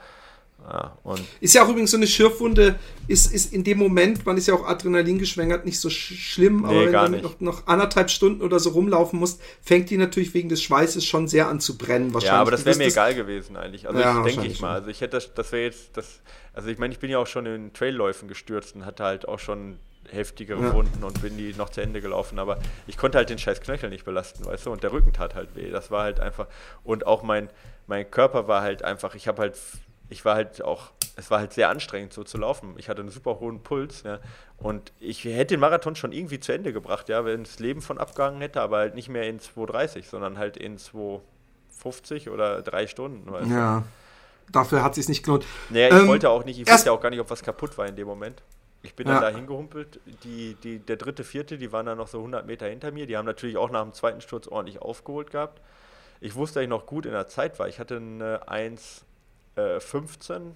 Ja, 0.68 0.96
ist 1.40 1.54
ja 1.54 1.64
auch 1.64 1.68
übrigens 1.68 1.92
so 1.92 1.96
eine 1.96 2.06
Schürfwunde, 2.06 2.76
ist, 3.06 3.32
ist 3.32 3.52
in 3.52 3.62
dem 3.62 3.78
Moment, 3.78 4.26
man 4.26 4.36
ist 4.36 4.48
ja 4.48 4.54
auch 4.54 4.66
Adrenalin 4.66 5.18
geschwängert, 5.18 5.64
nicht 5.64 5.78
so 5.78 5.90
sch 5.90 6.14
schlimm, 6.14 6.64
aber 6.64 6.74
nee, 6.74 6.92
wenn 6.92 7.12
du 7.12 7.18
noch, 7.20 7.40
noch, 7.40 7.66
anderthalb 7.66 8.10
Stunden 8.10 8.42
oder 8.42 8.58
so 8.58 8.70
rumlaufen 8.70 9.18
musst, 9.18 9.40
fängt 9.62 9.90
die 9.90 9.96
natürlich 9.96 10.34
wegen 10.34 10.48
des 10.48 10.62
Schweißes 10.62 11.04
schon 11.04 11.28
sehr 11.28 11.48
an 11.48 11.60
zu 11.60 11.78
brennen. 11.78 12.12
Wahrscheinlich. 12.14 12.32
Ja, 12.32 12.40
aber 12.40 12.50
das 12.50 12.64
wäre 12.64 12.76
mir 12.78 12.84
das 12.84 12.94
egal 12.94 13.14
gewesen 13.14 13.56
eigentlich. 13.56 13.86
Also 13.86 14.00
ja, 14.00 14.22
denke 14.22 14.46
ich 14.46 14.60
mal. 14.60 14.72
Also 14.72 14.88
ich 14.88 15.00
hätte 15.02 15.18
das, 15.18 15.32
das 15.34 15.52
wäre 15.52 15.64
jetzt 15.64 15.96
das, 15.96 16.20
also 16.52 16.68
ich 16.68 16.78
meine, 16.78 16.92
ich 16.92 16.98
bin 16.98 17.10
ja 17.10 17.18
auch 17.18 17.28
schon 17.28 17.46
in 17.46 17.72
Trailläufen 17.72 18.26
gestürzt 18.26 18.74
und 18.74 18.86
hatte 18.86 19.04
halt 19.04 19.28
auch 19.28 19.38
schon 19.38 19.78
heftigere 20.12 20.62
ja. 20.62 20.74
Wunden 20.74 21.02
und 21.04 21.20
bin 21.22 21.36
die 21.36 21.54
noch 21.54 21.70
zu 21.70 21.80
Ende 21.80 22.00
gelaufen, 22.00 22.38
aber 22.38 22.58
ich 22.86 22.96
konnte 22.96 23.18
halt 23.18 23.30
den 23.30 23.38
scheiß 23.38 23.60
Knöchel 23.60 23.90
nicht 23.90 24.04
belasten, 24.04 24.44
weißt 24.44 24.66
du, 24.66 24.72
und 24.72 24.82
der 24.82 24.92
Rücken 24.92 25.12
tat 25.12 25.34
halt 25.34 25.54
weh. 25.54 25.70
Das 25.70 25.90
war 25.90 26.04
halt 26.04 26.20
einfach, 26.20 26.46
und 26.84 27.06
auch 27.06 27.22
mein, 27.22 27.50
mein 27.86 28.10
Körper 28.10 28.48
war 28.48 28.62
halt 28.62 28.82
einfach, 28.82 29.14
ich 29.14 29.28
habe 29.28 29.42
halt, 29.42 29.58
ich 30.08 30.24
war 30.24 30.34
halt 30.34 30.62
auch, 30.62 30.92
es 31.16 31.30
war 31.30 31.38
halt 31.38 31.52
sehr 31.52 31.70
anstrengend 31.70 32.12
so 32.12 32.24
zu 32.24 32.36
laufen. 32.36 32.74
Ich 32.76 32.88
hatte 32.88 33.00
einen 33.00 33.10
super 33.10 33.40
hohen 33.40 33.62
Puls, 33.62 34.02
ja, 34.02 34.20
und 34.58 34.92
ich 35.00 35.24
hätte 35.24 35.54
den 35.54 35.60
Marathon 35.60 35.96
schon 35.96 36.12
irgendwie 36.12 36.40
zu 36.40 36.52
Ende 36.52 36.72
gebracht, 36.72 37.08
ja, 37.08 37.24
wenn 37.24 37.44
das 37.44 37.58
Leben 37.58 37.82
von 37.82 37.98
abgegangen 37.98 38.40
hätte, 38.40 38.60
aber 38.60 38.78
halt 38.78 38.94
nicht 38.94 39.08
mehr 39.08 39.28
in 39.28 39.40
2,30, 39.40 40.04
sondern 40.04 40.38
halt 40.38 40.56
in 40.56 40.78
2,50 40.78 42.30
oder 42.30 42.62
drei 42.62 42.86
Stunden, 42.86 43.30
weißt 43.30 43.50
ja. 43.50 43.78
Du? 43.80 43.84
Dafür 44.52 44.82
hat 44.82 44.92
es 44.92 44.96
sich 44.96 45.08
nicht 45.08 45.24
gelohnt. 45.24 45.44
Naja, 45.70 45.88
ich 45.88 46.02
ähm, 46.02 46.08
wollte 46.08 46.30
auch 46.30 46.44
nicht, 46.44 46.60
ich 46.60 46.70
wusste 46.70 46.86
ja 46.86 46.92
auch 46.92 47.00
gar 47.00 47.10
nicht, 47.10 47.20
ob 47.20 47.30
was 47.30 47.42
kaputt 47.42 47.76
war 47.78 47.86
in 47.86 47.96
dem 47.96 48.06
Moment. 48.06 48.42
Ich 48.82 48.94
bin 48.94 49.06
ja. 49.06 49.14
dann 49.14 49.22
da 49.22 49.36
hingehumpelt. 49.36 50.00
Die, 50.24 50.54
die, 50.54 50.78
der 50.78 50.96
dritte, 50.96 51.24
vierte, 51.24 51.58
die 51.58 51.72
waren 51.72 51.86
dann 51.86 51.98
noch 51.98 52.08
so 52.08 52.18
100 52.18 52.46
Meter 52.46 52.66
hinter 52.66 52.92
mir. 52.92 53.06
Die 53.06 53.16
haben 53.16 53.26
natürlich 53.26 53.56
auch 53.56 53.70
nach 53.70 53.82
dem 53.82 53.92
zweiten 53.92 54.20
Sturz 54.20 54.46
ordentlich 54.46 54.80
aufgeholt 54.80 55.30
gehabt. 55.30 55.60
Ich 56.20 56.34
wusste, 56.34 56.60
dass 56.60 56.64
ich 56.64 56.68
noch 56.68 56.86
gut 56.86 57.06
in 57.06 57.12
der 57.12 57.26
Zeit 57.26 57.58
war. 57.58 57.68
Ich 57.68 57.78
hatte 57.78 57.96
eine 57.96 58.48
1,15, 58.48 60.52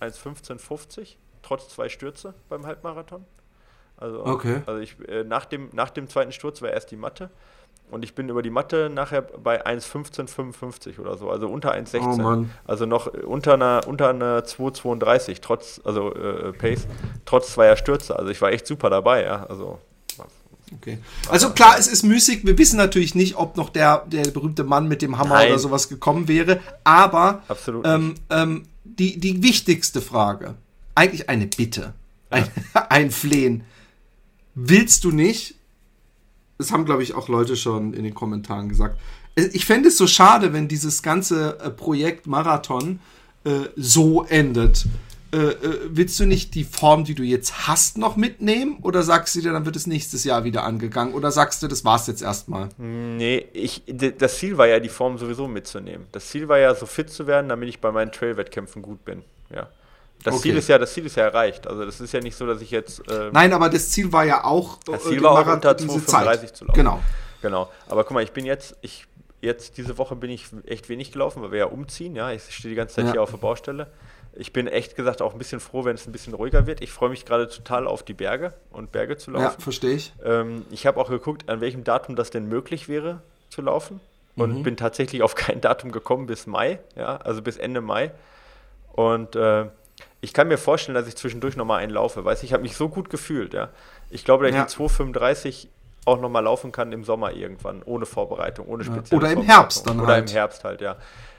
1,15,50, 0.00 1.16
trotz 1.42 1.68
zwei 1.68 1.88
Stürze 1.88 2.34
beim 2.48 2.66
Halbmarathon. 2.66 3.24
Also, 3.96 4.26
okay. 4.26 4.62
also 4.66 4.80
ich, 4.80 4.96
äh, 5.08 5.24
nach, 5.24 5.46
dem, 5.46 5.70
nach 5.72 5.90
dem 5.90 6.08
zweiten 6.08 6.32
Sturz 6.32 6.60
war 6.62 6.70
erst 6.70 6.90
die 6.90 6.96
Matte. 6.96 7.30
Und 7.90 8.04
ich 8.04 8.14
bin 8.14 8.28
über 8.28 8.42
die 8.42 8.50
Matte 8.50 8.90
nachher 8.92 9.22
bei 9.22 9.64
1,1555 9.64 10.98
oder 10.98 11.16
so, 11.16 11.30
also 11.30 11.48
unter 11.48 11.72
1,16. 11.72 12.44
Oh 12.44 12.46
also 12.66 12.84
noch 12.84 13.06
unter 13.06 13.54
einer, 13.54 13.82
unter 13.86 14.08
einer 14.08 14.40
2,32, 14.40 15.38
trotz, 15.40 15.80
also 15.84 16.12
äh, 16.12 16.52
Pace, 16.52 16.86
trotz 17.24 17.52
zweier 17.52 17.76
Stürze. 17.76 18.18
Also 18.18 18.30
ich 18.30 18.40
war 18.42 18.50
echt 18.50 18.66
super 18.66 18.90
dabei, 18.90 19.22
ja. 19.22 19.46
Also, 19.46 19.78
okay. 20.74 20.98
also 21.28 21.50
klar, 21.50 21.76
es 21.78 21.86
ist 21.86 22.02
müßig. 22.02 22.44
Wir 22.44 22.58
wissen 22.58 22.76
natürlich 22.76 23.14
nicht, 23.14 23.36
ob 23.36 23.56
noch 23.56 23.70
der, 23.70 24.04
der 24.06 24.24
berühmte 24.30 24.64
Mann 24.64 24.88
mit 24.88 25.00
dem 25.00 25.16
Hammer 25.16 25.36
Nein. 25.36 25.50
oder 25.50 25.60
sowas 25.60 25.88
gekommen 25.88 26.26
wäre. 26.26 26.58
Aber 26.82 27.42
ähm, 27.84 28.16
ähm, 28.30 28.64
die, 28.82 29.20
die 29.20 29.44
wichtigste 29.44 30.00
Frage, 30.00 30.54
eigentlich 30.96 31.28
eine 31.28 31.46
Bitte, 31.46 31.94
ein, 32.30 32.48
ja. 32.74 32.86
ein 32.88 33.12
Flehen. 33.12 33.62
Willst 34.56 35.04
du 35.04 35.12
nicht 35.12 35.55
das 36.58 36.72
haben, 36.72 36.84
glaube 36.84 37.02
ich, 37.02 37.14
auch 37.14 37.28
Leute 37.28 37.56
schon 37.56 37.92
in 37.92 38.04
den 38.04 38.14
Kommentaren 38.14 38.68
gesagt. 38.68 38.98
Ich 39.34 39.66
fände 39.66 39.88
es 39.88 39.98
so 39.98 40.06
schade, 40.06 40.52
wenn 40.52 40.68
dieses 40.68 41.02
ganze 41.02 41.58
äh, 41.60 41.70
Projekt 41.70 42.26
Marathon 42.26 43.00
äh, 43.44 43.68
so 43.76 44.24
endet. 44.24 44.86
Äh, 45.32 45.38
äh, 45.38 45.80
willst 45.90 46.18
du 46.18 46.24
nicht 46.24 46.54
die 46.54 46.64
Form, 46.64 47.04
die 47.04 47.14
du 47.14 47.22
jetzt 47.22 47.66
hast, 47.66 47.98
noch 47.98 48.16
mitnehmen? 48.16 48.78
Oder 48.80 49.02
sagst 49.02 49.34
du 49.34 49.40
dir, 49.40 49.52
dann 49.52 49.66
wird 49.66 49.76
es 49.76 49.86
nächstes 49.86 50.24
Jahr 50.24 50.44
wieder 50.44 50.64
angegangen? 50.64 51.12
Oder 51.12 51.30
sagst 51.30 51.62
du, 51.62 51.68
das 51.68 51.84
war's 51.84 52.06
jetzt 52.06 52.22
erstmal? 52.22 52.70
Nee, 52.78 53.46
ich, 53.52 53.82
das 53.86 54.38
Ziel 54.38 54.56
war 54.56 54.68
ja, 54.68 54.80
die 54.80 54.88
Form 54.88 55.18
sowieso 55.18 55.48
mitzunehmen. 55.48 56.06
Das 56.12 56.28
Ziel 56.28 56.48
war 56.48 56.58
ja, 56.58 56.74
so 56.74 56.86
fit 56.86 57.10
zu 57.10 57.26
werden, 57.26 57.50
damit 57.50 57.68
ich 57.68 57.80
bei 57.80 57.92
meinen 57.92 58.12
Trail-Wettkämpfen 58.12 58.80
gut 58.80 59.04
bin. 59.04 59.22
Ja. 59.54 59.68
Das, 60.22 60.34
okay. 60.34 60.42
Ziel 60.42 60.56
ist 60.56 60.68
ja, 60.68 60.78
das 60.78 60.92
Ziel 60.92 61.06
ist 61.06 61.16
ja 61.16 61.24
erreicht. 61.24 61.66
Also 61.66 61.84
das 61.84 62.00
ist 62.00 62.12
ja 62.12 62.20
nicht 62.20 62.36
so, 62.36 62.46
dass 62.46 62.60
ich 62.60 62.70
jetzt. 62.70 63.02
Ähm, 63.10 63.30
Nein, 63.32 63.52
aber 63.52 63.68
das 63.68 63.90
Ziel 63.90 64.12
war 64.12 64.24
ja 64.24 64.44
auch. 64.44 64.78
Das 64.84 65.04
Ziel 65.04 65.22
war 65.22 65.32
auch 65.32 65.52
unter 65.52 65.72
2,35 65.72 66.52
zu 66.52 66.64
laufen. 66.64 66.76
Genau. 66.76 67.00
Genau. 67.42 67.70
Aber 67.88 68.02
guck 68.04 68.12
mal, 68.12 68.24
ich 68.24 68.32
bin 68.32 68.44
jetzt, 68.44 68.76
ich 68.80 69.06
jetzt 69.40 69.78
diese 69.78 69.98
Woche 69.98 70.16
bin 70.16 70.30
ich 70.30 70.46
echt 70.66 70.88
wenig 70.88 71.12
gelaufen, 71.12 71.42
weil 71.42 71.52
wir 71.52 71.58
ja 71.58 71.66
umziehen. 71.66 72.16
Ja, 72.16 72.32
ich 72.32 72.42
stehe 72.42 72.70
die 72.70 72.76
ganze 72.76 72.96
Zeit 72.96 73.06
ja. 73.06 73.12
hier 73.12 73.22
auf 73.22 73.30
der 73.30 73.38
Baustelle. 73.38 73.88
Ich 74.38 74.52
bin 74.52 74.66
echt 74.66 74.96
gesagt 74.96 75.22
auch 75.22 75.32
ein 75.32 75.38
bisschen 75.38 75.60
froh, 75.60 75.84
wenn 75.84 75.94
es 75.94 76.06
ein 76.06 76.12
bisschen 76.12 76.34
ruhiger 76.34 76.66
wird. 76.66 76.82
Ich 76.82 76.92
freue 76.92 77.08
mich 77.08 77.24
gerade 77.24 77.48
total 77.48 77.86
auf 77.86 78.02
die 78.02 78.12
Berge 78.12 78.52
und 78.70 78.92
Berge 78.92 79.16
zu 79.16 79.30
laufen. 79.30 79.44
Ja, 79.44 79.50
verstehe 79.50 79.94
ich. 79.94 80.12
Ähm, 80.24 80.66
ich 80.70 80.86
habe 80.86 81.00
auch 81.00 81.08
geguckt, 81.08 81.48
an 81.48 81.60
welchem 81.60 81.84
Datum 81.84 82.16
das 82.16 82.30
denn 82.30 82.46
möglich 82.46 82.88
wäre 82.88 83.22
zu 83.48 83.62
laufen 83.62 84.00
und 84.36 84.58
mhm. 84.58 84.62
bin 84.62 84.76
tatsächlich 84.76 85.22
auf 85.22 85.34
kein 85.34 85.60
Datum 85.60 85.90
gekommen 85.90 86.26
bis 86.26 86.46
Mai, 86.46 86.80
ja, 86.96 87.16
also 87.16 87.40
bis 87.40 87.56
Ende 87.56 87.80
Mai. 87.80 88.10
Und 88.92 89.36
äh, 89.36 89.66
ich 90.26 90.32
kann 90.32 90.48
mir 90.48 90.58
vorstellen, 90.58 90.96
dass 90.96 91.06
ich 91.06 91.14
zwischendurch 91.14 91.54
nochmal 91.54 91.80
einen 91.80 91.92
laufe. 91.92 92.24
Weißt 92.24 92.42
ich 92.42 92.52
habe 92.52 92.64
mich 92.64 92.76
so 92.76 92.88
gut 92.88 93.10
gefühlt, 93.10 93.54
ja. 93.54 93.68
Ich 94.10 94.24
glaube, 94.24 94.44
dass 94.44 94.56
ja. 94.56 94.62
ich 94.62 94.66
die 94.66 94.74
235 94.74 95.68
auch 96.04 96.20
nochmal 96.20 96.42
laufen 96.42 96.72
kann 96.72 96.90
im 96.90 97.04
Sommer 97.04 97.30
irgendwann, 97.30 97.84
ohne 97.84 98.06
Vorbereitung, 98.06 98.66
ohne 98.66 98.82
spezielle 98.82 99.20
Oder 99.20 99.30
im 99.30 99.42
Herbst 99.42 99.86
dann 99.86 100.00
Oder 100.00 100.14
halt. 100.14 100.28
im 100.28 100.34
Herbst 100.34 100.64
halt, 100.64 100.80
ja. 100.80 100.96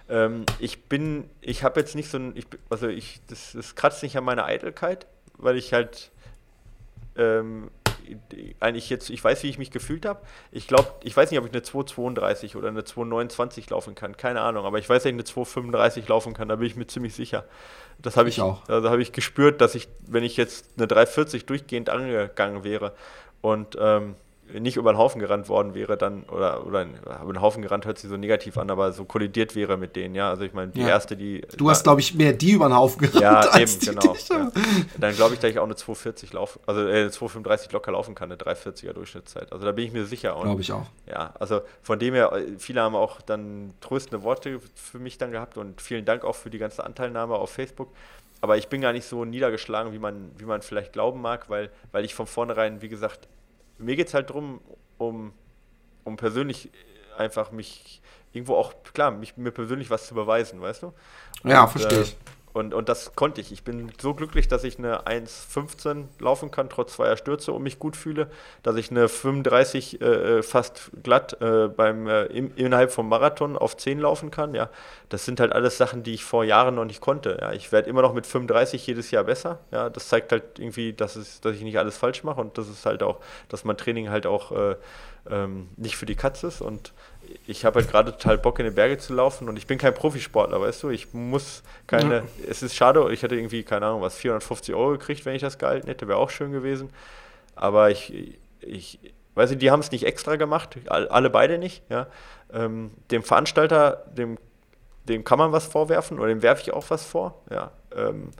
Ähm, 0.07 0.45
ich 0.59 0.85
bin, 0.85 1.29
ich 1.41 1.65
habe 1.65 1.81
jetzt 1.81 1.95
nicht 1.95 2.09
so 2.09 2.17
ein, 2.17 2.31
ich, 2.35 2.47
also 2.69 2.87
ich, 2.87 3.19
das, 3.27 3.51
das 3.51 3.75
kratzt 3.75 4.03
nicht 4.03 4.17
an 4.17 4.23
meiner 4.23 4.45
Eitelkeit, 4.45 5.05
weil 5.37 5.57
ich 5.57 5.73
halt 5.73 6.09
ähm, 7.17 7.69
eigentlich 8.61 8.89
jetzt, 8.89 9.09
ich 9.09 9.21
weiß, 9.21 9.43
wie 9.43 9.49
ich 9.49 9.57
mich 9.57 9.71
gefühlt 9.71 10.05
habe. 10.05 10.21
Ich 10.53 10.65
glaube, 10.65 10.87
ich 11.03 11.17
weiß 11.17 11.29
nicht, 11.29 11.41
ob 11.41 11.45
ich 11.45 11.51
eine 11.51 11.61
2,32 11.61 12.55
oder 12.55 12.69
eine 12.69 12.83
2,29 12.83 13.69
laufen 13.69 13.95
kann, 13.95 14.15
keine 14.15 14.39
Ahnung, 14.39 14.65
aber 14.65 14.79
ich 14.79 14.87
weiß, 14.87 15.03
dass 15.03 15.09
ich 15.09 15.13
eine 15.13 15.23
2,35 15.23 16.07
laufen 16.07 16.33
kann, 16.33 16.47
da 16.47 16.55
bin 16.55 16.67
ich 16.67 16.77
mir 16.77 16.87
ziemlich 16.87 17.15
sicher. 17.15 17.43
Das 17.99 18.17
habe 18.17 18.29
ich, 18.29 18.37
ich 18.37 18.41
auch. 18.41 18.67
Also 18.69 18.89
habe 18.89 19.01
ich 19.01 19.11
gespürt, 19.11 19.61
dass 19.61 19.75
ich, 19.75 19.87
wenn 20.05 20.23
ich 20.23 20.37
jetzt 20.37 20.69
eine 20.77 20.87
3,40 20.87 21.45
durchgehend 21.45 21.89
angegangen 21.89 22.63
wäre 22.63 22.93
und 23.41 23.77
ähm, 23.79 24.15
nicht 24.53 24.77
über 24.77 24.93
den 24.93 24.97
Haufen 24.97 25.19
gerannt 25.19 25.49
worden 25.49 25.73
wäre, 25.73 25.97
dann, 25.97 26.23
oder, 26.23 26.65
oder 26.65 26.85
über 26.85 27.33
den 27.33 27.41
Haufen 27.41 27.61
gerannt 27.61 27.85
hört 27.85 27.97
sich 27.97 28.09
so 28.09 28.17
negativ 28.17 28.57
an, 28.57 28.69
aber 28.69 28.93
so 28.93 29.05
kollidiert 29.05 29.55
wäre 29.55 29.77
mit 29.77 29.95
denen, 29.95 30.15
ja. 30.15 30.29
Also 30.29 30.43
ich 30.43 30.53
meine, 30.53 30.71
die 30.71 30.81
ja. 30.81 30.89
erste, 30.89 31.17
die. 31.17 31.41
Du 31.57 31.69
hast, 31.69 31.83
glaube 31.83 32.01
ich, 32.01 32.13
mehr 32.13 32.33
die 32.33 32.51
über 32.51 32.67
den 32.67 32.75
Haufen 32.75 33.01
gerannt. 33.01 33.21
Ja, 33.21 33.39
als 33.39 33.75
eben, 33.75 33.79
die, 33.79 33.85
genau. 33.87 34.13
Die 34.13 34.33
ja. 34.33 34.51
Dann 34.97 35.15
glaube 35.15 35.33
ich, 35.33 35.39
dass 35.39 35.51
ich 35.51 35.59
auch 35.59 35.65
eine 35.65 35.75
240 35.75 36.33
laufen, 36.33 36.59
also 36.65 36.81
äh, 36.81 37.01
eine 37.01 37.11
235 37.11 37.71
locker 37.71 37.91
laufen 37.91 38.15
kann, 38.15 38.31
eine 38.31 38.39
340er 38.39 38.93
Durchschnittszeit. 38.93 39.51
Also 39.51 39.65
da 39.65 39.71
bin 39.71 39.85
ich 39.85 39.93
mir 39.93 40.05
sicher. 40.05 40.37
Glaube 40.41 40.61
ich 40.61 40.71
auch. 40.71 40.85
Ja, 41.07 41.33
also 41.39 41.61
von 41.81 41.99
dem 41.99 42.13
her, 42.13 42.31
viele 42.57 42.81
haben 42.81 42.95
auch 42.95 43.21
dann 43.21 43.73
tröstende 43.81 44.23
Worte 44.23 44.59
für 44.75 44.99
mich 44.99 45.17
dann 45.17 45.31
gehabt 45.31 45.57
und 45.57 45.81
vielen 45.81 46.05
Dank 46.05 46.23
auch 46.23 46.35
für 46.35 46.49
die 46.49 46.57
ganze 46.57 46.83
Anteilnahme 46.83 47.35
auf 47.35 47.51
Facebook. 47.51 47.89
Aber 48.41 48.57
ich 48.57 48.67
bin 48.67 48.81
gar 48.81 48.93
nicht 48.93 49.05
so 49.05 49.25
niedergeschlagen, 49.25 49.93
wie 49.93 49.99
man, 49.99 50.31
wie 50.37 50.45
man 50.45 50.61
vielleicht 50.61 50.93
glauben 50.93 51.21
mag, 51.21 51.49
weil, 51.49 51.71
weil 51.91 52.05
ich 52.05 52.13
von 52.13 52.27
vornherein, 52.27 52.81
wie 52.81 52.89
gesagt, 52.89 53.27
mir 53.77 53.95
geht 53.95 54.07
es 54.07 54.13
halt 54.13 54.29
darum, 54.29 54.61
um, 54.97 55.33
um 56.03 56.17
persönlich 56.17 56.69
einfach 57.17 57.51
mich 57.51 58.01
irgendwo 58.33 58.55
auch, 58.55 58.73
klar, 58.93 59.11
mich, 59.11 59.37
mir 59.37 59.51
persönlich 59.51 59.89
was 59.89 60.07
zu 60.07 60.15
beweisen, 60.15 60.61
weißt 60.61 60.83
du? 60.83 60.93
Und, 61.43 61.49
ja, 61.49 61.67
verstehe 61.67 62.01
ich. 62.01 62.13
Äh, 62.13 62.15
und, 62.57 62.73
und 62.73 62.89
das 62.89 63.15
konnte 63.15 63.39
ich. 63.39 63.51
Ich 63.51 63.63
bin 63.63 63.91
so 64.01 64.13
glücklich, 64.13 64.47
dass 64.47 64.63
ich 64.63 64.77
eine 64.77 65.05
1,15 65.05 66.05
laufen 66.19 66.51
kann, 66.51 66.69
trotz 66.69 66.93
zweier 66.93 67.15
Stürze 67.15 67.53
und 67.53 67.63
mich 67.63 67.79
gut 67.79 67.95
fühle, 67.95 68.29
dass 68.63 68.75
ich 68.75 68.91
eine 68.91 69.07
35 69.07 70.01
äh, 70.01 70.05
äh, 70.05 70.43
fast 70.43 70.91
glatt 71.03 71.39
äh, 71.41 71.67
beim, 71.67 72.07
äh, 72.07 72.25
innerhalb 72.25 72.91
vom 72.91 73.07
Marathon 73.07 73.57
auf 73.57 73.77
10 73.77 73.99
laufen 73.99 74.31
kann. 74.31 74.53
Ja, 74.53 74.69
das 75.09 75.25
sind 75.25 75.39
halt 75.39 75.53
alles 75.53 75.77
Sachen, 75.77 76.03
die 76.03 76.13
ich 76.13 76.25
vor 76.25 76.43
Jahren 76.43 76.75
noch 76.75 76.85
nicht 76.85 76.99
konnte. 77.01 77.37
Ja, 77.39 77.53
ich 77.53 77.71
werde 77.71 77.89
immer 77.89 78.01
noch 78.01 78.13
mit 78.13 78.25
35 78.25 78.85
jedes 78.85 79.11
Jahr 79.11 79.23
besser. 79.23 79.59
Ja, 79.71 79.89
das 79.89 80.09
zeigt 80.09 80.31
halt 80.31 80.59
irgendwie, 80.59 80.93
dass, 80.93 81.15
es, 81.15 81.39
dass 81.41 81.55
ich 81.55 81.61
nicht 81.61 81.77
alles 81.77 81.97
falsch 81.97 82.23
mache 82.23 82.41
und 82.41 82.57
das 82.57 82.67
ist 82.67 82.85
halt 82.85 83.03
auch, 83.03 83.19
dass 83.49 83.63
mein 83.63 83.77
Training 83.77 84.09
halt 84.09 84.25
auch 84.25 84.51
äh, 84.51 84.75
ähm, 85.29 85.69
nicht 85.75 85.97
für 85.97 86.05
die 86.05 86.15
Katze 86.15 86.47
ist. 86.47 86.61
Und 86.61 86.93
ich 87.45 87.65
habe 87.65 87.79
halt 87.79 87.89
gerade 87.89 88.11
total 88.11 88.37
Bock 88.37 88.59
in 88.59 88.65
die 88.65 88.71
Berge 88.71 88.97
zu 88.97 89.13
laufen. 89.13 89.49
Und 89.49 89.57
ich 89.57 89.67
bin 89.67 89.77
kein 89.77 89.93
Profisportler, 89.93 90.61
weißt 90.61 90.83
du, 90.83 90.89
ich 90.89 91.13
muss 91.13 91.63
keine, 91.87 92.15
ja. 92.15 92.23
es 92.49 92.63
ist 92.63 92.75
schade, 92.75 93.05
ich 93.11 93.23
hätte 93.23 93.35
irgendwie, 93.35 93.63
keine 93.63 93.87
Ahnung, 93.87 94.01
was, 94.01 94.15
450 94.15 94.75
Euro 94.75 94.91
gekriegt, 94.91 95.25
wenn 95.25 95.35
ich 95.35 95.41
das 95.41 95.57
gehalten 95.57 95.87
hätte, 95.87 96.07
wäre 96.07 96.19
auch 96.19 96.29
schön 96.29 96.51
gewesen, 96.51 96.89
aber 97.55 97.89
ich, 97.89 98.37
ich, 98.61 98.99
weiß 99.35 99.51
ich, 99.51 99.57
die 99.57 99.71
haben 99.71 99.79
es 99.79 99.91
nicht 99.91 100.05
extra 100.05 100.35
gemacht, 100.35 100.77
alle 100.87 101.29
beide 101.29 101.57
nicht, 101.57 101.83
ja, 101.89 102.07
ähm, 102.53 102.91
dem 103.11 103.23
Veranstalter, 103.23 104.03
dem, 104.11 104.37
dem 105.05 105.23
kann 105.23 105.39
man 105.39 105.51
was 105.51 105.65
vorwerfen 105.65 106.19
oder 106.19 106.29
dem 106.29 106.41
werfe 106.41 106.61
ich 106.61 106.73
auch 106.73 106.89
was 106.89 107.05
vor, 107.05 107.41
ja, 107.49 107.71
ähm, 107.95 108.31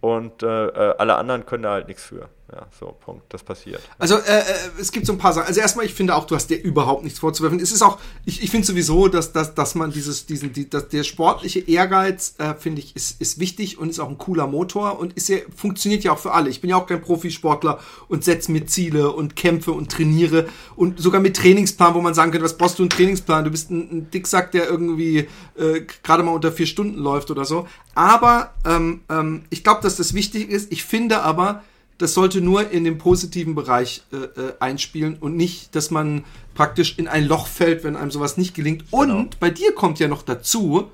und 0.00 0.42
äh, 0.42 0.66
äh, 0.66 0.94
alle 0.98 1.16
anderen 1.16 1.46
können 1.46 1.62
da 1.62 1.72
halt 1.72 1.88
nichts 1.88 2.04
für. 2.04 2.28
Ja, 2.52 2.66
so, 2.78 2.94
Punkt. 3.04 3.32
Das 3.32 3.42
passiert. 3.42 3.80
Also 3.98 4.16
äh, 4.16 4.18
äh, 4.18 4.44
es 4.78 4.92
gibt 4.92 5.06
so 5.06 5.14
ein 5.14 5.18
paar 5.18 5.32
Sachen. 5.32 5.46
Also 5.46 5.60
erstmal, 5.60 5.86
ich 5.86 5.94
finde 5.94 6.14
auch, 6.14 6.26
du 6.26 6.34
hast 6.34 6.48
dir 6.50 6.60
überhaupt 6.62 7.02
nichts 7.02 7.18
vorzuwerfen. 7.18 7.58
Es 7.58 7.72
ist 7.72 7.80
auch, 7.80 7.98
ich, 8.26 8.42
ich 8.42 8.50
finde 8.50 8.66
sowieso, 8.66 9.08
dass, 9.08 9.32
dass, 9.32 9.54
dass 9.54 9.74
man 9.74 9.90
dieses, 9.90 10.26
diesen, 10.26 10.52
die, 10.52 10.68
dass 10.68 10.88
der 10.88 11.04
sportliche 11.04 11.60
Ehrgeiz, 11.60 12.34
äh, 12.38 12.54
finde 12.54 12.82
ich, 12.82 12.94
ist, 12.96 13.18
ist 13.20 13.40
wichtig 13.40 13.78
und 13.78 13.88
ist 13.88 13.98
auch 13.98 14.10
ein 14.10 14.18
cooler 14.18 14.46
Motor 14.46 14.98
und 14.98 15.14
ist 15.14 15.30
ja, 15.30 15.38
funktioniert 15.56 16.04
ja 16.04 16.12
auch 16.12 16.18
für 16.18 16.32
alle. 16.32 16.50
Ich 16.50 16.60
bin 16.60 16.68
ja 16.68 16.76
auch 16.76 16.86
kein 16.86 17.00
Profisportler 17.00 17.80
und 18.08 18.24
setze 18.24 18.52
mir 18.52 18.66
Ziele 18.66 19.10
und 19.12 19.36
kämpfe 19.36 19.72
und 19.72 19.90
trainiere 19.90 20.46
und 20.76 21.00
sogar 21.00 21.22
mit 21.22 21.36
Trainingsplan, 21.36 21.94
wo 21.94 22.02
man 22.02 22.12
sagen 22.12 22.30
könnte, 22.30 22.44
was 22.44 22.58
brauchst 22.58 22.78
du 22.78 22.82
einen 22.82 22.90
Trainingsplan? 22.90 23.44
Du 23.44 23.50
bist 23.50 23.70
ein, 23.70 23.88
ein 23.90 24.10
Dicksack, 24.10 24.52
der 24.52 24.68
irgendwie 24.68 25.28
äh, 25.56 25.80
gerade 26.02 26.22
mal 26.22 26.32
unter 26.32 26.52
vier 26.52 26.66
Stunden 26.66 26.98
läuft 26.98 27.30
oder 27.30 27.46
so. 27.46 27.66
Aber 27.94 28.52
ähm, 28.66 29.00
ähm, 29.08 29.44
ich 29.48 29.64
glaube, 29.64 29.80
dass 29.82 29.96
das 29.96 30.12
wichtig 30.12 30.50
ist. 30.50 30.70
Ich 30.70 30.84
finde 30.84 31.22
aber, 31.22 31.62
das 31.98 32.14
sollte 32.14 32.40
nur 32.40 32.70
in 32.70 32.84
den 32.84 32.98
positiven 32.98 33.54
Bereich 33.54 34.02
äh, 34.12 34.16
äh, 34.16 34.54
einspielen 34.60 35.16
und 35.18 35.36
nicht, 35.36 35.74
dass 35.74 35.90
man 35.90 36.24
praktisch 36.54 36.98
in 36.98 37.08
ein 37.08 37.26
Loch 37.26 37.46
fällt, 37.46 37.84
wenn 37.84 37.96
einem 37.96 38.10
sowas 38.10 38.36
nicht 38.36 38.54
gelingt. 38.54 38.84
Und 38.90 39.08
genau. 39.08 39.26
bei 39.40 39.50
dir 39.50 39.72
kommt 39.74 39.98
ja 39.98 40.08
noch 40.08 40.22
dazu, 40.22 40.90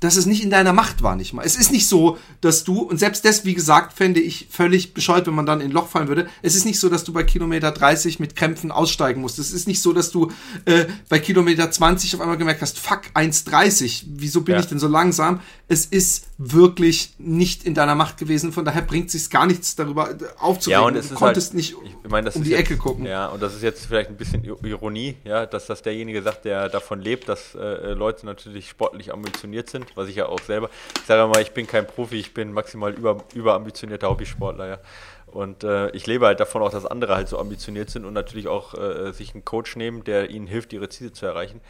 dass 0.00 0.16
es 0.16 0.26
nicht 0.26 0.42
in 0.42 0.50
deiner 0.50 0.72
Macht 0.72 1.02
war, 1.02 1.16
nicht 1.16 1.32
mal. 1.32 1.44
Es 1.44 1.56
ist 1.56 1.72
nicht 1.72 1.88
so, 1.88 2.18
dass 2.40 2.64
du, 2.64 2.82
und 2.82 2.98
selbst 2.98 3.24
das, 3.24 3.44
wie 3.44 3.54
gesagt, 3.54 3.92
fände 3.92 4.20
ich 4.20 4.46
völlig 4.50 4.94
bescheuert, 4.94 5.26
wenn 5.26 5.34
man 5.34 5.46
dann 5.46 5.60
in 5.60 5.68
ein 5.68 5.72
Loch 5.72 5.88
fallen 5.88 6.08
würde. 6.08 6.28
Es 6.42 6.54
ist 6.54 6.64
nicht 6.64 6.78
so, 6.78 6.88
dass 6.88 7.04
du 7.04 7.12
bei 7.12 7.24
Kilometer 7.24 7.72
30 7.72 8.20
mit 8.20 8.36
Krämpfen 8.36 8.70
aussteigen 8.70 9.20
musst. 9.20 9.38
Es 9.38 9.50
ist 9.50 9.66
nicht 9.66 9.82
so, 9.82 9.92
dass 9.92 10.10
du 10.10 10.30
äh, 10.66 10.86
bei 11.08 11.18
Kilometer 11.18 11.70
20 11.70 12.14
auf 12.14 12.20
einmal 12.20 12.36
gemerkt 12.36 12.62
hast, 12.62 12.78
fuck, 12.78 13.02
1,30, 13.14 14.04
wieso 14.08 14.42
bin 14.42 14.54
ja. 14.54 14.60
ich 14.60 14.66
denn 14.66 14.78
so 14.78 14.86
langsam? 14.88 15.40
Es 15.66 15.84
ist 15.84 16.28
wirklich 16.38 17.14
nicht 17.18 17.64
in 17.64 17.74
deiner 17.74 17.96
Macht 17.96 18.18
gewesen, 18.18 18.52
von 18.52 18.64
daher 18.64 18.82
bringt 18.82 19.06
es 19.06 19.12
sich 19.12 19.30
gar 19.30 19.46
nichts 19.46 19.74
darüber 19.74 20.14
aufzuregen. 20.38 20.80
Ja, 20.80 20.86
und 20.86 20.96
es 20.96 21.08
du 21.08 21.16
konntest 21.16 21.48
halt, 21.48 21.56
nicht 21.56 21.74
ich 21.82 22.10
mein, 22.10 22.26
um 22.28 22.44
die 22.44 22.50
jetzt, 22.50 22.60
Ecke 22.60 22.76
gucken. 22.76 23.04
Ja, 23.04 23.26
und 23.26 23.42
das 23.42 23.54
ist 23.54 23.62
jetzt 23.62 23.86
vielleicht 23.86 24.10
ein 24.10 24.16
bisschen 24.16 24.44
Ironie, 24.44 25.16
ja, 25.24 25.44
dass 25.46 25.66
das 25.66 25.82
derjenige 25.82 26.22
sagt, 26.22 26.44
der 26.44 26.68
davon 26.68 27.00
lebt, 27.00 27.28
dass 27.28 27.56
äh, 27.56 27.92
Leute 27.92 28.24
natürlich 28.24 28.68
sportlich 28.68 29.12
ambitioniert 29.12 29.68
sind 29.68 29.87
was 29.94 30.08
ich 30.08 30.16
ja 30.16 30.26
auch 30.26 30.40
selber. 30.40 30.70
Ich 30.96 31.06
sage 31.06 31.26
mal, 31.28 31.42
ich 31.42 31.52
bin 31.52 31.66
kein 31.66 31.86
Profi, 31.86 32.16
ich 32.16 32.34
bin 32.34 32.52
maximal 32.52 32.92
über, 32.92 33.18
überambitionierter 33.34 34.08
Hobbysportler, 34.08 34.66
ja. 34.66 34.78
Und 35.26 35.62
äh, 35.62 35.90
ich 35.90 36.06
lebe 36.06 36.26
halt 36.26 36.40
davon 36.40 36.62
auch, 36.62 36.70
dass 36.70 36.86
andere 36.86 37.14
halt 37.14 37.28
so 37.28 37.38
ambitioniert 37.38 37.90
sind 37.90 38.06
und 38.06 38.14
natürlich 38.14 38.48
auch 38.48 38.74
äh, 38.74 39.12
sich 39.12 39.34
einen 39.34 39.44
Coach 39.44 39.76
nehmen, 39.76 40.04
der 40.04 40.30
ihnen 40.30 40.46
hilft, 40.46 40.72
ihre 40.72 40.88
Ziele 40.88 41.12
zu 41.12 41.26
erreichen. 41.26 41.60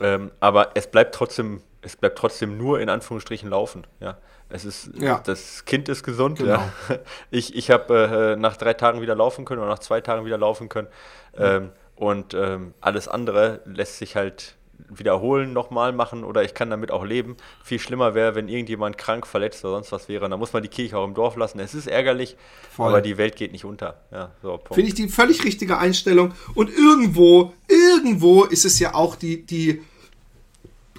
Ähm, 0.00 0.30
aber 0.40 0.70
es 0.74 0.86
bleibt 0.86 1.14
trotzdem, 1.14 1.60
es 1.82 1.96
bleibt 1.96 2.18
trotzdem 2.18 2.56
nur 2.56 2.80
in 2.80 2.88
Anführungsstrichen 2.88 3.50
laufen, 3.50 3.86
ja. 4.00 4.16
Es 4.52 4.64
ist, 4.64 4.90
ja. 4.98 5.20
das 5.24 5.64
Kind 5.64 5.88
ist 5.88 6.02
gesund. 6.02 6.38
Genau. 6.38 6.54
Ja. 6.54 6.72
Ich, 7.30 7.54
ich 7.54 7.70
habe 7.70 8.34
äh, 8.34 8.40
nach 8.40 8.56
drei 8.56 8.74
Tagen 8.74 9.00
wieder 9.00 9.14
laufen 9.14 9.44
können 9.44 9.60
oder 9.60 9.70
nach 9.70 9.78
zwei 9.78 10.00
Tagen 10.00 10.26
wieder 10.26 10.38
laufen 10.38 10.68
können. 10.68 10.88
Ähm, 11.36 11.70
und 11.94 12.34
ähm, 12.34 12.74
alles 12.80 13.06
andere 13.06 13.60
lässt 13.64 13.98
sich 13.98 14.16
halt 14.16 14.56
wiederholen, 14.88 15.52
nochmal 15.52 15.92
machen 15.92 16.24
oder 16.24 16.42
ich 16.44 16.54
kann 16.54 16.70
damit 16.70 16.90
auch 16.90 17.04
leben. 17.04 17.36
Viel 17.62 17.78
schlimmer 17.78 18.14
wäre, 18.14 18.34
wenn 18.34 18.48
irgendjemand 18.48 18.98
krank, 18.98 19.26
verletzt 19.26 19.64
oder 19.64 19.74
sonst 19.74 19.92
was 19.92 20.08
wäre. 20.08 20.28
Da 20.28 20.36
muss 20.36 20.52
man 20.52 20.62
die 20.62 20.68
Kirche 20.68 20.96
auch 20.96 21.04
im 21.04 21.14
Dorf 21.14 21.36
lassen. 21.36 21.60
Es 21.60 21.74
ist 21.74 21.86
ärgerlich, 21.86 22.36
Voll. 22.70 22.88
aber 22.88 23.00
die 23.00 23.18
Welt 23.18 23.36
geht 23.36 23.52
nicht 23.52 23.64
unter. 23.64 24.00
Ja, 24.12 24.32
so, 24.42 24.60
Finde 24.70 24.88
ich 24.88 24.94
die 24.94 25.08
völlig 25.08 25.44
richtige 25.44 25.78
Einstellung. 25.78 26.32
Und 26.54 26.70
irgendwo, 26.70 27.52
irgendwo 27.68 28.44
ist 28.44 28.64
es 28.64 28.78
ja 28.78 28.94
auch 28.94 29.16
die, 29.16 29.44
die, 29.44 29.82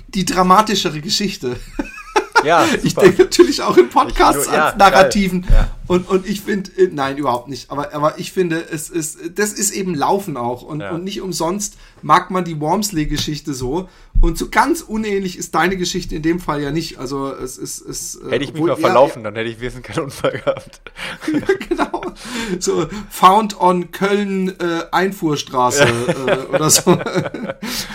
die 0.08 0.26
dramatischere 0.26 1.02
Geschichte. 1.02 1.58
Ja, 2.44 2.66
ich 2.84 2.96
denke 2.96 3.24
natürlich 3.24 3.62
auch 3.62 3.78
im 3.78 3.90
Podcast 3.90 4.52
ja, 4.52 4.68
als 4.68 4.78
Narrativen. 4.78 5.46
Ja. 5.50 5.70
Und, 5.88 6.08
und 6.08 6.28
ich 6.28 6.42
finde, 6.42 6.72
äh, 6.78 6.90
nein, 6.92 7.18
überhaupt 7.18 7.50
nicht. 7.50 7.70
Aber, 7.70 7.94
aber 7.94 8.18
ich 8.18 8.32
finde, 8.32 8.66
es 8.72 8.90
ist, 8.90 9.20
das 9.36 9.54
ist 9.54 9.72
eben 9.72 9.94
Laufen 9.94 10.38
auch. 10.38 10.62
Und, 10.62 10.80
ja. 10.80 10.92
und 10.92 11.04
nicht 11.04 11.22
umsonst 11.22 11.78
mag 12.02 12.32
man 12.32 12.46
die 12.46 12.60
Wormsley-Geschichte 12.60 13.54
so. 13.54 13.90
Und 14.22 14.38
so 14.38 14.50
ganz 14.50 14.82
unähnlich 14.82 15.38
ist 15.38 15.56
deine 15.56 15.78
Geschichte 15.78 16.16
in 16.16 16.22
dem 16.22 16.40
Fall 16.40 16.62
ja 16.62 16.72
nicht. 16.72 17.00
Also 17.00 17.34
es 17.34 17.58
ist. 17.58 17.82
Es, 17.82 18.16
äh, 18.16 18.32
hätte 18.32 18.46
ich 18.46 18.54
mich 18.54 18.62
mal 18.62 18.78
verlaufen, 18.78 19.24
dann 19.24 19.36
hätte 19.36 19.50
ich 19.50 19.60
wesentlich 19.60 19.96
keinen 19.96 20.06
Unfall 20.06 20.32
gehabt. 20.32 20.82
genau. 21.70 22.04
So 22.60 22.88
Found 23.10 23.60
on 23.60 23.92
Köln 23.92 24.50
äh, 24.60 24.84
Einfuhrstraße 24.92 25.84
äh, 26.28 26.56
oder 26.56 26.70
so. 26.70 26.92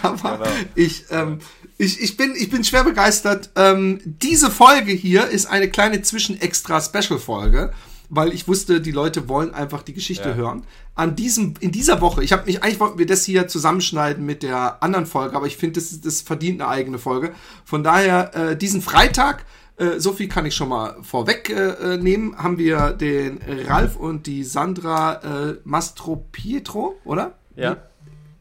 aber 0.03 0.39
genau. 0.39 0.51
ich, 0.75 1.05
ähm, 1.11 1.39
ich, 1.79 2.01
ich, 2.01 2.17
bin, 2.17 2.35
ich 2.37 2.51
bin 2.51 2.65
schwer 2.65 2.85
begeistert. 2.85 3.51
Ähm, 3.55 4.01
diese 4.05 4.51
Folge 4.51 4.93
hier 4.93 5.29
ist 5.29 5.47
eine 5.47 5.69
kleine 5.69 6.01
Zwischen-Extra-Special-Folge, 6.01 7.73
weil 8.09 8.33
ich 8.33 8.49
wusste, 8.49 8.81
die 8.81 8.93
Leute 8.93 9.29
wollen 9.29 9.53
einfach 9.53 9.83
die 9.83 9.93
Geschichte 9.93 10.31
ja. 10.31 10.35
hören. 10.35 10.65
An 10.95 11.17
diesem, 11.17 11.55
in 11.61 11.73
dieser 11.73 12.01
Woche, 12.01 12.25
ich 12.25 12.33
habe 12.33 12.47
mich, 12.47 12.63
eigentlich 12.63 12.81
wollten 12.81 12.99
wir 12.99 13.07
das 13.07 13.25
hier 13.25 13.49
zusammenschneiden 13.49 14.25
mit 14.25 14.43
der 14.43 14.83
anderen 14.83 15.07
Folge, 15.07 15.37
aber 15.37 15.47
ich 15.47 15.57
finde, 15.59 15.81
das, 15.81 16.01
das 16.01 16.23
verdient 16.23 16.63
eine 16.63 16.71
eigene 16.71 16.99
Folge. 16.99 17.33
Von 17.65 17.85
daher, 17.85 18.35
äh, 18.35 18.57
diesen 18.57 18.81
Freitag, 18.81 19.45
äh, 19.77 19.99
so 19.99 20.15
viel 20.15 20.29
kann 20.29 20.47
ich 20.47 20.55
schon 20.55 20.71
mal 20.71 20.97
vorwegnehmen, 21.03 22.33
äh, 22.33 22.37
haben 22.37 22.57
wir 22.57 22.93
den 22.93 23.41
Ralf 23.67 23.97
und 23.97 24.27
die 24.27 24.45
Sandra 24.45 25.51
äh, 25.51 25.57
Mastro 25.65 26.25
Pietro, 26.33 26.99
oder? 27.05 27.35
Ja. 27.57 27.77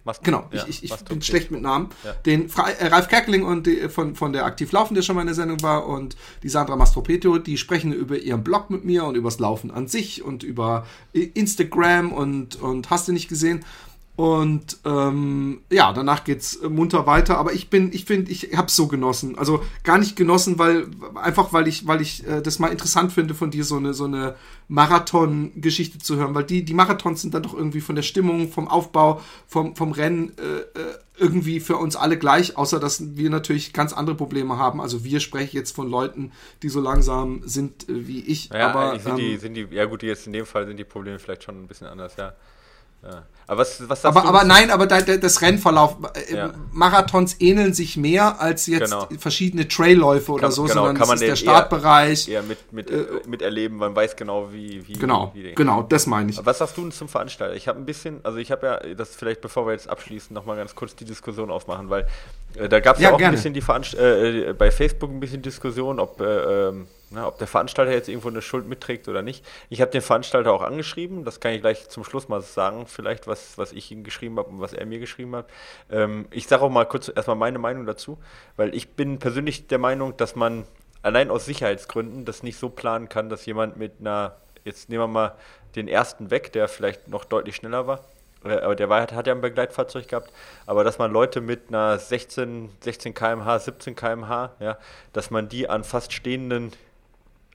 Mast 0.05 0.23
genau, 0.23 0.47
ja, 0.51 0.63
ich, 0.67 0.83
ich, 0.83 0.91
ich 0.91 1.03
bin 1.05 1.19
schlecht 1.23 1.49
mit 1.49 1.63
Namen. 1.63 1.89
Ja. 2.03 2.13
Den 2.13 2.47
Fra 2.47 2.69
äh, 2.69 2.87
Ralf 2.87 3.07
Kerkeling 3.07 3.43
und 3.43 3.65
die, 3.65 3.89
von, 3.89 4.15
von 4.15 4.33
der 4.33 4.45
Aktiv 4.45 4.71
Laufen, 4.71 4.93
der 4.93 5.01
schon 5.01 5.15
mal 5.15 5.21
in 5.21 5.27
der 5.27 5.35
Sendung 5.35 5.63
war, 5.63 5.87
und 5.87 6.15
die 6.43 6.49
Sandra 6.49 6.75
Mastropeto, 6.75 7.39
die 7.39 7.57
sprechen 7.57 7.91
über 7.91 8.15
ihren 8.17 8.43
Blog 8.43 8.69
mit 8.69 8.85
mir 8.85 9.03
und 9.05 9.15
übers 9.15 9.39
Laufen 9.39 9.71
an 9.71 9.87
sich 9.87 10.23
und 10.23 10.43
über 10.43 10.85
Instagram 11.11 12.13
und, 12.13 12.55
und 12.61 12.91
hast 12.91 13.07
du 13.07 13.13
nicht 13.13 13.29
gesehen. 13.29 13.65
Und 14.15 14.77
ähm, 14.85 15.61
ja, 15.69 15.91
danach 15.91 16.23
geht's 16.23 16.59
munter 16.61 17.05
weiter. 17.05 17.37
Aber 17.37 17.51
ich 17.51 17.69
bin, 17.69 17.91
ich 17.91 18.05
finde, 18.05 18.31
ich 18.31 18.55
hab's 18.55 18.75
so 18.75 18.87
genossen. 18.87 19.37
Also 19.37 19.61
gar 19.83 19.97
nicht 19.97 20.15
genossen, 20.15 20.57
weil 20.57 20.87
einfach, 21.15 21.51
weil 21.51 21.67
ich, 21.67 21.85
weil 21.85 22.01
ich 22.01 22.25
äh, 22.25 22.41
das 22.41 22.59
mal 22.59 22.71
interessant 22.71 23.11
finde, 23.11 23.33
von 23.33 23.51
dir 23.51 23.65
so 23.65 23.75
eine 23.75 23.93
so 23.93 24.05
eine 24.05 24.35
Marathon-Geschichte 24.69 25.99
zu 25.99 26.15
hören, 26.15 26.33
weil 26.33 26.45
die 26.45 26.63
die 26.63 26.73
Marathons 26.73 27.21
sind 27.21 27.33
dann 27.33 27.43
doch 27.43 27.53
irgendwie 27.53 27.81
von 27.81 27.95
der 27.95 28.03
Stimmung, 28.03 28.49
vom 28.49 28.69
Aufbau, 28.69 29.21
vom 29.47 29.75
vom 29.75 29.91
Rennen 29.91 30.31
äh, 30.37 30.79
äh 30.79 30.95
irgendwie 31.17 31.61
für 31.61 31.77
uns 31.77 31.95
alle 31.95 32.17
gleich, 32.17 32.57
außer 32.57 32.77
dass 32.77 33.15
wir 33.15 33.29
natürlich 33.29 33.71
ganz 33.71 33.93
andere 33.93 34.15
Probleme 34.15 34.57
haben. 34.57 34.81
Also 34.81 35.05
wir 35.05 35.21
sprechen 35.21 35.55
jetzt 35.55 35.73
von 35.73 35.89
Leuten, 35.89 36.33
die 36.61 36.67
so 36.69 36.81
langsam 36.81 37.41
sind 37.45 37.87
äh, 37.89 38.07
wie 38.07 38.19
ich. 38.19 38.49
Ja, 38.49 38.69
aber 38.69 38.99
sind, 38.99 39.11
ähm, 39.11 39.17
die, 39.17 39.37
sind 39.37 39.53
die, 39.53 39.67
ja 39.71 39.85
gut, 39.85 40.03
jetzt 40.03 40.27
in 40.27 40.33
dem 40.33 40.45
Fall 40.45 40.67
sind 40.67 40.77
die 40.77 40.83
Probleme 40.83 41.19
vielleicht 41.19 41.43
schon 41.43 41.61
ein 41.61 41.67
bisschen 41.67 41.87
anders, 41.87 42.15
ja. 42.17 42.33
Ja. 43.05 43.23
Aber 43.47 43.61
was, 43.61 43.87
was 43.87 44.03
aber, 44.05 44.25
aber 44.25 44.43
nein, 44.43 44.71
aber 44.71 44.87
da, 44.87 45.01
das 45.01 45.41
Rennverlauf, 45.41 45.97
äh, 46.15 46.35
ja. 46.35 46.53
Marathons 46.71 47.35
ähneln 47.39 47.75
sich 47.75 47.95
mehr 47.95 48.41
als 48.41 48.65
jetzt 48.65 48.91
genau. 48.91 49.07
verschiedene 49.19 49.67
Trailläufe 49.67 50.31
oder 50.31 50.51
so, 50.51 50.63
genau, 50.63 50.73
sondern 50.73 50.97
kann 50.97 51.07
man 51.07 51.17
ist 51.17 51.27
der 51.27 51.35
Startbereich. 51.35 52.27
Eher, 52.27 52.41
eher 52.41 52.43
mit, 52.43 52.73
mit, 52.73 52.89
äh, 52.89 53.05
miterleben, 53.27 53.77
man 53.77 53.95
weiß 53.95 54.15
genau, 54.15 54.51
wie. 54.51 54.87
wie 54.87 54.93
genau, 54.93 55.31
wie 55.35 55.53
genau, 55.53 55.83
das 55.83 56.07
meine 56.07 56.31
ich. 56.31 56.39
Aber 56.39 56.47
was 56.47 56.57
sagst 56.57 56.75
du 56.77 56.81
denn 56.81 56.91
zum 56.91 57.07
Veranstalter? 57.07 57.53
Ich 57.55 57.67
habe 57.67 57.79
ein 57.79 57.85
bisschen, 57.85 58.19
also 58.23 58.39
ich 58.39 58.51
habe 58.51 58.65
ja, 58.65 58.95
das 58.95 59.15
vielleicht 59.15 59.41
bevor 59.41 59.67
wir 59.67 59.73
jetzt 59.73 59.89
abschließen, 59.89 60.33
nochmal 60.33 60.57
ganz 60.57 60.73
kurz 60.73 60.95
die 60.95 61.05
Diskussion 61.05 61.51
aufmachen, 61.51 61.91
weil 61.91 62.07
äh, 62.55 62.67
da 62.67 62.79
gab 62.79 62.95
es 62.95 63.03
ja, 63.03 63.09
ja, 63.09 63.13
auch 63.13 63.19
gerne. 63.19 63.33
ein 63.33 63.35
bisschen 63.35 63.53
die 63.53 63.61
Veranst 63.61 63.93
äh, 63.93 64.55
bei 64.57 64.71
Facebook 64.71 65.11
ein 65.11 65.19
bisschen 65.19 65.43
Diskussion, 65.43 65.99
ob. 65.99 66.19
Äh, 66.19 66.69
ähm, 66.69 66.87
na, 67.15 67.27
ob 67.27 67.37
der 67.37 67.47
Veranstalter 67.47 67.91
jetzt 67.91 68.09
irgendwo 68.09 68.27
eine 68.27 68.41
Schuld 68.41 68.67
mitträgt 68.67 69.07
oder 69.07 69.21
nicht. 69.21 69.45
Ich 69.69 69.81
habe 69.81 69.89
den 69.89 70.01
Veranstalter 70.01 70.51
auch 70.51 70.61
angeschrieben, 70.61 71.23
das 71.23 71.39
kann 71.39 71.53
ich 71.53 71.61
gleich 71.61 71.89
zum 71.89 72.03
Schluss 72.03 72.27
mal 72.27 72.41
sagen, 72.41 72.85
vielleicht, 72.87 73.25
was, 73.25 73.57
was 73.57 73.71
ich 73.71 73.89
ihm 73.91 74.03
geschrieben 74.03 74.37
habe 74.37 74.49
und 74.49 74.59
was 74.59 74.73
er 74.73 74.85
mir 74.85 74.99
geschrieben 74.99 75.35
hat. 75.35 75.49
Ähm, 75.89 76.27
ich 76.31 76.47
sage 76.47 76.61
auch 76.61 76.69
mal 76.69 76.85
kurz 76.85 77.11
erstmal 77.13 77.37
meine 77.37 77.57
Meinung 77.57 77.85
dazu, 77.85 78.17
weil 78.57 78.75
ich 78.75 78.89
bin 78.89 79.17
persönlich 79.17 79.67
der 79.67 79.79
Meinung, 79.79 80.15
dass 80.17 80.35
man 80.35 80.65
allein 81.01 81.31
aus 81.31 81.45
Sicherheitsgründen 81.45 82.25
das 82.25 82.43
nicht 82.43 82.59
so 82.59 82.69
planen 82.69 83.09
kann, 83.09 83.29
dass 83.29 83.45
jemand 83.45 83.77
mit 83.77 83.93
einer, 83.99 84.35
jetzt 84.63 84.89
nehmen 84.89 85.03
wir 85.03 85.07
mal 85.07 85.35
den 85.75 85.87
ersten 85.87 86.31
weg, 86.31 86.51
der 86.51 86.67
vielleicht 86.67 87.07
noch 87.07 87.25
deutlich 87.25 87.55
schneller 87.55 87.87
war, 87.87 88.01
äh, 88.45 88.59
aber 88.59 88.75
der 88.75 88.89
war, 88.89 89.01
hat 89.01 89.27
ja 89.27 89.33
ein 89.33 89.41
Begleitfahrzeug 89.41 90.07
gehabt, 90.07 90.31
aber 90.65 90.83
dass 90.83 90.97
man 90.97 91.11
Leute 91.11 91.41
mit 91.41 91.69
einer 91.69 91.97
16, 91.97 92.69
16 92.81 93.13
km/h, 93.13 93.59
17 93.59 93.95
km/h, 93.95 94.51
ja, 94.59 94.77
dass 95.13 95.31
man 95.31 95.49
die 95.49 95.69
an 95.69 95.83
fast 95.83 96.13
stehenden 96.13 96.71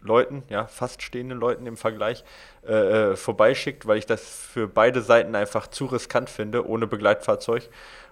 Leuten, 0.02 0.42
ja, 0.48 0.66
fast 0.66 1.02
stehenden 1.02 1.38
Leuten 1.38 1.66
im 1.66 1.76
Vergleich, 1.76 2.24
äh, 2.66 2.72
äh, 2.72 3.16
vorbeischickt, 3.16 3.86
weil 3.86 3.98
ich 3.98 4.06
das 4.06 4.22
für 4.22 4.66
beide 4.66 5.02
Seiten 5.02 5.34
einfach 5.34 5.66
zu 5.66 5.86
riskant 5.86 6.30
finde, 6.30 6.66
ohne 6.66 6.86
Begleitfahrzeug. 6.86 7.68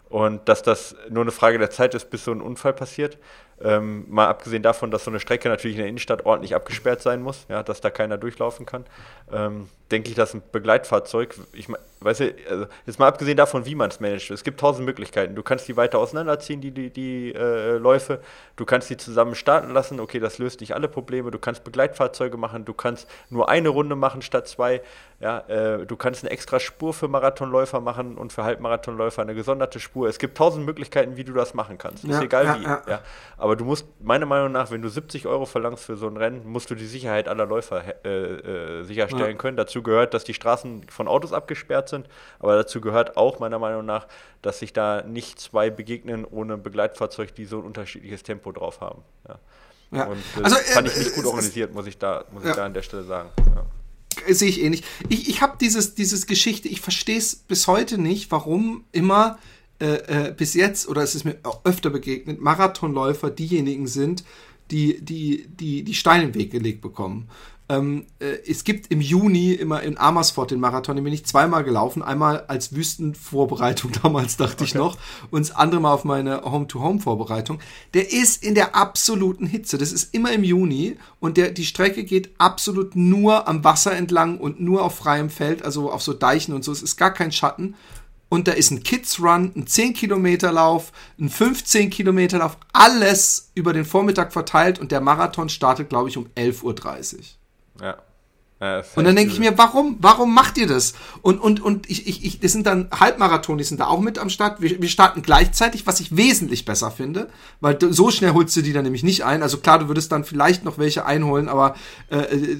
Und 0.08 0.48
dass 0.48 0.62
das 0.62 0.96
nur 1.10 1.22
eine 1.22 1.32
Frage 1.32 1.58
der 1.58 1.70
Zeit 1.70 1.94
ist, 1.94 2.08
bis 2.08 2.24
so 2.24 2.32
ein 2.32 2.40
Unfall 2.40 2.72
passiert. 2.72 3.18
Ähm, 3.60 4.06
mal 4.08 4.28
abgesehen 4.28 4.62
davon, 4.62 4.90
dass 4.90 5.04
so 5.04 5.10
eine 5.10 5.20
Strecke 5.20 5.48
natürlich 5.48 5.76
in 5.76 5.80
der 5.80 5.88
Innenstadt 5.88 6.24
ordentlich 6.24 6.54
abgesperrt 6.54 7.02
sein 7.02 7.20
muss, 7.20 7.44
ja, 7.48 7.62
dass 7.62 7.80
da 7.80 7.90
keiner 7.90 8.16
durchlaufen 8.16 8.66
kann, 8.66 8.84
ähm, 9.32 9.68
denke 9.90 10.08
ich, 10.08 10.14
dass 10.14 10.32
ein 10.32 10.42
Begleitfahrzeug, 10.52 11.34
ich 11.52 11.68
weiß 12.00 12.20
ja, 12.20 12.26
also 12.48 12.66
jetzt 12.86 12.98
mal 12.98 13.08
abgesehen 13.08 13.36
davon, 13.36 13.66
wie 13.66 13.74
man 13.74 13.90
es 13.90 14.00
managt, 14.00 14.30
es 14.30 14.44
gibt 14.44 14.60
tausend 14.60 14.86
Möglichkeiten. 14.86 15.34
Du 15.34 15.42
kannst 15.42 15.66
die 15.68 15.76
weiter 15.76 15.98
auseinanderziehen, 15.98 16.60
die, 16.60 16.70
die, 16.70 16.90
die 16.90 17.34
äh, 17.34 17.76
Läufe, 17.76 18.20
du 18.56 18.64
kannst 18.64 18.90
die 18.90 18.96
zusammen 18.96 19.34
starten 19.34 19.72
lassen, 19.72 20.00
okay, 20.00 20.20
das 20.20 20.38
löst 20.38 20.60
nicht 20.60 20.74
alle 20.74 20.88
Probleme, 20.88 21.30
du 21.30 21.38
kannst 21.38 21.64
Begleitfahrzeuge 21.64 22.36
machen, 22.36 22.64
du 22.64 22.74
kannst 22.74 23.08
nur 23.30 23.48
eine 23.48 23.68
Runde 23.68 23.96
machen 23.96 24.22
statt 24.22 24.48
zwei, 24.48 24.82
ja, 25.20 25.40
äh, 25.48 25.84
du 25.84 25.96
kannst 25.96 26.22
eine 26.22 26.30
extra 26.30 26.60
Spur 26.60 26.94
für 26.94 27.08
Marathonläufer 27.08 27.80
machen 27.80 28.16
und 28.16 28.32
für 28.32 28.44
Halbmarathonläufer 28.44 29.22
eine 29.22 29.34
gesonderte 29.34 29.80
Spur. 29.80 30.08
Es 30.08 30.20
gibt 30.20 30.38
tausend 30.38 30.64
Möglichkeiten, 30.64 31.16
wie 31.16 31.24
du 31.24 31.32
das 31.32 31.54
machen 31.54 31.76
kannst. 31.76 32.04
Ist 32.04 32.22
egal 32.22 32.44
ja, 32.44 32.58
wie. 32.58 32.62
Ja. 32.62 32.82
ja. 32.88 33.00
Aber 33.36 33.56
du 33.56 33.64
musst, 33.64 33.86
meiner 34.00 34.26
Meinung 34.26 34.52
nach, 34.52 34.70
wenn 34.70 34.80
du 34.80 34.88
70 34.88 35.26
Euro 35.26 35.44
verlangst 35.44 35.84
für 35.84 35.96
so 35.96 36.06
ein 36.06 36.16
Rennen, 36.16 36.46
musst 36.46 36.70
du 36.70 36.76
die 36.76 36.86
Sicherheit 36.86 37.26
aller 37.26 37.46
Läufer 37.46 37.82
äh, 38.04 38.08
äh, 38.08 38.82
sicherstellen 38.84 39.38
können. 39.38 39.56
Dazu 39.56 39.82
gehört, 39.82 40.14
dass 40.14 40.22
die 40.22 40.34
Straßen 40.34 40.86
von 40.88 41.08
Autos 41.08 41.32
abgesperrt 41.32 41.87
sind, 41.88 42.08
aber 42.38 42.56
dazu 42.56 42.80
gehört 42.80 43.16
auch 43.16 43.38
meiner 43.38 43.58
Meinung 43.58 43.84
nach, 43.84 44.06
dass 44.42 44.58
sich 44.58 44.72
da 44.72 45.02
nicht 45.02 45.40
zwei 45.40 45.70
begegnen 45.70 46.24
ohne 46.24 46.56
Begleitfahrzeug, 46.56 47.34
die 47.34 47.44
so 47.44 47.58
ein 47.58 47.64
unterschiedliches 47.64 48.22
Tempo 48.22 48.52
drauf 48.52 48.80
haben. 48.80 49.02
Ja. 49.28 49.38
Ja. 49.90 50.04
Und 50.04 50.18
äh, 50.38 50.42
also, 50.42 50.56
fand 50.56 50.88
ich 50.88 50.96
nicht 50.96 51.14
gut 51.14 51.24
organisiert, 51.24 51.72
muss 51.72 51.86
ich 51.86 51.96
da, 51.96 52.24
muss 52.30 52.44
ich 52.44 52.52
da 52.52 52.64
an 52.64 52.74
der 52.74 52.82
Stelle 52.82 53.04
sagen. 53.04 53.30
Ja 53.54 53.64
sehe 54.34 54.48
ich 54.48 54.62
ähnlich. 54.62 54.82
Ich, 55.08 55.28
ich 55.28 55.42
habe 55.42 55.56
dieses, 55.60 55.94
dieses 55.94 56.26
Geschichte, 56.26 56.68
ich 56.68 56.80
verstehe 56.80 57.18
es 57.18 57.36
bis 57.36 57.66
heute 57.66 57.98
nicht, 57.98 58.30
warum 58.30 58.84
immer 58.92 59.38
äh, 59.80 60.28
äh, 60.28 60.34
bis 60.36 60.54
jetzt, 60.54 60.88
oder 60.88 61.02
es 61.02 61.14
ist 61.14 61.24
mir 61.24 61.38
öfter 61.64 61.90
begegnet, 61.90 62.40
Marathonläufer 62.40 63.30
diejenigen 63.30 63.86
sind, 63.86 64.24
die, 64.70 65.00
die, 65.00 65.46
die, 65.48 65.82
die 65.84 65.94
Steine 65.94 66.24
im 66.24 66.34
Weg 66.34 66.50
gelegt 66.50 66.80
bekommen. 66.80 67.28
Ähm, 67.70 68.06
äh, 68.18 68.38
es 68.48 68.64
gibt 68.64 68.90
im 68.90 69.02
Juni 69.02 69.52
immer 69.52 69.82
in 69.82 69.98
Amersfoort 69.98 70.50
den 70.50 70.60
Marathon, 70.60 70.96
den 70.96 71.04
bin 71.04 71.12
ich 71.12 71.26
zweimal 71.26 71.64
gelaufen. 71.64 72.02
Einmal 72.02 72.44
als 72.48 72.74
Wüstenvorbereitung 72.74 73.92
damals, 74.02 74.38
dachte 74.38 74.54
okay. 74.54 74.64
ich 74.64 74.74
noch. 74.74 74.96
Und 75.30 75.46
das 75.46 75.54
andere 75.54 75.80
Mal 75.80 75.92
auf 75.92 76.04
meine 76.04 76.42
Home-to-Home-Vorbereitung. 76.42 77.58
Der 77.92 78.10
ist 78.10 78.42
in 78.42 78.54
der 78.54 78.74
absoluten 78.74 79.46
Hitze. 79.46 79.76
Das 79.76 79.92
ist 79.92 80.14
immer 80.14 80.32
im 80.32 80.44
Juni. 80.44 80.96
Und 81.20 81.36
der, 81.36 81.50
die 81.50 81.66
Strecke 81.66 82.04
geht 82.04 82.30
absolut 82.38 82.96
nur 82.96 83.46
am 83.46 83.62
Wasser 83.64 83.92
entlang 83.92 84.38
und 84.38 84.60
nur 84.60 84.82
auf 84.82 84.96
freiem 84.96 85.28
Feld, 85.28 85.62
also 85.62 85.92
auf 85.92 86.02
so 86.02 86.14
Deichen 86.14 86.54
und 86.54 86.64
so. 86.64 86.72
Es 86.72 86.82
ist 86.82 86.96
gar 86.96 87.12
kein 87.12 87.32
Schatten. 87.32 87.74
Und 88.30 88.46
da 88.46 88.52
ist 88.52 88.70
ein 88.70 88.82
Kids 88.82 89.20
Run, 89.20 89.52
ein 89.56 89.66
10 89.66 89.94
Kilometer 89.94 90.52
Lauf, 90.52 90.92
ein 91.18 91.30
15 91.30 91.88
Kilometer 91.90 92.38
Lauf, 92.38 92.58
alles 92.72 93.50
über 93.54 93.72
den 93.72 93.86
Vormittag 93.86 94.32
verteilt 94.32 94.78
und 94.78 94.92
der 94.92 95.00
Marathon 95.00 95.48
startet, 95.48 95.88
glaube 95.88 96.10
ich, 96.10 96.18
um 96.18 96.26
11.30 96.36 96.62
Uhr. 97.14 97.20
Ja. 97.80 97.96
ja 98.60 98.82
und 98.96 99.04
dann 99.04 99.16
denke 99.16 99.32
ich 99.32 99.38
mir, 99.38 99.56
warum, 99.56 99.96
warum 100.00 100.34
macht 100.34 100.58
ihr 100.58 100.66
das? 100.66 100.94
Und, 101.22 101.38
und, 101.38 101.60
und 101.60 101.88
ich, 101.88 102.06
ich, 102.06 102.24
ich, 102.24 102.40
das 102.40 102.52
sind 102.52 102.66
dann 102.66 102.88
Halbmarathon, 102.90 103.58
die 103.58 103.64
sind 103.64 103.80
da 103.80 103.86
auch 103.86 104.00
mit 104.00 104.18
am 104.18 104.30
Start. 104.30 104.60
Wir, 104.60 104.80
wir 104.80 104.88
starten 104.88 105.22
gleichzeitig, 105.22 105.86
was 105.86 106.00
ich 106.00 106.16
wesentlich 106.16 106.64
besser 106.64 106.90
finde, 106.90 107.28
weil 107.60 107.78
so 107.80 108.10
schnell 108.10 108.32
holst 108.32 108.56
du 108.56 108.62
die 108.62 108.72
dann 108.72 108.84
nämlich 108.84 109.04
nicht 109.04 109.24
ein. 109.24 109.42
Also 109.42 109.58
klar, 109.58 109.78
du 109.78 109.88
würdest 109.88 110.12
dann 110.12 110.24
vielleicht 110.24 110.64
noch 110.64 110.78
welche 110.78 111.06
einholen, 111.06 111.48
aber 111.48 111.76
äh, 112.10 112.16
äh, 112.16 112.52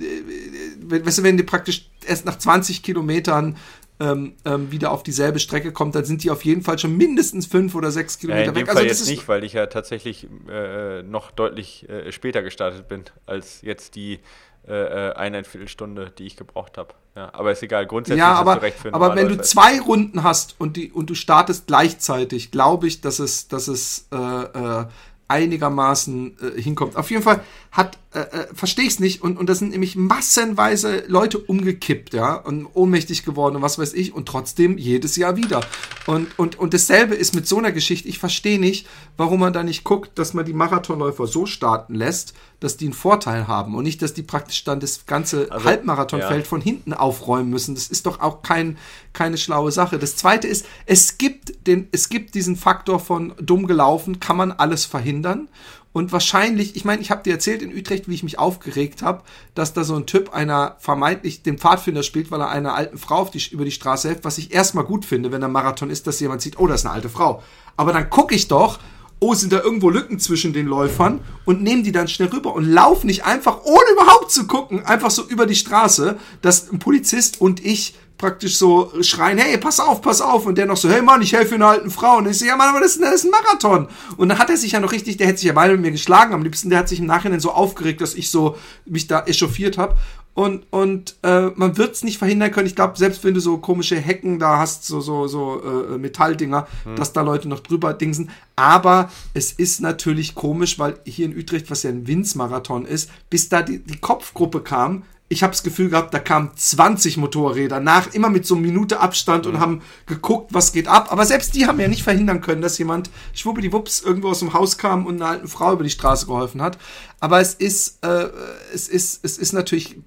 äh 0.92 1.04
weißt 1.04 1.18
du, 1.18 1.22
wenn 1.22 1.36
du 1.36 1.44
praktisch 1.44 1.90
erst 2.06 2.24
nach 2.24 2.38
20 2.38 2.82
Kilometern 2.82 3.56
ähm, 4.00 4.34
ähm, 4.44 4.70
wieder 4.70 4.92
auf 4.92 5.02
dieselbe 5.02 5.40
Strecke 5.40 5.72
kommt, 5.72 5.94
dann 5.94 6.04
sind 6.04 6.22
die 6.22 6.30
auf 6.30 6.44
jeden 6.44 6.62
Fall 6.62 6.78
schon 6.78 6.96
mindestens 6.96 7.46
fünf 7.46 7.74
oder 7.74 7.90
sechs 7.90 8.18
Kilometer 8.18 8.44
ja, 8.44 8.48
in 8.48 8.54
dem 8.54 8.60
weg. 8.60 8.66
Fall 8.68 8.76
also 8.76 8.88
jetzt 8.88 9.08
nicht, 9.08 9.26
weil 9.28 9.44
ich 9.44 9.54
ja 9.54 9.66
tatsächlich 9.66 10.28
äh, 10.48 11.02
noch 11.02 11.30
deutlich 11.30 11.88
äh, 11.88 12.12
später 12.12 12.42
gestartet 12.42 12.88
bin 12.88 13.04
als 13.26 13.62
jetzt 13.62 13.96
die 13.96 14.20
äh, 14.68 15.08
äh, 15.08 15.12
eine 15.14 15.44
Viertelstunde, 15.44 16.12
die 16.16 16.26
ich 16.26 16.36
gebraucht 16.36 16.76
habe. 16.78 16.94
Ja, 17.16 17.30
aber 17.32 17.52
ist 17.52 17.62
egal, 17.62 17.86
grundsätzlich 17.86 18.18
ja, 18.18 18.34
aber, 18.34 18.52
hast 18.52 18.58
du 18.58 18.62
recht 18.62 18.78
für 18.78 18.94
Aber 18.94 19.16
wenn 19.16 19.28
du 19.28 19.40
zwei 19.40 19.80
Runden 19.80 20.22
hast 20.22 20.54
und, 20.58 20.76
die, 20.76 20.92
und 20.92 21.10
du 21.10 21.14
startest 21.14 21.66
gleichzeitig, 21.66 22.50
glaube 22.50 22.86
ich, 22.86 23.00
dass 23.00 23.18
es, 23.18 23.48
dass 23.48 23.66
es 23.66 24.06
äh, 24.12 24.16
äh, 24.16 24.86
einigermaßen 25.28 26.36
äh, 26.40 26.60
hinkommt. 26.60 26.96
Auf 26.96 27.10
jeden 27.10 27.22
Fall 27.22 27.40
hat, 27.70 27.98
äh, 28.14 28.20
äh, 28.20 28.46
verstehe 28.54 28.86
ich 28.86 28.94
es 28.94 29.00
nicht, 29.00 29.22
und, 29.22 29.36
und 29.36 29.48
da 29.48 29.54
sind 29.54 29.70
nämlich 29.70 29.94
massenweise 29.94 31.04
Leute 31.06 31.38
umgekippt, 31.38 32.14
ja, 32.14 32.34
und 32.34 32.66
ohnmächtig 32.72 33.24
geworden 33.24 33.56
und 33.56 33.62
was 33.62 33.78
weiß 33.78 33.92
ich, 33.92 34.14
und 34.14 34.26
trotzdem 34.26 34.78
jedes 34.78 35.16
Jahr 35.16 35.36
wieder. 35.36 35.60
Und, 36.06 36.38
und, 36.38 36.58
und 36.58 36.72
dasselbe 36.72 37.14
ist 37.14 37.34
mit 37.34 37.46
so 37.46 37.58
einer 37.58 37.72
Geschichte. 37.72 38.08
Ich 38.08 38.18
verstehe 38.18 38.58
nicht, 38.58 38.86
warum 39.18 39.40
man 39.40 39.52
da 39.52 39.62
nicht 39.62 39.84
guckt, 39.84 40.18
dass 40.18 40.32
man 40.32 40.46
die 40.46 40.54
Marathonläufer 40.54 41.26
so 41.26 41.44
starten 41.44 41.94
lässt, 41.94 42.32
dass 42.60 42.76
die 42.76 42.86
einen 42.86 42.94
Vorteil 42.94 43.46
haben 43.46 43.74
und 43.74 43.84
nicht, 43.84 44.02
dass 44.02 44.14
die 44.14 44.22
praktisch 44.22 44.64
dann 44.64 44.80
das 44.80 45.06
ganze 45.06 45.50
also, 45.50 45.64
Halbmarathonfeld 45.64 46.44
ja. 46.44 46.48
von 46.48 46.60
hinten 46.60 46.92
aufräumen 46.92 47.50
müssen. 47.50 47.74
Das 47.74 47.88
ist 47.88 48.06
doch 48.06 48.20
auch 48.20 48.42
kein, 48.42 48.78
keine 49.12 49.38
schlaue 49.38 49.70
Sache. 49.70 49.98
Das 49.98 50.16
zweite 50.16 50.48
ist, 50.48 50.66
es 50.86 51.18
gibt 51.18 51.66
den, 51.66 51.88
es 51.92 52.08
gibt 52.08 52.34
diesen 52.34 52.56
Faktor 52.56 52.98
von 52.98 53.34
dumm 53.40 53.66
gelaufen, 53.66 54.18
kann 54.18 54.36
man 54.36 54.52
alles 54.52 54.84
verhindern. 54.84 55.48
Und 55.92 56.12
wahrscheinlich, 56.12 56.76
ich 56.76 56.84
meine, 56.84 57.00
ich 57.00 57.10
habe 57.10 57.22
dir 57.22 57.32
erzählt 57.32 57.62
in 57.62 57.74
Utrecht, 57.74 58.08
wie 58.08 58.14
ich 58.14 58.22
mich 58.22 58.38
aufgeregt 58.38 59.02
habe, 59.02 59.22
dass 59.54 59.72
da 59.72 59.84
so 59.84 59.96
ein 59.96 60.06
Typ 60.06 60.34
einer 60.34 60.76
vermeintlich 60.78 61.42
den 61.42 61.58
Pfadfinder 61.58 62.02
spielt, 62.02 62.30
weil 62.30 62.40
er 62.40 62.50
einer 62.50 62.74
alten 62.74 62.98
Frau 62.98 63.16
auf 63.16 63.30
die, 63.30 63.42
über 63.50 63.64
die 63.64 63.70
Straße 63.70 64.08
hilft, 64.08 64.24
was 64.24 64.38
ich 64.38 64.52
erstmal 64.52 64.84
gut 64.84 65.04
finde, 65.04 65.32
wenn 65.32 65.40
der 65.40 65.48
Marathon 65.48 65.90
ist, 65.90 66.06
dass 66.06 66.20
jemand 66.20 66.42
sieht, 66.42 66.58
oh, 66.58 66.66
das 66.66 66.82
ist 66.82 66.86
eine 66.86 66.94
alte 66.94 67.08
Frau. 67.08 67.42
Aber 67.76 67.92
dann 67.92 68.10
gucke 68.10 68.34
ich 68.34 68.48
doch, 68.48 68.78
oh, 69.20 69.34
sind 69.34 69.52
da 69.52 69.60
irgendwo 69.60 69.90
Lücken 69.90 70.18
zwischen 70.18 70.52
den 70.52 70.66
Läufern? 70.66 71.20
Und 71.44 71.62
nehmen 71.62 71.82
die 71.82 71.92
dann 71.92 72.08
schnell 72.08 72.28
rüber 72.28 72.54
und 72.54 72.64
laufen 72.64 73.06
nicht 73.06 73.24
einfach, 73.24 73.64
ohne 73.64 73.90
überhaupt 73.92 74.30
zu 74.30 74.46
gucken, 74.46 74.84
einfach 74.84 75.10
so 75.10 75.24
über 75.24 75.46
die 75.46 75.56
Straße, 75.56 76.18
dass 76.42 76.70
ein 76.70 76.78
Polizist 76.78 77.40
und 77.40 77.64
ich 77.64 77.94
praktisch 78.18 78.58
so 78.58 78.92
schreien, 79.00 79.38
hey, 79.38 79.56
pass 79.56 79.80
auf, 79.80 80.02
pass 80.02 80.20
auf. 80.20 80.44
Und 80.44 80.58
der 80.58 80.66
noch 80.66 80.76
so, 80.76 80.90
hey 80.90 81.00
Mann, 81.00 81.22
ich 81.22 81.32
helfe 81.32 81.54
einer 81.54 81.68
alten 81.68 81.90
Frau. 81.90 82.18
Und 82.18 82.28
ich 82.28 82.38
so, 82.38 82.44
ja 82.44 82.56
Mann, 82.56 82.68
aber 82.68 82.80
das 82.80 82.96
ist, 82.96 83.02
das 83.02 83.14
ist 83.14 83.24
ein 83.24 83.30
Marathon. 83.30 83.88
Und 84.16 84.28
dann 84.28 84.38
hat 84.38 84.50
er 84.50 84.56
sich 84.56 84.72
ja 84.72 84.80
noch 84.80 84.92
richtig, 84.92 85.16
der 85.16 85.28
hätte 85.28 85.38
sich 85.38 85.46
ja 85.46 85.54
beide 85.54 85.74
mit 85.74 85.82
mir 85.82 85.92
geschlagen 85.92 86.34
am 86.34 86.42
liebsten. 86.42 86.68
Der 86.68 86.80
hat 86.80 86.88
sich 86.88 86.98
im 86.98 87.06
Nachhinein 87.06 87.40
so 87.40 87.52
aufgeregt, 87.52 88.00
dass 88.00 88.14
ich 88.14 88.30
so 88.30 88.56
mich 88.84 89.06
da 89.06 89.24
echauffiert 89.24 89.78
habe. 89.78 89.96
Und, 90.38 90.66
und 90.70 91.16
äh, 91.24 91.50
man 91.56 91.76
wird 91.78 91.94
es 91.94 92.04
nicht 92.04 92.18
verhindern 92.18 92.52
können. 92.52 92.68
Ich 92.68 92.76
glaube, 92.76 92.96
selbst 92.96 93.24
wenn 93.24 93.34
du 93.34 93.40
so 93.40 93.58
komische 93.58 93.96
Hecken 93.96 94.38
da 94.38 94.58
hast, 94.58 94.84
so, 94.84 95.00
so, 95.00 95.26
so 95.26 95.60
äh, 95.64 95.98
Metalldinger, 95.98 96.68
hm. 96.84 96.94
dass 96.94 97.12
da 97.12 97.22
Leute 97.22 97.48
noch 97.48 97.58
drüber 97.58 97.92
dingsen. 97.92 98.30
Aber 98.54 99.10
es 99.34 99.50
ist 99.50 99.80
natürlich 99.80 100.36
komisch, 100.36 100.78
weil 100.78 101.00
hier 101.04 101.26
in 101.26 101.36
Utrecht, 101.36 101.72
was 101.72 101.82
ja 101.82 101.90
ein 101.90 102.06
Winzmarathon 102.06 102.86
ist, 102.86 103.10
bis 103.30 103.48
da 103.48 103.62
die, 103.62 103.80
die 103.80 103.98
Kopfgruppe 103.98 104.60
kam, 104.60 105.02
ich 105.30 105.42
habe 105.42 105.50
das 105.50 105.62
Gefühl 105.62 105.90
gehabt, 105.90 106.14
da 106.14 106.18
kamen 106.18 106.50
20 106.54 107.18
Motorräder 107.18 107.80
nach, 107.80 108.14
immer 108.14 108.30
mit 108.30 108.46
so 108.46 108.54
einer 108.54 108.66
Minute 108.66 109.00
Abstand 109.00 109.46
und 109.46 109.54
mhm. 109.54 109.60
haben 109.60 109.82
geguckt, 110.06 110.54
was 110.54 110.72
geht 110.72 110.88
ab. 110.88 111.12
Aber 111.12 111.26
selbst 111.26 111.54
die 111.54 111.66
haben 111.66 111.78
ja 111.80 111.88
nicht 111.88 112.02
verhindern 112.02 112.40
können, 112.40 112.62
dass 112.62 112.78
jemand 112.78 113.10
schwuppdiwupps 113.34 114.00
irgendwo 114.00 114.28
aus 114.28 114.38
dem 114.38 114.54
Haus 114.54 114.78
kam 114.78 115.04
und 115.04 115.16
einer 115.16 115.30
alten 115.30 115.48
Frau 115.48 115.74
über 115.74 115.84
die 115.84 115.90
Straße 115.90 116.26
geholfen 116.26 116.62
hat. 116.62 116.78
Aber 117.20 117.40
es 117.40 117.52
ist, 117.54 118.02
äh, 118.02 118.28
es 118.72 118.88
ist, 118.88 119.22
es 119.22 119.36
ist 119.36 119.52
natürlich 119.52 119.98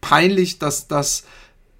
peinlich, 0.00 0.58
dass 0.58 0.88
das 0.88 1.24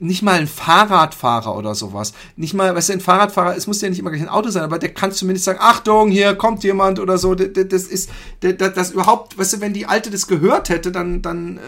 nicht 0.00 0.22
mal 0.22 0.40
ein 0.40 0.48
Fahrradfahrer 0.48 1.56
oder 1.56 1.74
sowas. 1.74 2.14
Nicht 2.36 2.52
mal, 2.52 2.74
weißt 2.74 2.88
du, 2.88 2.92
ein 2.94 3.00
Fahrradfahrer, 3.00 3.56
es 3.56 3.66
muss 3.66 3.80
ja 3.80 3.88
nicht 3.88 4.00
immer 4.00 4.10
gleich 4.10 4.22
ein 4.22 4.28
Auto 4.28 4.50
sein, 4.50 4.64
aber 4.64 4.78
der 4.78 4.92
kann 4.92 5.12
zumindest 5.12 5.44
sagen, 5.44 5.60
Achtung, 5.62 6.10
hier 6.10 6.34
kommt 6.34 6.64
jemand 6.64 6.98
oder 6.98 7.16
so. 7.16 7.34
Das 7.34 7.84
ist, 7.84 8.10
das, 8.40 8.90
überhaupt, 8.90 9.38
weißt 9.38 9.54
du, 9.54 9.60
wenn 9.60 9.72
die 9.72 9.86
Alte 9.86 10.10
das 10.10 10.26
gehört 10.26 10.68
hätte, 10.68 10.90
dann, 10.90 11.22
dann 11.22 11.58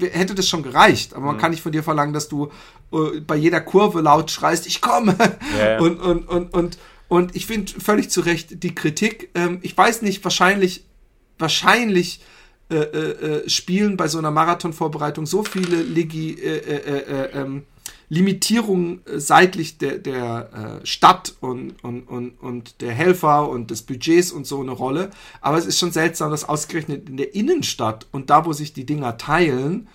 äh, 0.00 0.10
hätte 0.10 0.34
das 0.34 0.48
schon 0.48 0.64
gereicht. 0.64 1.14
Aber 1.14 1.26
man 1.26 1.36
mhm. 1.36 1.40
kann 1.40 1.50
nicht 1.52 1.62
von 1.62 1.72
dir 1.72 1.84
verlangen, 1.84 2.12
dass 2.12 2.28
du 2.28 2.50
äh, 2.92 3.20
bei 3.20 3.36
jeder 3.36 3.60
Kurve 3.60 4.00
laut 4.00 4.30
schreist, 4.30 4.66
ich 4.66 4.80
komme. 4.80 5.16
Yeah. 5.56 5.80
Und, 5.80 6.00
und, 6.00 6.28
und, 6.28 6.54
und, 6.54 6.78
und 7.06 7.36
ich 7.36 7.46
finde 7.46 7.72
völlig 7.80 8.10
zu 8.10 8.20
Recht 8.20 8.62
die 8.62 8.74
Kritik. 8.74 9.30
Ähm, 9.34 9.58
ich 9.62 9.76
weiß 9.76 10.02
nicht, 10.02 10.22
wahrscheinlich, 10.24 10.84
wahrscheinlich 11.38 12.20
äh, 12.70 12.76
äh, 12.76 13.44
äh 13.44 13.48
spielen 13.48 13.96
bei 13.96 14.08
so 14.08 14.18
einer 14.18 14.30
Marathonvorbereitung 14.30 15.26
so 15.26 15.42
viele 15.42 15.82
Legi, 15.82 16.32
äh, 16.32 16.58
äh, 16.58 17.00
äh, 17.00 17.40
ähm, 17.40 17.64
Limitierung 18.08 19.00
äh, 19.06 19.20
seitlich 19.20 19.78
der, 19.78 19.98
der 19.98 20.80
Stadt 20.84 21.34
und, 21.40 21.82
und, 21.82 22.02
und, 22.02 22.30
und 22.40 22.80
der 22.80 22.92
Helfer 22.92 23.48
und 23.48 23.70
des 23.70 23.82
Budgets 23.82 24.32
und 24.32 24.46
so 24.46 24.60
eine 24.60 24.72
Rolle. 24.72 25.10
Aber 25.40 25.58
es 25.58 25.66
ist 25.66 25.78
schon 25.78 25.92
seltsam, 25.92 26.30
dass 26.30 26.48
ausgerechnet 26.48 27.08
in 27.08 27.16
der 27.16 27.34
Innenstadt 27.34 28.06
und 28.12 28.30
da, 28.30 28.46
wo 28.46 28.52
sich 28.52 28.72
die 28.72 28.86
Dinger 28.86 29.18
teilen, 29.18 29.88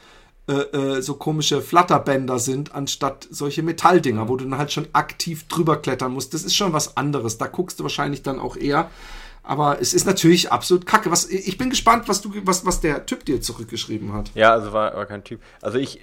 äh, 0.46 1.02
so 1.02 1.14
komische 1.14 1.62
Flatterbänder 1.62 2.38
sind, 2.38 2.76
anstatt 2.76 3.28
solche 3.32 3.64
Metalldinger, 3.64 4.28
wo 4.28 4.36
du 4.36 4.44
dann 4.44 4.58
halt 4.58 4.74
schon 4.74 4.88
aktiv 4.92 5.48
drüber 5.48 5.78
klettern 5.78 6.12
musst. 6.12 6.34
Das 6.34 6.44
ist 6.44 6.54
schon 6.54 6.74
was 6.74 6.98
anderes. 6.98 7.38
Da 7.38 7.48
guckst 7.48 7.80
du 7.80 7.84
wahrscheinlich 7.84 8.24
dann 8.24 8.40
auch 8.40 8.58
eher. 8.58 8.90
Aber 9.44 9.82
es 9.82 9.94
ist 9.94 10.06
natürlich 10.06 10.52
absolut 10.52 10.86
kacke. 10.86 11.12
Was, 11.12 11.30
ich 11.30 11.58
bin 11.58 11.70
gespannt, 11.70 12.08
was, 12.08 12.22
du, 12.22 12.32
was, 12.44 12.66
was 12.66 12.80
der 12.80 13.06
Typ 13.06 13.26
dir 13.26 13.42
zurückgeschrieben 13.42 14.14
hat. 14.14 14.32
Ja, 14.36 14.54
also 14.54 14.72
war, 14.72 14.96
war 14.96 15.06
kein 15.06 15.24
Typ. 15.24 15.42
Also 15.62 15.78
ich 15.78 16.00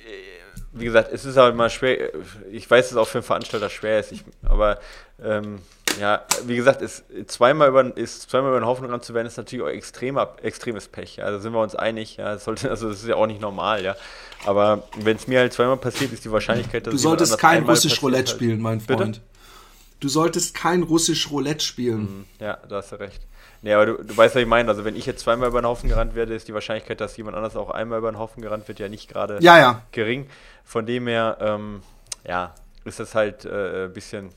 wie 0.73 0.85
gesagt, 0.85 1.11
es 1.13 1.25
ist 1.25 1.37
auch 1.37 1.49
immer 1.49 1.69
schwer, 1.69 2.13
ich 2.53 2.71
weiß, 2.71 2.87
dass 2.87 2.93
es 2.93 2.97
auch 2.97 3.09
für 3.09 3.19
einen 3.19 3.25
Veranstalter 3.25 3.71
schwer 3.71 3.99
ist, 3.99 4.13
ich, 4.13 4.23
aber 4.45 4.79
ähm, 5.21 5.59
Ja, 5.99 6.25
wie 6.47 6.57
gesagt, 6.57 6.83
ist 6.83 7.05
zweimal 7.27 7.69
über, 7.69 7.97
ist 7.97 8.31
zweimal 8.31 8.51
über 8.51 8.61
den 8.61 8.67
Haufen 8.67 8.87
ran 8.87 9.03
zu 9.03 9.15
werden, 9.15 9.27
ist 9.27 9.37
natürlich 9.37 9.65
auch 9.65 9.69
extremer, 9.69 10.37
extremes 10.43 10.89
Pech. 10.89 11.17
Ja. 11.17 11.31
Da 11.31 11.41
sind 11.41 11.53
wir 11.53 11.61
uns 11.61 11.75
einig. 11.75 12.17
Ja. 12.17 12.35
Das 12.35 12.45
sollte, 12.45 12.71
also 12.71 12.89
das 12.89 13.03
ist 13.03 13.09
ja 13.09 13.17
auch 13.17 13.27
nicht 13.27 13.41
normal, 13.41 13.83
ja. 13.83 13.97
Aber 14.47 14.85
wenn 14.99 15.17
es 15.17 15.27
mir 15.27 15.41
halt 15.41 15.53
zweimal 15.53 15.77
passiert, 15.77 16.13
ist 16.13 16.25
die 16.25 16.33
Wahrscheinlichkeit, 16.33 16.87
dass 16.87 16.93
Du 16.93 16.99
solltest 16.99 17.39
kein 17.39 17.65
russisch 17.65 18.03
Roulette 18.03 18.19
halt. 18.19 18.29
spielen, 18.29 18.61
mein 18.61 18.81
Freund. 18.81 18.99
Bitte? 18.99 19.21
Du 20.01 20.09
solltest 20.09 20.55
kein 20.55 20.83
russisch 20.83 21.31
Roulette 21.31 21.65
spielen. 21.65 22.01
Mhm. 22.01 22.25
Ja, 22.39 22.59
da 22.69 22.77
hast 22.77 22.93
du 22.93 22.97
recht. 22.97 23.21
Nee, 23.63 23.75
aber 23.75 23.87
du, 23.87 24.05
du 24.05 24.17
weißt, 24.17 24.35
was 24.35 24.43
ich 24.43 24.49
meine. 24.49 24.69
Also, 24.69 24.85
wenn 24.85 24.97
ich 24.97 25.07
jetzt 25.07 25.21
zweimal 25.21 25.49
über 25.49 25.61
den 25.61 25.67
Haufen 25.67 25.89
gerannt 25.89 26.15
werde, 26.15 26.35
ist 26.35 26.49
die 26.49 26.55
Wahrscheinlichkeit, 26.55 27.01
dass 27.01 27.17
jemand 27.17 27.37
anders 27.37 27.57
auch 27.57 27.71
einmal 27.71 27.99
über 27.99 28.11
den 28.11 28.19
Haufen 28.19 28.43
gerannt 28.43 28.69
wird, 28.69 28.79
ja 28.79 28.89
nicht 28.89 29.09
gerade 29.09 29.39
ja, 29.41 29.59
ja. 29.59 29.83
gering. 29.93 30.27
Von 30.65 30.87
dem 30.87 31.07
her, 31.07 31.37
ähm, 31.41 31.83
ja, 32.27 32.55
ist 32.85 33.01
das 33.01 33.15
halt 33.15 33.45
äh, 33.45 33.85
ein 33.85 33.93
bisschen 33.93 34.31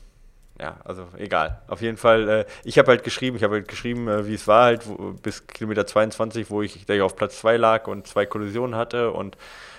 ja, 0.60 0.76
also 0.84 1.08
egal. 1.16 1.62
Auf 1.66 1.80
jeden 1.80 1.96
Fall, 1.96 2.28
äh, 2.28 2.44
ich 2.62 2.78
habe 2.78 2.88
halt 2.88 3.02
geschrieben, 3.02 3.36
ich 3.36 3.42
habe 3.42 3.54
halt 3.54 3.68
geschrieben, 3.68 4.06
äh, 4.06 4.26
wie 4.26 4.34
es 4.34 4.46
war 4.46 4.64
halt, 4.66 4.88
wo, 4.88 5.12
bis 5.12 5.46
Kilometer 5.48 5.84
22, 5.86 6.48
wo 6.48 6.62
ich, 6.62 6.88
ich 6.88 7.02
auf 7.02 7.16
Platz 7.16 7.40
2 7.40 7.56
lag 7.56 7.88
und 7.88 8.06
zwei 8.06 8.24
Kollisionen 8.24 8.76
hatte 8.76 9.10
und 9.10 9.36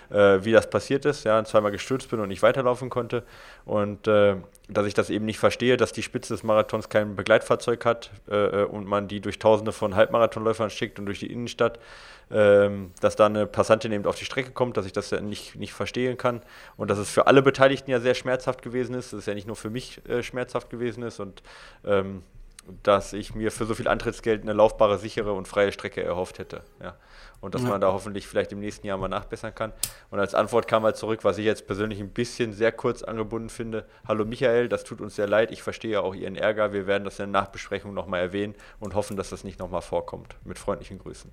äh, 0.09 0.43
wie 0.43 0.51
das 0.51 0.69
passiert 0.69 1.05
ist, 1.05 1.23
ja, 1.23 1.43
zweimal 1.45 1.71
gestürzt 1.71 2.09
bin 2.09 2.19
und 2.19 2.27
nicht 2.27 2.43
weiterlaufen 2.43 2.89
konnte 2.89 3.23
und 3.63 4.07
äh, 4.07 4.35
dass 4.67 4.85
ich 4.85 4.93
das 4.93 5.09
eben 5.09 5.25
nicht 5.25 5.39
verstehe, 5.39 5.77
dass 5.77 5.93
die 5.93 6.03
Spitze 6.03 6.33
des 6.33 6.43
Marathons 6.43 6.89
kein 6.89 7.15
Begleitfahrzeug 7.15 7.85
hat 7.85 8.11
äh, 8.29 8.61
äh, 8.61 8.65
und 8.65 8.87
man 8.87 9.07
die 9.07 9.21
durch 9.21 9.39
Tausende 9.39 9.71
von 9.71 9.95
Halbmarathonläufern 9.95 10.69
schickt 10.69 10.99
und 10.99 11.05
durch 11.05 11.19
die 11.19 11.31
Innenstadt 11.31 11.79
ähm, 12.31 12.91
dass 13.01 13.15
da 13.15 13.27
eine 13.27 13.45
Passantin 13.45 13.91
eben 13.91 14.05
auf 14.05 14.15
die 14.15 14.25
Strecke 14.25 14.51
kommt, 14.51 14.77
dass 14.77 14.85
ich 14.85 14.93
das 14.93 15.11
ja 15.11 15.21
nicht, 15.21 15.55
nicht 15.55 15.73
verstehen 15.73 16.17
kann 16.17 16.41
und 16.77 16.89
dass 16.89 16.97
es 16.97 17.09
für 17.09 17.27
alle 17.27 17.41
Beteiligten 17.41 17.91
ja 17.91 17.99
sehr 17.99 18.15
schmerzhaft 18.15 18.61
gewesen 18.61 18.95
ist, 18.95 19.13
dass 19.13 19.19
es 19.19 19.25
ja 19.25 19.33
nicht 19.33 19.47
nur 19.47 19.55
für 19.55 19.69
mich 19.69 20.01
äh, 20.09 20.23
schmerzhaft 20.23 20.69
gewesen 20.69 21.03
ist 21.03 21.19
und 21.19 21.43
ähm, 21.85 22.23
dass 22.81 23.13
ich 23.13 23.35
mir 23.35 23.51
für 23.51 23.65
so 23.65 23.75
viel 23.75 23.87
Antrittsgeld 23.87 24.41
eine 24.41 24.53
laufbare, 24.53 24.97
sichere 24.97 25.33
und 25.33 25.47
freie 25.47 25.71
Strecke 25.71 26.03
erhofft 26.03 26.39
hätte. 26.39 26.61
Ja. 26.81 26.95
Und 27.45 27.53
dass 27.53 27.61
ja. 27.61 27.69
man 27.69 27.79
da 27.79 27.93
hoffentlich 27.93 28.27
vielleicht 28.27 28.51
im 28.53 28.59
nächsten 28.59 28.87
Jahr 28.87 28.97
mal 28.97 29.07
nachbessern 29.07 29.53
kann. 29.53 29.71
Und 30.09 30.19
als 30.19 30.33
Antwort 30.33 30.67
kam 30.67 30.81
halt 30.81 30.97
zurück, 30.97 31.19
was 31.21 31.37
ich 31.37 31.45
jetzt 31.45 31.67
persönlich 31.67 31.99
ein 31.99 32.09
bisschen 32.09 32.53
sehr 32.53 32.71
kurz 32.71 33.03
angebunden 33.03 33.49
finde. 33.49 33.85
Hallo 34.07 34.25
Michael, 34.25 34.67
das 34.67 34.83
tut 34.83 34.99
uns 34.99 35.15
sehr 35.15 35.27
leid. 35.27 35.51
Ich 35.51 35.61
verstehe 35.61 36.01
auch 36.01 36.15
Ihren 36.15 36.35
Ärger. 36.35 36.73
Wir 36.73 36.87
werden 36.87 37.03
das 37.03 37.19
in 37.19 37.31
der 37.31 37.41
Nachbesprechung 37.41 37.93
nochmal 37.93 38.21
erwähnen 38.21 38.55
und 38.79 38.95
hoffen, 38.95 39.15
dass 39.15 39.29
das 39.29 39.43
nicht 39.43 39.59
nochmal 39.59 39.83
vorkommt. 39.83 40.35
Mit 40.43 40.57
freundlichen 40.57 40.97
Grüßen. 40.97 41.29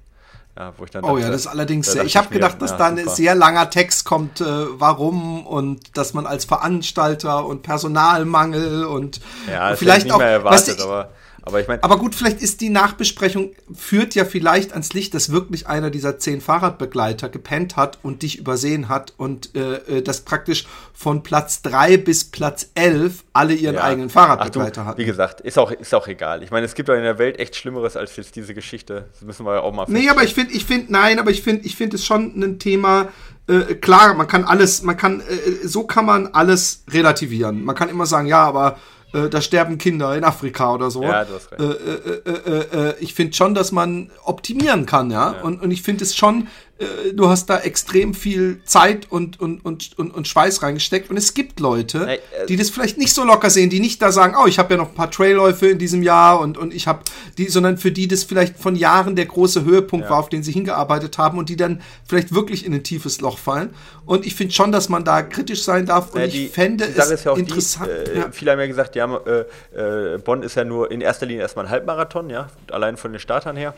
Ja, 0.54 0.74
wo 0.76 0.84
ich 0.84 0.90
dann 0.90 1.02
oh 1.02 1.14
dachte, 1.14 1.20
ja, 1.22 1.30
das 1.30 1.40
ist 1.40 1.46
allerdings 1.46 1.90
sehr. 1.90 2.04
Ich 2.04 2.18
habe 2.18 2.28
gedacht, 2.28 2.60
dass 2.60 2.72
ja, 2.72 2.76
da 2.76 2.86
ein 2.88 3.08
sehr 3.08 3.34
langer 3.34 3.70
Text 3.70 4.04
kommt, 4.04 4.42
äh, 4.42 4.44
warum 4.44 5.46
und 5.46 5.96
dass 5.96 6.12
man 6.12 6.26
als 6.26 6.44
Veranstalter 6.44 7.46
und 7.46 7.62
Personalmangel 7.62 8.84
und 8.84 9.22
ja, 9.50 9.74
vielleicht 9.76 10.12
auch. 10.12 10.20
Erwartet, 10.20 10.68
weißt 10.68 10.80
du, 10.80 10.84
aber 10.84 11.08
aber 11.42 11.60
ich 11.60 11.68
meine. 11.68 11.82
Aber 11.82 11.98
gut, 11.98 12.14
vielleicht 12.14 12.40
ist 12.40 12.60
die 12.60 12.70
Nachbesprechung, 12.70 13.52
führt 13.74 14.14
ja 14.14 14.24
vielleicht 14.24 14.72
ans 14.72 14.92
Licht, 14.92 15.14
dass 15.14 15.32
wirklich 15.32 15.66
einer 15.66 15.90
dieser 15.90 16.18
zehn 16.18 16.40
Fahrradbegleiter 16.40 17.28
gepennt 17.28 17.76
hat 17.76 17.98
und 18.02 18.22
dich 18.22 18.38
übersehen 18.38 18.88
hat 18.88 19.12
und 19.16 19.54
äh, 19.54 19.98
äh 19.98 20.02
das 20.02 20.22
praktisch 20.22 20.66
von 20.92 21.22
Platz 21.22 21.62
drei 21.62 21.96
bis 21.96 22.24
Platz 22.24 22.70
elf 22.74 23.24
alle 23.32 23.54
ihren 23.54 23.76
ja. 23.76 23.84
eigenen 23.84 24.10
Fahrradbegleiter 24.10 24.84
hatten. 24.84 24.98
Wie 24.98 25.04
gesagt, 25.04 25.40
ist 25.40 25.58
auch, 25.58 25.70
ist 25.70 25.94
auch 25.94 26.06
egal. 26.06 26.42
Ich 26.42 26.50
meine, 26.50 26.66
es 26.66 26.74
gibt 26.74 26.88
doch 26.88 26.94
in 26.94 27.02
der 27.02 27.18
Welt 27.18 27.38
echt 27.38 27.56
Schlimmeres 27.56 27.96
als 27.96 28.16
jetzt 28.16 28.36
diese 28.36 28.54
Geschichte. 28.54 29.06
Das 29.12 29.22
müssen 29.22 29.44
wir 29.44 29.54
ja 29.54 29.60
auch 29.60 29.72
mal 29.72 29.86
Nee, 29.88 30.08
aber 30.08 30.22
ich 30.22 30.34
finde, 30.34 30.52
ich 30.52 30.64
finde, 30.64 30.92
nein, 30.92 31.18
aber 31.18 31.30
ich 31.30 31.42
finde, 31.42 31.64
ich 31.64 31.76
finde 31.76 31.96
es 31.96 32.04
schon 32.04 32.40
ein 32.40 32.58
Thema, 32.58 33.08
äh, 33.48 33.74
klar, 33.74 34.14
man 34.14 34.28
kann 34.28 34.44
alles, 34.44 34.82
man 34.82 34.96
kann, 34.96 35.20
äh, 35.20 35.66
so 35.66 35.84
kann 35.84 36.06
man 36.06 36.28
alles 36.28 36.84
relativieren. 36.88 37.64
Man 37.64 37.74
kann 37.74 37.88
immer 37.88 38.06
sagen, 38.06 38.28
ja, 38.28 38.44
aber 38.44 38.78
äh, 39.12 39.28
da 39.28 39.40
sterben 39.40 39.78
Kinder 39.78 40.16
in 40.16 40.24
Afrika 40.24 40.72
oder 40.74 40.90
so. 40.90 41.02
Ja, 41.02 41.24
du 41.24 41.34
hast 41.34 41.52
recht. 41.52 41.60
Äh, 41.60 42.30
äh, 42.30 42.88
äh, 42.90 42.94
ich 43.00 43.14
finde 43.14 43.34
schon, 43.34 43.54
dass 43.54 43.72
man 43.72 44.10
optimieren 44.24 44.86
kann, 44.86 45.10
ja. 45.10 45.32
ja. 45.32 45.40
Und, 45.42 45.62
und 45.62 45.70
ich 45.70 45.82
finde 45.82 46.04
es 46.04 46.16
schon 46.16 46.48
äh, 46.82 47.14
du 47.14 47.28
hast 47.28 47.46
da 47.46 47.58
extrem 47.60 48.14
viel 48.14 48.60
Zeit 48.64 49.10
und, 49.10 49.40
und, 49.40 49.64
und, 49.64 49.98
und, 49.98 50.14
und 50.14 50.28
Schweiß 50.28 50.62
reingesteckt. 50.62 51.10
Und 51.10 51.16
es 51.16 51.34
gibt 51.34 51.60
Leute, 51.60 52.06
hey, 52.06 52.18
äh, 52.42 52.46
die 52.46 52.56
das 52.56 52.70
vielleicht 52.70 52.98
nicht 52.98 53.14
so 53.14 53.24
locker 53.24 53.50
sehen, 53.50 53.70
die 53.70 53.80
nicht 53.80 54.02
da 54.02 54.12
sagen, 54.12 54.34
oh, 54.40 54.46
ich 54.46 54.58
habe 54.58 54.74
ja 54.74 54.78
noch 54.78 54.88
ein 54.88 54.94
paar 54.94 55.10
Trailläufe 55.10 55.68
in 55.68 55.78
diesem 55.78 56.02
Jahr 56.02 56.40
und, 56.40 56.58
und 56.58 56.74
ich 56.74 56.86
habe 56.86 57.00
die, 57.38 57.48
sondern 57.48 57.78
für 57.78 57.92
die 57.92 58.08
das 58.08 58.24
vielleicht 58.24 58.58
von 58.58 58.76
Jahren 58.76 59.16
der 59.16 59.26
große 59.26 59.64
Höhepunkt 59.64 60.06
ja. 60.06 60.10
war, 60.10 60.18
auf 60.18 60.28
den 60.28 60.42
sie 60.42 60.52
hingearbeitet 60.52 61.18
haben 61.18 61.38
und 61.38 61.48
die 61.48 61.56
dann 61.56 61.80
vielleicht 62.06 62.34
wirklich 62.34 62.66
in 62.66 62.74
ein 62.74 62.82
tiefes 62.82 63.20
Loch 63.20 63.38
fallen. 63.38 63.70
Und 64.04 64.26
ich 64.26 64.34
finde 64.34 64.52
schon, 64.52 64.72
dass 64.72 64.88
man 64.88 65.04
da 65.04 65.22
kritisch 65.22 65.62
sein 65.62 65.86
darf. 65.86 66.12
Und 66.14 66.20
ja, 66.20 66.26
die, 66.26 66.46
ich 66.46 66.52
fände 66.52 66.84
es 66.84 67.24
ja 67.24 67.34
interessant. 67.34 67.90
Die, 68.06 68.10
äh, 68.10 68.18
ja. 68.18 68.32
Viele 68.32 68.52
haben 68.52 68.60
ja 68.60 68.66
gesagt, 68.66 68.96
ja, 68.96 69.16
äh, 69.16 70.18
Bonn 70.18 70.42
ist 70.42 70.56
ja 70.56 70.64
nur 70.64 70.90
in 70.90 71.00
erster 71.00 71.26
Linie 71.26 71.42
erstmal 71.42 71.66
ein 71.66 71.70
Halbmarathon, 71.70 72.30
ja, 72.30 72.48
allein 72.70 72.96
von 72.96 73.12
den 73.12 73.20
Startern 73.20 73.56
her. 73.56 73.74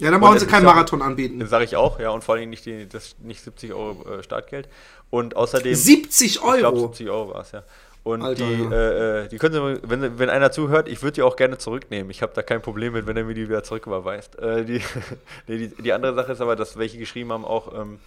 Ja, 0.00 0.10
dann 0.10 0.20
brauchen 0.20 0.38
sie 0.38 0.46
keinen 0.46 0.64
Marathon 0.64 1.02
anbieten. 1.02 1.44
Sage 1.46 1.64
ich 1.64 1.76
auch, 1.76 1.98
ja, 1.98 2.10
und 2.10 2.22
vor 2.22 2.36
allem 2.36 2.50
nicht, 2.50 2.64
die, 2.66 2.88
das, 2.88 3.16
nicht 3.20 3.42
70 3.42 3.72
Euro 3.72 4.18
äh, 4.18 4.22
Startgeld. 4.22 4.68
Und 5.10 5.36
außerdem. 5.36 5.74
70 5.74 6.42
Euro? 6.42 6.54
Ich 6.54 6.58
glaube, 6.60 6.80
70 6.80 7.10
Euro 7.10 7.34
war 7.34 7.40
es, 7.40 7.52
ja. 7.52 7.64
Und 8.04 8.22
Alter, 8.22 8.46
die, 8.46 8.62
ja. 8.62 8.70
Äh, 8.70 9.24
äh, 9.24 9.28
die 9.28 9.38
können 9.38 9.54
Sie, 9.54 9.80
wenn, 9.82 10.18
wenn 10.18 10.30
einer 10.30 10.50
zuhört, 10.50 10.88
ich 10.88 11.02
würde 11.02 11.16
die 11.16 11.22
auch 11.22 11.36
gerne 11.36 11.58
zurücknehmen. 11.58 12.10
Ich 12.10 12.22
habe 12.22 12.32
da 12.34 12.42
kein 12.42 12.62
Problem 12.62 12.92
mit, 12.94 13.06
wenn 13.06 13.16
er 13.16 13.24
mir 13.24 13.34
die 13.34 13.48
wieder 13.48 13.62
zurücküberweist. 13.62 14.38
Äh, 14.38 14.64
die, 14.64 14.82
die, 15.48 15.68
die, 15.68 15.92
andere 15.92 16.14
Sache 16.14 16.32
ist 16.32 16.40
aber, 16.40 16.56
dass 16.56 16.78
welche 16.78 16.96
geschrieben 16.96 17.32
haben 17.32 17.44
auch, 17.44 17.78
ähm, 17.78 17.98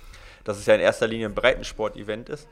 dass 0.43 0.57
es 0.57 0.65
ja 0.65 0.75
in 0.75 0.81
erster 0.81 1.07
Linie 1.07 1.27
ein 1.27 1.35
Breitensport-Event 1.35 2.29
ist. 2.29 2.47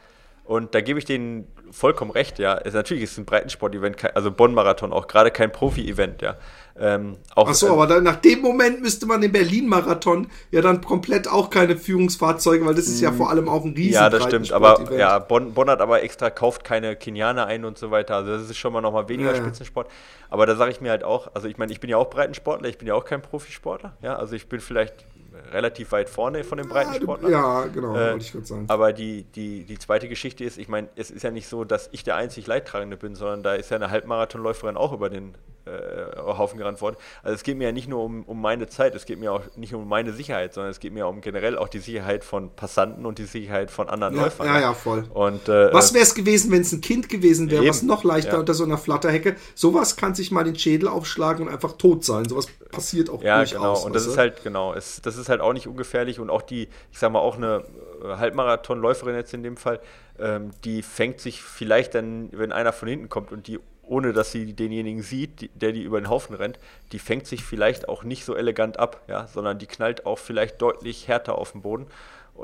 Und 0.49 0.73
da 0.73 0.81
gebe 0.81 0.97
ich 0.97 1.05
denen 1.05 1.47
vollkommen 1.69 2.09
recht, 2.09 2.39
ja. 2.39 2.57
Es, 2.57 2.73
natürlich 2.73 3.03
ist 3.03 3.11
es 3.11 3.19
ein 3.19 3.25
Breitensport-Event, 3.25 4.15
also 4.15 4.31
Bonn-Marathon 4.31 4.91
auch 4.91 5.05
gerade 5.05 5.29
kein 5.29 5.51
Profi-Event, 5.51 6.23
ja. 6.23 6.37
Ähm, 6.75 7.17
auch, 7.35 7.47
Ach 7.47 7.53
so, 7.53 7.67
äh, 7.67 7.69
aber 7.69 7.85
dann, 7.85 8.03
nach 8.03 8.15
dem 8.15 8.41
Moment 8.41 8.81
müsste 8.81 9.05
man 9.05 9.21
den 9.21 9.31
Berlin-Marathon 9.31 10.25
ja 10.49 10.61
dann 10.61 10.81
komplett 10.81 11.27
auch 11.27 11.51
keine 11.51 11.77
Führungsfahrzeuge, 11.77 12.65
weil 12.65 12.73
das 12.73 12.87
ist 12.87 12.99
ja 12.99 13.11
mm, 13.11 13.17
vor 13.17 13.29
allem 13.29 13.47
auch 13.47 13.63
ein 13.63 13.75
riesen 13.75 13.93
Ja, 13.93 14.09
das 14.09 14.23
stimmt, 14.23 14.51
aber 14.51 14.91
ja, 14.91 15.19
Bonn, 15.19 15.53
Bonn 15.53 15.69
hat 15.69 15.81
aber 15.81 16.01
extra, 16.01 16.31
kauft 16.31 16.63
keine 16.63 16.95
Kenianer 16.95 17.45
ein 17.45 17.63
und 17.63 17.77
so 17.77 17.91
weiter. 17.91 18.15
Also 18.15 18.31
das 18.31 18.49
ist 18.49 18.57
schon 18.57 18.73
mal 18.73 18.81
nochmal 18.81 19.07
weniger 19.07 19.35
ja, 19.35 19.37
Spitzensport. 19.37 19.87
Aber 20.31 20.47
da 20.47 20.55
sage 20.55 20.71
ich 20.71 20.81
mir 20.81 20.89
halt 20.89 21.03
auch, 21.03 21.29
also 21.35 21.47
ich 21.47 21.59
meine, 21.59 21.71
ich 21.71 21.79
bin 21.79 21.91
ja 21.91 21.97
auch 21.97 22.09
Breitensportler, 22.09 22.69
ich 22.69 22.79
bin 22.79 22.87
ja 22.87 22.95
auch 22.95 23.05
kein 23.05 23.21
Profisportler, 23.21 23.93
ja, 24.01 24.15
also 24.15 24.35
ich 24.35 24.49
bin 24.49 24.61
vielleicht 24.61 25.05
relativ 25.51 25.91
weit 25.91 26.09
vorne 26.09 26.43
von 26.43 26.57
den 26.57 26.67
Breitensportlern. 26.67 27.32
Ja, 27.32 27.65
genau, 27.65 27.95
äh, 27.95 28.11
wollte 28.11 28.25
ich 28.25 28.32
gerade 28.32 28.45
sagen. 28.45 28.65
Aber 28.67 28.93
die, 28.93 29.23
die, 29.23 29.63
die 29.63 29.77
zweite 29.77 30.07
Geschichte 30.07 30.43
ist, 30.43 30.57
ich 30.57 30.67
meine, 30.67 30.89
es 30.95 31.11
ist 31.11 31.23
ja 31.23 31.32
nicht 31.32 31.47
so, 31.47 31.63
dass 31.63 31.89
ich 31.91 32.03
der 32.03 32.15
einzig 32.15 32.47
Leidtragende 32.47 32.97
bin, 32.97 33.15
sondern 33.15 33.43
da 33.43 33.55
ist 33.55 33.69
ja 33.71 33.77
eine 33.77 33.89
Halbmarathonläuferin 33.89 34.77
auch 34.77 34.93
über 34.93 35.09
den 35.09 35.36
äh, 35.69 36.17
Haufen 36.17 36.57
gerannt 36.57 36.82
worden. 36.82 36.95
Also 37.23 37.36
es 37.36 37.43
geht 37.43 37.57
mir 37.57 37.65
ja 37.65 37.71
nicht 37.71 37.88
nur 37.88 38.03
um, 38.03 38.23
um 38.23 38.41
meine 38.41 38.67
Zeit, 38.67 38.95
es 38.95 39.05
geht 39.05 39.19
mir 39.19 39.32
auch 39.32 39.41
nicht 39.55 39.73
um 39.73 39.88
meine 39.88 40.13
Sicherheit, 40.13 40.53
sondern 40.53 40.71
es 40.71 40.80
geht 40.80 40.93
mir 40.93 41.07
um 41.07 41.21
generell 41.21 41.57
auch 41.57 41.67
die 41.67 41.80
Sicherheit 41.80 42.23
von 42.23 42.55
Passanten 42.55 43.05
und 43.05 43.19
die 43.19 43.25
Sicherheit 43.25 43.69
von 43.69 43.89
anderen 43.89 44.15
ja, 44.15 44.23
Läufern. 44.23 44.47
Ja, 44.47 44.59
ja, 44.59 44.73
voll. 44.73 45.05
Und, 45.13 45.47
äh, 45.47 45.73
was 45.73 45.93
wäre 45.93 46.03
es 46.03 46.15
gewesen, 46.15 46.51
wenn 46.51 46.61
es 46.61 46.71
ein 46.71 46.82
Kind 46.82 47.09
gewesen 47.09 47.51
wäre, 47.51 47.67
was 47.67 47.84
noch 47.84 48.03
leichter 48.03 48.34
ja. 48.34 48.39
unter 48.39 48.53
so 48.53 48.63
einer 48.63 48.77
Flatterhecke? 48.77 49.36
Sowas 49.55 49.95
kann 49.95 50.15
sich 50.15 50.32
mal 50.32 50.43
den 50.43 50.57
Schädel 50.57 50.88
aufschlagen 50.88 51.47
und 51.47 51.53
einfach 51.53 51.73
tot 51.73 52.03
sein. 52.03 52.25
Sowas 52.27 52.47
passiert 52.71 53.09
auch 53.09 53.21
ja, 53.21 53.38
durchaus. 53.38 53.51
Ja, 53.51 53.57
genau. 53.59 53.86
Und 53.86 53.95
das 53.95 54.05
ist 54.05 54.17
halt, 54.17 54.43
genau, 54.43 54.73
es, 54.73 55.01
das 55.01 55.17
ist 55.17 55.18
halt 55.28 55.41
auch 55.41 55.51
nicht 55.51 55.67
ungefährlich 55.67 56.22
und 56.22 56.30
auch 56.30 56.41
die, 56.41 56.70
ich 56.91 56.99
sag 56.99 57.11
mal, 57.11 57.20
auch 57.20 57.36
eine 57.36 57.65
äh, 58.03 58.15
Halbmarathonläuferin 58.15 59.15
jetzt 59.15 59.34
in 59.34 59.43
dem 59.43 59.57
Fall, 59.57 59.82
ähm, 60.17 60.51
die 60.63 60.82
fängt 60.82 61.20
sich 61.20 61.41
vielleicht 61.41 61.95
dann, 61.95 62.30
wenn 62.32 62.53
einer 62.53 62.72
von 62.72 62.88
hinten 62.88 63.09
kommt 63.09 63.34
und 63.34 63.47
die 63.47 63.59
ohne 63.89 64.13
dass 64.13 64.32
sie 64.32 64.53
denjenigen 64.53 65.01
sieht, 65.01 65.49
der 65.59 65.72
die 65.72 65.82
über 65.82 65.99
den 65.99 66.09
Haufen 66.09 66.36
rennt, 66.36 66.59
die 66.91 66.99
fängt 66.99 67.26
sich 67.26 67.43
vielleicht 67.43 67.89
auch 67.89 68.03
nicht 68.03 68.24
so 68.24 68.36
elegant 68.36 68.78
ab, 68.78 69.01
ja, 69.07 69.26
sondern 69.26 69.57
die 69.57 69.65
knallt 69.65 70.05
auch 70.05 70.20
vielleicht 70.20 70.61
deutlich 70.61 71.07
härter 71.07 71.38
auf 71.38 71.53
den 71.53 71.63
Boden. 71.63 71.88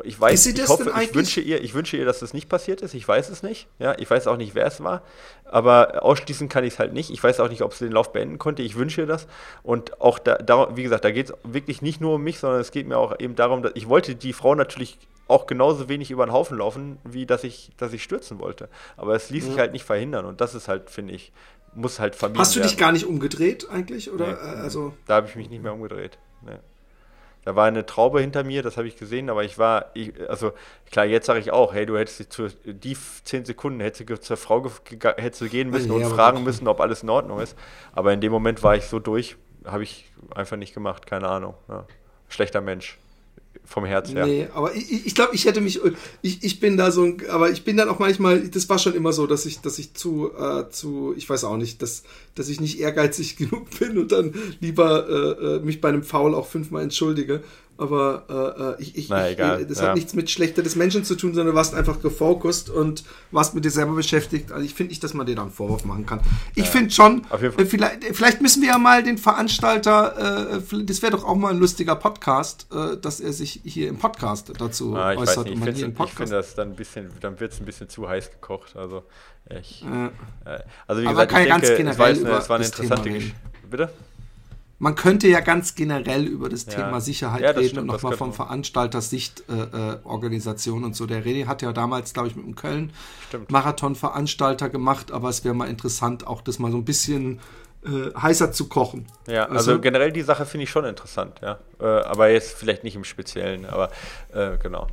Ich 0.03 0.19
weiß, 0.19 0.45
ich 0.45 0.67
hoffe, 0.67 0.93
ich 1.01 1.15
wünsche 1.15 1.41
ihr, 1.41 1.63
ich 1.63 1.73
wünsche 1.73 1.97
ihr, 1.97 2.05
dass 2.05 2.19
das 2.19 2.33
nicht 2.33 2.49
passiert 2.49 2.81
ist. 2.81 2.93
Ich 2.93 3.07
weiß 3.07 3.29
es 3.29 3.43
nicht. 3.43 3.67
Ja, 3.79 3.95
ich 3.97 4.09
weiß 4.09 4.27
auch 4.27 4.37
nicht, 4.37 4.55
wer 4.55 4.65
es 4.65 4.83
war. 4.83 5.01
Aber 5.45 6.03
ausschließen 6.03 6.49
kann 6.49 6.63
ich 6.63 6.73
es 6.73 6.79
halt 6.79 6.93
nicht. 6.93 7.11
Ich 7.11 7.23
weiß 7.23 7.39
auch 7.39 7.49
nicht, 7.49 7.61
ob 7.61 7.73
sie 7.73 7.85
den 7.85 7.93
Lauf 7.93 8.11
beenden 8.11 8.37
konnte. 8.37 8.61
Ich 8.61 8.75
wünsche 8.75 9.01
ihr 9.01 9.07
das. 9.07 9.27
Und 9.63 10.01
auch 10.01 10.19
da, 10.19 10.35
da 10.35 10.75
wie 10.75 10.83
gesagt, 10.83 11.05
da 11.05 11.11
geht 11.11 11.29
es 11.29 11.35
wirklich 11.43 11.81
nicht 11.81 12.01
nur 12.01 12.15
um 12.15 12.23
mich, 12.23 12.39
sondern 12.39 12.61
es 12.61 12.71
geht 12.71 12.87
mir 12.87 12.97
auch 12.97 13.19
eben 13.19 13.35
darum, 13.35 13.63
dass 13.63 13.71
ich 13.75 13.87
wollte 13.87 14.15
die 14.15 14.33
Frau 14.33 14.55
natürlich 14.55 14.97
auch 15.27 15.47
genauso 15.47 15.89
wenig 15.89 16.11
über 16.11 16.25
den 16.25 16.33
Haufen 16.33 16.57
laufen, 16.57 16.97
wie 17.03 17.25
dass 17.25 17.43
ich, 17.43 17.71
dass 17.77 17.93
ich 17.93 18.03
stürzen 18.03 18.39
wollte. 18.39 18.69
Aber 18.97 19.15
es 19.15 19.29
ließ 19.29 19.45
ja. 19.45 19.51
sich 19.51 19.59
halt 19.59 19.73
nicht 19.73 19.85
verhindern 19.85 20.25
und 20.25 20.41
das 20.41 20.53
ist 20.53 20.67
halt, 20.67 20.89
finde 20.89 21.13
ich, 21.13 21.31
muss 21.73 21.99
halt 21.99 22.15
vermieden 22.15 22.39
Hast 22.39 22.55
du 22.55 22.61
dich 22.61 22.77
gar 22.77 22.91
nicht 22.91 23.05
umgedreht 23.05 23.67
eigentlich? 23.69 24.11
Oder? 24.11 24.27
Nee, 24.27 24.61
also 24.61 24.93
da 25.07 25.15
habe 25.15 25.27
ich 25.27 25.35
mich 25.35 25.49
nicht 25.49 25.61
mehr 25.61 25.73
umgedreht. 25.73 26.17
Nee. 26.45 26.59
Da 27.45 27.55
war 27.55 27.65
eine 27.65 27.85
Traube 27.85 28.21
hinter 28.21 28.43
mir, 28.43 28.63
das 28.63 28.75
habe 28.75 28.87
ich 28.87 28.97
gesehen, 28.97 29.29
aber 29.29 29.43
ich 29.43 29.57
war, 29.57 29.91
ich, 29.93 30.13
also 30.29 30.51
klar, 30.91 31.05
jetzt 31.05 31.27
sage 31.27 31.39
ich 31.39 31.51
auch, 31.51 31.73
hey, 31.73 31.85
du 31.85 31.97
hättest 31.97 32.33
zu, 32.33 32.47
die 32.65 32.97
zehn 33.23 33.45
Sekunden 33.45 33.79
hättest 33.79 34.09
du 34.09 34.19
zur 34.19 34.35
Frau 34.35 34.65
hättest 35.17 35.41
du 35.41 35.47
gehen 35.47 35.69
müssen 35.69 35.89
nee, 35.89 36.03
und 36.03 36.05
fragen 36.05 36.43
müssen, 36.43 36.67
ob 36.67 36.81
alles 36.81 37.03
in 37.03 37.09
Ordnung 37.09 37.39
ist. 37.39 37.55
Aber 37.93 38.11
in 38.11 38.19
dem 38.19 38.31
Moment 38.31 38.63
war 38.63 38.75
ich 38.75 38.85
so 38.85 38.99
durch, 38.99 39.37
habe 39.63 39.83
ich 39.83 40.11
einfach 40.33 40.57
nicht 40.57 40.73
gemacht, 40.73 41.05
keine 41.05 41.27
Ahnung. 41.27 41.53
Ja. 41.69 41.85
Schlechter 42.29 42.61
Mensch 42.61 42.97
vom 43.63 43.85
Herz 43.85 44.11
her. 44.11 44.25
Nee, 44.25 44.47
aber 44.53 44.75
ich, 44.75 45.05
ich 45.05 45.15
glaube, 45.15 45.35
ich 45.35 45.45
hätte 45.45 45.61
mich, 45.61 45.81
ich, 46.21 46.43
ich 46.43 46.59
bin 46.59 46.77
da 46.77 46.91
so, 46.91 47.03
ein, 47.03 47.21
aber 47.29 47.49
ich 47.51 47.63
bin 47.63 47.77
dann 47.77 47.89
auch 47.89 47.99
manchmal, 47.99 48.47
das 48.47 48.69
war 48.69 48.79
schon 48.79 48.93
immer 48.93 49.13
so, 49.13 49.27
dass 49.27 49.45
ich, 49.45 49.61
dass 49.61 49.79
ich 49.79 49.93
zu, 49.93 50.31
äh, 50.37 50.69
zu, 50.69 51.13
ich 51.17 51.29
weiß 51.29 51.43
auch 51.45 51.57
nicht, 51.57 51.81
dass, 51.81 52.03
dass 52.35 52.49
ich 52.49 52.59
nicht 52.59 52.79
ehrgeizig 52.79 53.35
genug 53.37 53.79
bin 53.79 53.97
und 53.97 54.11
dann 54.11 54.33
lieber 54.59 55.07
äh, 55.09 55.55
äh 55.55 55.59
mich 55.59 55.81
bei 55.81 55.89
einem 55.89 56.03
Foul 56.03 56.35
auch 56.35 56.47
fünfmal 56.47 56.83
entschuldige. 56.83 57.43
Aber 57.77 58.75
äh, 58.77 58.81
äh, 58.81 58.81
ich, 58.81 58.97
ich, 58.97 59.09
Na, 59.09 59.29
ich, 59.29 59.37
das 59.37 59.79
ja. 59.79 59.87
hat 59.87 59.95
nichts 59.95 60.13
mit 60.13 60.29
Schlechter 60.29 60.63
des 60.63 60.75
Menschen 60.75 61.03
zu 61.03 61.15
tun, 61.15 61.33
sondern 61.33 61.53
du 61.53 61.57
warst 61.57 61.73
einfach 61.73 62.01
gefokust 62.01 62.69
und 62.69 63.03
warst 63.31 63.53
mit 63.53 63.65
dir 63.65 63.71
selber 63.71 63.93
beschäftigt. 63.93 64.51
Also 64.51 64.65
ich 64.65 64.73
finde 64.73 64.91
nicht, 64.91 65.03
dass 65.03 65.13
man 65.13 65.25
dir 65.25 65.35
da 65.35 65.41
einen 65.41 65.51
Vorwurf 65.51 65.83
machen 65.83 66.05
kann. 66.05 66.21
Ich 66.55 66.65
ja. 66.65 66.71
finde 66.71 66.91
schon, 66.91 67.25
äh, 67.31 67.65
vielleicht, 67.65 68.03
vielleicht 68.13 68.41
müssen 68.41 68.61
wir 68.61 68.69
ja 68.69 68.77
mal 68.77 69.03
den 69.03 69.17
Veranstalter, 69.17 70.53
äh, 70.53 70.83
das 70.83 71.01
wäre 71.01 71.11
doch 71.11 71.25
auch 71.25 71.35
mal 71.35 71.51
ein 71.51 71.59
lustiger 71.59 71.95
Podcast, 71.95 72.67
äh, 72.73 72.97
dass 72.97 73.19
er 73.19 73.33
sich 73.33 73.61
hier 73.65 73.89
im 73.89 73.97
Podcast 73.97 74.53
dazu 74.57 74.95
ah, 74.95 75.11
ich 75.11 75.19
äußert. 75.19 75.47
Ich 75.49 75.59
finde 75.59 75.91
find 76.07 76.31
das 76.31 76.55
dann 76.55 76.69
ein 76.69 76.75
bisschen, 76.75 77.09
dann 77.19 77.39
wird 77.39 77.51
es 77.51 77.59
ein 77.59 77.65
bisschen 77.65 77.89
zu 77.89 78.07
heiß 78.07 78.31
gekocht. 78.31 78.77
Also 78.77 79.03
ich, 79.49 79.83
äh, 79.83 80.59
also 80.87 81.01
wie 81.01 81.07
Aber 81.07 81.25
gesagt, 81.25 81.47
ich 81.47 81.75
denke, 81.75 81.91
es 81.91 81.99
war, 81.99 82.07
eine, 82.07 82.19
es 82.19 82.49
war 82.49 82.55
eine 82.55 82.65
interessante 82.65 83.09
Geschichte. 83.09 83.37
Bitte? 83.69 83.89
Man 84.77 84.95
könnte 84.95 85.27
ja 85.27 85.39
ganz 85.39 85.75
generell 85.75 86.25
über 86.25 86.49
das 86.49 86.65
ja. 86.65 86.73
Thema 86.73 86.99
Sicherheit 86.99 87.41
ja, 87.41 87.51
reden 87.51 87.69
stimmt, 87.69 87.81
und 87.81 87.87
nochmal 87.87 88.17
vom 88.17 88.33
Veranstaltersicht 88.33 89.43
äh, 89.49 89.93
äh, 89.93 89.97
Organisation 90.03 90.83
und 90.83 90.95
so. 90.95 91.05
Der 91.05 91.23
René 91.23 91.47
hat 91.47 91.61
ja 91.61 91.71
damals, 91.71 92.13
glaube 92.13 92.27
ich, 92.27 92.35
mit 92.35 92.45
dem 92.45 92.55
Köln 92.55 92.91
Marathon-Veranstalter 93.47 94.69
gemacht, 94.69 95.11
aber 95.11 95.29
es 95.29 95.43
wäre 95.45 95.55
mal 95.55 95.69
interessant, 95.69 96.27
auch 96.27 96.41
das 96.41 96.59
mal 96.59 96.71
so 96.71 96.77
ein 96.77 96.85
bisschen 96.85 97.39
äh, 97.85 98.13
heißer 98.19 98.51
zu 98.51 98.67
kochen. 98.67 99.05
Ja, 99.27 99.43
also, 99.43 99.71
also 99.71 99.81
generell 99.81 100.11
die 100.11 100.23
Sache 100.23 100.45
finde 100.45 100.63
ich 100.63 100.69
schon 100.69 100.85
interessant, 100.85 101.39
ja. 101.41 101.59
Äh, 101.79 101.85
aber 101.85 102.29
jetzt 102.29 102.57
vielleicht 102.57 102.83
nicht 102.83 102.95
im 102.95 103.03
Speziellen, 103.03 103.65
aber 103.65 103.91
äh, 104.33 104.57
genau. 104.57 104.87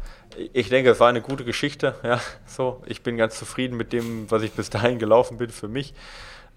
Ich 0.52 0.68
denke, 0.68 0.90
es 0.90 1.00
war 1.00 1.08
eine 1.08 1.22
gute 1.22 1.44
Geschichte, 1.44 1.94
ja. 2.02 2.20
So, 2.46 2.82
ich 2.86 3.02
bin 3.02 3.16
ganz 3.16 3.38
zufrieden 3.38 3.76
mit 3.76 3.92
dem, 3.92 4.30
was 4.30 4.42
ich 4.42 4.52
bis 4.52 4.70
dahin 4.70 4.98
gelaufen 4.98 5.38
bin 5.38 5.50
für 5.50 5.68
mich. 5.68 5.94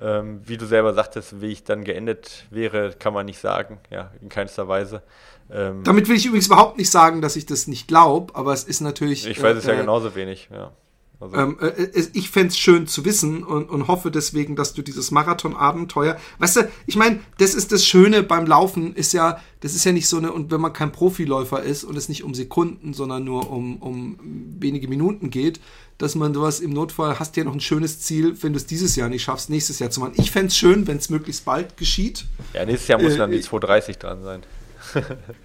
Ähm, 0.02 0.42
wie 0.44 0.58
du 0.58 0.66
selber 0.66 0.94
sagtest, 0.94 1.40
wie 1.42 1.48
ich 1.48 1.64
dann 1.64 1.86
geendet 1.86 2.46
wäre, 2.50 2.92
kann 2.92 3.14
man 3.14 3.26
nicht 3.26 3.40
sagen, 3.40 3.80
ja, 3.90 4.12
in 4.22 4.28
keinster 4.28 4.68
Weise. 4.68 5.02
Ähm, 5.50 5.84
Damit 5.84 6.10
will 6.10 6.18
ich 6.18 6.26
übrigens 6.26 6.48
überhaupt 6.48 6.78
nicht 6.78 6.92
sagen, 6.92 7.22
dass 7.22 7.36
ich 7.36 7.46
das 7.46 7.68
nicht 7.68 7.88
glaube, 7.88 8.36
aber 8.36 8.52
es 8.52 8.66
ist 8.66 8.82
natürlich. 8.82 9.26
Ich 9.26 9.42
weiß 9.42 9.56
äh, 9.56 9.60
es 9.60 9.66
ja 9.66 9.74
äh, 9.74 9.78
genauso 9.78 10.14
wenig, 10.16 10.50
ja. 10.52 10.72
Also. 11.20 11.36
Ähm, 11.36 11.58
äh, 11.62 11.68
äh 11.68 12.08
ich 12.14 12.30
fände 12.30 12.50
es 12.50 12.58
schön 12.58 12.88
zu 12.88 13.06
wissen 13.06 13.44
und, 13.44 13.70
und 13.70 13.88
hoffe 13.88 14.12
deswegen, 14.12 14.56
dass 14.56 14.74
du 14.74 14.82
dieses 14.82 15.12
Marathon-Abenteuer, 15.12 16.18
weißt 16.40 16.56
du, 16.58 16.62
ich 16.86 16.96
meine, 16.96 17.20
das 17.38 17.56
ist 17.56 17.72
das 17.72 17.86
Schöne 17.86 18.24
beim 18.24 18.46
Laufen, 18.46 18.94
ist 18.96 19.14
ja, 19.14 19.40
das 19.62 19.76
ist 19.76 19.86
ja 19.86 19.92
nicht 19.92 20.08
so 20.08 20.18
eine, 20.18 20.32
und 20.32 20.52
wenn 20.52 20.62
man 20.62 20.74
kein 20.74 20.92
Profiläufer 20.92 21.64
ist 21.64 21.84
und 21.84 21.98
es 21.98 22.10
nicht 22.10 22.24
um 22.24 22.34
Sekunden, 22.34 22.94
sondern 22.94 23.24
nur 23.24 23.50
um, 23.50 23.78
um 23.78 24.20
wenige 24.60 24.88
Minuten 24.88 25.30
geht, 25.30 25.60
dass 25.98 26.16
man 26.16 26.34
sowas 26.34 26.60
im 26.60 26.72
Notfall 26.72 27.20
hast 27.20 27.38
ja 27.38 27.44
noch 27.44 27.54
ein 27.54 27.62
schönes 27.62 28.02
Ziel, 28.02 28.36
wenn 28.42 28.54
du 28.54 28.58
es 28.58 28.66
dieses 28.66 28.96
Jahr 28.96 29.08
nicht 29.08 29.24
schaffst, 29.24 29.50
nächstes 29.50 29.80
Jahr 29.80 29.90
zu 29.90 30.02
machen. 30.02 30.14
Ich 30.18 30.32
fände 30.32 30.48
es 30.48 30.58
schön, 30.58 30.88
wenn 30.88 30.98
es 30.98 31.10
möglichst 31.10 31.46
bald 31.46 31.78
geschieht. 31.78 32.26
Ja, 32.54 32.66
nächstes 32.66 32.90
Jahr 32.90 33.02
muss 33.02 33.14
äh, 33.14 33.18
dann 33.18 33.32
die 33.32 33.42
230 33.42 33.98
dran 33.98 34.24
sein. 34.24 34.44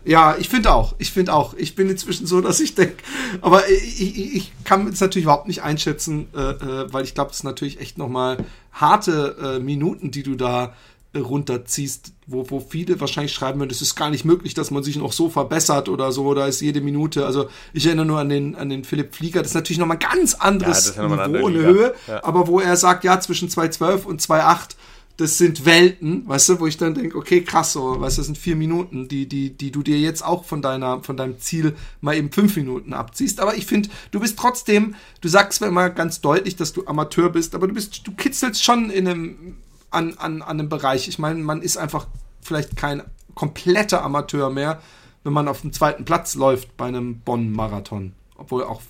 Ja, 0.05 0.37
ich 0.39 0.49
finde 0.49 0.73
auch. 0.73 0.95
Ich 0.99 1.13
finde 1.13 1.33
auch. 1.35 1.55
Ich 1.55 1.75
bin 1.75 1.89
inzwischen 1.89 2.27
so, 2.27 2.41
dass 2.41 2.61
ich 2.61 2.75
denke, 2.75 3.03
aber 3.41 3.69
ich, 3.69 4.01
ich, 4.01 4.35
ich 4.35 4.53
kann 4.65 4.87
es 4.89 5.01
natürlich 5.01 5.25
überhaupt 5.25 5.49
nicht 5.49 5.63
einschätzen, 5.63 6.29
äh, 6.35 6.41
äh 6.41 6.93
weil 6.93 7.05
ich 7.05 7.15
glaube, 7.15 7.31
es 7.31 7.39
ist 7.39 7.45
natürlich 7.45 7.81
echt 7.81 7.99
nochmal 7.99 8.39
harte 8.73 9.37
äh, 9.59 9.59
Minuten, 9.59 10.11
die 10.11 10.23
du 10.23 10.35
da 10.35 10.75
runterziehst, 11.17 12.13
wo, 12.27 12.49
wo 12.51 12.61
viele 12.61 13.01
wahrscheinlich 13.01 13.33
schreiben 13.33 13.59
würden, 13.59 13.71
es 13.71 13.83
ist 13.83 13.97
gar 13.97 14.11
nicht 14.11 14.25
möglich, 14.25 14.55
dass 14.55 14.71
man 14.71 14.85
sich 14.85 14.97
noch 14.97 15.13
so 15.13 15.29
verbessert 15.29 15.89
oder 15.89 16.13
so, 16.13 16.25
oder 16.25 16.47
ist 16.47 16.61
jede 16.61 16.81
Minute, 16.81 17.27
also 17.27 17.49
ich 17.73 17.85
erinnere 17.87 18.07
nur 18.07 18.21
an 18.21 18.29
den, 18.29 18.55
an 18.55 18.69
den 18.69 18.85
Philipp 18.85 19.15
Flieger, 19.15 19.41
das 19.41 19.51
ist 19.51 19.55
natürlich 19.55 19.79
nochmal 19.79 19.97
ein 19.97 20.09
ganz 20.09 20.35
anderes 20.35 20.95
ja, 20.97 21.03
Niveau, 21.03 21.15
eine, 21.15 21.39
eine 21.39 21.63
Höhe, 21.63 21.95
ja. 22.07 22.23
aber 22.23 22.47
wo 22.47 22.61
er 22.61 22.77
sagt, 22.77 23.03
ja, 23.03 23.19
zwischen 23.19 23.49
2,12 23.49 24.05
und 24.05 24.23
2,8, 24.23 24.77
das 25.21 25.37
sind 25.37 25.67
Welten, 25.67 26.27
weißt 26.27 26.49
du, 26.49 26.61
wo 26.61 26.67
ich 26.67 26.79
dann 26.79 26.95
denke, 26.95 27.19
okay, 27.19 27.43
krass, 27.43 27.75
so, 27.75 28.01
weißt 28.01 28.17
du, 28.17 28.21
das 28.21 28.27
sind 28.27 28.39
vier 28.39 28.57
Minuten, 28.57 29.07
die, 29.07 29.29
die, 29.29 29.51
die 29.51 29.71
du 29.71 29.83
dir 29.83 29.99
jetzt 29.99 30.25
auch 30.25 30.47
von 30.47 30.63
deiner, 30.63 31.03
von 31.03 31.19
deinem 31.19 31.39
Ziel 31.39 31.77
mal 32.01 32.17
eben 32.17 32.33
fünf 32.33 32.57
Minuten 32.57 32.95
abziehst. 32.95 33.39
Aber 33.39 33.55
ich 33.55 33.67
finde, 33.67 33.91
du 34.13 34.21
bist 34.21 34.39
trotzdem, 34.39 34.95
du 35.21 35.29
sagst 35.29 35.59
zwar 35.59 35.69
immer 35.69 35.91
ganz 35.91 36.23
deutlich, 36.23 36.57
dass 36.57 36.73
du 36.73 36.87
Amateur 36.87 37.29
bist, 37.29 37.55
aber 37.55 37.69
du 37.69 37.75
bist, 37.75 38.07
du 38.07 38.13
kitzelst 38.13 38.65
schon 38.65 38.89
in 38.89 39.07
einem 39.07 39.57
an, 39.91 40.15
an, 40.15 40.41
an 40.41 40.61
einem 40.61 40.69
Bereich. 40.71 41.07
Ich 41.07 41.19
meine, 41.19 41.41
man 41.41 41.61
ist 41.61 41.77
einfach 41.77 42.07
vielleicht 42.41 42.77
kein 42.77 43.03
kompletter 43.35 44.03
Amateur 44.03 44.49
mehr, 44.49 44.81
wenn 45.23 45.35
man 45.35 45.49
auf 45.49 45.61
dem 45.61 45.73
zweiten 45.75 46.07
Platz 46.07 46.35
läuft 46.35 46.79
bei 46.79 46.87
einem 46.87 47.21
Bonn-Marathon. 47.21 48.13
Obwohl 48.41 48.65
auch, 48.65 48.81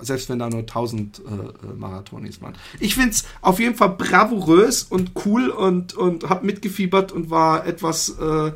selbst 0.00 0.28
wenn 0.28 0.38
da 0.38 0.48
nur 0.48 0.60
1000 0.60 1.18
äh, 1.18 1.22
äh, 1.22 1.74
Marathonis 1.76 2.40
waren. 2.40 2.54
Ich 2.78 2.94
finde 2.94 3.10
es 3.10 3.24
auf 3.42 3.58
jeden 3.58 3.74
Fall 3.74 3.90
bravourös 3.90 4.84
und 4.84 5.12
cool 5.24 5.48
und, 5.48 5.94
und 5.94 6.28
habe 6.28 6.46
mitgefiebert 6.46 7.10
und 7.10 7.28
war 7.28 7.66
etwas 7.66 8.10
äh, 8.10 8.52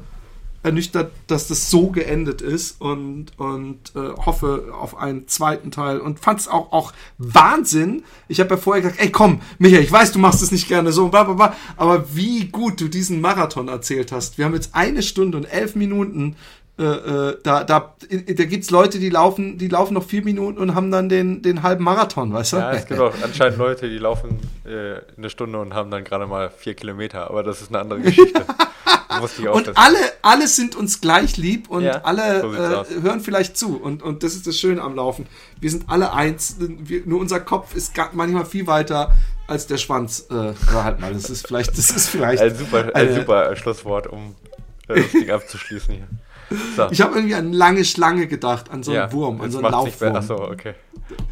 ernüchtert, 0.62 1.10
dass 1.26 1.48
das 1.48 1.70
so 1.70 1.88
geendet 1.88 2.40
ist 2.40 2.80
und, 2.80 3.36
und 3.36 3.92
äh, 3.96 4.16
hoffe 4.16 4.72
auf 4.72 4.96
einen 4.96 5.26
zweiten 5.26 5.72
Teil 5.72 5.98
und 5.98 6.20
fand 6.20 6.40
es 6.40 6.48
auch, 6.48 6.70
auch 6.72 6.92
Wahnsinn. 7.18 8.04
Ich 8.28 8.38
habe 8.38 8.50
ja 8.50 8.56
vorher 8.56 8.82
gesagt, 8.82 9.00
ey 9.00 9.10
komm, 9.10 9.42
Michael, 9.58 9.82
ich 9.82 9.92
weiß, 9.92 10.12
du 10.12 10.20
machst 10.20 10.40
es 10.40 10.52
nicht 10.52 10.68
gerne 10.68 10.92
so, 10.92 11.08
bla, 11.08 11.24
bla, 11.24 11.34
bla, 11.34 11.56
aber 11.76 12.14
wie 12.14 12.46
gut 12.46 12.80
du 12.80 12.86
diesen 12.86 13.20
Marathon 13.20 13.66
erzählt 13.66 14.12
hast. 14.12 14.38
Wir 14.38 14.44
haben 14.44 14.54
jetzt 14.54 14.74
eine 14.74 15.02
Stunde 15.02 15.36
und 15.36 15.44
elf 15.44 15.74
Minuten 15.74 16.36
äh, 16.76 16.82
äh, 16.82 17.38
da, 17.44 17.62
da, 17.62 17.94
da 18.00 18.44
gibt's 18.46 18.70
Leute, 18.70 18.98
die 18.98 19.08
laufen, 19.08 19.58
die 19.58 19.68
laufen 19.68 19.94
noch 19.94 20.02
vier 20.02 20.24
Minuten 20.24 20.58
und 20.58 20.74
haben 20.74 20.90
dann 20.90 21.08
den, 21.08 21.40
den 21.40 21.62
halben 21.62 21.84
Marathon, 21.84 22.32
weißt 22.32 22.54
du? 22.54 22.56
Ja, 22.56 22.72
es 22.72 22.86
gibt 22.86 22.98
auch 22.98 23.14
anscheinend 23.22 23.58
Leute, 23.58 23.88
die 23.88 23.98
laufen 23.98 24.40
äh, 24.64 24.96
eine 25.16 25.30
Stunde 25.30 25.60
und 25.60 25.72
haben 25.72 25.92
dann 25.92 26.02
gerade 26.02 26.26
mal 26.26 26.50
vier 26.50 26.74
Kilometer, 26.74 27.30
aber 27.30 27.44
das 27.44 27.62
ist 27.62 27.68
eine 27.68 27.78
andere 27.78 28.00
Geschichte. 28.00 28.44
und 29.52 29.78
alle, 29.78 29.98
alle 30.22 30.48
sind 30.48 30.74
uns 30.74 31.00
gleich 31.00 31.36
lieb 31.36 31.70
und 31.70 31.84
ja, 31.84 32.00
alle 32.02 32.40
so 32.40 32.52
äh, 32.52 33.02
hören 33.02 33.20
vielleicht 33.20 33.56
zu. 33.56 33.80
Und, 33.80 34.02
und 34.02 34.24
das 34.24 34.34
ist 34.34 34.48
das 34.48 34.58
Schöne 34.58 34.82
am 34.82 34.96
Laufen. 34.96 35.28
Wir 35.60 35.70
sind 35.70 35.84
alle 35.88 36.12
eins, 36.12 36.56
wir, 36.58 37.02
nur 37.04 37.20
unser 37.20 37.38
Kopf 37.38 37.76
ist 37.76 37.92
manchmal 38.14 38.46
viel 38.46 38.66
weiter 38.66 39.14
als 39.46 39.68
der 39.68 39.76
Schwanz. 39.76 40.26
Halt 40.28 40.98
mal, 40.98 41.12
das 41.12 41.30
ist 41.30 41.46
vielleicht, 41.46 41.78
das 41.78 41.90
ist 41.90 42.08
vielleicht. 42.08 42.42
Ein 42.42 42.56
super, 42.56 42.90
ein 42.94 43.14
super 43.14 43.54
Schlusswort, 43.54 44.08
um 44.08 44.34
das 44.88 45.12
Ding 45.12 45.30
abzuschließen 45.30 45.94
hier. 45.94 46.08
So. 46.76 46.88
Ich 46.90 47.00
habe 47.00 47.16
irgendwie 47.16 47.34
an 47.34 47.52
lange 47.52 47.84
Schlange 47.84 48.26
gedacht, 48.26 48.70
an 48.70 48.82
so 48.82 48.90
einen 48.90 49.00
ja, 49.00 49.12
Wurm, 49.12 49.40
an 49.40 49.50
so 49.50 49.58
einen 49.58 49.70
Laufwurm. 49.70 50.16
Achso, 50.16 50.34
okay. 50.34 50.74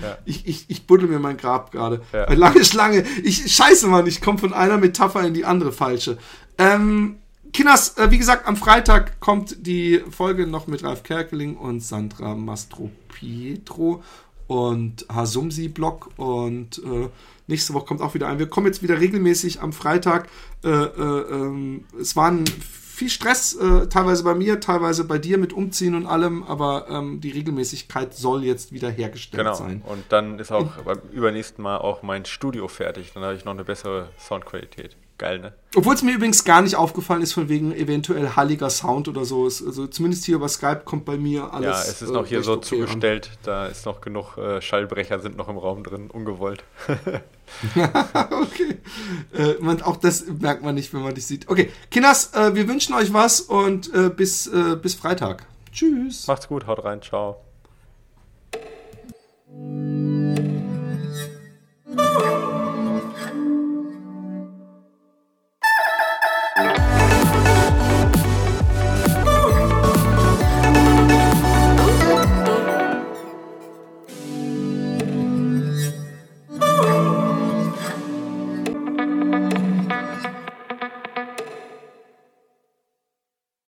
Ja. 0.01 0.18
Ich, 0.24 0.47
ich, 0.47 0.64
ich 0.68 0.86
buddel 0.86 1.09
mir 1.09 1.18
mein 1.18 1.36
Grab 1.36 1.72
gerade. 1.72 2.02
Ja. 2.12 2.32
Lange 2.32 2.64
Schlange. 2.64 3.05
Ich 3.22 3.55
scheiße 3.55 3.86
Mann, 3.89 4.06
ich 4.06 4.20
komme 4.20 4.39
von 4.39 4.52
einer 4.52 4.78
Metapher 4.78 5.24
in 5.26 5.34
die 5.34 5.44
andere 5.44 5.72
falsche. 5.72 6.18
Ähm, 6.59 7.16
Kinders, 7.52 7.98
äh, 7.98 8.10
wie 8.10 8.18
gesagt, 8.18 8.47
am 8.47 8.56
Freitag 8.56 9.20
kommt 9.20 9.66
die 9.66 10.02
Folge 10.10 10.47
noch 10.47 10.66
mit 10.66 10.82
Ralf 10.82 11.02
Kerkeling 11.02 11.56
und 11.56 11.80
Sandra 11.80 12.34
Mastro 12.34 12.90
Pietro 13.09 14.02
und 14.47 15.06
Hasumsi 15.12 15.68
Blog 15.68 16.10
und 16.16 16.78
äh, 16.78 17.09
nächste 17.47 17.74
Woche 17.74 17.86
kommt 17.86 18.01
auch 18.01 18.14
wieder 18.14 18.28
ein. 18.28 18.39
Wir 18.39 18.48
kommen 18.48 18.66
jetzt 18.66 18.82
wieder 18.82 19.01
regelmäßig 19.01 19.60
am 19.60 19.72
Freitag. 19.72 20.28
Äh, 20.64 20.68
äh, 20.68 21.20
ähm, 21.30 21.84
es 22.01 22.16
waren 22.16 22.44
viel 22.93 23.09
Stress, 23.09 23.55
äh, 23.55 23.89
teilweise 23.89 24.23
bei 24.23 24.35
mir, 24.35 24.60
teilweise 24.60 25.05
bei 25.05 25.19
dir 25.19 25.39
mit 25.39 25.52
Umziehen 25.52 25.94
und 25.94 26.06
allem, 26.06 26.43
aber 26.43 26.86
ähm, 26.90 27.20
die 27.20 27.31
Regelmäßigkeit 27.31 28.12
soll 28.12 28.44
jetzt 28.44 28.73
wieder 28.73 28.90
hergestellt 28.90 29.43
genau. 29.43 29.55
sein. 29.55 29.82
Und 29.86 30.05
dann 30.10 30.39
ist 30.39 30.52
auch 30.52 30.77
beim 30.85 31.01
übernächsten 31.10 31.62
Mal 31.62 31.78
auch 31.78 32.02
mein 32.02 32.27
Studio 32.27 32.69
fertig. 32.69 33.12
Dann 33.14 33.23
habe 33.23 33.35
ich 33.35 33.47
noch 33.47 33.55
eine 33.55 33.64
bessere 33.64 34.10
Soundqualität 34.19 34.97
geil, 35.23 35.39
ne? 35.39 35.53
Obwohl 35.77 35.94
es 35.94 36.03
mir 36.03 36.15
übrigens 36.15 36.44
gar 36.44 36.62
nicht 36.62 36.74
aufgefallen 36.74 37.23
ist, 37.23 37.32
von 37.32 37.49
wegen 37.49 37.73
eventuell 37.73 38.31
halliger 38.31 38.69
Sound 38.69 39.09
oder 39.09 39.24
so. 39.24 39.44
Also 39.44 39.86
zumindest 39.86 40.24
hier 40.24 40.35
über 40.35 40.49
Skype 40.49 40.82
kommt 40.85 41.05
bei 41.05 41.16
mir 41.16 41.55
alles. 41.55 41.66
Ja, 41.66 41.81
es 41.81 42.03
ist 42.03 42.11
noch 42.11 42.24
äh, 42.24 42.28
hier 42.28 42.43
so 42.43 42.55
okay 42.55 42.62
zugestellt, 42.62 43.31
an. 43.32 43.39
da 43.44 43.66
ist 43.66 43.86
noch 43.86 44.01
genug 44.01 44.36
äh, 44.36 44.61
Schallbrecher 44.61 45.20
sind 45.20 45.36
noch 45.36 45.49
im 45.49 45.57
Raum 45.59 45.85
drin, 45.85 46.11
ungewollt. 46.11 46.65
okay. 47.77 48.78
Äh, 49.32 49.55
man, 49.61 49.81
auch 49.82 49.97
das 49.97 50.27
merkt 50.27 50.65
man 50.65 50.74
nicht, 50.74 50.93
wenn 50.93 51.03
man 51.03 51.15
dich 51.15 51.27
sieht. 51.27 51.49
Okay, 51.49 51.70
Kinders, 51.90 52.35
äh, 52.35 52.55
wir 52.55 52.66
wünschen 52.66 52.94
euch 52.94 53.12
was 53.12 53.40
und 53.40 53.94
äh, 53.94 54.11
bis, 54.11 54.49
äh, 54.49 54.77
bis 54.77 54.94
Freitag. 54.94 55.47
Tschüss. 55.73 56.27
Macht's 56.27 56.49
gut, 56.49 56.66
haut 56.66 56.85
rein, 56.85 57.01
ciao. 57.01 57.36
Oh. 61.94 62.59